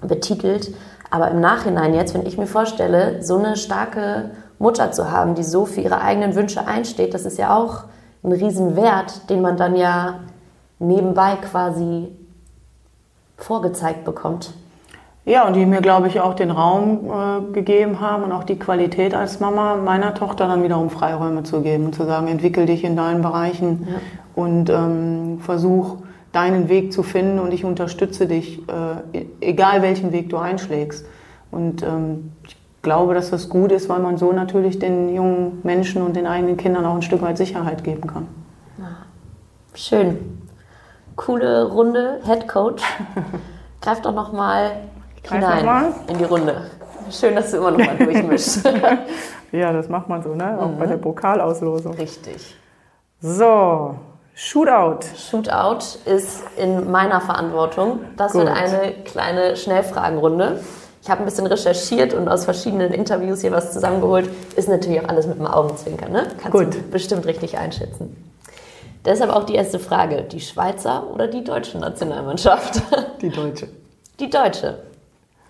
betitelt. 0.00 0.74
Aber 1.08 1.30
im 1.30 1.40
Nachhinein 1.40 1.94
jetzt, 1.94 2.12
wenn 2.12 2.26
ich 2.26 2.38
mir 2.38 2.48
vorstelle, 2.48 3.22
so 3.22 3.38
eine 3.38 3.56
starke 3.56 4.32
Mutter 4.58 4.90
zu 4.90 5.08
haben, 5.08 5.36
die 5.36 5.44
so 5.44 5.64
für 5.64 5.80
ihre 5.80 6.00
eigenen 6.00 6.34
Wünsche 6.34 6.66
einsteht, 6.66 7.14
das 7.14 7.24
ist 7.24 7.38
ja 7.38 7.56
auch 7.56 7.84
ein 8.24 8.32
Riesenwert, 8.32 9.30
den 9.30 9.42
man 9.42 9.56
dann 9.56 9.76
ja 9.76 10.18
nebenbei 10.80 11.36
quasi 11.36 12.08
vorgezeigt 13.36 14.04
bekommt. 14.04 14.50
Ja, 15.26 15.44
und 15.44 15.54
die 15.54 15.66
mir, 15.66 15.80
glaube 15.80 16.06
ich, 16.06 16.20
auch 16.20 16.34
den 16.34 16.52
Raum 16.52 17.10
äh, 17.10 17.52
gegeben 17.52 18.00
haben 18.00 18.22
und 18.22 18.30
auch 18.30 18.44
die 18.44 18.60
Qualität 18.60 19.12
als 19.12 19.40
Mama 19.40 19.74
meiner 19.74 20.14
Tochter 20.14 20.46
dann 20.46 20.62
wiederum 20.62 20.88
Freiräume 20.88 21.42
zu 21.42 21.62
geben 21.62 21.86
und 21.86 21.96
zu 21.96 22.04
sagen, 22.04 22.28
entwickel 22.28 22.64
dich 22.64 22.84
in 22.84 22.94
deinen 22.94 23.22
Bereichen 23.22 23.88
und 24.36 24.70
ähm, 24.70 25.40
versuch 25.40 25.96
deinen 26.30 26.68
Weg 26.68 26.92
zu 26.92 27.02
finden 27.02 27.40
und 27.40 27.52
ich 27.52 27.64
unterstütze 27.64 28.28
dich, 28.28 28.62
äh, 28.68 29.18
e- 29.18 29.26
egal 29.40 29.82
welchen 29.82 30.12
Weg 30.12 30.30
du 30.30 30.36
einschlägst. 30.36 31.04
Und 31.50 31.82
ähm, 31.82 32.30
ich 32.46 32.56
glaube, 32.82 33.12
dass 33.12 33.30
das 33.30 33.48
gut 33.48 33.72
ist, 33.72 33.88
weil 33.88 33.98
man 33.98 34.18
so 34.18 34.30
natürlich 34.30 34.78
den 34.78 35.12
jungen 35.12 35.58
Menschen 35.64 36.02
und 36.02 36.14
den 36.14 36.28
eigenen 36.28 36.56
Kindern 36.56 36.86
auch 36.86 36.94
ein 36.94 37.02
Stück 37.02 37.22
weit 37.22 37.36
Sicherheit 37.36 37.82
geben 37.82 38.06
kann. 38.06 38.28
Schön. 39.74 40.18
Coole 41.16 41.64
Runde, 41.64 42.20
Head 42.24 42.46
Coach. 42.46 42.84
Greif 43.80 44.02
doch 44.02 44.14
noch 44.14 44.32
mal 44.32 44.70
greif 45.26 45.58
hinein 45.58 45.94
in 46.08 46.18
die 46.18 46.24
Runde. 46.24 46.70
Schön, 47.10 47.36
dass 47.36 47.50
du 47.50 47.58
immer 47.58 47.70
noch 47.72 47.78
mal 47.78 47.96
durchmischst. 47.96 48.68
Ja, 49.52 49.72
das 49.72 49.88
macht 49.88 50.08
man 50.08 50.22
so, 50.22 50.34
ne? 50.34 50.58
Auch 50.60 50.70
bei 50.70 50.86
der 50.86 50.96
Pokalauslosung. 50.96 51.94
Richtig. 51.94 52.56
So, 53.20 53.94
Shootout. 54.38 54.98
Shootout 55.16 55.98
ist 56.04 56.42
in 56.58 56.90
meiner 56.90 57.22
Verantwortung. 57.22 58.00
Das 58.18 58.34
wird 58.34 58.48
Gut. 58.48 58.56
eine 58.56 58.92
kleine 59.04 59.56
Schnellfragenrunde. 59.56 60.60
Ich 61.00 61.08
habe 61.08 61.22
ein 61.22 61.24
bisschen 61.24 61.46
recherchiert 61.46 62.12
und 62.12 62.28
aus 62.28 62.44
verschiedenen 62.44 62.92
Interviews 62.92 63.40
hier 63.40 63.52
was 63.52 63.72
zusammengeholt. 63.72 64.28
Ist 64.56 64.68
natürlich 64.68 65.00
auch 65.00 65.08
alles 65.08 65.26
mit 65.26 65.38
dem 65.38 65.46
Augenzwinkern, 65.46 66.12
ne? 66.12 66.26
Kannst 66.42 66.52
Gut. 66.52 66.74
du 66.74 66.82
bestimmt 66.90 67.24
richtig 67.24 67.56
einschätzen. 67.56 68.14
Deshalb 69.06 69.30
auch 69.30 69.44
die 69.44 69.54
erste 69.54 69.78
Frage. 69.78 70.24
Die 70.24 70.40
Schweizer 70.40 71.04
oder 71.14 71.28
die 71.28 71.42
deutsche 71.42 71.78
Nationalmannschaft? 71.78 72.82
Die 73.22 73.30
Deutsche. 73.30 73.68
Die 74.20 74.28
deutsche. 74.28 74.80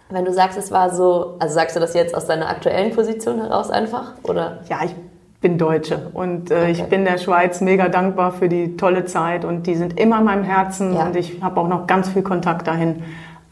Wenn 0.08 0.24
du 0.24 0.32
sagst, 0.32 0.56
es 0.56 0.70
war 0.70 0.94
so, 0.94 1.34
also 1.40 1.54
sagst 1.54 1.74
du 1.74 1.80
das 1.80 1.94
jetzt 1.94 2.14
aus 2.14 2.26
deiner 2.26 2.48
aktuellen 2.48 2.94
Position 2.94 3.38
heraus 3.40 3.70
einfach? 3.70 4.12
Oder? 4.22 4.58
Ja, 4.68 4.78
ich 4.84 4.94
bin 5.40 5.58
Deutsche 5.58 6.10
und 6.14 6.50
äh, 6.50 6.70
ich 6.70 6.80
Okay. 6.80 6.90
bin 6.90 7.04
der 7.04 7.18
Schweiz 7.18 7.60
mega 7.60 7.88
dankbar 7.88 8.32
für 8.32 8.48
die 8.48 8.76
tolle 8.76 9.04
Zeit 9.04 9.44
und 9.44 9.66
die 9.66 9.74
sind 9.74 9.98
immer 9.98 10.18
in 10.18 10.24
meinem 10.24 10.44
Herzen 10.44 10.94
Ja. 10.94 11.06
und 11.06 11.16
ich 11.16 11.42
habe 11.42 11.60
auch 11.60 11.68
noch 11.68 11.86
ganz 11.86 12.08
viel 12.08 12.22
Kontakt 12.22 12.66
dahin. 12.68 13.02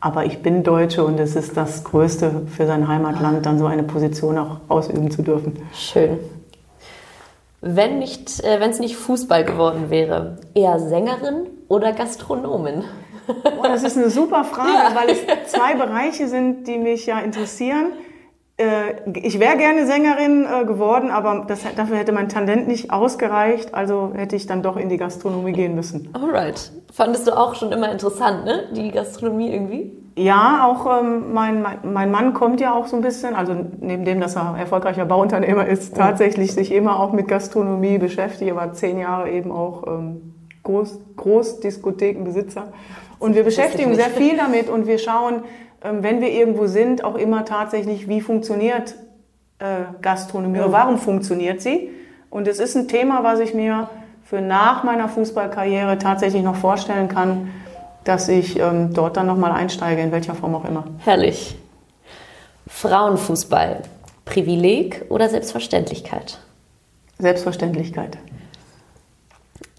Aber 0.01 0.25
ich 0.27 0.43
bin 0.43 0.63
Deutsche 0.63 1.03
und 1.05 1.19
es 1.19 1.35
ist 1.35 1.57
das 1.57 1.83
Größte 1.83 2.43
für 2.55 2.67
sein 2.67 2.87
Heimatland, 2.89 3.45
dann 3.47 3.59
so 3.59 3.67
eine 3.67 3.83
Position 3.83 4.37
auch 4.39 4.59
ausüben 4.69 5.11
zu 5.11 5.23
dürfen. 5.23 5.57
Schön. 5.73 6.19
Wenn 7.63 7.99
nicht, 7.99 8.45
äh, 8.45 8.61
wenn 8.61 8.71
es 8.71 8.79
nicht 8.79 8.97
Fußball 8.97 9.45
geworden 9.45 9.89
wäre, 9.89 10.37
eher 10.55 10.79
Sängerin 10.79 11.47
oder 11.69 11.93
Gastronomin? 11.93 12.85
Boah, 13.27 13.69
das 13.69 13.83
ist 13.83 13.97
eine 13.97 14.11
super 14.11 14.45
Frage, 14.45 14.95
weil 14.95 15.11
es 15.11 15.51
zwei 15.53 15.75
Bereiche 15.75 16.29
sind, 16.29 16.67
die 16.67 16.79
mich 16.79 17.07
ja 17.07 17.19
interessieren. 17.21 17.93
Äh, 18.57 19.11
Ich 19.15 19.41
wäre 19.41 19.57
gerne 19.57 19.87
Sängerin 19.87 20.47
äh, 20.47 20.65
geworden, 20.65 21.11
aber 21.11 21.45
das, 21.49 21.61
dafür 21.77 21.97
hätte 21.97 22.13
mein 22.13 22.29
Talent 22.29 22.69
nicht 22.69 22.93
ausgereicht, 22.93 23.75
also 23.75 24.13
hätte 24.15 24.37
ich 24.37 24.47
dann 24.47 24.63
doch 24.63 24.77
in 24.77 24.89
die 24.89 24.97
Gastronomie 24.97 25.53
gehen 25.53 25.75
müssen. 25.75 26.09
Alright. 26.13 26.71
Fandest 26.93 27.27
du 27.27 27.37
auch 27.37 27.57
schon 27.57 27.73
immer 27.73 27.91
interessant, 27.91 28.45
ne? 28.45 28.69
Die 28.73 28.93
Gastronomie 28.93 29.53
irgendwie? 29.53 29.93
Ja, 30.17 30.65
auch 30.69 31.01
ähm, 31.01 31.33
mein, 31.33 31.61
mein, 31.61 31.79
mein 31.83 32.11
Mann 32.13 32.35
kommt 32.35 32.61
ja 32.61 32.73
auch 32.73 32.87
so 32.87 32.95
ein 32.95 33.03
bisschen, 33.03 33.35
also 33.35 33.57
neben 33.81 34.05
dem, 34.05 34.21
dass 34.21 34.37
er 34.37 34.55
erfolgreicher 34.57 35.05
Bauunternehmer 35.07 35.67
ist, 35.67 35.97
tatsächlich 35.97 36.55
sich 36.55 36.71
immer 36.71 37.01
auch 37.01 37.11
mit 37.11 37.27
Gastronomie 37.27 37.99
beschäftigt. 37.99 38.49
Er 38.49 38.55
war 38.55 38.73
zehn 38.75 39.01
Jahre 39.01 39.29
eben 39.29 39.51
auch 39.51 39.85
ähm, 39.89 40.35
Groß, 40.63 41.01
Großdiskothekenbesitzer. 41.17 42.73
Und 43.19 43.35
wir 43.35 43.45
beschäftigen 43.45 43.95
sehr 43.95 44.11
viel 44.11 44.37
damit 44.37 44.69
und 44.69 44.87
wir 44.87 44.99
schauen, 44.99 45.45
ähm, 45.83 46.03
wenn 46.03 46.21
wir 46.21 46.31
irgendwo 46.31 46.67
sind, 46.67 47.05
auch 47.05 47.15
immer 47.15 47.45
tatsächlich, 47.45 48.09
wie 48.09 48.21
funktioniert 48.21 48.95
äh, 49.59 49.85
Gastronomie 50.03 50.59
oder 50.59 50.73
warum 50.73 50.99
funktioniert 50.99 51.61
sie. 51.61 51.91
Und 52.31 52.49
es 52.49 52.59
ist 52.59 52.75
ein 52.75 52.89
Thema, 52.89 53.23
was 53.23 53.41
ich 53.41 53.55
mir 53.55 53.89
für 54.25 54.41
nach 54.41 54.83
meiner 54.83 55.09
Fußballkarriere 55.09 55.99
tatsächlich 55.99 56.43
noch 56.43 56.57
vorstellen 56.57 57.09
kann, 57.09 57.51
dass 58.05 58.29
ich 58.29 58.59
ähm, 58.59 58.93
dort 58.93 59.17
dann 59.17 59.27
nochmal 59.27 59.53
einsteige, 59.53 60.03
in 60.03 60.13
welcher 60.13 60.35
Form 60.35 60.55
auch 60.55 60.65
immer. 60.65 60.85
Herrlich. 60.99 61.57
Frauenfußball. 62.67 63.83
Privileg 64.25 65.05
oder 65.11 65.29
Selbstverständlichkeit? 65.29 66.39
Selbstverständlichkeit. 67.19 68.19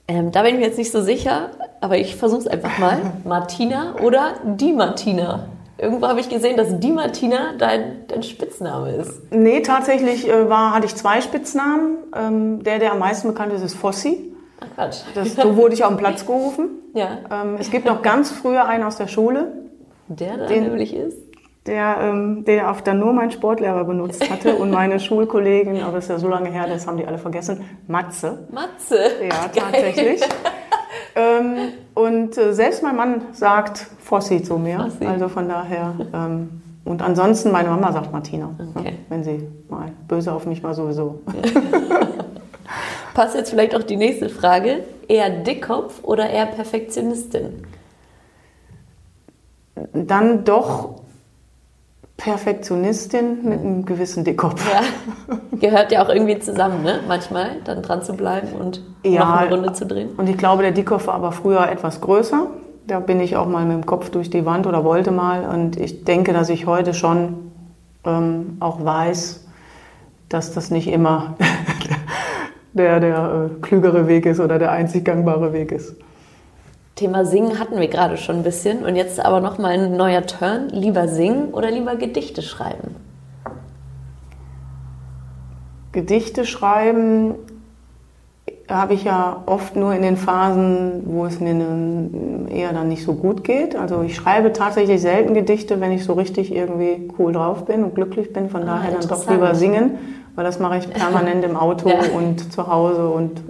Ähm, 0.08 0.32
da 0.32 0.44
bin 0.44 0.54
ich 0.54 0.60
mir 0.60 0.68
jetzt 0.68 0.78
nicht 0.78 0.92
so 0.92 1.02
sicher, 1.02 1.50
aber 1.82 1.98
ich 1.98 2.16
versuche 2.16 2.42
es 2.42 2.48
einfach 2.48 2.78
mal. 2.78 2.98
Martina 3.24 3.96
oder 4.04 4.34
die 4.44 4.72
Martina? 4.74 5.48
Irgendwo 5.78 6.08
habe 6.08 6.20
ich 6.22 6.30
gesehen, 6.30 6.56
dass 6.58 6.80
die 6.80 6.92
Martina 6.92 7.54
dein, 7.58 8.06
dein 8.08 8.24
Spitzname 8.24 8.92
ist. 8.96 9.22
Nee, 9.32 9.62
tatsächlich 9.62 10.28
äh, 10.30 10.50
war, 10.50 10.74
hatte 10.74 10.86
ich 10.86 10.96
zwei 10.96 11.20
Spitznamen. 11.22 11.98
Ähm, 12.16 12.64
der, 12.64 12.80
der 12.80 12.92
am 12.94 13.00
meisten 13.00 13.28
bekannt 13.28 13.52
ist, 13.52 13.62
ist 13.62 13.74
Fossi. 13.76 14.32
Ach 14.62 14.68
Quatsch. 14.76 15.00
Das, 15.16 15.36
so 15.36 15.58
wurde 15.58 15.74
ich 15.74 15.84
auf 15.84 15.90
den 15.90 15.98
Platz 15.98 16.26
gerufen. 16.26 16.70
Ja. 16.94 17.18
Ähm, 17.30 17.58
es 17.60 17.72
gibt 17.72 17.86
noch 17.86 18.02
ganz 18.04 18.32
früher 18.32 18.66
einen 18.66 18.86
aus 18.86 18.96
der 18.96 19.08
Schule, 19.08 19.52
Der 20.08 20.38
da 20.38 20.46
Den- 20.46 20.64
nämlich 20.64 20.94
ist? 20.96 21.18
Der, 21.66 21.98
ähm, 22.00 22.46
der 22.46 22.70
auf 22.70 22.82
dann 22.84 23.00
nur 23.00 23.12
mein 23.14 23.32
Sportlehrer 23.32 23.84
benutzt 23.86 24.30
hatte 24.30 24.56
und 24.56 24.70
meine 24.70 25.00
Schulkollegen, 25.00 25.82
aber 25.82 25.94
das 25.94 26.06
ist 26.06 26.10
ja 26.12 26.20
so 26.20 26.28
lange 26.28 26.50
her, 26.52 26.68
das 26.68 26.86
haben 26.86 26.98
die 26.98 27.06
alle 27.08 27.18
vergessen, 27.18 27.64
Matze. 27.88 28.48
Matze. 28.52 28.98
Ja, 29.22 29.48
Geil. 29.48 29.72
tatsächlich. 29.72 30.22
ähm, 31.16 31.56
und 31.96 32.38
äh, 32.38 32.54
selbst 32.54 32.84
mein 32.84 32.96
Mann 32.96 33.22
sagt 33.34 33.78
Fossi 34.00 34.44
zu 34.44 34.58
mir. 34.58 34.80
Fossi. 34.80 35.06
Also 35.06 35.28
von 35.28 35.50
daher. 35.50 35.94
Ähm, 36.14 36.62
und 36.84 37.02
ansonsten, 37.02 37.52
meine 37.52 37.70
Mama 37.70 37.92
sagt 37.92 38.12
Martina, 38.12 38.52
Okay. 38.76 38.92
ne, 38.92 38.98
wenn 39.10 39.24
sie 39.24 39.48
mal 39.70 39.92
böse 40.08 40.32
auf 40.32 40.46
mich 40.46 40.62
war, 40.64 40.76
sowieso. 40.76 41.22
Passt 43.16 43.34
jetzt 43.36 43.50
vielleicht 43.50 43.76
auch 43.76 43.82
die 43.82 43.96
nächste 43.96 44.30
Frage. 44.30 44.84
Eher 45.08 45.32
Dickkopf 45.32 46.04
oder 46.04 46.30
eher 46.30 46.46
Perfektionistin? 46.46 47.64
Dann 49.94 50.44
doch 50.44 51.02
Perfektionistin 52.18 53.44
mit 53.48 53.60
einem 53.60 53.86
gewissen 53.86 54.24
Dickkopf. 54.24 54.66
Ja. 54.72 54.82
Gehört 55.60 55.92
ja 55.92 56.04
auch 56.04 56.10
irgendwie 56.10 56.40
zusammen, 56.40 56.82
ne? 56.84 57.02
Manchmal 57.08 57.58
dann 57.66 57.82
dran 57.82 58.04
zu 58.04 58.14
bleiben 58.14 58.54
und 58.54 58.82
Ja. 59.04 59.20
noch 59.20 59.34
eine 59.38 59.50
Runde 59.54 59.74
zu 59.74 59.86
drehen. 59.86 60.10
Und 60.18 60.30
ich 60.30 60.38
glaube, 60.38 60.64
der 60.64 60.72
Dickkopf 60.72 61.08
war 61.08 61.16
aber 61.16 61.32
früher 61.32 61.70
etwas 61.70 62.00
größer. 62.02 62.48
Da 62.88 63.00
bin 63.00 63.20
ich 63.20 63.36
auch 63.36 63.48
mal 63.48 63.66
mit 63.66 63.76
dem 63.76 63.86
Kopf 63.86 64.10
durch 64.12 64.30
die 64.30 64.46
Wand 64.46 64.66
oder 64.66 64.84
wollte 64.84 65.12
mal. 65.12 65.44
Und 65.50 65.78
ich 65.80 66.06
denke, 66.06 66.32
dass 66.34 66.50
ich 66.50 66.66
heute 66.68 66.94
schon 66.94 67.52
ähm, 68.06 68.58
auch 68.60 68.84
weiß, 68.84 69.46
dass 70.30 70.54
das 70.54 70.72
nicht 70.72 70.88
immer 70.88 71.36
der, 72.74 73.00
der 73.00 73.50
äh, 73.56 73.62
klügere 73.62 74.08
Weg 74.08 74.26
ist 74.26 74.40
oder 74.40 74.58
der 74.58 74.72
einzig 74.72 75.04
gangbare 75.04 75.52
Weg 75.52 75.72
ist. 75.72 75.96
Thema 76.96 77.26
Singen 77.26 77.60
hatten 77.60 77.80
wir 77.80 77.90
gerade 77.90 78.16
schon 78.16 78.38
ein 78.38 78.44
bisschen 78.44 78.86
und 78.86 78.96
jetzt 78.96 79.20
aber 79.20 79.42
noch 79.42 79.58
mal 79.58 79.72
ein 79.74 79.98
neuer 79.98 80.26
Turn. 80.26 80.70
Lieber 80.70 81.10
singen 81.10 81.54
oder 81.54 81.70
lieber 81.70 81.98
Gedichte 81.98 82.42
schreiben? 82.42 82.96
Gedichte 85.92 86.46
schreiben 86.46 87.36
habe 88.70 88.94
ich 88.94 89.04
ja 89.04 89.44
oft 89.46 89.76
nur 89.76 89.94
in 89.94 90.02
den 90.02 90.18
Phasen, 90.18 91.04
wo 91.06 91.26
es 91.26 91.40
mir 91.40 91.54
eher 92.50 92.74
dann 92.74 92.88
nicht 92.88 93.04
so 93.04 93.14
gut 93.14 93.44
geht. 93.44 93.76
Also 93.76 94.02
ich 94.02 94.16
schreibe 94.16 94.54
tatsächlich 94.54 95.02
selten 95.02 95.34
Gedichte, 95.34 95.82
wenn 95.82 95.92
ich 95.92 96.04
so 96.06 96.14
richtig 96.14 96.54
irgendwie 96.54 97.10
cool 97.20 97.34
drauf 97.34 97.66
bin 97.66 97.84
und 97.84 97.94
glücklich 97.96 98.34
bin. 98.34 98.50
Von 98.50 98.66
daher 98.66 98.92
dann 98.92 99.08
doch 99.08 99.30
lieber 99.30 99.54
singen, 99.54 99.98
weil 100.36 100.46
das 100.46 100.60
mache 100.60 100.78
ich 100.78 100.90
permanent 100.90 101.44
im 101.44 101.58
Auto 101.58 101.90
Ja. 101.96 102.00
und 102.16 102.52
zu 102.52 102.68
Hause 102.68 103.08
und 103.10 103.42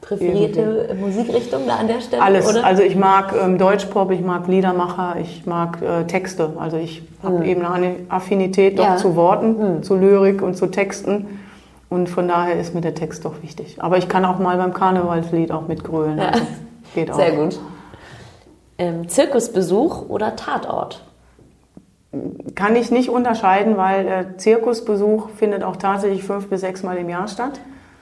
Präferierte 0.00 0.96
Musikrichtung 1.00 1.62
da 1.66 1.76
an 1.76 1.88
der 1.88 2.00
Stelle? 2.00 2.22
alles. 2.22 2.48
Oder? 2.48 2.64
Also 2.64 2.82
ich 2.82 2.96
mag 2.96 3.34
ähm, 3.38 3.58
Deutschpop, 3.58 4.10
ich 4.12 4.20
mag 4.20 4.46
Liedermacher, 4.46 5.16
ich 5.20 5.44
mag 5.44 5.82
äh, 5.82 6.04
Texte. 6.04 6.52
Also 6.58 6.76
ich 6.76 7.02
habe 7.22 7.44
eben 7.44 7.64
eine 7.66 7.96
Affinität 8.08 8.78
doch 8.78 8.84
Ja. 8.84 8.96
zu 8.96 9.16
Worten, 9.16 9.82
zu 9.82 9.96
Lyrik 9.96 10.40
und 10.42 10.56
zu 10.56 10.68
Texten. 10.68 11.40
Und 11.90 12.08
von 12.08 12.28
daher 12.28 12.60
ist 12.60 12.74
mir 12.74 12.80
der 12.80 12.94
Text 12.94 13.24
doch 13.24 13.42
wichtig. 13.42 13.76
Aber 13.80 13.96
ich 13.98 14.08
kann 14.08 14.24
auch 14.24 14.38
mal 14.38 14.56
beim 14.56 14.72
Karnevalslied 14.74 15.50
auch 15.52 15.66
mitgrölen. 15.68 16.18
Ja. 16.18 16.28
Also 16.28 16.44
geht 16.94 17.10
auch. 17.10 17.16
Sehr 17.16 17.32
gut. 17.32 17.58
Ähm, 18.78 19.08
Zirkusbesuch 19.08 20.08
oder 20.08 20.36
Tatort? 20.36 21.02
Kann 22.54 22.76
ich 22.76 22.90
nicht 22.90 23.10
unterscheiden, 23.10 23.76
weil 23.76 24.04
der 24.04 24.38
Zirkusbesuch 24.38 25.30
findet 25.36 25.62
auch 25.64 25.76
tatsächlich 25.76 26.22
fünf 26.24 26.48
bis 26.48 26.60
sechs 26.62 26.82
Mal 26.82 26.96
im 26.98 27.08
Jahr 27.08 27.26
statt. 27.28 27.60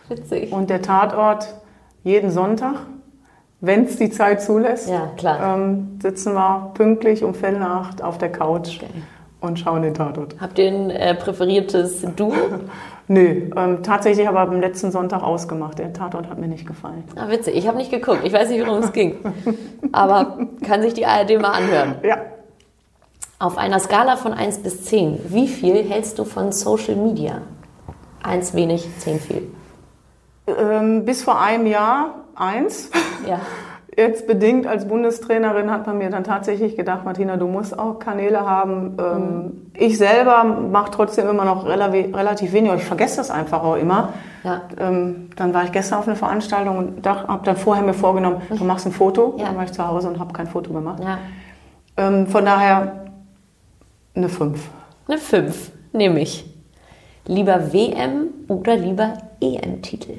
Witzig. 0.09 0.53
Und 0.53 0.70
der 0.70 0.82
Tatort 0.82 1.55
jeden 2.07 2.31
Sonntag, 2.31 2.87
wenn 3.61 3.85
es 3.85 3.97
die 3.97 4.11
Zeit 4.11 4.41
zulässt. 4.41 4.89
Ja. 4.89 5.55
Ähm, 5.55 5.99
sitzen 6.01 6.35
wir 6.35 6.71
pünktlich 6.75 7.25
um 7.25 7.35
Viertel 7.35 7.59
nach 7.59 7.89
acht 7.89 8.03
auf 8.03 8.17
der 8.17 8.31
Couch 8.31 8.79
und 9.41 9.59
schauen 9.59 9.83
den 9.83 9.93
Tatort. 9.93 10.37
Habt 10.41 10.57
ihr 10.61 10.69
ein 10.69 10.91
äh, 10.91 11.17
präferiertes 11.17 12.07
Duo? 12.15 12.33
Nö, 13.09 13.51
ähm, 13.57 13.83
tatsächlich 13.83 14.29
aber 14.29 14.41
am 14.41 14.61
letzten 14.61 14.93
Sonntag 14.93 15.25
ausgemacht. 15.25 15.81
Der 15.81 15.93
Tatort 15.93 16.31
hat 16.31 16.39
mir 16.39 16.47
nicht 16.47 16.65
gefallen. 16.65 17.03
Ah, 17.17 17.29
witzig. 17.29 17.57
Ich 17.57 17.67
habe 17.67 17.77
nicht 17.77 17.91
geguckt. 17.91 18.21
Ich 18.23 18.33
weiß 18.33 18.51
nicht, 18.51 18.65
worum 18.65 18.83
es 18.85 18.93
ging. 18.93 19.17
Aber 19.91 20.39
kann 20.65 20.83
sich 20.83 20.95
die 20.95 21.07
ARD 21.07 21.41
mal 21.41 21.51
anhören. 21.51 21.97
Ja, 22.05 22.19
Auf 23.41 23.59
einer 23.59 23.81
Skala 23.81 24.17
von 24.17 24.33
1 24.33 24.59
bis 24.59 24.85
10, 24.85 25.19
wie 25.29 25.49
viel 25.49 25.83
hältst 25.89 26.21
du 26.21 26.25
von 26.25 26.53
Social 26.53 26.95
Media? 26.95 27.43
1 28.23 28.55
wenig, 28.55 28.89
10 29.01 29.21
viel. 29.21 29.49
Ähm, 30.47 31.05
bis 31.05 31.22
vor 31.24 31.40
einem 31.40 31.66
Jahr 31.66 32.14
eins. 32.34 32.90
Ja. 33.26 33.40
Jetzt 33.99 34.26
bedingt 34.26 34.66
als 34.66 34.86
Bundestrainerin 34.86 35.70
hat 35.70 35.86
man 35.86 35.97
mir 35.97 36.11
dann 36.11 36.22
tatsächlich 36.22 36.76
gedacht, 36.76 37.07
Martina, 37.07 37.38
du 37.38 37.47
musst 37.47 37.78
auch 37.78 37.99
Kanäle 37.99 38.40
haben. 38.40 38.94
Ähm, 39.01 39.70
Ich 39.72 39.97
selber 39.97 40.44
mache 40.44 40.90
trotzdem 40.90 41.26
immer 41.30 41.47
noch 41.47 41.64
relativ, 41.64 42.14
relativ 42.14 42.53
wenig. 42.53 42.72
Ich 42.74 42.84
vergesse 42.84 43.16
das 43.16 43.30
einfach 43.30 43.62
auch 43.62 43.76
immer. 43.76 44.11
Ja. 44.44 44.61
Ähm, 44.78 45.30
dann 45.36 45.55
war 45.55 45.64
ich 45.64 45.72
gestern 45.72 45.99
auf 46.01 46.07
einer 46.07 46.16
Veranstaltung 46.16 46.76
und 46.76 47.07
habe 47.07 47.40
dann 47.44 47.57
vorher 47.57 47.82
mir 47.82 47.94
vorgenommen, 47.94 48.42
du 48.51 48.64
machst 48.64 48.84
ein 48.84 48.92
Foto. 48.92 49.34
Ja. 49.38 49.47
Dann 49.47 49.57
war 49.57 49.64
ich 49.64 49.72
zu 49.72 49.88
Hause 49.88 50.09
und 50.09 50.18
habe 50.18 50.34
kein 50.34 50.47
Foto 50.47 50.74
gemacht. 50.74 51.03
ja. 51.03 51.16
Ähm, 51.97 52.26
von 52.26 52.44
daher 52.44 53.07
eine 54.14 54.28
5. 54.28 54.61
Eine 55.09 55.16
5, 55.16 55.70
nehme 55.94 56.20
ich. 56.20 56.44
Lieber 57.26 57.72
WM 57.72 58.26
oder 58.49 58.76
lieber 58.76 59.14
EM-Titel? 59.40 60.18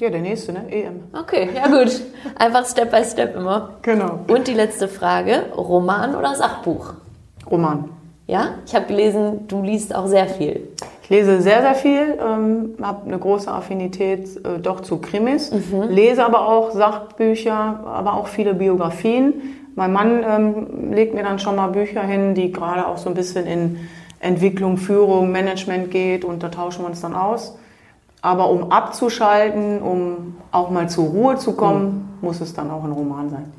Ja, 0.00 0.08
der 0.08 0.22
nächste, 0.22 0.54
ne? 0.54 0.64
EM. 0.70 1.02
Okay, 1.12 1.50
ja 1.54 1.66
gut. 1.66 2.00
Einfach 2.38 2.64
Step 2.64 2.90
by 2.90 3.04
Step 3.04 3.36
immer. 3.36 3.74
Genau. 3.82 4.20
Und 4.28 4.48
die 4.48 4.54
letzte 4.54 4.88
Frage, 4.88 5.52
Roman 5.54 6.16
oder 6.16 6.34
Sachbuch? 6.34 6.94
Roman. 7.50 7.90
Ja, 8.26 8.54
ich 8.64 8.74
habe 8.74 8.86
gelesen, 8.86 9.46
du 9.46 9.60
liest 9.60 9.94
auch 9.94 10.06
sehr 10.06 10.26
viel. 10.26 10.68
Ich 11.02 11.10
lese 11.10 11.42
sehr, 11.42 11.60
sehr 11.60 11.74
viel, 11.74 12.18
ähm, 12.18 12.76
habe 12.80 13.08
eine 13.08 13.18
große 13.18 13.52
Affinität 13.52 14.36
äh, 14.36 14.58
doch 14.58 14.80
zu 14.80 15.02
Krimis, 15.02 15.52
lese 15.90 16.24
aber 16.24 16.48
auch 16.48 16.70
Sachbücher, 16.70 17.52
aber 17.84 18.14
auch 18.14 18.28
viele 18.28 18.54
Biografien. 18.54 19.34
Mein 19.74 19.92
Mann 19.92 20.24
ähm, 20.26 20.92
legt 20.94 21.12
mir 21.12 21.24
dann 21.24 21.38
schon 21.38 21.56
mal 21.56 21.68
Bücher 21.68 22.00
hin, 22.00 22.34
die 22.34 22.52
gerade 22.52 22.86
auch 22.86 22.96
so 22.96 23.10
ein 23.10 23.14
bisschen 23.14 23.46
in 23.46 23.76
Entwicklung, 24.18 24.78
Führung, 24.78 25.30
Management 25.30 25.90
geht 25.90 26.24
und 26.24 26.42
da 26.42 26.48
tauschen 26.48 26.84
wir 26.84 26.88
uns 26.88 27.02
dann 27.02 27.14
aus. 27.14 27.58
Aber 28.22 28.50
um 28.50 28.70
abzuschalten, 28.70 29.80
um 29.80 30.36
auch 30.52 30.70
mal 30.70 30.88
zur 30.88 31.06
Ruhe 31.06 31.36
zu 31.36 31.52
kommen, 31.52 32.18
muss 32.20 32.40
es 32.40 32.52
dann 32.52 32.70
auch 32.70 32.84
ein 32.84 32.92
Roman 32.92 33.30
sein. 33.30 33.52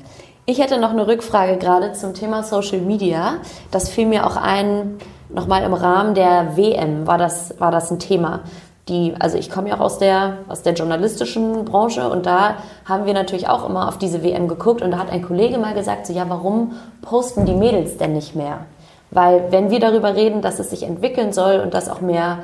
Ich 0.44 0.60
hätte 0.60 0.78
noch 0.80 0.90
eine 0.90 1.06
Rückfrage 1.06 1.56
gerade 1.56 1.92
zum 1.92 2.14
Thema 2.14 2.42
Social 2.42 2.80
Media. 2.80 3.34
Das 3.70 3.88
fiel 3.88 4.06
mir 4.06 4.26
auch 4.26 4.36
ein, 4.36 4.98
nochmal 5.28 5.62
im 5.62 5.72
Rahmen 5.72 6.14
der 6.14 6.56
WM 6.56 7.06
war 7.06 7.18
das, 7.18 7.54
war 7.60 7.70
das 7.70 7.90
ein 7.90 7.98
Thema. 7.98 8.40
Die, 8.88 9.14
also 9.20 9.38
ich 9.38 9.50
komme 9.50 9.68
ja 9.68 9.76
auch 9.76 9.80
aus 9.80 9.98
der, 9.98 10.38
aus 10.48 10.62
der 10.62 10.74
journalistischen 10.74 11.64
Branche 11.64 12.08
und 12.08 12.26
da 12.26 12.56
haben 12.84 13.06
wir 13.06 13.14
natürlich 13.14 13.48
auch 13.48 13.68
immer 13.68 13.88
auf 13.88 13.98
diese 13.98 14.24
WM 14.24 14.48
geguckt 14.48 14.82
und 14.82 14.90
da 14.90 14.98
hat 14.98 15.10
ein 15.10 15.22
Kollege 15.22 15.58
mal 15.58 15.74
gesagt, 15.74 16.08
so 16.08 16.12
ja, 16.12 16.24
warum 16.28 16.72
posten 17.00 17.46
die 17.46 17.54
Mädels 17.54 17.96
denn 17.96 18.12
nicht 18.12 18.34
mehr? 18.34 18.66
Weil 19.12 19.44
wenn 19.50 19.70
wir 19.70 19.78
darüber 19.78 20.16
reden, 20.16 20.42
dass 20.42 20.58
es 20.58 20.70
sich 20.70 20.82
entwickeln 20.82 21.32
soll 21.32 21.60
und 21.60 21.74
dass 21.74 21.88
auch 21.88 22.00
mehr 22.00 22.38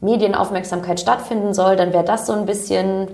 Medienaufmerksamkeit 0.00 1.00
stattfinden 1.00 1.54
soll, 1.54 1.76
dann 1.76 1.92
wäre 1.92 2.04
das 2.04 2.26
so 2.26 2.32
ein 2.32 2.46
bisschen 2.46 3.08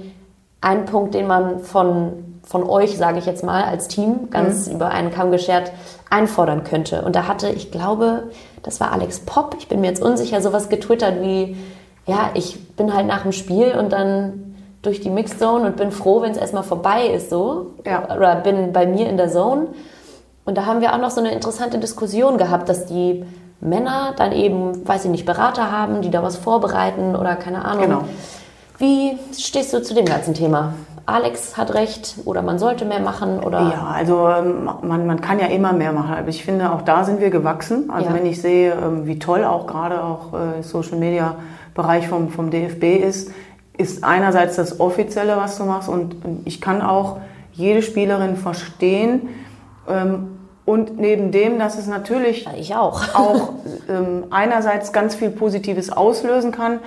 ein 0.60 0.84
Punkt, 0.86 1.14
den 1.14 1.26
man 1.26 1.60
von, 1.60 2.38
von 2.42 2.68
euch, 2.68 2.96
sage 2.96 3.18
ich 3.18 3.26
jetzt 3.26 3.44
mal, 3.44 3.64
als 3.64 3.88
Team, 3.88 4.30
ganz 4.30 4.66
mhm. 4.66 4.76
über 4.76 4.88
einen 4.88 5.10
Kamm 5.10 5.30
geschert, 5.30 5.72
einfordern 6.10 6.64
könnte. 6.64 7.02
Und 7.02 7.16
da 7.16 7.26
hatte, 7.26 7.48
ich 7.48 7.70
glaube, 7.70 8.24
das 8.62 8.80
war 8.80 8.92
Alex 8.92 9.20
Popp, 9.20 9.56
ich 9.58 9.68
bin 9.68 9.80
mir 9.80 9.88
jetzt 9.88 10.02
unsicher, 10.02 10.40
sowas 10.40 10.68
getwittert 10.68 11.20
wie, 11.20 11.56
ja, 12.06 12.30
ich 12.34 12.74
bin 12.76 12.94
halt 12.94 13.06
nach 13.06 13.22
dem 13.22 13.32
Spiel 13.32 13.72
und 13.72 13.92
dann 13.92 14.54
durch 14.82 15.00
die 15.00 15.10
Mixzone 15.10 15.66
und 15.66 15.76
bin 15.76 15.90
froh, 15.90 16.22
wenn 16.22 16.30
es 16.30 16.38
erstmal 16.38 16.62
vorbei 16.62 17.06
ist, 17.08 17.30
so. 17.30 17.72
Ja. 17.84 18.16
Oder 18.16 18.36
bin 18.36 18.72
bei 18.72 18.86
mir 18.86 19.08
in 19.08 19.16
der 19.16 19.28
Zone. 19.28 19.68
Und 20.44 20.56
da 20.56 20.64
haben 20.64 20.80
wir 20.80 20.94
auch 20.94 20.98
noch 20.98 21.10
so 21.10 21.20
eine 21.20 21.32
interessante 21.32 21.78
Diskussion 21.78 22.38
gehabt, 22.38 22.68
dass 22.68 22.86
die 22.86 23.24
Männer 23.60 24.14
dann 24.16 24.32
eben, 24.32 24.86
weiß 24.86 25.06
ich 25.06 25.10
nicht, 25.10 25.26
Berater 25.26 25.70
haben, 25.70 26.02
die 26.02 26.10
da 26.10 26.22
was 26.22 26.36
vorbereiten 26.36 27.16
oder 27.16 27.36
keine 27.36 27.64
Ahnung. 27.64 27.82
Genau. 27.82 28.04
Wie 28.78 29.18
stehst 29.36 29.72
du 29.72 29.82
zu 29.82 29.94
dem 29.94 30.04
ganzen 30.04 30.34
Thema? 30.34 30.74
Alex 31.06 31.56
hat 31.56 31.72
recht 31.72 32.16
oder 32.24 32.42
man 32.42 32.58
sollte 32.58 32.84
mehr 32.84 33.00
machen 33.00 33.38
oder? 33.38 33.60
Ja, 33.60 33.86
also 33.94 34.28
ähm, 34.28 34.68
man, 34.82 35.06
man 35.06 35.20
kann 35.20 35.38
ja 35.38 35.46
immer 35.46 35.72
mehr 35.72 35.92
machen. 35.92 36.14
Aber 36.14 36.28
ich 36.28 36.44
finde, 36.44 36.72
auch 36.72 36.82
da 36.82 37.04
sind 37.04 37.20
wir 37.20 37.30
gewachsen. 37.30 37.90
Also 37.90 38.08
ja. 38.08 38.14
wenn 38.14 38.26
ich 38.26 38.42
sehe, 38.42 38.72
ähm, 38.72 39.06
wie 39.06 39.18
toll 39.18 39.44
auch 39.44 39.68
gerade 39.68 40.02
auch 40.02 40.32
äh, 40.34 40.62
Social 40.62 40.98
Media 40.98 41.36
Bereich 41.74 42.08
vom, 42.08 42.30
vom 42.30 42.50
DFB 42.50 43.04
ist, 43.04 43.30
ist 43.76 44.02
einerseits 44.02 44.56
das 44.56 44.80
Offizielle, 44.80 45.36
was 45.36 45.58
du 45.58 45.64
machst 45.64 45.88
und 45.88 46.16
ich 46.44 46.60
kann 46.60 46.80
auch 46.80 47.18
jede 47.52 47.82
Spielerin 47.82 48.36
verstehen. 48.36 49.28
Ähm, 49.88 50.35
und 50.66 50.98
neben 50.98 51.30
dem, 51.30 51.58
dass 51.58 51.78
es 51.78 51.86
natürlich 51.86 52.46
ich 52.58 52.74
auch, 52.74 53.02
auch 53.14 53.54
einerseits 54.30 54.92
ganz 54.92 55.14
viel 55.14 55.30
Positives 55.30 55.90
auslösen 55.90 56.52
kann, 56.52 56.80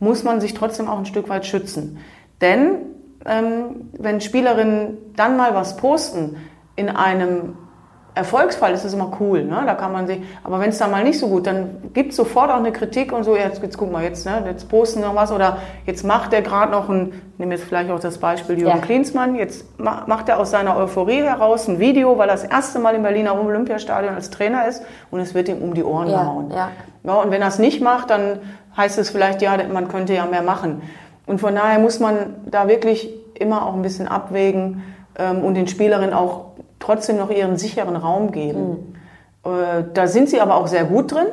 muss 0.00 0.24
man 0.24 0.40
sich 0.40 0.54
trotzdem 0.54 0.88
auch 0.88 0.98
ein 0.98 1.06
Stück 1.06 1.28
weit 1.28 1.46
schützen. 1.46 1.98
Denn 2.40 2.78
ähm, 3.24 3.90
wenn 3.92 4.20
Spielerinnen 4.20 4.98
dann 5.16 5.36
mal 5.36 5.54
was 5.54 5.76
posten 5.76 6.36
in 6.76 6.88
einem 6.88 7.56
Erfolgsfall 8.16 8.72
ist 8.72 8.82
das 8.82 8.94
immer 8.94 9.12
cool, 9.20 9.44
ne? 9.44 9.64
da 9.66 9.74
kann 9.74 9.92
man 9.92 10.06
sich, 10.06 10.22
aber 10.42 10.58
wenn 10.58 10.70
es 10.70 10.78
da 10.78 10.88
mal 10.88 11.04
nicht 11.04 11.18
so 11.18 11.28
gut, 11.28 11.46
dann 11.46 11.92
gibt 11.92 12.12
es 12.12 12.16
sofort 12.16 12.50
auch 12.50 12.56
eine 12.56 12.72
Kritik 12.72 13.12
und 13.12 13.24
so, 13.24 13.36
jetzt, 13.36 13.62
jetzt 13.62 13.76
guck 13.76 13.92
mal, 13.92 14.02
jetzt, 14.02 14.24
ne? 14.24 14.42
jetzt 14.46 14.70
posten 14.70 15.02
noch 15.02 15.14
was 15.14 15.30
oder 15.30 15.58
jetzt 15.84 16.02
macht 16.02 16.32
er 16.32 16.40
gerade 16.40 16.72
noch 16.72 16.88
ein, 16.88 17.12
nehmen 17.36 17.52
jetzt 17.52 17.64
vielleicht 17.64 17.90
auch 17.90 18.00
das 18.00 18.16
Beispiel 18.16 18.58
Jürgen 18.58 18.78
ja. 18.78 18.82
Klinsmann, 18.82 19.34
jetzt 19.36 19.66
macht 19.78 20.30
er 20.30 20.40
aus 20.40 20.50
seiner 20.50 20.78
Euphorie 20.78 21.24
heraus 21.24 21.68
ein 21.68 21.78
Video, 21.78 22.16
weil 22.16 22.30
er 22.30 22.36
das 22.36 22.44
erste 22.44 22.78
Mal 22.78 22.94
im 22.94 23.02
Berliner 23.02 23.38
Olympiastadion 23.38 24.14
als 24.14 24.30
Trainer 24.30 24.66
ist 24.66 24.82
und 25.10 25.20
es 25.20 25.34
wird 25.34 25.50
ihm 25.50 25.58
um 25.58 25.74
die 25.74 25.84
Ohren 25.84 26.08
ja, 26.08 26.22
gehauen. 26.22 26.50
Ja. 26.50 26.70
ja. 27.04 27.14
und 27.16 27.30
wenn 27.30 27.42
er 27.42 27.48
es 27.48 27.58
nicht 27.58 27.82
macht, 27.82 28.08
dann 28.08 28.40
heißt 28.78 28.98
es 28.98 29.10
vielleicht, 29.10 29.42
ja, 29.42 29.58
man 29.70 29.88
könnte 29.88 30.14
ja 30.14 30.24
mehr 30.24 30.42
machen. 30.42 30.80
Und 31.26 31.38
von 31.38 31.54
daher 31.54 31.80
muss 31.80 32.00
man 32.00 32.34
da 32.46 32.66
wirklich 32.66 33.10
immer 33.34 33.66
auch 33.66 33.74
ein 33.74 33.82
bisschen 33.82 34.08
abwägen 34.08 34.84
ähm, 35.18 35.44
und 35.44 35.54
den 35.54 35.68
Spielerinnen 35.68 36.14
auch 36.14 36.55
trotzdem 36.78 37.16
noch 37.16 37.30
ihren 37.30 37.56
sicheren 37.56 37.96
Raum 37.96 38.32
geben. 38.32 38.94
Mhm. 39.44 39.94
Da 39.94 40.06
sind 40.08 40.28
sie 40.28 40.40
aber 40.40 40.56
auch 40.56 40.66
sehr 40.66 40.84
gut 40.84 41.12
drin. 41.12 41.28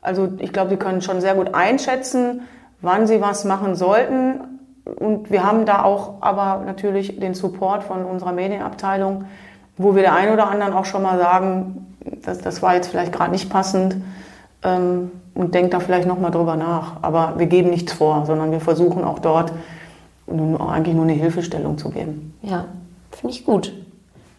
Also 0.00 0.28
ich 0.38 0.52
glaube, 0.52 0.70
sie 0.70 0.76
können 0.76 1.00
schon 1.00 1.20
sehr 1.20 1.34
gut 1.34 1.54
einschätzen, 1.54 2.42
wann 2.80 3.06
sie 3.06 3.20
was 3.20 3.44
machen 3.44 3.76
sollten. 3.76 4.40
Und 4.84 5.30
wir 5.30 5.44
haben 5.44 5.64
da 5.64 5.84
auch 5.84 6.14
aber 6.20 6.64
natürlich 6.66 7.20
den 7.20 7.34
Support 7.34 7.84
von 7.84 8.04
unserer 8.04 8.32
Medienabteilung, 8.32 9.26
wo 9.78 9.94
wir 9.94 10.02
der 10.02 10.14
einen 10.14 10.32
oder 10.32 10.48
anderen 10.48 10.72
auch 10.72 10.84
schon 10.84 11.02
mal 11.02 11.18
sagen, 11.18 11.86
das, 12.24 12.38
das 12.38 12.62
war 12.62 12.74
jetzt 12.74 12.88
vielleicht 12.88 13.12
gerade 13.12 13.30
nicht 13.30 13.48
passend 13.48 13.96
ähm, 14.64 15.12
und 15.34 15.54
denkt 15.54 15.72
da 15.72 15.78
vielleicht 15.78 16.08
nochmal 16.08 16.32
drüber 16.32 16.56
nach. 16.56 16.96
Aber 17.02 17.34
wir 17.36 17.46
geben 17.46 17.70
nichts 17.70 17.92
vor, 17.92 18.26
sondern 18.26 18.50
wir 18.50 18.60
versuchen 18.60 19.04
auch 19.04 19.20
dort 19.20 19.52
nur, 20.26 20.68
eigentlich 20.68 20.96
nur 20.96 21.04
eine 21.04 21.12
Hilfestellung 21.12 21.78
zu 21.78 21.90
geben. 21.90 22.34
Ja, 22.42 22.64
finde 23.12 23.34
ich 23.34 23.44
gut. 23.44 23.72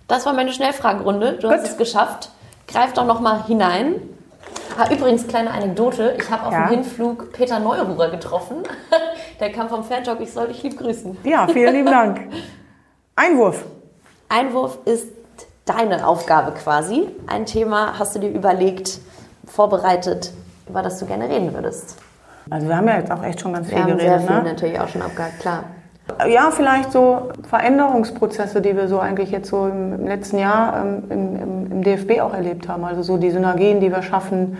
Das 0.07 0.25
war 0.25 0.33
meine 0.33 0.51
Schnellfragerunde. 0.51 1.33
Du 1.33 1.47
gut. 1.47 1.57
hast 1.57 1.67
es 1.67 1.77
geschafft. 1.77 2.29
Greif 2.67 2.93
doch 2.93 3.05
nochmal 3.05 3.45
hinein. 3.45 3.95
Ah, 4.77 4.91
übrigens, 4.91 5.27
kleine 5.27 5.51
Anekdote. 5.51 6.15
Ich 6.17 6.29
habe 6.29 6.47
auf 6.47 6.53
ja. 6.53 6.67
dem 6.67 6.69
Hinflug 6.81 7.31
Peter 7.33 7.59
Neururer 7.59 8.09
getroffen. 8.09 8.63
Der 9.39 9.51
kam 9.51 9.69
vom 9.69 9.83
Fantalk. 9.83 10.19
Ich 10.21 10.31
soll 10.31 10.47
dich 10.47 10.63
lieb 10.63 10.77
grüßen. 10.77 11.17
Ja, 11.23 11.47
vielen 11.47 11.73
lieben 11.73 11.91
Dank. 11.91 12.21
Einwurf. 13.15 13.65
Einwurf 14.29 14.79
ist 14.85 15.07
deine 15.65 16.07
Aufgabe 16.07 16.51
quasi. 16.51 17.07
Ein 17.27 17.45
Thema 17.45 17.99
hast 17.99 18.15
du 18.15 18.19
dir 18.19 18.29
überlegt, 18.29 18.99
vorbereitet, 19.45 20.31
über 20.67 20.81
das 20.81 20.99
du 20.99 21.05
gerne 21.05 21.29
reden 21.29 21.53
würdest. 21.53 21.97
Also 22.49 22.67
wir 22.67 22.75
haben 22.75 22.87
ja 22.87 22.97
jetzt 22.97 23.11
auch 23.11 23.23
echt 23.23 23.39
schon 23.39 23.53
ganz 23.53 23.67
wir 23.67 23.77
viel 23.77 23.83
haben 23.83 23.97
geredet. 23.97 24.19
Sehr 24.19 24.27
viel 24.27 24.43
ne? 24.43 24.43
natürlich 24.43 24.79
auch 24.79 24.87
schon 24.87 25.01
abgehakt, 25.01 25.39
klar. 25.39 25.63
Ja, 26.27 26.51
vielleicht 26.51 26.91
so 26.91 27.29
Veränderungsprozesse, 27.49 28.61
die 28.61 28.75
wir 28.75 28.87
so 28.87 28.99
eigentlich 28.99 29.31
jetzt 29.31 29.49
so 29.49 29.67
im, 29.67 30.05
letzten 30.05 30.37
Jahr 30.37 30.85
ähm, 30.85 31.03
im, 31.09 31.71
im, 31.71 31.83
DFB 31.83 32.19
auch 32.21 32.33
erlebt 32.33 32.67
haben. 32.67 32.83
Also 32.83 33.03
so 33.03 33.17
die 33.17 33.31
Synergien, 33.31 33.79
die 33.79 33.91
wir 33.91 34.03
schaffen. 34.03 34.57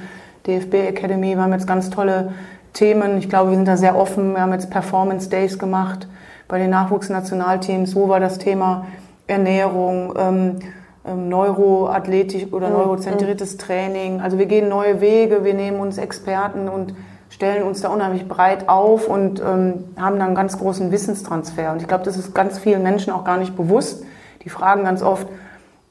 DFB 0.48 0.74
Academy, 0.90 1.36
wir 1.36 1.42
haben 1.42 1.54
jetzt 1.54 1.68
ganz 1.68 1.90
tolle 1.90 2.34
Themen. 2.74 3.18
Ich 3.18 3.30
glaube, 3.30 3.52
wir 3.52 3.56
sind 3.58 3.68
da 3.68 3.78
sehr 3.78 3.98
offen. 3.98 4.34
Wir 4.34 4.42
haben 4.42 4.54
jetzt 4.54 4.70
Performance 4.70 5.30
Days 5.30 5.60
gemacht 5.60 6.08
bei 6.48 6.60
den 6.60 6.70
Nachwuchsnationalteams. 6.70 7.96
Wo 7.96 8.10
war 8.10 8.20
das 8.20 8.38
Thema 8.40 8.88
Ernährung? 9.28 10.14
Ähm, 10.18 10.60
ähm, 11.06 11.28
Neuroathletik 11.28 12.54
oder 12.54 12.70
mhm. 12.70 12.76
neurozentriertes 12.76 13.58
Training. 13.58 14.22
Also 14.22 14.40
wir 14.40 14.46
gehen 14.46 14.70
neue 14.70 15.02
Wege, 15.02 15.44
wir 15.44 15.54
nehmen 15.54 15.82
uns 15.82 15.98
Experten 15.98 16.70
und 16.70 16.96
stellen 17.34 17.64
uns 17.64 17.82
da 17.82 17.90
unheimlich 17.90 18.28
breit 18.28 18.70
auf 18.70 19.08
und 19.08 19.40
ähm, 19.40 19.86
haben 19.98 20.20
dann 20.20 20.22
einen 20.22 20.36
ganz 20.36 20.60
großen 20.60 20.92
Wissenstransfer. 20.92 21.72
Und 21.72 21.82
ich 21.82 21.88
glaube, 21.88 22.04
das 22.04 22.16
ist 22.16 22.36
ganz 22.36 22.60
vielen 22.60 22.84
Menschen 22.84 23.12
auch 23.12 23.24
gar 23.24 23.38
nicht 23.38 23.56
bewusst. 23.56 24.04
Die 24.44 24.50
fragen 24.50 24.84
ganz 24.84 25.02
oft, 25.02 25.28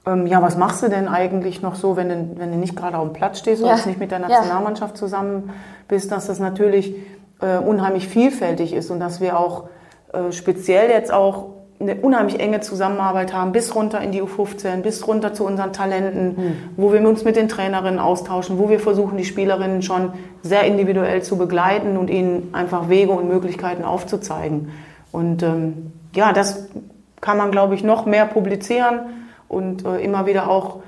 ähm, 0.07 0.29
ja, 0.29 0.41
was 0.41 0.57
machst 0.57 0.85
du 0.85 0.89
denn 0.89 1.09
eigentlich 1.09 1.61
noch 1.61 1.75
so, 1.75 1.97
wenn 1.97 2.09
du, 2.09 2.31
wenn 2.37 2.53
du 2.53 2.59
nicht 2.59 2.77
gerade 2.77 2.97
auf 2.97 3.09
dem 3.09 3.13
Platz 3.13 3.41
stehst 3.41 3.61
oder 3.61 3.75
ja. 3.75 3.87
nicht 3.87 3.99
mit 3.99 4.13
der 4.13 4.21
Nationalmannschaft 4.21 4.97
zusammen 4.97 5.51
bist, 5.89 6.13
dass 6.13 6.29
das 6.29 6.39
natürlich 6.39 6.95
äh, 7.41 7.59
unheimlich 7.59 8.07
vielfältig 8.07 8.73
ist 8.73 8.93
und 8.93 9.01
dass 9.01 9.21
wir 9.21 9.37
auch 9.37 9.65
äh, 10.13 10.31
speziell 10.31 10.91
jetzt 10.91 11.13
auch 11.13 11.47
eine 11.83 11.97
unheimlich 11.97 12.41
enge 12.41 12.61
Zusammenarbeit 12.61 13.33
haben, 13.33 13.53
bis 13.53 13.75
runter 13.75 14.01
in 14.01 14.13
die 14.13 14.23
U15, 14.23 14.83
bis 14.83 15.07
runter 15.07 15.35
zu 15.35 15.45
unseren 15.45 15.73
Talenten, 15.73 16.27
mhm. 16.29 16.57
wo 16.77 16.93
wir 16.93 17.07
uns 17.07 17.25
mit 17.25 17.37
den 17.37 17.49
Trainerinnen 17.49 17.99
austauschen, 17.99 18.59
wo 18.59 18.71
wir 18.71 18.81
versuchen, 18.81 19.17
die 19.17 19.25
Spielerinnen 19.25 19.83
schon 19.83 20.13
sehr 20.43 20.65
individuell 20.65 21.23
zu 21.23 21.37
begleiten 21.37 21.97
und 21.97 22.09
ihnen 22.09 22.51
einfach 22.53 22.89
Wege 22.89 23.13
und 23.13 23.29
Möglichkeiten 23.29 23.85
aufzuzeigen. 23.85 24.71
Und 25.11 25.43
ähm, 25.43 25.93
ja, 26.15 26.33
das 26.33 26.69
kann 27.21 27.37
man, 27.37 27.51
glaube 27.51 27.75
ich, 27.75 27.85
noch 27.85 28.07
mehr 28.07 28.27
publizieren 28.27 29.01
und 29.49 29.85
äh, 29.85 29.99
immer 30.03 30.27
wieder 30.27 30.49
auch 30.49 30.81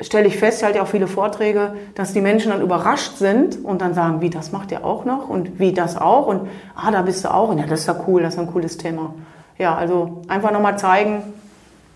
stelle 0.00 0.26
ich 0.26 0.36
fest, 0.36 0.58
ich 0.58 0.64
halte 0.64 0.78
ja 0.78 0.84
auch 0.84 0.88
viele 0.88 1.06
Vorträge, 1.06 1.74
dass 1.94 2.12
die 2.12 2.20
Menschen 2.20 2.50
dann 2.50 2.60
überrascht 2.60 3.16
sind 3.16 3.64
und 3.64 3.80
dann 3.80 3.94
sagen, 3.94 4.20
wie, 4.20 4.28
das 4.28 4.52
macht 4.52 4.70
ihr 4.70 4.84
auch 4.84 5.06
noch 5.06 5.30
und 5.30 5.58
wie, 5.58 5.72
das 5.72 5.96
auch 5.96 6.26
und 6.26 6.48
ah, 6.74 6.90
da 6.90 7.02
bist 7.02 7.24
du 7.24 7.32
auch 7.32 7.48
und 7.48 7.58
ja, 7.58 7.66
das 7.66 7.80
ist 7.80 7.86
ja 7.86 7.96
cool, 8.06 8.22
das 8.22 8.34
ist 8.34 8.40
ein 8.40 8.46
cooles 8.46 8.76
Thema 8.76 9.14
ja, 9.58 9.74
also 9.74 10.22
einfach 10.28 10.52
nochmal 10.52 10.78
zeigen, 10.78 11.22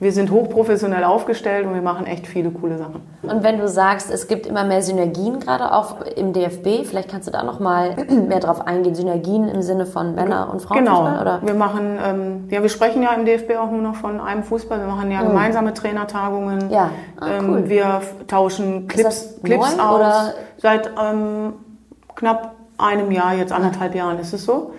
wir 0.01 0.13
sind 0.13 0.31
hochprofessionell 0.31 1.05
aufgestellt 1.05 1.67
und 1.67 1.75
wir 1.75 1.83
machen 1.83 2.07
echt 2.07 2.27
viele 2.27 2.51
coole 2.51 2.79
Sachen. 2.79 3.03
Und 3.23 3.43
wenn 3.43 3.59
du 3.59 3.69
sagst, 3.69 4.11
es 4.11 4.29
gibt 4.29 4.47
immer 4.47 4.65
mehr 4.65 4.81
Synergien 4.81 5.41
gerade 5.41 5.75
auch 5.75 6.01
im 6.17 6.33
DFB, 6.33 6.87
vielleicht 6.87 7.11
kannst 7.11 7.29
du 7.29 7.33
da 7.33 7.43
noch 7.43 7.61
mal 7.61 7.97
mehr 8.29 8.41
drauf 8.41 8.67
eingehen. 8.67 8.95
Synergien 8.95 9.47
im 9.49 9.61
Sinne 9.61 9.85
von 9.85 10.15
Männer- 10.15 10.51
und 10.51 10.63
Frauenfußball? 10.63 11.13
Genau. 11.13 11.21
Oder? 11.21 11.41
Wir 11.43 11.53
machen, 11.53 11.99
ähm, 12.03 12.49
ja, 12.49 12.63
wir 12.63 12.71
sprechen 12.71 13.03
ja 13.03 13.13
im 13.13 13.27
DFB 13.27 13.59
auch 13.59 13.71
nur 13.71 13.83
noch 13.83 13.97
von 13.97 14.21
einem 14.21 14.43
Fußball. 14.43 14.79
Wir 14.79 14.87
machen 14.87 15.11
ja 15.11 15.21
mhm. 15.21 15.29
gemeinsame 15.29 15.75
Trainertagungen. 15.75 16.71
Ja. 16.71 16.91
Ah, 17.21 17.29
ähm, 17.33 17.51
cool. 17.51 17.69
Wir 17.69 18.01
tauschen 18.27 18.89
Clips, 18.89 19.39
Clips 19.43 19.79
aus. 19.79 20.33
Seit 20.57 20.91
ähm, 20.99 21.53
knapp 22.17 22.55
einem 22.79 23.11
Jahr, 23.11 23.35
jetzt 23.35 23.53
anderthalb 23.53 23.95
Jahren 23.95 24.19
ist 24.19 24.33
es 24.33 24.47
so. 24.47 24.73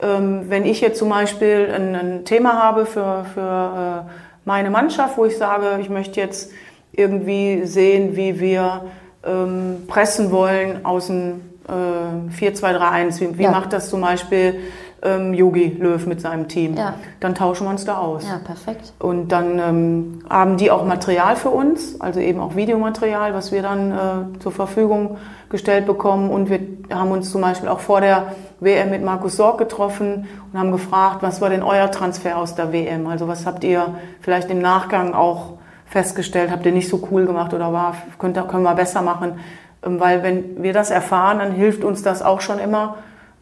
Ähm, 0.00 0.44
wenn 0.48 0.64
ich 0.64 0.80
jetzt 0.80 0.98
zum 0.98 1.08
Beispiel 1.08 1.72
ein, 1.74 2.24
Thema 2.24 2.62
habe 2.62 2.86
für, 2.86 3.24
für 3.32 4.04
äh, 4.06 4.10
meine 4.44 4.70
Mannschaft, 4.70 5.16
wo 5.16 5.24
ich 5.24 5.36
sage, 5.36 5.78
ich 5.80 5.88
möchte 5.88 6.20
jetzt 6.20 6.52
irgendwie 6.92 7.64
sehen, 7.64 8.16
wie 8.16 8.38
wir 8.38 8.86
ähm, 9.24 9.84
pressen 9.88 10.30
wollen 10.30 10.84
aus 10.84 11.06
dem 11.06 11.40
äh, 11.68 12.32
4-2-3-1. 12.38 13.20
Wie, 13.20 13.38
wie 13.38 13.42
ja. 13.44 13.50
macht 13.50 13.72
das 13.72 13.90
zum 13.90 14.00
Beispiel 14.00 14.60
ähm, 15.06 15.34
Yogi 15.34 15.76
Löw 15.78 16.04
mit 16.06 16.20
seinem 16.20 16.48
Team? 16.48 16.76
Ja. 16.76 16.94
Dann 17.20 17.34
tauschen 17.34 17.66
wir 17.66 17.70
uns 17.70 17.84
da 17.84 17.98
aus. 17.98 18.24
Ja, 18.26 18.38
perfekt. 18.44 18.92
Und 18.98 19.28
dann 19.32 19.58
ähm, 19.58 20.18
haben 20.28 20.56
die 20.56 20.70
auch 20.70 20.84
Material 20.84 21.36
für 21.36 21.50
uns, 21.50 22.00
also 22.00 22.20
eben 22.20 22.40
auch 22.40 22.56
Videomaterial, 22.56 23.32
was 23.34 23.52
wir 23.52 23.62
dann 23.62 23.92
äh, 23.92 24.38
zur 24.40 24.52
Verfügung 24.52 25.18
gestellt 25.48 25.86
bekommen. 25.86 26.30
Und 26.30 26.50
wir 26.50 26.60
haben 26.90 27.10
uns 27.10 27.30
zum 27.30 27.40
Beispiel 27.40 27.68
auch 27.68 27.80
vor 27.80 28.00
der 28.00 28.32
WM 28.60 28.90
mit 28.90 29.02
Markus 29.04 29.36
Sorg 29.36 29.58
getroffen 29.58 30.26
und 30.52 30.58
haben 30.58 30.72
gefragt, 30.72 31.18
was 31.20 31.40
war 31.40 31.50
denn 31.50 31.62
euer 31.62 31.90
Transfer 31.90 32.36
aus 32.38 32.54
der 32.54 32.72
WM? 32.72 33.06
Also 33.06 33.28
was 33.28 33.46
habt 33.46 33.64
ihr 33.64 33.94
vielleicht 34.20 34.50
im 34.50 34.60
Nachgang 34.60 35.14
auch 35.14 35.54
festgestellt, 35.86 36.50
habt 36.50 36.66
ihr 36.66 36.72
nicht 36.72 36.88
so 36.88 37.08
cool 37.10 37.26
gemacht 37.26 37.54
oder 37.54 37.72
war, 37.72 37.94
könnt, 38.18 38.36
können 38.48 38.64
wir 38.64 38.74
besser 38.74 39.02
machen? 39.02 39.38
Ähm, 39.84 40.00
weil 40.00 40.22
wenn 40.22 40.62
wir 40.62 40.72
das 40.72 40.90
erfahren, 40.90 41.38
dann 41.38 41.52
hilft 41.52 41.84
uns 41.84 42.02
das 42.02 42.22
auch 42.22 42.40
schon 42.40 42.58
immer. 42.58 42.96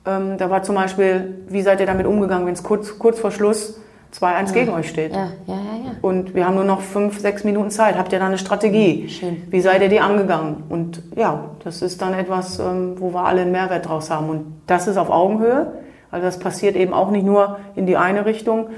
Ähm, 0.06 0.36
da 0.38 0.50
war 0.50 0.62
zum 0.62 0.74
Beispiel, 0.74 1.44
wie 1.48 1.62
seid 1.62 1.80
ihr 1.80 1.86
damit 1.86 2.06
umgegangen, 2.06 2.46
wenn 2.46 2.54
es 2.54 2.62
kurz, 2.62 2.98
kurz 2.98 3.18
vor 3.18 3.30
Schluss 3.30 3.80
2-1 4.14 4.20
ja. 4.22 4.52
gegen 4.52 4.72
euch 4.72 4.88
steht? 4.88 5.12
Ja, 5.12 5.28
ja, 5.46 5.54
ja, 5.54 5.54
ja. 5.54 5.90
Und 6.02 6.34
wir 6.34 6.46
haben 6.46 6.56
nur 6.56 6.64
noch 6.64 6.82
fünf, 6.82 7.18
sechs 7.18 7.44
Minuten 7.44 7.70
Zeit. 7.70 7.96
Habt 7.96 8.12
ihr 8.12 8.18
da 8.18 8.26
eine 8.26 8.38
Strategie? 8.38 9.08
Schön. 9.08 9.42
Wie 9.50 9.60
seid 9.60 9.80
ihr 9.80 9.88
die 9.88 10.00
angegangen? 10.00 10.64
Und 10.68 11.02
ja, 11.16 11.50
das 11.64 11.80
ist 11.82 12.02
dann 12.02 12.12
etwas, 12.14 12.58
ähm, 12.58 12.96
wo 12.98 13.12
wir 13.14 13.24
alle 13.24 13.42
einen 13.42 13.52
Mehrwert 13.52 13.88
draus 13.88 14.10
haben. 14.10 14.28
Und 14.28 14.44
das 14.66 14.86
ist 14.86 14.98
auf 14.98 15.10
Augenhöhe. 15.10 15.72
Also 16.10 16.26
das 16.26 16.38
passiert 16.38 16.76
eben 16.76 16.92
auch 16.92 17.10
nicht 17.10 17.24
nur 17.24 17.58
in 17.74 17.86
die 17.86 17.96
eine 17.96 18.24
Richtung, 18.26 18.68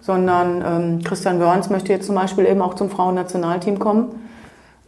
sondern 0.00 0.64
ähm, 0.64 1.02
Christian 1.02 1.40
Wörns 1.40 1.68
möchte 1.68 1.92
jetzt 1.92 2.06
zum 2.06 2.14
Beispiel 2.14 2.46
eben 2.46 2.62
auch 2.62 2.74
zum 2.74 2.90
Frauennationalteam 2.90 3.78
kommen 3.78 4.20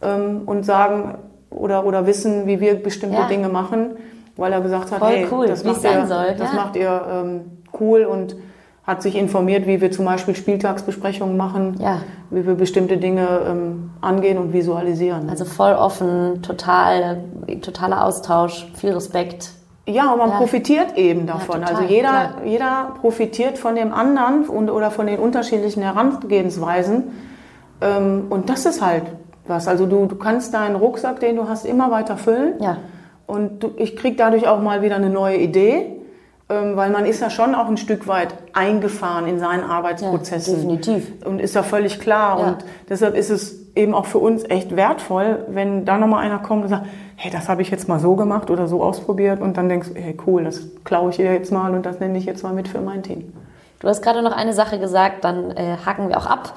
ähm, 0.01 0.41
und 0.45 0.63
sagen 0.63 1.15
oder, 1.49 1.85
oder 1.85 2.07
wissen, 2.07 2.47
wie 2.47 2.59
wir 2.61 2.81
bestimmte 2.81 3.17
Ja. 3.17 3.27
Dinge 3.27 3.49
machen, 3.49 3.97
weil 4.39 4.51
er 4.53 4.61
gesagt 4.61 4.91
hat, 4.91 4.99
Voll 4.99 5.09
hey, 5.09 5.27
cool, 5.31 5.47
das, 5.47 5.63
macht 5.63 5.83
ihr, 5.83 6.05
soll, 6.07 6.35
das 6.37 6.49
ja. 6.51 6.55
macht 6.55 6.75
ihr 6.75 7.01
ähm, 7.11 7.41
cool 7.79 8.05
und 8.05 8.35
hat 8.85 9.03
sich 9.03 9.15
informiert, 9.15 9.67
wie 9.67 9.81
wir 9.81 9.91
zum 9.91 10.05
Beispiel 10.05 10.35
Spieltagsbesprechungen 10.35 11.37
machen, 11.37 11.75
Ja. 11.79 11.99
wie 12.31 12.45
wir 12.47 12.55
bestimmte 12.55 12.97
Dinge 12.97 13.27
ähm, 13.47 13.91
angehen 14.01 14.37
und 14.39 14.51
visualisieren. 14.51 15.29
Also 15.29 15.45
voll 15.45 15.73
offen, 15.73 16.41
total, 16.41 17.23
totaler 17.61 18.03
Austausch, 18.05 18.67
viel 18.73 18.91
Respekt. 18.93 19.51
Ja, 19.85 20.11
und 20.11 20.17
man 20.19 20.29
Ja. 20.31 20.37
profitiert 20.37 20.97
eben 20.97 21.27
davon. 21.27 21.61
total, 21.61 21.75
also 21.75 21.83
jeder, 21.83 22.09
klar. 22.09 22.31
jeder 22.45 22.93
profitiert 22.99 23.57
von 23.59 23.75
dem 23.75 23.93
anderen 23.93 24.45
und, 24.47 24.69
oder 24.71 24.89
von 24.89 25.05
den 25.05 25.19
unterschiedlichen 25.19 25.83
Herangehensweisen. 25.83 27.03
Ähm, 27.81 28.25
und 28.29 28.49
das 28.49 28.65
ist 28.65 28.83
halt 28.83 29.03
was. 29.47 29.67
Also 29.67 29.85
du, 29.85 30.05
du 30.05 30.15
kannst 30.15 30.53
deinen 30.53 30.75
Rucksack, 30.75 31.19
den 31.19 31.35
du 31.35 31.47
hast, 31.47 31.65
immer 31.65 31.91
weiter 31.91 32.17
füllen. 32.17 32.53
Ja. 32.59 32.77
Und 33.29 33.63
ich 33.77 33.95
kriege 33.95 34.15
dadurch 34.15 34.47
auch 34.47 34.59
mal 34.59 34.81
wieder 34.81 34.95
eine 34.95 35.11
neue 35.11 35.37
Idee, 35.37 35.85
ähm, 36.49 36.75
weil 36.75 36.89
man 36.89 37.05
ist 37.05 37.21
ja 37.21 37.29
schon 37.29 37.53
auch 37.53 37.67
ein 37.67 37.77
Stück 37.77 38.07
weit 38.07 38.33
eingefahren 38.53 39.27
in 39.27 39.37
seinen 39.37 39.63
Arbeitsprozessen. 39.63 40.55
definitiv. 40.55 41.11
Und 41.25 41.39
ist 41.39 41.53
ja 41.53 41.61
völlig 41.61 41.99
klar. 41.99 42.39
Ja. 42.39 42.47
Und 42.47 42.65
deshalb 42.89 43.15
ist 43.15 43.29
es 43.29 43.67
eben 43.75 43.93
auch 43.93 44.07
für 44.07 44.17
uns 44.17 44.43
echt 44.49 44.75
wertvoll, 44.75 45.45
wenn 45.49 45.85
da 45.85 45.99
nochmal 45.99 46.25
einer 46.25 46.39
kommt 46.39 46.63
und 46.63 46.69
sagt, 46.69 46.87
hey, 47.17 47.29
das 47.29 47.47
habe 47.49 47.61
ich 47.61 47.69
jetzt 47.69 47.87
mal 47.87 47.99
so 47.99 48.15
gemacht 48.15 48.49
oder 48.49 48.67
so 48.67 48.81
ausprobiert. 48.81 49.41
Und 49.41 49.57
dann 49.57 49.69
denkst 49.69 49.89
du, 49.89 49.99
hey, 49.99 50.17
cool, 50.25 50.43
das 50.43 50.61
klaue 50.83 51.11
ich 51.11 51.17
dir 51.17 51.31
jetzt 51.31 51.51
mal 51.51 51.75
und 51.75 51.85
das 51.85 51.99
nenne 51.99 52.17
ich 52.17 52.25
jetzt 52.25 52.41
mal 52.41 52.53
mit 52.53 52.67
für 52.67 52.81
mein 52.81 53.03
Team. 53.03 53.31
Du 53.79 53.87
hast 53.87 54.01
gerade 54.01 54.23
noch 54.23 54.35
eine 54.35 54.53
Sache 54.53 54.79
gesagt, 54.79 55.23
dann 55.23 55.51
äh, 55.51 55.77
haken 55.85 56.09
wir 56.09 56.17
auch 56.17 56.25
ab. 56.25 56.55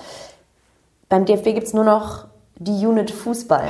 Beim 1.10 1.26
DFB 1.26 1.44
gibt 1.52 1.64
es 1.64 1.74
nur 1.74 1.84
noch 1.84 2.31
die 2.64 2.86
Unit 2.86 3.10
Fußball. 3.10 3.64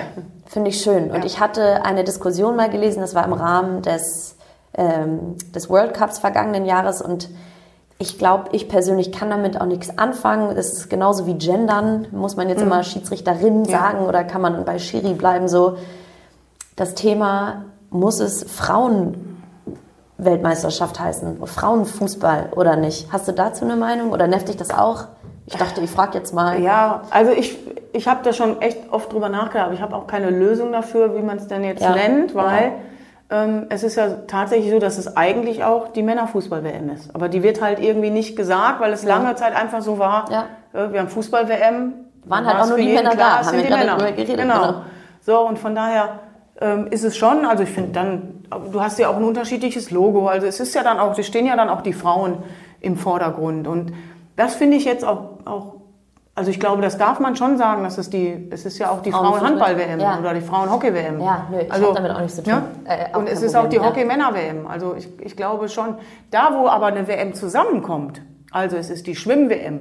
Finde 0.47 0.71
ich 0.71 0.81
schön. 0.83 1.11
Und 1.11 1.19
Ja. 1.21 1.25
ich 1.25 1.41
hatte 1.41 1.85
eine 1.85 2.05
Diskussion 2.05 2.55
mal 2.57 2.69
gelesen, 2.71 3.01
das 3.01 3.15
war 3.15 3.25
im 3.25 3.33
Rahmen 3.33 3.81
des, 3.83 4.37
ähm, 4.75 5.37
des 5.55 5.69
World 5.71 5.95
Cups 5.95 6.19
vergangenen 6.19 6.65
Jahres 6.67 7.01
und 7.03 7.29
ich 7.99 8.19
glaube, 8.19 8.49
ich 8.53 8.69
persönlich 8.69 9.13
kann 9.13 9.31
damit 9.31 9.61
auch 9.61 9.67
nichts 9.67 9.97
anfangen. 9.97 10.57
Das 10.57 10.73
ist 10.73 10.91
genauso 10.91 11.25
wie 11.27 11.35
Gendern. 11.35 12.09
Muss 12.11 12.35
man 12.37 12.49
jetzt 12.49 12.61
immer 12.61 12.83
Schiedsrichterin 12.83 13.65
Ja. 13.65 13.79
sagen 13.79 14.07
oder 14.07 14.25
kann 14.25 14.41
man 14.41 14.65
bei 14.65 14.81
Schiri 14.81 15.15
bleiben? 15.15 15.47
So, 15.47 15.77
das 16.75 16.95
Thema, 16.95 17.67
muss 17.91 18.19
es 18.19 18.43
Frauen-Weltmeisterschaft 18.43 20.99
heißen? 20.99 21.47
Frauenfußball 21.47 22.49
oder 22.57 22.75
nicht? 22.77 23.07
Hast 23.13 23.29
du 23.29 23.33
dazu 23.33 23.65
eine 23.65 23.77
Meinung 23.77 24.11
oder 24.11 24.27
nervt 24.27 24.49
dich 24.49 24.57
das 24.57 24.71
auch? 24.71 25.05
Ich 25.53 25.59
dachte, 25.59 25.81
ich 25.83 25.91
frage 25.91 26.17
jetzt 26.19 26.33
mal. 26.35 26.61
Ja, 26.61 27.03
also 27.11 27.31
ich, 27.33 27.59
ich 27.93 28.09
habe 28.09 28.21
da 28.23 28.33
schon 28.33 28.61
echt 28.63 28.79
oft 28.91 29.13
drüber 29.13 29.29
nachgedacht. 29.29 29.67
aber 29.67 29.75
Ich 29.75 29.83
habe 29.83 29.95
auch 29.95 30.07
keine 30.07 30.31
Lösung 30.31 30.73
dafür, 30.73 31.15
wie 31.17 31.23
man 31.23 31.37
es 31.37 31.47
denn 31.49 31.63
jetzt 31.65 31.83
Ja. 31.83 31.95
nennt, 31.95 32.35
weil 32.35 32.73
ähm, 33.31 33.67
es 33.69 33.83
ist 33.83 33.97
ja 33.97 34.09
tatsächlich 34.27 34.71
so, 34.71 34.79
dass 34.79 34.99
es 34.99 35.17
eigentlich 35.17 35.63
auch 35.65 35.89
die 35.89 36.03
Männerfußball-WM 36.03 36.91
ist. 36.91 37.15
Aber 37.15 37.29
die 37.29 37.43
wird 37.43 37.61
halt 37.63 37.81
irgendwie 37.81 38.11
nicht 38.11 38.35
gesagt, 38.37 38.81
weil 38.81 38.93
es 38.93 39.05
lange 39.05 39.35
Zeit 39.37 39.55
einfach 39.55 39.83
so 39.83 39.99
war. 39.99 40.25
Ja. 40.31 40.45
äh, 40.73 40.93
wir 40.93 41.01
haben 41.01 41.09
Fußball-WM. 41.09 41.93
Waren 42.25 42.47
halt 42.47 42.61
auch 42.61 42.69
nur 42.69 42.79
die 42.79 42.93
Männer 42.93 43.11
klar, 43.11 43.17
da, 43.17 43.37
haben 43.39 43.45
sind 43.45 43.57
wir 43.57 43.63
die 43.63 43.69
gerade 43.69 43.85
Männer. 43.85 43.97
drüber 43.99 44.13
geredet, 44.13 44.37
Genau. 44.39 44.61
genau. 44.61 44.75
So, 45.23 45.41
und 45.41 45.59
von 45.59 45.75
daher 45.75 46.21
ähm, 46.61 46.87
ist 46.91 47.05
es 47.05 47.17
schon, 47.17 47.45
also 47.45 47.63
ich 47.65 47.71
finde 47.71 47.91
dann, 47.93 48.45
du 48.73 48.81
hast 48.81 48.99
ja 48.99 49.09
auch 49.09 49.17
ein 49.17 49.25
unterschiedliches 49.25 49.91
Logo. 49.91 50.29
Also 50.29 50.47
es 50.47 50.61
ist 50.61 50.75
ja 50.75 50.83
dann 50.83 50.99
auch, 51.01 51.17
es 51.19 51.27
stehen 51.27 51.47
ja 51.47 51.57
dann 51.57 51.69
auch 51.69 51.81
die 51.83 51.93
Frauen 51.93 52.43
im 52.81 52.97
Vordergrund. 52.97 53.67
Und 53.67 53.93
das 54.37 54.55
finde 54.55 54.77
ich 54.77 54.85
jetzt 54.85 55.05
auch, 55.05 55.39
auch 55.45 55.75
also 56.35 56.51
ich 56.51 56.59
glaube, 56.59 56.81
das 56.81 56.97
darf 56.97 57.21
man 57.21 57.37
schon 57.37 57.59
sagen, 57.59 57.85
dass 57.85 57.99
es 57.99 58.09
die, 58.09 58.49
es 58.51 58.65
ist 58.65 58.79
ja 58.79 58.91
auch 58.91 59.03
die 59.03 59.13
Frauen-Handball-WM 59.13 60.01
Ja. 60.01 60.19
oder 60.19 60.33
die 60.33 60.41
Frauen-Hockey-WM. 60.41 61.21
Ja, 61.21 61.47
nö, 61.51 61.59
ich 61.61 61.71
also, 61.71 61.89
hab 61.89 61.97
damit 61.97 62.11
auch 62.13 62.21
nichts 62.21 62.37
zu 62.37 62.43
tun. 62.43 62.55
Ja? 62.55 62.63
Äh, 62.95 63.13
auch 63.15 63.19
und 63.19 63.29
es 63.29 63.43
ist 63.43 63.55
auch 63.55 63.69
die 63.69 63.77
Problem, 63.79 64.09
ja. 64.09 64.27
Hockey-Männer-WM. 64.27 64.67
Also 64.67 64.95
ich, 64.97 65.09
ich 65.21 65.37
glaube 65.37 65.69
schon, 65.69 65.97
da 66.31 66.55
wo 66.59 66.69
aber 66.69 66.87
eine 66.87 67.07
WM 67.07 67.35
zusammenkommt, 67.35 68.23
also 68.51 68.77
es 68.79 68.89
ist 68.89 69.07
die 69.07 69.15
Schwimm-WM 69.15 69.81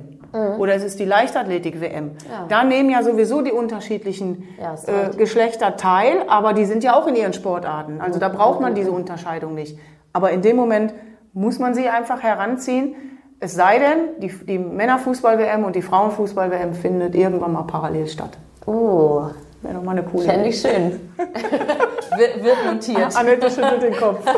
oder 0.60 0.74
es 0.76 0.84
ist 0.84 0.98
die 1.00 1.06
Leichtathletik-WM, 1.06 2.04
Mhm. 2.06 2.12
Ja. 2.30 2.46
da 2.48 2.64
nehmen 2.64 2.90
ja 2.90 3.04
sowieso 3.04 3.42
die 3.42 3.52
unterschiedlichen 3.52 4.44
Ja, 4.62 4.76
äh. 4.88 5.16
Geschlechter 5.16 5.76
teil, 5.78 6.24
aber 6.28 6.54
die 6.54 6.66
sind 6.66 6.84
ja 6.84 6.96
auch 6.96 7.08
in 7.08 7.16
ihren 7.16 7.34
Sportarten. 7.34 8.00
Also 8.02 8.20
da 8.20 8.28
braucht 8.30 8.60
man 8.62 8.76
diese 8.76 8.92
Unterscheidung 8.92 9.56
nicht. 9.56 9.78
Aber 10.14 10.32
in 10.32 10.42
dem 10.42 10.56
Moment 10.58 10.94
muss 11.34 11.60
man 11.60 11.74
sie 11.74 11.88
einfach 11.90 12.24
heranziehen. 12.24 12.96
Es 13.44 13.56
sei 13.56 13.80
denn, 13.80 14.10
die, 14.20 14.28
die 14.46 14.60
Männerfußball-WM 14.60 15.64
und 15.66 15.76
die 15.76 15.82
Frauenfußball-WM 15.82 16.76
findet 16.76 17.16
irgendwann 17.16 17.54
mal 17.54 17.64
parallel 17.64 18.08
statt. 18.08 18.38
Oh, 18.68 19.24
Wäre 19.64 19.76
doch 19.76 19.84
mal 19.84 19.92
eine 19.92 20.02
coole 20.04 20.26
fände 20.26 20.48
ich 20.48 20.60
schön. 20.62 21.00
wird, 21.18 22.44
wird 22.44 22.66
notiert. 22.66 23.16
Annette 23.16 23.48
schüttelt 23.50 23.82
den 23.84 23.96
Kopf. 23.96 24.20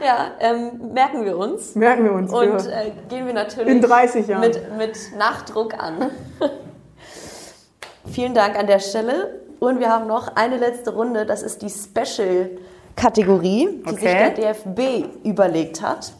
Ja, 0.00 0.30
ähm, 0.38 0.92
merken 0.92 1.24
wir 1.24 1.36
uns. 1.36 1.74
Merken 1.74 2.04
wir 2.04 2.12
uns. 2.12 2.32
Und 2.32 2.68
äh, 2.70 2.92
gehen 3.08 3.26
wir 3.26 3.34
natürlich 3.34 3.74
In 3.74 3.80
30 3.80 4.28
Jahren. 4.28 4.42
Mit, 4.42 4.60
mit 4.78 4.96
Nachdruck 5.18 5.74
an. 5.74 6.12
Vielen 8.06 8.32
Dank 8.32 8.56
an 8.56 8.68
der 8.68 8.78
Stelle. 8.78 9.40
Und 9.58 9.80
wir 9.80 9.88
haben 9.90 10.06
noch 10.06 10.36
eine 10.36 10.56
letzte 10.56 10.94
Runde. 10.94 11.26
Das 11.26 11.42
ist 11.42 11.62
die 11.62 11.68
Special-Kategorie, 11.68 13.82
die 13.84 13.90
sich 13.90 13.98
Okay. 13.98 14.32
der 14.36 14.54
DFB 14.54 14.80
überlegt 15.24 15.82
hat. 15.82 16.12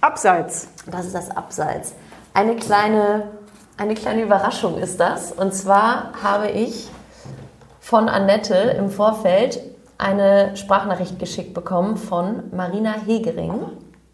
Abseits. 0.00 0.68
Das 0.86 1.06
ist 1.06 1.14
das 1.14 1.30
Abseits. 1.30 1.94
Eine 2.32 2.54
kleine, 2.54 3.30
eine 3.76 3.94
kleine 3.94 4.22
Überraschung 4.22 4.78
ist 4.78 5.00
das. 5.00 5.32
Und 5.32 5.52
zwar 5.52 6.12
habe 6.22 6.50
ich 6.50 6.88
von 7.80 8.08
Annette 8.08 8.54
im 8.54 8.90
Vorfeld 8.90 9.60
eine 9.98 10.56
Sprachnachricht 10.56 11.18
geschickt 11.18 11.52
bekommen 11.52 11.96
von 11.96 12.44
Marina 12.52 12.94
Hegering. 13.06 13.54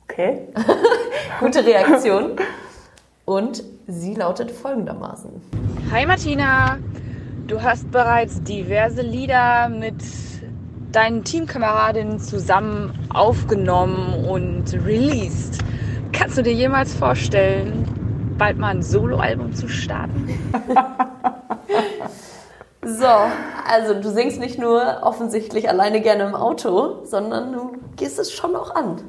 Okay. 0.05 0.49
Gute 1.41 1.67
Reaktion. 1.67 2.37
Und 3.27 3.63
sie 3.87 4.15
lautet 4.15 4.51
folgendermaßen. 4.51 5.31
Hi 5.93 6.07
Martina, 6.07 6.79
du 7.47 7.61
hast 7.61 7.91
bereits 7.91 8.43
diverse 8.43 9.03
Lieder 9.03 9.69
mit 9.69 9.97
deinen 10.93 11.25
Teamkameradinnen 11.25 12.21
zusammen 12.21 12.99
aufgenommen 13.13 14.25
und 14.27 14.73
released. 14.73 15.59
Kannst 16.17 16.39
du 16.39 16.43
dir 16.43 16.53
jemals 16.53 16.95
vorstellen, 16.95 17.87
bald 18.39 18.59
mal 18.59 18.69
ein 18.69 18.83
Soloalbum 18.83 19.53
zu 19.53 19.69
starten? 19.69 20.29
So, 22.87 23.07
also 23.07 23.95
du 23.95 24.11
singst 24.11 24.39
nicht 24.39 24.59
nur 24.59 24.99
offensichtlich 25.03 25.71
alleine 25.71 26.03
gerne 26.03 26.25
im 26.25 26.35
Auto, 26.35 27.03
sondern 27.05 27.53
du 27.55 27.73
gehst 27.97 28.19
es 28.19 28.31
schon 28.31 28.55
auch 28.55 28.75
an. 28.75 29.01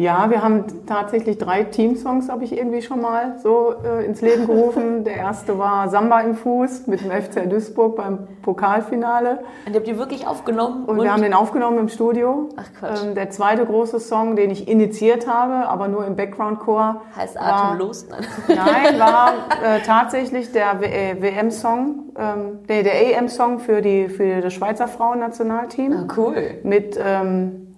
Ja, 0.00 0.30
wir 0.30 0.42
haben 0.42 0.64
tatsächlich 0.86 1.36
drei 1.36 1.64
Teamsongs, 1.64 2.30
habe 2.30 2.44
ich 2.44 2.56
irgendwie 2.56 2.80
schon 2.80 3.02
mal 3.02 3.36
so 3.42 3.74
äh, 3.84 4.06
ins 4.06 4.22
Leben 4.22 4.46
gerufen. 4.46 5.04
Der 5.04 5.16
erste 5.16 5.58
war 5.58 5.88
Samba 5.90 6.20
im 6.20 6.34
Fuß 6.34 6.86
mit 6.86 7.02
dem 7.02 7.10
FC 7.10 7.48
Duisburg 7.50 7.96
beim 7.96 8.26
Pokalfinale. 8.40 9.40
Und 9.66 9.72
ihr 9.72 9.76
habt 9.76 9.86
die 9.86 9.98
wirklich 9.98 10.26
aufgenommen 10.26 10.86
Und, 10.86 11.02
wir 11.02 11.12
haben 11.12 11.22
den 11.22 11.34
aufgenommen 11.34 11.78
im 11.78 11.88
Studio. 11.88 12.48
Ach, 12.56 12.64
Quatsch. 12.78 13.02
Ähm, 13.04 13.14
der 13.14 13.28
zweite 13.30 13.66
große 13.66 14.00
Song, 14.00 14.36
den 14.36 14.50
ich 14.50 14.68
initiiert 14.68 15.26
habe, 15.26 15.68
aber 15.68 15.88
nur 15.88 16.06
im 16.06 16.16
Background-Chor. 16.16 17.02
heißt 17.16 17.36
war- 17.36 17.64
atemlos. 17.66 18.06
Nein. 18.08 18.24
Nein, 18.48 18.98
war 18.98 19.32
äh, 19.62 19.80
tatsächlich 19.84 20.50
der 20.52 20.80
W- 20.80 20.86
äh, 20.86 21.20
WM-Song, 21.20 22.04
ähm, 22.18 22.58
nee, 22.68 22.82
der 22.82 23.18
EM-Song 23.18 23.58
für, 23.58 23.82
die, 23.82 24.08
für 24.08 24.40
das 24.40 24.54
Schweizer 24.54 24.88
Frauennationalteam 24.88 25.92
Ah, 25.92 26.14
cool. 26.16 26.36
mit 26.62 26.98
ähm, 27.04 27.76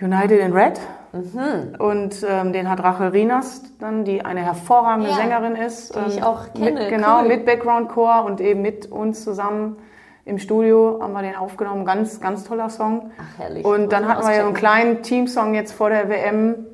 United 0.00 0.40
in 0.40 0.52
Red. 0.52 0.78
Mhm. 1.14 1.76
Und 1.78 2.26
ähm, 2.28 2.52
den 2.52 2.68
hat 2.68 2.82
Rachel 2.82 3.08
Rinas 3.08 3.62
dann, 3.78 4.04
die 4.04 4.24
eine 4.24 4.40
hervorragende 4.40 5.10
Ja, 5.10 5.16
Sängerin 5.16 5.56
ist. 5.56 5.94
die 5.94 6.00
ich 6.08 6.16
ähm, 6.18 6.24
auch 6.24 6.52
kenne, 6.52 6.72
Mit, 6.72 6.88
genau, 6.88 7.20
cool. 7.20 7.28
mit 7.28 7.46
Background-Chor 7.46 8.24
und 8.24 8.40
eben 8.40 8.62
mit 8.62 8.90
uns 8.90 9.22
zusammen 9.22 9.76
im 10.24 10.38
Studio 10.38 10.98
haben 11.02 11.12
wir 11.12 11.22
den 11.22 11.36
aufgenommen. 11.36 11.84
Ganz, 11.84 12.20
ganz 12.20 12.44
toller 12.44 12.70
Song. 12.70 13.10
Ach, 13.18 13.38
herrlich. 13.38 13.64
Und 13.64 13.92
dann 13.92 14.08
hatten 14.08 14.26
wir 14.26 14.32
ja 14.34 14.40
so 14.40 14.46
einen 14.46 14.56
kleinen 14.56 15.02
Teamsong 15.02 15.54
jetzt 15.54 15.72
vor 15.72 15.90
der 15.90 16.08
WM 16.08 16.66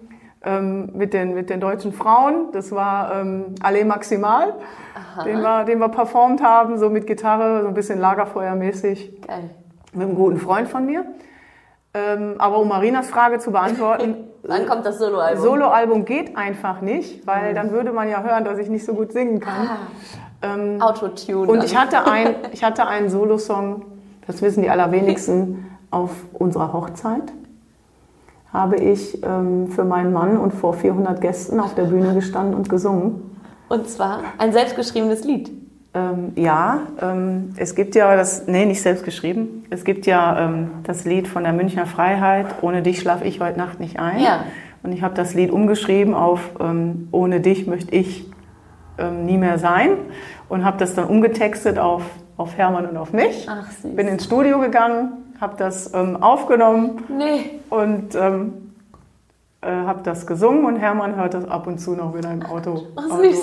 ähm, 0.42 0.90
mit, 0.94 1.12
den, 1.12 1.34
mit 1.34 1.50
den 1.50 1.60
deutschen 1.60 1.92
Frauen. 1.92 2.48
Das 2.52 2.72
war 2.72 3.20
ähm, 3.20 3.56
Alle 3.62 3.84
Maximal, 3.84 4.54
den 5.24 5.40
wir, 5.40 5.64
den 5.64 5.80
wir 5.80 5.88
performt 5.88 6.42
haben, 6.42 6.78
so 6.78 6.88
mit 6.88 7.06
Gitarre, 7.06 7.62
so 7.62 7.68
ein 7.68 7.74
bisschen 7.74 7.98
Lagerfeuermäßig 7.98 9.20
Geil. 9.26 9.50
mit 9.92 10.06
einem 10.06 10.14
guten 10.16 10.38
Freund 10.38 10.68
von 10.68 10.86
mir. 10.86 11.04
Ähm, 11.92 12.36
aber 12.38 12.58
um 12.58 12.68
Marinas 12.68 13.08
Frage 13.08 13.40
zu 13.40 13.50
beantworten, 13.50 14.28
Wann 14.42 14.66
kommt 14.66 14.86
das 14.86 14.98
Soloalbum? 14.98 15.42
Soloalbum 15.42 16.04
geht 16.04 16.36
einfach 16.36 16.80
nicht, 16.80 17.26
weil 17.26 17.54
dann 17.54 17.72
würde 17.72 17.92
man 17.92 18.08
ja 18.08 18.22
hören, 18.22 18.44
dass 18.44 18.58
ich 18.58 18.68
nicht 18.68 18.84
so 18.84 18.94
gut 18.94 19.12
singen 19.12 19.40
kann. 19.40 19.70
Ähm, 20.42 20.80
Autotune. 20.80 21.50
und 21.50 21.62
ich 21.62 21.76
hatte, 21.76 22.06
ein, 22.10 22.34
ich 22.52 22.64
hatte 22.64 22.86
einen 22.86 23.10
Solosong, 23.10 23.84
das 24.26 24.40
wissen 24.40 24.62
die 24.62 24.70
allerwenigsten, 24.70 25.66
auf 25.90 26.10
unserer 26.32 26.72
Hochzeit 26.72 27.32
habe 28.52 28.76
ich 28.76 29.22
ähm, 29.22 29.68
für 29.68 29.84
meinen 29.84 30.12
Mann 30.12 30.36
und 30.36 30.52
vor 30.52 30.74
400 30.74 31.20
Gästen 31.20 31.60
auf 31.60 31.74
der 31.74 31.84
Bühne 31.84 32.14
gestanden 32.14 32.54
und 32.54 32.68
gesungen. 32.68 33.36
Und 33.68 33.88
zwar 33.88 34.22
ein 34.38 34.52
selbstgeschriebenes 34.52 35.24
Lied. 35.24 35.50
Ähm, 35.92 36.32
ja, 36.36 36.82
ähm, 37.02 37.52
es 37.56 37.74
gibt 37.74 37.96
ja 37.96 38.14
das, 38.16 38.46
nee, 38.46 38.64
nicht 38.64 38.80
selbst 38.80 39.04
geschrieben. 39.04 39.64
Es 39.70 39.84
gibt 39.84 40.06
ja 40.06 40.38
ähm, 40.46 40.70
das 40.84 41.04
Lied 41.04 41.26
von 41.26 41.42
der 41.42 41.52
Münchner 41.52 41.86
Freiheit, 41.86 42.46
Ohne 42.62 42.82
dich 42.82 43.00
schlaf 43.00 43.24
ich 43.24 43.40
heute 43.40 43.58
Nacht 43.58 43.80
nicht 43.80 43.98
ein. 43.98 44.20
Ja. 44.20 44.44
Und 44.82 44.92
ich 44.92 45.02
habe 45.02 45.14
das 45.14 45.34
Lied 45.34 45.50
umgeschrieben 45.50 46.14
auf 46.14 46.40
ähm, 46.60 47.08
Ohne 47.10 47.40
dich 47.40 47.66
möchte 47.66 47.94
ich 47.94 48.30
ähm, 48.98 49.26
nie 49.26 49.36
mehr 49.36 49.58
sein 49.58 49.90
und 50.48 50.64
habe 50.64 50.78
das 50.78 50.94
dann 50.94 51.06
umgetextet 51.06 51.78
auf, 51.78 52.02
auf 52.36 52.56
Hermann 52.56 52.86
und 52.86 52.96
auf 52.96 53.12
mich. 53.12 53.48
Ach, 53.50 53.68
süß. 53.70 53.96
Bin 53.96 54.06
ins 54.06 54.24
Studio 54.24 54.60
gegangen, 54.60 55.12
habe 55.40 55.56
das 55.58 55.92
ähm, 55.92 56.22
aufgenommen 56.22 57.02
Nee. 57.08 57.60
und 57.68 58.14
äh, 59.62 59.66
habe 59.70 60.02
das 60.02 60.26
gesungen 60.26 60.64
und 60.64 60.76
Hermann 60.76 61.16
hört 61.16 61.34
das 61.34 61.46
ab 61.48 61.66
und 61.66 61.78
zu 61.78 61.92
noch, 61.92 62.14
wenn 62.14 62.24
er 62.24 62.32
im 62.32 62.42
Auto, 62.46 62.86
Ach, 62.96 63.10
Auto 63.10 63.22
äh, 63.22 63.34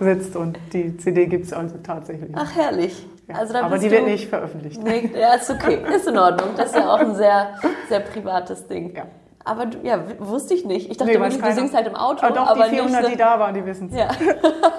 sitzt 0.00 0.36
und 0.36 0.58
die 0.72 0.96
CD 0.96 1.26
gibt 1.26 1.46
es 1.46 1.52
also 1.52 1.76
tatsächlich. 1.82 2.30
Ach, 2.34 2.54
herrlich. 2.54 3.06
Ja, 3.28 3.36
Also 3.36 3.54
aber 3.56 3.78
die 3.78 3.90
wird 3.90 4.04
nicht 4.06 4.28
veröffentlicht. 4.28 4.82
Nee, 4.82 5.10
ja, 5.18 5.34
ist 5.34 5.50
okay. 5.50 5.80
Ist 5.94 6.06
in 6.06 6.18
Ordnung. 6.18 6.50
Das 6.56 6.66
ist 6.70 6.76
ja 6.76 6.92
auch 6.92 6.98
ein 6.98 7.14
sehr, 7.14 7.54
sehr 7.88 8.00
privates 8.00 8.66
Ding. 8.66 8.94
Ja. 8.94 9.04
Aber 9.44 9.66
du, 9.66 9.78
ja, 9.82 9.98
wusste 10.18 10.54
ich 10.54 10.64
nicht. 10.64 10.90
Ich 10.90 10.96
dachte 10.96 11.12
Nee, 11.18 11.28
du 11.30 11.38
keiner. 11.38 11.54
singst 11.54 11.74
halt 11.74 11.86
im 11.86 11.94
Auto, 11.96 12.24
Ah, 12.24 12.30
doch, 12.30 12.46
aber 12.46 12.64
die 12.64 12.76
400, 12.76 13.02
nicht 13.02 13.14
die 13.14 13.18
da 13.18 13.38
waren, 13.38 13.54
die 13.54 13.64
wissen 13.66 13.88
es. 13.90 13.98
Ja. 13.98 14.08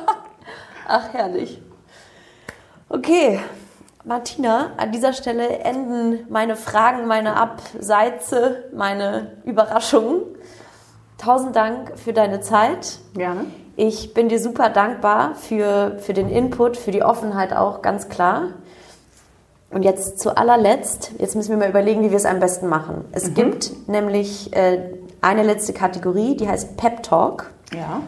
Ach, 0.88 1.14
herrlich. 1.14 1.62
Okay, 2.90 3.40
Martina, 4.04 4.72
an 4.78 4.92
dieser 4.92 5.14
Stelle 5.14 5.48
enden 5.60 6.28
meine 6.30 6.56
Fragen, 6.56 7.08
meine 7.08 7.36
Abseitze, 7.38 8.66
meine 8.76 9.38
Überraschungen. 9.46 10.22
Tausend 11.18 11.56
Dank 11.56 11.98
für 11.98 12.14
deine 12.14 12.42
Zeit. 12.42 13.00
Gerne. 13.16 13.46
Ich 13.78 14.14
bin 14.14 14.30
dir 14.30 14.40
super 14.40 14.70
dankbar 14.70 15.36
für, 15.36 15.98
für 16.00 16.14
den 16.14 16.30
Input, 16.30 16.78
für 16.78 16.92
die 16.92 17.04
Offenheit 17.04 17.54
auch, 17.54 17.82
ganz 17.82 18.10
klar. 18.10 18.50
Und 19.72 19.84
jetzt 19.84 20.20
zu 20.20 20.38
allerletzt, 20.38 21.12
jetzt 21.18 21.36
müssen 21.36 21.50
wir 21.52 21.58
mal 21.58 21.70
überlegen, 21.70 22.02
wie 22.04 22.10
wir 22.12 22.18
es 22.18 22.26
am 22.26 22.40
besten 22.40 22.68
machen. 22.68 23.04
Es 23.12 23.34
gibt 23.34 23.88
nämlich 23.90 24.56
äh, 24.56 24.80
eine 25.22 25.44
letzte 25.44 25.74
Kategorie, 25.74 26.38
die 26.38 26.48
heißt 26.48 26.78
Pep 26.78 27.04
Talk, 27.04 27.52
Ja. 27.74 28.02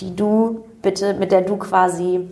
die 0.00 0.14
du 0.14 0.64
bitte, 0.82 1.14
mit 1.14 1.32
der 1.32 1.40
du 1.42 1.56
quasi 1.56 2.28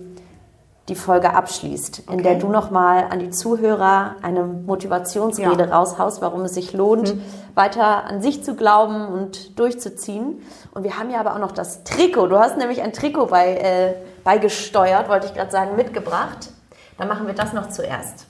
die 0.88 0.94
Folge 0.96 1.32
abschließt, 1.34 2.00
in 2.09 2.14
Okay. 2.14 2.22
der 2.22 2.34
du 2.36 2.48
nochmal 2.48 3.06
an 3.10 3.20
die 3.20 3.30
Zuhörer 3.30 4.16
eine 4.22 4.42
Motivationsrede 4.42 5.68
Ja. 5.68 5.76
raushaust, 5.78 6.20
warum 6.22 6.42
es 6.42 6.54
sich 6.54 6.72
lohnt, 6.72 7.14
weiter 7.54 8.04
an 8.04 8.20
sich 8.20 8.42
zu 8.42 8.56
glauben 8.56 9.06
und 9.06 9.59
durchzuziehen. 9.59 10.42
Und 10.74 10.82
wir 10.82 10.98
haben 10.98 11.10
ja 11.10 11.20
aber 11.20 11.34
auch 11.34 11.38
noch 11.38 11.52
das 11.52 11.84
Trikot. 11.84 12.26
Du 12.26 12.38
hast 12.38 12.56
nämlich 12.59 12.82
ein 12.82 12.92
Trikot 12.92 13.26
bei, 13.26 13.54
äh, 13.56 13.94
beigesteuert, 14.24 15.09
wollte 15.09 15.26
ich 15.26 15.34
gerade 15.34 15.50
sagen, 15.52 15.76
mitgebracht. 15.76 16.50
Dann 16.98 17.06
machen 17.09 17.26
wir 17.28 17.34
das 17.34 17.52
noch 17.52 17.68
zuerst. 17.68 18.26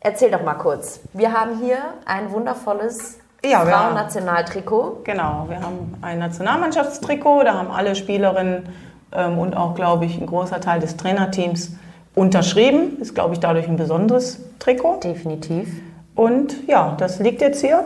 Erzähl 0.00 0.30
doch 0.30 0.42
mal 0.42 0.54
kurz. 0.54 1.00
Wir 1.12 1.32
haben 1.32 1.58
hier 1.58 1.78
ein 2.06 2.30
wundervolles 2.32 3.18
Ja, 3.44 3.60
Frauennationaltrikot. 3.60 5.00
Genau, 5.04 5.44
wir 5.48 5.60
haben 5.60 5.94
ein 6.00 6.18
Nationalmannschaftstrikot, 6.18 7.44
da 7.44 7.54
haben 7.54 7.70
alle 7.70 7.94
Spielerinnen 7.94 8.68
und 9.14 9.56
auch, 9.56 9.74
glaube 9.74 10.04
ich, 10.04 10.20
ein 10.20 10.26
großer 10.26 10.60
Teil 10.60 10.80
des 10.80 10.96
Trainerteams 10.96 11.72
unterschrieben. 12.14 12.98
Ist, 13.00 13.14
glaube 13.14 13.34
ich, 13.34 13.40
dadurch 13.40 13.68
ein 13.68 13.76
besonderes 13.76 14.40
Trikot. 14.58 15.00
Definitiv. 15.02 15.68
Und 16.14 16.66
ja, 16.66 16.94
das 16.98 17.18
liegt 17.18 17.40
jetzt 17.40 17.60
hier 17.60 17.84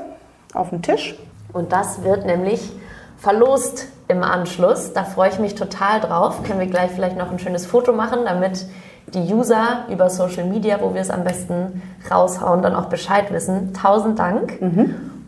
auf 0.55 0.71
dem 0.71 0.83
Tisch. 0.83 1.17
Und 1.53 1.73
das 1.73 2.03
wird 2.03 2.27
nämlich 2.27 2.73
verlost 3.17 3.89
im 4.09 4.23
Anschluss. 4.23 4.93
Da 4.93 5.05
freue 5.05 5.31
ich 5.31 5.39
mich 5.39 5.55
total 5.55 6.01
drauf. 6.01 6.43
Können 6.45 6.61
wir 6.61 6.67
gleich 6.67 6.91
vielleicht 6.91 7.17
noch 7.17 7.31
ein 7.31 7.39
schönes 7.39 7.67
Foto 7.67 7.93
machen, 7.93 8.21
damit 8.25 8.67
die 9.15 9.33
User 9.33 9.85
über 9.91 10.11
Social 10.11 10.45
Media, 10.45 10.81
wo 10.81 10.93
wir 10.95 11.01
es 11.01 11.11
am 11.11 11.25
besten 11.25 11.83
raushauen, 12.11 12.63
dann 12.63 12.75
auch 12.75 12.87
Bescheid 12.87 13.33
wissen. 13.33 13.73
Tausend 13.73 14.19
Dank. 14.19 14.59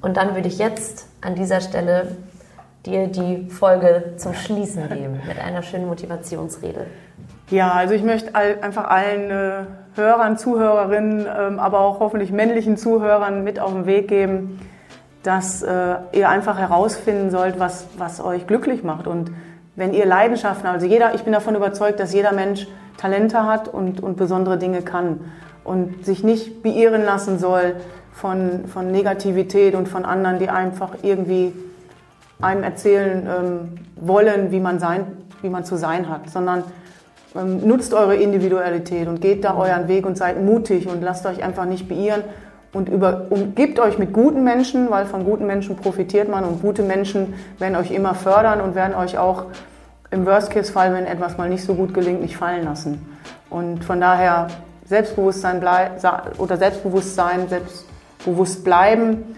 Und 0.02 0.16
dann 0.16 0.35
würde 0.35 0.48
ich 0.48 0.59
jetzt 0.59 1.06
an 1.22 1.35
dieser 1.35 1.60
Stelle 1.60 2.16
dir 2.86 3.09
die 3.09 3.48
Folge 3.51 4.15
zum 4.16 4.35
Schließen 4.35 4.89
geben 4.89 5.20
mit 5.27 5.39
einer 5.39 5.62
schönen 5.62 5.86
Motivationsrede. 5.86 6.86
Ja, 7.51 7.73
also 7.73 7.94
ich 7.94 8.02
möchte 8.02 8.35
all, 8.35 8.59
einfach 8.62 8.89
allen 8.89 9.31
äh, 9.31 9.65
Hörern, 9.97 10.39
Zuhörerinnen, 10.39 11.27
ähm, 11.27 11.59
aber 11.59 11.81
auch 11.81 12.01
hoffentlich 12.01 12.31
männlichen 12.31 12.77
Zuhörern 12.77 13.43
mit 13.43 13.59
auf 13.59 13.73
den 13.73 13.86
Weg 13.86 14.09
geben, 14.09 14.61
dass 15.23 15.62
äh, 15.62 15.97
ihr 16.12 16.28
einfach 16.28 16.59
herausfinden 16.59 17.31
sollt, 17.31 17.59
was, 17.59 17.86
was 17.98 18.24
euch 18.24 18.47
glücklich 18.47 18.85
macht. 18.85 19.07
Und 19.07 19.32
wenn 19.77 19.93
ihr 19.93 20.07
Leidenschaften, 20.07 20.69
also 20.69 20.86
jeder, 20.86 21.15
ich 21.15 21.23
bin 21.23 21.32
davon 21.32 21.57
überzeugt, 21.57 22.01
dass 22.01 22.12
jeder 22.12 22.32
Mensch 22.32 22.66
Talente 22.97 23.44
hat 23.44 23.69
und, 23.69 24.01
und 24.01 24.16
besondere 24.16 24.57
Dinge 24.57 24.82
kann 24.82 25.20
und 25.65 26.05
sich 26.05 26.23
nicht 26.23 26.62
beirren 26.62 27.05
lassen 27.05 27.39
soll 27.39 27.77
von, 28.12 28.66
von 28.66 28.90
Negativität 28.90 29.74
und 29.74 29.89
von 29.89 30.05
anderen, 30.05 30.39
die 30.39 30.51
einfach 30.51 30.90
irgendwie 31.02 31.52
einem 32.41 32.62
erzählen 32.62 33.27
ähm, 33.27 33.69
wollen, 33.97 34.51
wie 34.51 34.61
man, 34.61 34.79
sein, 34.79 35.07
wie 35.43 35.49
man 35.49 35.65
zu 35.65 35.77
sein 35.77 36.09
hat, 36.09 36.31
sondern 36.31 36.65
ähm, 37.35 37.67
nutzt 37.67 37.95
eure 37.95 38.17
Individualität 38.17 39.09
und 39.09 39.21
geht 39.21 39.45
da 39.45 39.57
euren 39.57 39.89
Weg 39.89 40.07
und 40.07 40.17
seid 40.17 40.43
mutig 40.43 40.89
und 40.89 41.03
lasst 41.03 41.27
euch 41.27 41.43
einfach 41.43 41.65
nicht 41.65 41.89
beirren 41.89 42.25
und 42.73 42.89
über, 42.89 43.27
umgibt 43.31 43.79
euch 43.81 43.99
mit 43.99 44.12
guten 44.12 44.45
Menschen, 44.45 44.91
weil 44.91 45.07
von 45.07 45.25
guten 45.25 45.47
Menschen 45.47 45.77
profitiert 45.77 46.29
man 46.29 46.45
und 46.45 46.62
gute 46.62 46.83
Menschen 46.83 47.35
werden 47.59 47.77
euch 47.77 47.91
immer 47.91 48.15
fördern 48.15 48.61
und 48.61 48.75
werden 48.75 48.95
euch 48.95 49.19
auch 49.19 49.47
im 50.11 50.27
Worst-Case-Fall, 50.27 50.93
wenn 50.93 51.07
etwas 51.07 51.39
mal 51.39 51.49
nicht 51.49 51.65
so 51.65 51.75
gut 51.75 51.95
gelingt, 51.95 52.21
nicht 52.21 52.37
fallen 52.37 52.65
lassen. 52.65 53.17
Und 53.49 53.85
von 53.85 54.01
daher 54.01 54.49
Selbstbewusstsein 54.87 55.62
oder 56.39 56.57
Selbstbewusstsein, 56.57 57.49
selbstbewusst 57.49 58.65
bleiben 58.65 59.37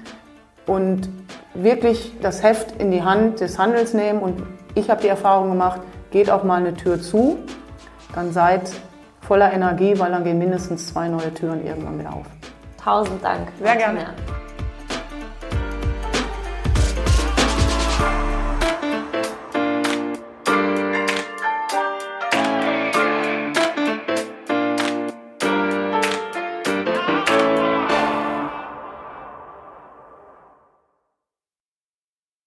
und 0.66 1.08
wirklich 1.54 2.12
das 2.20 2.42
Heft 2.42 2.80
in 2.80 2.90
die 2.90 3.02
Hand 3.02 3.40
des 3.40 3.58
Handels 3.58 3.94
nehmen. 3.94 4.20
Und 4.20 4.42
ich 4.74 4.90
habe 4.90 5.02
die 5.02 5.08
Erfahrung 5.08 5.50
gemacht, 5.50 5.80
geht 6.10 6.30
auch 6.30 6.44
mal 6.44 6.60
eine 6.60 6.74
Tür 6.74 7.00
zu, 7.00 7.38
dann 8.14 8.32
seid 8.32 8.70
voller 9.20 9.52
Energie, 9.52 9.98
weil 9.98 10.10
dann 10.10 10.24
gehen 10.24 10.38
mindestens 10.38 10.88
zwei 10.88 11.08
neue 11.08 11.32
Türen 11.34 11.66
irgendwann 11.66 11.98
wieder 11.98 12.12
auf. 12.12 12.26
Tausend 12.82 13.22
Dank. 13.22 13.48
Sehr 13.62 13.76
gerne. 13.76 14.06